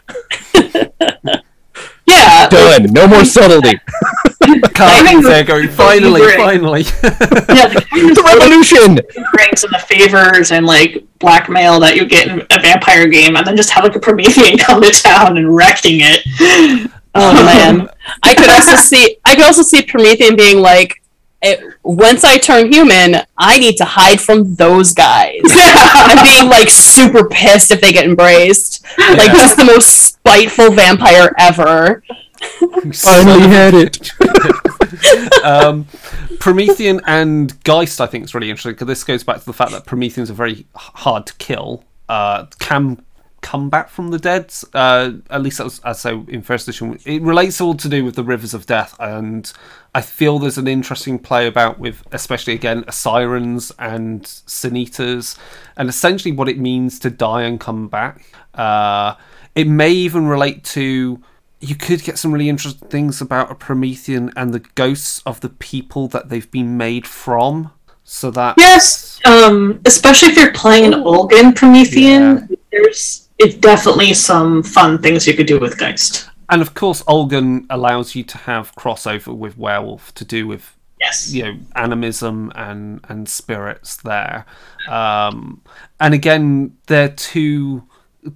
yeah, 2.51 2.77
Done. 2.79 2.93
No 2.93 3.07
more 3.07 3.25
subtlety. 3.25 3.79
The- 4.39 5.45
going, 5.45 5.67
finally, 5.67 6.21
finally. 6.37 6.81
yeah, 6.81 7.67
the 7.67 7.85
kind 7.91 8.09
of 8.09 8.15
The 8.15 8.23
revolution. 8.23 8.99
ranks 9.37 9.63
and 9.63 9.71
the 9.73 9.79
favors 9.79 10.51
and 10.51 10.65
like 10.65 11.03
blackmail 11.19 11.79
that 11.81 11.95
you 11.97 12.05
get 12.05 12.29
in 12.29 12.39
a 12.49 12.59
vampire 12.59 13.07
game, 13.07 13.35
and 13.35 13.45
then 13.45 13.55
just 13.55 13.69
have 13.71 13.83
like 13.83 13.95
a 13.95 13.99
Promethean 13.99 14.57
come 14.65 14.81
to 14.81 14.89
town 14.91 15.37
and 15.37 15.55
wrecking 15.55 15.99
it. 16.01 16.89
Oh 17.13 17.33
man, 17.45 17.89
I 18.23 18.33
could 18.33 18.49
also 18.49 18.75
see 18.75 19.17
I 19.25 19.35
could 19.35 19.43
also 19.45 19.61
see 19.61 19.83
Promethean 19.83 20.35
being 20.35 20.59
like, 20.61 21.03
it, 21.43 21.61
once 21.83 22.23
I 22.23 22.37
turn 22.37 22.71
human, 22.71 23.17
I 23.37 23.59
need 23.59 23.75
to 23.77 23.85
hide 23.85 24.19
from 24.21 24.55
those 24.55 24.93
guys. 24.93 25.41
and 25.43 26.19
being 26.23 26.49
like 26.49 26.69
super 26.69 27.27
pissed 27.27 27.69
if 27.71 27.81
they 27.81 27.91
get 27.91 28.05
embraced. 28.05 28.83
Like 28.97 29.31
just 29.33 29.57
the 29.57 29.65
most 29.65 29.89
spiteful 30.15 30.71
vampire 30.71 31.33
ever. 31.37 32.03
Finally 32.93 33.47
heard 33.47 33.73
it. 33.73 34.11
um, 35.43 35.85
Promethean 36.39 37.01
and 37.05 37.61
Geist, 37.63 38.01
I 38.01 38.07
think, 38.07 38.25
is 38.25 38.33
really 38.33 38.49
interesting 38.49 38.73
because 38.73 38.87
this 38.87 39.03
goes 39.03 39.23
back 39.23 39.39
to 39.39 39.45
the 39.45 39.53
fact 39.53 39.71
that 39.71 39.85
Prometheans 39.85 40.29
are 40.29 40.35
very 40.35 40.65
hard 40.75 41.25
to 41.27 41.33
kill. 41.35 41.83
Uh, 42.07 42.45
can 42.59 43.03
come 43.41 43.69
back 43.69 43.89
from 43.89 44.09
the 44.09 44.19
dead. 44.19 44.53
Uh, 44.73 45.11
at 45.29 45.41
least 45.41 45.57
that 45.57 45.63
was 45.63 45.79
as 45.79 45.99
so 45.99 46.25
in 46.27 46.41
first 46.41 46.67
edition. 46.67 46.99
It 47.05 47.21
relates 47.21 47.61
all 47.61 47.75
to 47.75 47.89
do 47.89 48.03
with 48.03 48.15
the 48.15 48.23
rivers 48.23 48.53
of 48.53 48.65
death, 48.65 48.95
and 48.99 49.51
I 49.95 50.01
feel 50.01 50.39
there's 50.39 50.57
an 50.57 50.67
interesting 50.67 51.19
play 51.19 51.47
about 51.47 51.79
with, 51.79 52.03
especially 52.11 52.53
again, 52.53 52.83
Osirans 52.83 53.71
and 53.79 54.25
Sin-Eaters, 54.25 55.37
and 55.77 55.89
essentially 55.89 56.31
what 56.31 56.49
it 56.49 56.59
means 56.59 56.99
to 56.99 57.09
die 57.09 57.43
and 57.43 57.59
come 57.59 57.87
back. 57.87 58.25
Uh, 58.53 59.15
it 59.55 59.67
may 59.67 59.91
even 59.91 60.27
relate 60.27 60.63
to. 60.65 61.21
You 61.61 61.75
could 61.75 62.03
get 62.03 62.17
some 62.17 62.31
really 62.31 62.49
interesting 62.49 62.87
things 62.87 63.19
about 63.21 63.51
a 63.51 63.55
Promethean 63.55 64.31
and 64.35 64.53
the 64.53 64.59
ghosts 64.59 65.21
of 65.25 65.41
the 65.41 65.49
people 65.49 66.07
that 66.09 66.29
they've 66.29 66.49
been 66.49 66.77
made 66.77 67.05
from. 67.05 67.71
So 68.03 68.31
that 68.31 68.55
Yes, 68.57 69.19
um, 69.25 69.81
especially 69.85 70.29
if 70.29 70.37
you're 70.37 70.53
playing 70.53 70.93
an 70.93 71.01
Ulgan 71.03 71.55
Promethean, 71.55 72.49
there's 72.71 73.29
it's 73.37 73.55
definitely 73.55 74.13
some 74.15 74.63
fun 74.63 74.97
things 74.99 75.27
you 75.27 75.33
could 75.35 75.45
do 75.47 75.59
with 75.59 75.77
Geist. 75.77 76.29
And 76.49 76.61
of 76.63 76.73
course, 76.73 77.03
Ulgan 77.03 77.67
allows 77.69 78.15
you 78.15 78.23
to 78.23 78.37
have 78.39 78.73
crossover 78.75 79.35
with 79.35 79.57
werewolf 79.57 80.13
to 80.15 80.25
do 80.25 80.47
with 80.47 80.75
Yes. 80.99 81.31
you 81.31 81.43
know 81.43 81.57
animism 81.75 82.51
and 82.55 82.99
and 83.07 83.29
spirits 83.29 83.97
there. 83.97 84.45
Um, 84.89 85.61
and 85.99 86.13
again, 86.13 86.75
they're 86.87 87.09
two 87.09 87.83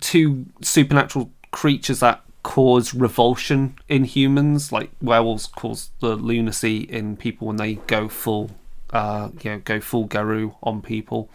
two 0.02 0.45
supernatural 0.62 1.32
creatures 1.52 2.00
that 2.02 2.22
cause 2.44 2.94
revulsion 2.94 3.76
in 3.88 4.03
humans, 4.03 4.72
like 4.72 4.91
werewolves 5.02 5.48
cause 5.48 5.90
the 6.02 6.15
lunacy 6.15 6.80
in 6.80 7.18
people 7.18 7.48
when 7.48 7.56
they 7.56 7.76
go 7.76 8.07
full, 8.07 8.52
uh, 8.91 9.30
you 9.41 9.52
know, 9.52 9.60
go 9.60 9.80
full 9.80 10.06
Garou 10.06 10.56
on 10.61 10.82
people. 10.82 11.30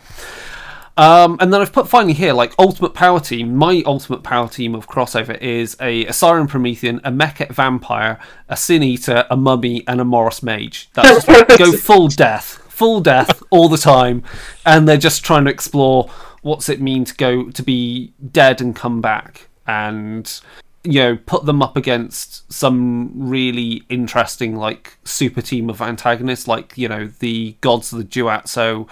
Um, 0.99 1.37
and 1.41 1.55
then 1.55 1.61
I've 1.61 1.73
put 1.73 1.89
finally 1.89 2.13
here, 2.13 2.33
like 2.33 2.53
ultimate 2.59 2.93
power 2.93 3.21
team. 3.21 3.55
My 3.55 3.85
ultimate 3.87 4.25
power 4.25 4.49
team 4.49 4.75
of 4.75 4.89
crossover 4.89 5.41
is 5.41 5.77
a, 5.81 6.05
a 6.07 6.07
Osiran 6.07 6.49
Promethean, 6.49 7.01
a 7.05 7.13
Mekhet 7.13 7.51
Vampire, 7.51 8.19
a 8.49 8.57
Sin 8.57 8.83
Eater, 8.83 9.25
a 9.31 9.37
Mummy, 9.37 9.85
and 9.87 10.01
a 10.01 10.05
Moros 10.05 10.43
Mage. 10.43 10.91
That's 10.95 11.09
just 11.27 11.29
like, 11.29 11.57
go 11.57 11.71
full 11.73 12.09
death, 12.09 12.45
full 12.69 13.01
death 13.01 13.45
all 13.51 13.69
the 13.69 13.79
time, 13.79 14.25
and 14.67 14.89
they're 14.89 14.97
just 14.97 15.25
trying 15.25 15.45
to 15.45 15.53
explore 15.53 16.11
what's 16.43 16.69
it 16.69 16.81
mean 16.81 17.05
to 17.05 17.15
go 17.15 17.49
to 17.49 17.63
be 17.63 18.13
dead 18.33 18.61
and 18.61 18.75
come 18.75 19.01
back, 19.01 19.49
and 19.69 20.41
you 20.89 21.01
know 21.01 21.19
put 21.27 21.45
them 21.45 21.61
up 21.61 21.77
against 21.77 22.51
some 22.51 23.11
really 23.15 23.83
interesting 23.91 24.57
like 24.57 24.97
super 25.05 25.43
team 25.43 25.69
of 25.69 25.83
antagonists 25.83 26.49
like 26.49 26.77
you 26.79 26.89
know 26.89 27.09
the 27.19 27.55
gods 27.61 27.93
of 27.93 27.99
the 27.99 28.05
duat 28.05 28.49
so 28.49 28.87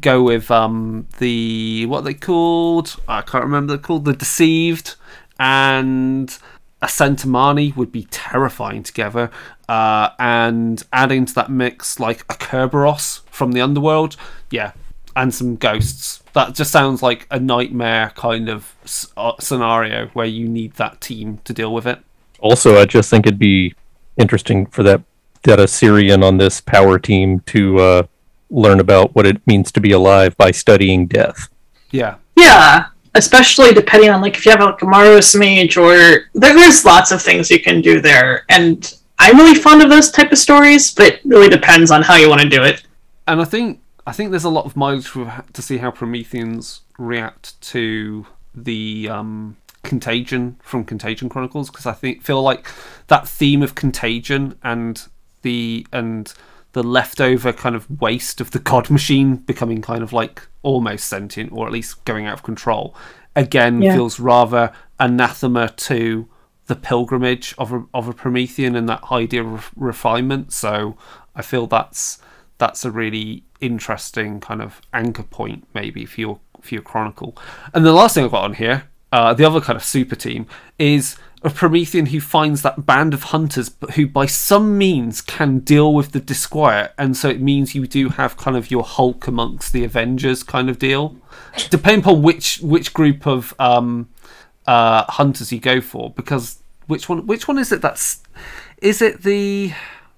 go 0.00 0.22
with 0.22 0.50
um 0.50 1.06
the 1.18 1.84
what 1.86 2.04
they 2.04 2.14
called 2.14 2.96
i 3.06 3.20
can't 3.20 3.44
remember 3.44 3.74
they're 3.74 3.82
called 3.82 4.06
the 4.06 4.14
deceived 4.14 4.94
and 5.38 6.38
a 6.80 6.86
Centimani 6.86 7.76
would 7.76 7.92
be 7.92 8.08
terrifying 8.10 8.82
together. 8.82 9.30
Uh, 9.68 10.10
and 10.18 10.82
adding 10.92 11.24
to 11.24 11.34
that 11.34 11.48
mix 11.50 12.00
like 12.00 12.22
a 12.22 12.34
Kerberos 12.34 13.20
from 13.30 13.52
the 13.52 13.60
underworld, 13.60 14.16
yeah, 14.50 14.72
and 15.14 15.32
some 15.32 15.54
ghosts. 15.56 16.21
That 16.34 16.54
just 16.54 16.70
sounds 16.70 17.02
like 17.02 17.26
a 17.30 17.38
nightmare 17.38 18.12
kind 18.14 18.48
of 18.48 18.74
uh, 19.16 19.32
scenario 19.38 20.06
where 20.08 20.26
you 20.26 20.48
need 20.48 20.74
that 20.74 21.00
team 21.00 21.38
to 21.44 21.52
deal 21.52 21.72
with 21.72 21.86
it. 21.86 21.98
Also, 22.40 22.78
I 22.78 22.86
just 22.86 23.10
think 23.10 23.26
it'd 23.26 23.38
be 23.38 23.74
interesting 24.16 24.66
for 24.66 24.82
that 24.82 25.02
that 25.44 25.58
Osiran 25.58 26.22
on 26.22 26.38
this 26.38 26.60
power 26.60 26.98
team 26.98 27.40
to 27.40 27.78
uh, 27.78 28.02
learn 28.48 28.78
about 28.78 29.14
what 29.14 29.26
it 29.26 29.44
means 29.46 29.72
to 29.72 29.80
be 29.80 29.90
alive 29.90 30.36
by 30.36 30.52
studying 30.52 31.06
death. 31.06 31.48
Yeah, 31.90 32.14
Yeah, 32.36 32.86
especially 33.14 33.72
depending 33.72 34.10
on 34.10 34.20
like 34.20 34.36
if 34.36 34.46
you 34.46 34.52
have 34.52 34.60
like 34.60 34.82
a 34.82 34.86
Moros 34.86 35.34
mage 35.34 35.76
or 35.76 35.96
there, 36.34 36.54
there's 36.54 36.84
lots 36.84 37.12
of 37.12 37.20
things 37.20 37.50
you 37.50 37.60
can 37.60 37.80
do 37.80 38.00
there. 38.00 38.44
And 38.48 38.94
I'm 39.18 39.36
really 39.36 39.58
fond 39.58 39.82
of 39.82 39.90
those 39.90 40.10
type 40.10 40.32
of 40.32 40.38
stories, 40.38 40.92
but 40.92 41.06
it 41.06 41.20
really 41.24 41.48
depends 41.48 41.90
on 41.90 42.02
how 42.02 42.16
you 42.16 42.28
want 42.28 42.40
to 42.40 42.48
do 42.48 42.62
it. 42.62 42.84
and 43.28 43.40
I 43.40 43.44
think 43.44 43.80
I 44.06 44.12
think 44.12 44.30
there's 44.30 44.44
a 44.44 44.50
lot 44.50 44.64
of 44.66 44.76
mileage 44.76 45.10
to 45.12 45.30
to 45.52 45.62
see 45.62 45.78
how 45.78 45.90
Prometheans 45.90 46.80
react 46.98 47.60
to 47.72 48.26
the 48.54 49.08
um, 49.10 49.56
contagion 49.82 50.58
from 50.62 50.84
Contagion 50.84 51.28
Chronicles 51.28 51.70
because 51.70 51.86
I 51.86 51.92
think 51.92 52.22
feel 52.22 52.42
like 52.42 52.66
that 53.08 53.28
theme 53.28 53.62
of 53.62 53.74
contagion 53.74 54.58
and 54.62 55.02
the 55.42 55.86
and 55.92 56.32
the 56.72 56.82
leftover 56.82 57.52
kind 57.52 57.74
of 57.76 58.00
waste 58.00 58.40
of 58.40 58.52
the 58.52 58.58
god 58.58 58.88
machine 58.90 59.36
becoming 59.36 59.82
kind 59.82 60.02
of 60.02 60.12
like 60.12 60.46
almost 60.62 61.06
sentient 61.06 61.52
or 61.52 61.66
at 61.66 61.72
least 61.72 62.02
going 62.06 62.26
out 62.26 62.32
of 62.34 62.42
control 62.42 62.94
again 63.36 63.82
Yeah. 63.82 63.94
feels 63.94 64.18
rather 64.18 64.72
anathema 64.98 65.68
to 65.68 66.28
the 66.66 66.76
pilgrimage 66.76 67.54
of 67.58 67.72
a, 67.72 67.84
of 67.92 68.08
a 68.08 68.12
Promethean 68.14 68.76
and 68.76 68.88
that 68.88 69.02
idea 69.10 69.42
of 69.44 69.70
refinement. 69.76 70.52
So 70.52 70.96
I 71.34 71.42
feel 71.42 71.66
that's 71.66 72.18
that's 72.62 72.84
a 72.84 72.92
really 72.92 73.42
interesting 73.60 74.38
kind 74.38 74.62
of 74.62 74.80
anchor 74.94 75.24
point 75.24 75.66
maybe 75.74 76.06
for 76.06 76.20
your 76.20 76.38
for 76.60 76.76
your 76.76 76.82
chronicle. 76.82 77.36
And 77.74 77.84
the 77.84 77.92
last 77.92 78.14
thing 78.14 78.24
I've 78.24 78.30
got 78.30 78.44
on 78.44 78.54
here, 78.54 78.84
uh, 79.10 79.34
the 79.34 79.44
other 79.44 79.60
kind 79.60 79.76
of 79.76 79.82
super 79.82 80.14
team 80.14 80.46
is 80.78 81.16
a 81.42 81.50
Promethean 81.50 82.06
who 82.06 82.20
finds 82.20 82.62
that 82.62 82.86
band 82.86 83.14
of 83.14 83.24
hunters, 83.24 83.68
but 83.68 83.94
who 83.94 84.06
by 84.06 84.26
some 84.26 84.78
means 84.78 85.20
can 85.20 85.58
deal 85.58 85.92
with 85.92 86.12
the 86.12 86.20
disquiet, 86.20 86.92
and 86.96 87.16
so 87.16 87.28
it 87.28 87.40
means 87.40 87.74
you 87.74 87.84
do 87.88 88.10
have 88.10 88.36
kind 88.36 88.56
of 88.56 88.70
your 88.70 88.84
Hulk 88.84 89.26
amongst 89.26 89.72
the 89.72 89.82
Avengers 89.82 90.44
kind 90.44 90.70
of 90.70 90.78
deal, 90.78 91.16
depending 91.68 92.02
upon 92.02 92.22
which 92.22 92.60
which 92.60 92.94
group 92.94 93.26
of 93.26 93.56
um, 93.58 94.08
uh, 94.68 95.02
hunters 95.08 95.50
you 95.50 95.58
go 95.58 95.80
for. 95.80 96.10
Because 96.10 96.62
which 96.86 97.08
one 97.08 97.26
which 97.26 97.48
one 97.48 97.58
is 97.58 97.72
it 97.72 97.82
that's 97.82 98.22
is 98.78 99.02
it 99.02 99.22
the 99.22 99.72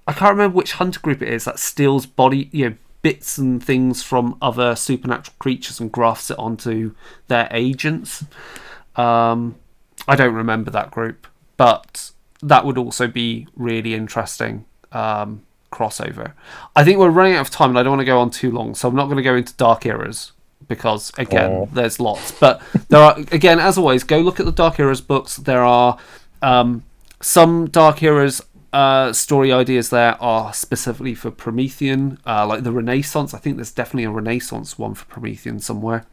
I 0.07 0.13
can't 0.13 0.31
remember 0.31 0.55
which 0.55 0.73
hunter 0.73 0.99
group 0.99 1.21
it 1.21 1.29
is 1.29 1.45
that 1.45 1.57
steals 1.59 2.05
body 2.05 2.49
you 2.51 2.69
know 2.69 2.75
bits 3.01 3.37
and 3.37 3.63
things 3.63 4.01
from 4.01 4.35
other 4.41 4.75
supernatural 4.75 5.35
creatures 5.39 5.79
and 5.79 5.91
grafts 5.91 6.31
it 6.31 6.39
onto 6.39 6.93
their 7.27 7.47
agents. 7.51 8.23
Um, 8.95 9.55
I 10.07 10.15
don't 10.15 10.33
remember 10.33 10.71
that 10.71 10.91
group, 10.91 11.27
but 11.57 12.11
that 12.41 12.65
would 12.65 12.77
also 12.77 13.07
be 13.07 13.47
really 13.55 13.93
interesting 13.93 14.65
um, 14.91 15.43
crossover. 15.71 16.33
I 16.75 16.83
think 16.83 16.97
we're 16.99 17.09
running 17.09 17.33
out 17.35 17.41
of 17.41 17.49
time, 17.51 17.69
and 17.71 17.79
I 17.79 17.83
don't 17.83 17.91
want 17.91 18.01
to 18.01 18.05
go 18.05 18.19
on 18.19 18.29
too 18.31 18.51
long, 18.51 18.73
so 18.75 18.87
I'm 18.87 18.95
not 18.95 19.05
going 19.05 19.17
to 19.17 19.23
go 19.23 19.35
into 19.35 19.53
Dark 19.55 19.85
Eras 19.85 20.31
because 20.67 21.11
again, 21.17 21.51
Oh. 21.51 21.69
there's 21.73 21.99
lots. 21.99 22.31
But 22.31 22.61
there 22.89 22.99
are 23.01 23.17
again, 23.31 23.59
as 23.59 23.77
always, 23.77 24.03
go 24.03 24.17
look 24.19 24.39
at 24.39 24.45
the 24.47 24.51
Dark 24.51 24.79
Eras 24.79 25.01
books. 25.01 25.35
There 25.37 25.63
are 25.63 25.97
um, 26.41 26.83
some 27.21 27.67
Dark 27.69 28.01
Eras 28.01 28.41
uh, 28.75 29.13
story 29.13 29.53
ideas 29.53 29.89
there 29.89 30.21
are 30.21 30.53
specifically 30.53 31.15
for 31.15 31.31
Promethean, 31.31 32.19
uh, 32.27 32.45
like 32.45 32.63
the 32.63 32.73
Renaissance. 32.73 33.33
I 33.33 33.37
think 33.37 33.55
there's 33.55 33.71
definitely 33.71 34.03
a 34.03 34.09
Renaissance 34.09 34.77
one 34.77 34.95
for 34.95 35.05
Promethean 35.05 35.61
somewhere. 35.61 36.05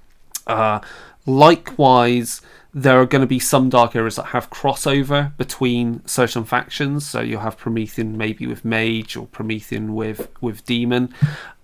Uh, 0.47 0.79
likewise, 1.27 2.41
there 2.73 3.01
are 3.01 3.07
going 3.07 3.21
to 3.21 3.27
be 3.27 3.41
some 3.41 3.69
dark 3.69 3.97
eras 3.97 4.15
that 4.15 4.27
have 4.27 4.49
crossover 4.49 5.37
between 5.37 6.07
certain 6.07 6.45
factions. 6.45 7.05
So 7.05 7.21
you'll 7.21 7.41
have 7.41 7.59
Promethean 7.59 8.17
maybe 8.17 8.47
with 8.47 8.65
Mage 8.65 9.17
or 9.17 9.27
Promethean 9.27 9.93
with 9.97 10.29
with 10.41 10.65
Demon, 10.65 11.13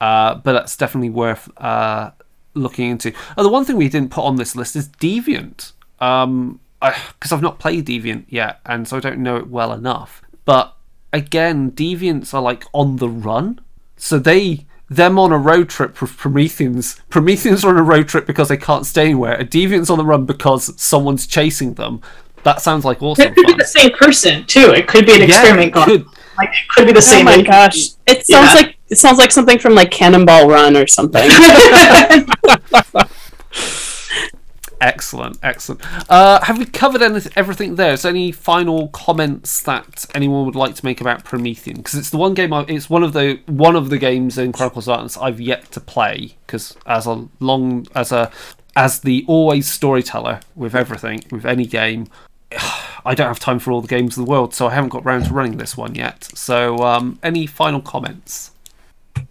uh, 0.01 0.35
but 0.35 0.53
that's 0.53 0.77
definitely 0.77 1.11
worth 1.11 1.49
uh, 1.59 2.11
looking 2.55 2.91
into. 2.91 3.13
Oh, 3.37 3.45
the 3.45 3.49
one 3.49 3.65
thing 3.65 3.77
we 3.77 3.89
didn't 3.89 4.11
put 4.11 4.25
on 4.25 4.35
this 4.35 4.57
list 4.57 4.75
is 4.75 4.89
Deviant, 4.89 5.75
um, 6.01 6.59
because 6.81 7.31
I've 7.31 7.41
not 7.41 7.61
played 7.61 7.87
Deviant 7.87 8.25
yet, 8.29 8.59
and 8.67 8.89
so 8.89 8.97
I 8.97 9.01
don't 9.01 9.21
know 9.21 9.37
it 9.37 9.47
well 9.47 9.73
enough. 9.73 10.23
But 10.45 10.75
again, 11.13 11.71
Deviants 11.73 12.33
are 12.35 12.43
like 12.43 12.65
on 12.73 12.97
the 12.97 13.09
run, 13.09 13.61
so 13.97 14.19
they 14.19 14.67
them 14.91 15.19
on 15.19 15.33
a 15.33 15.39
road 15.39 15.69
trip 15.69 16.01
with 16.01 16.17
Prometheans. 16.17 16.99
Prometheans 17.11 17.63
are 17.65 17.69
on 17.71 17.77
a 17.77 17.83
road 17.83 18.09
trip 18.09 18.27
because 18.27 18.49
they 18.49 18.57
can't 18.57 18.87
stay 18.87 19.05
anywhere. 19.07 19.35
A 19.39 19.45
Deviant's 19.45 19.91
on 19.91 19.99
the 19.99 20.05
run 20.05 20.25
because 20.25 20.81
someone's 20.81 21.27
chasing 21.27 21.75
them. 21.75 22.01
That 22.45 22.63
sounds 22.63 22.85
like 22.87 23.03
awesome 23.03 23.27
It 23.27 23.35
could 23.35 23.47
be 23.49 23.53
the 23.55 23.65
same 23.65 23.91
person 23.91 24.47
too. 24.47 24.71
It 24.73 24.87
could 24.89 25.05
be 25.05 25.13
an 25.15 25.23
experiment 25.23 25.77
it 25.77 25.85
could. 25.85 26.07
Like 26.39 26.49
it 26.51 26.69
could 26.71 26.87
be 26.87 26.93
the 26.93 26.99
Oh 26.99 27.01
same. 27.01 27.25
my 27.27 27.43
gosh. 27.43 27.89
It 28.07 28.25
sounds 28.27 28.55
Yeah. 28.55 28.55
like 28.55 28.77
it 28.89 28.97
sounds 28.97 29.19
like 29.19 29.31
something 29.33 29.59
from 29.59 29.75
like 29.75 29.91
Cannonball 29.91 30.49
Run 30.49 30.75
or 30.77 30.87
something. 30.87 31.29
Excellent, 34.81 35.39
excellent. 35.43 35.83
Uh, 36.11 36.43
have 36.45 36.59
we 36.59 36.65
covered 36.65 37.01
anyth- 37.01 37.33
everything 37.35 37.75
there? 37.75 37.95
Is 37.95 38.03
there 38.03 38.11
any 38.11 38.31
final 38.31 38.89
comments 38.89 39.61
that 39.63 40.07
anyone 40.15 40.47
would 40.47 40.55
like 40.55 40.75
to 40.77 40.85
make 40.85 41.01
about 41.01 41.25
Promethean? 41.25 41.79
Because 41.79 41.95
it's 41.95 42.11
the 42.11 42.17
one 42.17 42.35
game. 42.35 42.53
I, 42.53 42.65
it's 42.69 42.89
one 42.89 43.03
of 43.03 43.13
the 43.13 43.41
one 43.47 43.75
of 43.75 43.91
the 43.91 43.99
games 43.99 44.39
in 44.39 44.53
Chronicles 44.53 44.87
of 44.87 44.95
Darkness 44.95 45.17
I've 45.17 45.41
yet 45.41 45.73
to 45.73 45.81
play. 45.81 46.37
Because 46.47 46.77
as 46.87 47.07
a 47.07 47.29
long 47.41 47.87
as 47.95 48.13
a 48.13 48.31
as 48.77 49.01
the 49.01 49.25
always 49.27 49.69
storyteller 49.69 50.41
with 50.55 50.75
everything 50.75 51.25
with 51.33 51.45
any 51.45 51.67
game, 51.67 52.07
I 53.05 53.15
don't 53.15 53.29
have 53.29 53.41
time 53.41 53.59
for 53.59 53.73
all 53.73 53.81
the 53.81 53.89
games 53.89 54.17
in 54.17 54.25
the 54.25 54.31
world, 54.31 54.55
so 54.55 54.69
I 54.69 54.75
haven't 54.75 54.91
got 54.91 55.05
round 55.05 55.27
to 55.27 55.33
running 55.33 55.57
this 55.57 55.77
one 55.77 55.95
yet. 55.95 56.25
So, 56.35 56.79
um, 56.79 57.19
any 57.23 57.47
final 57.47 57.81
comments? 57.81 58.53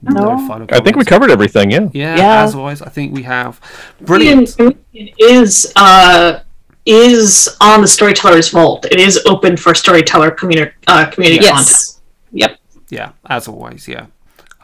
No. 0.01 0.37
final 0.47 0.67
I 0.71 0.79
think 0.79 0.95
we 0.97 1.05
covered 1.05 1.31
everything. 1.31 1.71
Yeah. 1.71 1.89
Yeah, 1.93 2.15
Yeah. 2.17 2.43
as 2.43 2.55
always, 2.55 2.81
I 2.81 2.89
think 2.89 3.13
we 3.13 3.23
have. 3.23 3.59
Brilliant. 4.01 4.55
Promethean 4.57 5.13
is 5.19 5.71
uh 5.75 6.39
is 6.85 7.49
on 7.59 7.81
the 7.81 7.87
Storyteller's 7.87 8.49
Vault. 8.49 8.85
It 8.85 8.99
is 8.99 9.19
open 9.25 9.57
for 9.57 9.75
Storyteller 9.75 10.31
community 10.31 10.71
uh, 10.87 11.05
community 11.09 11.43
Yes. 11.43 11.55
content. 11.55 12.01
Yep. 12.31 12.59
Yeah, 12.89 13.11
as 13.29 13.47
always, 13.47 13.87
yeah. 13.87 14.05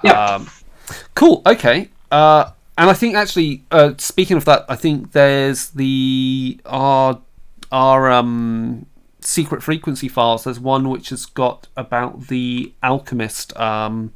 Yep. 0.03 0.15
Um, 0.15 0.49
cool. 1.15 1.41
Okay. 1.45 1.89
Uh, 2.11 2.51
and 2.77 2.89
I 2.89 2.93
think 2.93 3.15
actually, 3.15 3.63
uh, 3.71 3.93
speaking 3.97 4.37
of 4.37 4.45
that, 4.45 4.65
I 4.69 4.75
think 4.75 5.11
there's 5.11 5.69
the 5.71 6.59
our 6.65 7.19
our 7.71 8.09
um, 8.11 8.85
secret 9.19 9.61
frequency 9.63 10.07
files. 10.07 10.43
There's 10.45 10.59
one 10.59 10.89
which 10.89 11.09
has 11.09 11.25
got 11.25 11.67
about 11.75 12.27
the 12.27 12.71
alchemist 12.81 13.55
um, 13.59 14.13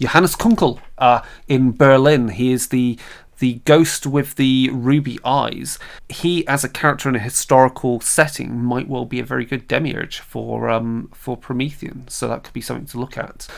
Johannes 0.00 0.34
Kunkel 0.34 0.80
uh, 0.98 1.22
in 1.48 1.72
Berlin. 1.72 2.28
He 2.28 2.52
is 2.52 2.68
the 2.68 2.98
the 3.38 3.54
ghost 3.64 4.06
with 4.06 4.34
the 4.34 4.68
ruby 4.70 5.18
eyes. 5.24 5.78
He, 6.10 6.46
as 6.46 6.62
a 6.62 6.68
character 6.68 7.08
in 7.08 7.16
a 7.16 7.20
historical 7.20 7.98
setting, 8.00 8.62
might 8.62 8.86
well 8.86 9.06
be 9.06 9.18
a 9.18 9.24
very 9.24 9.46
good 9.46 9.66
demiurge 9.66 10.20
for 10.20 10.68
um, 10.68 11.10
for 11.14 11.36
Promethean. 11.36 12.06
So 12.08 12.28
that 12.28 12.44
could 12.44 12.52
be 12.52 12.60
something 12.60 12.86
to 12.86 13.00
look 13.00 13.16
at. 13.16 13.48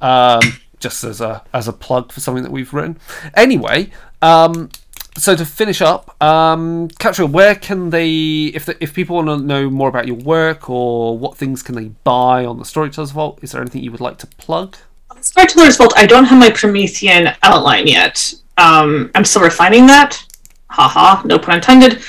Um, 0.00 0.40
just 0.80 1.04
as 1.04 1.20
a 1.20 1.42
as 1.52 1.68
a 1.68 1.72
plug 1.72 2.12
for 2.12 2.20
something 2.20 2.42
that 2.42 2.52
we've 2.52 2.72
written. 2.72 2.98
Anyway, 3.34 3.90
um, 4.22 4.70
so 5.16 5.34
to 5.34 5.44
finish 5.44 5.80
up, 5.80 6.20
um, 6.22 6.88
where 7.30 7.54
can 7.54 7.90
they, 7.90 8.46
if 8.54 8.66
the, 8.66 8.82
if 8.82 8.92
people 8.92 9.16
want 9.16 9.28
to 9.28 9.38
know 9.38 9.70
more 9.70 9.88
about 9.88 10.06
your 10.06 10.16
work 10.16 10.68
or 10.68 11.16
what 11.16 11.36
things 11.36 11.62
can 11.62 11.74
they 11.74 11.88
buy 12.04 12.44
on 12.44 12.58
the 12.58 12.64
Storytellers 12.64 13.12
Vault? 13.12 13.38
Is 13.42 13.52
there 13.52 13.60
anything 13.60 13.82
you 13.82 13.90
would 13.90 14.00
like 14.00 14.18
to 14.18 14.26
plug? 14.26 14.76
Storyteller's 15.20 15.76
Vault. 15.76 15.92
I 15.96 16.06
don't 16.06 16.24
have 16.24 16.38
my 16.38 16.50
Promethean 16.50 17.34
outline 17.42 17.86
yet. 17.86 18.32
Um, 18.58 19.10
I'm 19.14 19.24
still 19.24 19.42
refining 19.42 19.86
that. 19.86 20.22
Haha, 20.68 21.22
no 21.24 21.38
pun 21.38 21.56
intended. 21.56 22.02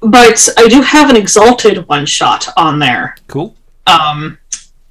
But 0.00 0.48
I 0.56 0.68
do 0.68 0.80
have 0.80 1.10
an 1.10 1.16
Exalted 1.16 1.86
one 1.88 2.06
shot 2.06 2.48
on 2.56 2.78
there. 2.78 3.16
Cool. 3.26 3.54
um, 3.86 4.38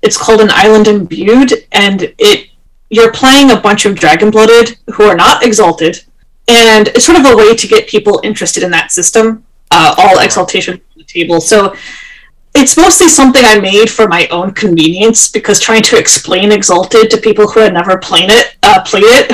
it's 0.02 0.18
called 0.18 0.40
an 0.42 0.50
island 0.52 0.88
imbued 0.88 1.52
and 1.74 2.14
it 2.18 2.50
you're 2.90 3.12
playing 3.12 3.52
a 3.52 3.60
bunch 3.60 3.86
of 3.86 3.96
dragon 3.96 4.32
blooded 4.32 4.78
who 4.94 5.04
are 5.04 5.16
not 5.16 5.44
exalted 5.44 6.04
and 6.48 6.88
it's 6.90 7.06
sort 7.06 7.20
of 7.20 7.26
a 7.26 7.36
way 7.36 7.54
to 7.56 7.68
get 7.68 7.88
people 7.88 8.20
interested 8.24 8.64
in 8.64 8.72
that 8.72 8.92
system 8.92 9.44
uh, 9.72 9.94
all 9.98 10.20
exaltation 10.20 10.76
on 10.76 10.80
the 10.96 11.04
table 11.04 11.42
so 11.42 11.76
it's 12.56 12.78
mostly 12.78 13.08
something 13.08 13.44
i 13.46 13.60
made 13.60 13.90
for 13.90 14.08
my 14.08 14.28
own 14.28 14.52
convenience 14.52 15.30
because 15.30 15.60
trying 15.60 15.82
to 15.82 15.98
explain 15.98 16.52
exalted 16.52 17.10
to 17.10 17.18
people 17.18 17.48
who 17.48 17.60
had 17.60 17.74
never 17.74 17.98
played 17.98 18.30
it 18.30 18.58
uh, 18.64 18.82
played 18.84 19.04
it 19.06 19.32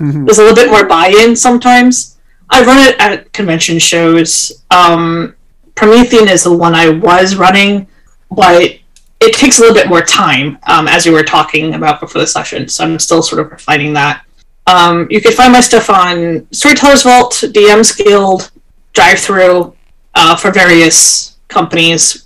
was 0.26 0.38
a 0.38 0.42
little 0.42 0.56
bit 0.56 0.70
more 0.70 0.86
buy-in 0.86 1.36
sometimes 1.36 2.18
i 2.50 2.64
run 2.64 2.78
it 2.78 2.98
at 3.00 3.32
convention 3.32 3.78
shows 3.78 4.64
um, 4.70 5.34
promethean 5.74 6.28
is 6.28 6.44
the 6.44 6.56
one 6.56 6.74
i 6.74 6.88
was 6.88 7.36
running 7.36 7.86
but 8.30 8.78
it 9.24 9.34
takes 9.34 9.58
a 9.58 9.62
little 9.62 9.74
bit 9.74 9.88
more 9.88 10.02
time, 10.02 10.58
um, 10.66 10.86
as 10.88 11.06
we 11.06 11.12
were 11.12 11.22
talking 11.22 11.74
about 11.74 12.00
before 12.00 12.20
the 12.20 12.26
session. 12.26 12.68
So 12.68 12.84
I'm 12.84 12.98
still 12.98 13.22
sort 13.22 13.40
of 13.40 13.50
refining 13.50 13.92
that. 13.94 14.24
Um, 14.66 15.06
you 15.10 15.20
can 15.20 15.32
find 15.32 15.52
my 15.52 15.60
stuff 15.60 15.90
on 15.90 16.46
Storytellers 16.52 17.02
Vault, 17.02 17.32
DM's 17.32 17.92
Guild, 17.92 18.50
Drive 18.92 19.18
Through 19.20 19.74
uh, 20.14 20.36
for 20.36 20.50
various 20.50 21.36
companies. 21.48 22.23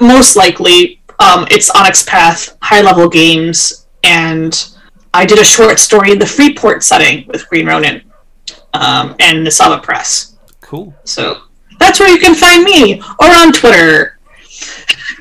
Most 0.00 0.36
likely, 0.36 1.00
um, 1.18 1.46
it's 1.50 1.70
Onyx 1.70 2.02
Path, 2.04 2.56
High 2.62 2.82
Level 2.82 3.08
Games, 3.08 3.86
and 4.04 4.70
I 5.14 5.24
did 5.24 5.38
a 5.38 5.44
short 5.44 5.78
story 5.78 6.12
in 6.12 6.18
the 6.18 6.26
Freeport 6.26 6.82
setting 6.82 7.26
with 7.28 7.48
Green 7.48 7.66
Ronin 7.66 8.02
um, 8.74 9.14
and 9.20 9.46
Nisaba 9.46 9.82
Press. 9.82 10.36
Cool. 10.60 10.94
So 11.04 11.42
that's 11.78 12.00
where 12.00 12.10
you 12.10 12.18
can 12.18 12.34
find 12.34 12.64
me, 12.64 13.00
or 13.00 13.26
on 13.26 13.52
Twitter, 13.52 14.18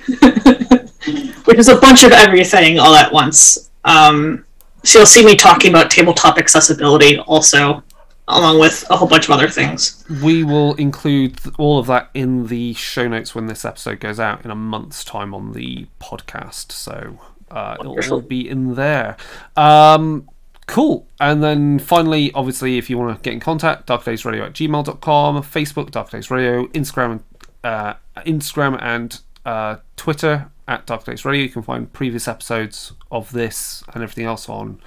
which 1.45 1.57
is 1.57 1.69
a 1.69 1.77
bunch 1.77 2.03
of 2.03 2.11
everything 2.11 2.79
all 2.79 2.95
at 2.95 3.11
once. 3.11 3.69
Um, 3.83 4.45
so 4.83 4.99
you'll 4.99 5.05
see 5.05 5.25
me 5.25 5.35
talking 5.35 5.71
about 5.71 5.91
tabletop 5.91 6.37
accessibility 6.37 7.19
also, 7.19 7.83
along 8.31 8.59
with 8.59 8.85
a 8.89 8.97
whole 8.97 9.07
bunch 9.07 9.25
of 9.25 9.31
other 9.31 9.49
things. 9.49 10.03
We 10.23 10.43
will 10.43 10.73
include 10.75 11.39
all 11.57 11.79
of 11.79 11.87
that 11.87 12.09
in 12.13 12.47
the 12.47 12.73
show 12.73 13.07
notes 13.07 13.35
when 13.35 13.47
this 13.47 13.65
episode 13.65 13.99
goes 13.99 14.19
out 14.19 14.43
in 14.45 14.51
a 14.51 14.55
month's 14.55 15.03
time 15.03 15.33
on 15.33 15.53
the 15.53 15.87
podcast. 15.99 16.71
So 16.71 17.19
uh, 17.49 17.77
it'll 17.79 18.13
all 18.13 18.21
be 18.21 18.47
in 18.47 18.75
there. 18.75 19.17
Um, 19.55 20.29
cool. 20.67 21.07
And 21.19 21.43
then 21.43 21.79
finally, 21.79 22.31
obviously, 22.33 22.77
if 22.77 22.89
you 22.89 22.97
want 22.97 23.17
to 23.17 23.21
get 23.21 23.33
in 23.33 23.39
contact, 23.39 23.87
darkdaysradio 23.87 24.45
at 24.45 24.53
gmail.com, 24.53 25.43
Facebook, 25.43 25.91
Dark 25.91 26.09
Days 26.09 26.31
Radio, 26.31 26.67
Instagram, 26.67 27.21
uh, 27.63 27.95
Instagram 28.17 28.81
and 28.81 29.19
uh, 29.45 29.77
Twitter 29.95 30.49
at 30.67 30.85
Dark 30.85 31.03
Days 31.03 31.25
Radio. 31.25 31.43
You 31.43 31.49
can 31.49 31.61
find 31.61 31.91
previous 31.91 32.27
episodes 32.27 32.93
of 33.11 33.31
this 33.31 33.83
and 33.93 34.03
everything 34.03 34.25
else 34.25 34.47
on 34.47 34.79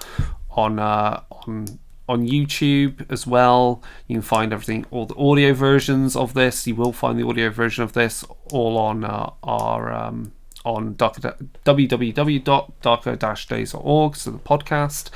on 0.51 0.79
uh, 0.79 1.21
on 1.31 1.79
on 2.07 2.27
YouTube 2.27 3.09
as 3.11 3.25
well. 3.25 3.81
You 4.07 4.15
can 4.17 4.21
find 4.21 4.53
everything, 4.53 4.85
all 4.91 5.05
the 5.05 5.15
audio 5.15 5.53
versions 5.53 6.15
of 6.15 6.33
this. 6.33 6.67
You 6.67 6.75
will 6.75 6.93
find 6.93 7.19
the 7.19 7.27
audio 7.27 7.49
version 7.49 7.83
of 7.83 7.93
this 7.93 8.23
all 8.51 8.77
on 8.77 9.03
uh, 9.03 9.31
our 9.43 9.91
um, 9.91 10.31
on 10.65 10.95
darker, 10.95 11.35
www.darker-days.org, 11.65 14.15
so 14.15 14.31
the 14.31 14.39
podcast. 14.39 15.11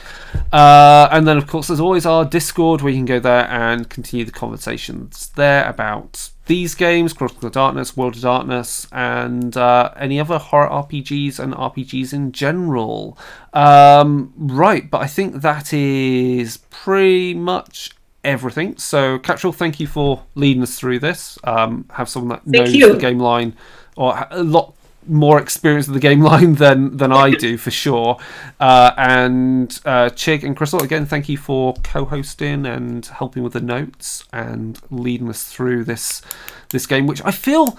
Uh, 0.51 1.09
and 1.11 1.27
then, 1.27 1.38
of 1.38 1.47
course, 1.47 1.67
there's 1.67 1.80
always 1.80 2.05
our 2.05 2.23
Discord 2.23 2.81
where 2.81 2.91
you 2.91 2.99
can 2.99 3.05
go 3.05 3.19
there 3.19 3.47
and 3.49 3.89
continue 3.89 4.26
the 4.26 4.31
conversations 4.31 5.31
there 5.35 5.67
about 5.67 6.30
these 6.45 6.76
games, 6.76 7.13
Chronicle 7.13 7.47
of 7.47 7.53
Darkness, 7.53 7.95
World 7.95 8.15
of 8.15 8.21
Darkness, 8.21 8.88
and 8.91 9.55
uh, 9.55 9.93
any 9.97 10.19
other 10.19 10.39
horror 10.39 10.69
RPGs 10.69 11.39
and 11.39 11.53
RPGs 11.53 12.13
in 12.13 12.31
general. 12.31 13.17
Um, 13.53 14.34
right, 14.35 14.89
but 14.89 15.01
I 15.01 15.07
think 15.07 15.41
that 15.41 15.73
is 15.73 16.57
pretty 16.69 17.35
much 17.35 17.91
everything. 18.23 18.77
So, 18.77 19.19
Catril, 19.19 19.53
thank 19.53 19.80
you 19.80 19.88
for 19.88 20.23
leading 20.35 20.63
us 20.63 20.80
through 20.80 20.99
this. 20.99 21.38
Um, 21.43 21.85
have 21.91 22.09
someone 22.09 22.41
that 22.43 22.47
knows 22.47 22.73
you. 22.73 22.93
the 22.93 22.99
game 22.99 23.19
line 23.19 23.55
or 23.95 24.27
a 24.31 24.43
lot 24.43 24.76
more 25.10 25.40
experience 25.41 25.88
of 25.88 25.94
the 25.94 25.99
game 25.99 26.22
line 26.31 26.56
than 26.56 26.95
than 26.98 27.11
I 27.11 27.31
do 27.31 27.57
for 27.57 27.72
sure. 27.72 28.18
Uh, 28.60 28.91
and 28.98 29.72
uh, 29.86 30.10
Chig 30.10 30.44
and 30.44 30.56
Crystal, 30.56 30.81
again, 30.81 31.06
thank 31.06 31.27
you 31.27 31.38
for 31.38 31.73
co-hosting 31.84 32.65
and 32.65 33.06
helping 33.06 33.44
with 33.44 33.53
the 33.53 33.61
notes 33.61 34.23
and 34.31 34.80
leading 34.90 35.30
us 35.30 35.44
through 35.44 35.84
this 35.84 36.22
this 36.69 36.86
game, 36.86 37.07
which 37.07 37.22
I 37.26 37.31
feel. 37.31 37.77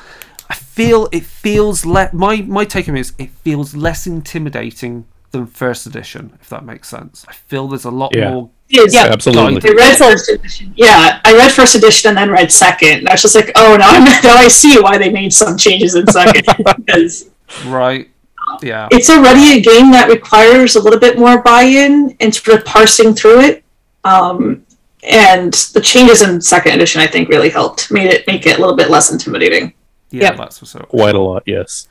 I 0.49 0.55
feel 0.55 1.09
it 1.13 1.25
feels 1.25 1.87
le- 1.87 2.11
my 2.13 2.39
my 2.43 2.65
take 2.65 2.89
on 2.89 2.97
it 2.97 3.01
is 3.01 3.13
it 3.19 3.31
feels 3.31 3.77
less 3.77 4.07
intimidating 4.07 5.07
than 5.31 5.47
first 5.47 5.87
edition, 5.87 6.37
if 6.41 6.49
that 6.49 6.65
makes 6.65 6.89
sense. 6.89 7.25
I 7.29 7.33
feel 7.35 7.69
there's 7.69 7.85
a 7.85 7.91
lot 7.93 8.15
Yeah. 8.17 8.31
more. 8.33 8.51
It 8.71 8.79
is. 8.87 8.95
Yeah. 8.95 9.07
Absolutely. 9.11 9.69
I 9.71 9.75
read 9.75 9.97
first 9.99 10.29
edition. 10.31 10.73
Yeah, 10.77 11.21
I 11.25 11.35
read 11.35 11.51
first 11.53 11.75
edition 11.75 12.11
and 12.11 12.17
then 12.19 12.31
read 12.31 12.53
second. 12.53 12.99
And 13.01 13.09
I 13.09 13.13
was 13.15 13.23
just 13.23 13.35
like, 13.35 13.51
oh, 13.57 13.77
now, 13.77 13.91
I'm, 13.91 14.05
now 14.25 14.37
I 14.37 14.49
see 14.49 14.79
why 14.81 14.97
they 14.99 15.11
made 15.11 15.33
some 15.33 15.57
changes 15.57 15.95
in 15.97 16.07
second. 16.07 16.47
because 16.87 17.31
Right? 17.67 18.09
Yeah. 18.63 18.89
it's 18.91 19.11
already 19.11 19.59
a 19.59 19.61
game 19.61 19.91
that 19.93 20.09
requires 20.09 20.77
a 20.77 20.81
little 20.81 20.99
bit 21.01 21.19
more 21.19 21.43
buy-in 21.43 22.17
and 22.21 22.35
sort 22.35 22.59
of 22.59 22.65
parsing 22.65 23.15
through 23.15 23.41
it. 23.41 23.65
Um, 24.05 24.65
and 25.03 25.53
the 25.75 25.81
changes 25.81 26.23
in 26.23 26.41
second 26.41 26.73
edition, 26.73 27.01
I 27.01 27.07
think, 27.07 27.29
really 27.29 27.49
helped, 27.49 27.91
made 27.91 28.11
it 28.11 28.27
make 28.27 28.47
it 28.47 28.57
a 28.59 28.61
little 28.61 28.77
bit 28.77 28.91
less 28.91 29.11
intimidating. 29.13 29.73
Yeah, 30.11 30.25
Yep. 30.31 30.37
that's 30.37 30.61
what's 30.63 30.75
up. 30.77 30.89
Quite 30.89 31.15
a 31.15 31.21
lot, 31.21 31.43
yes. 31.47 31.89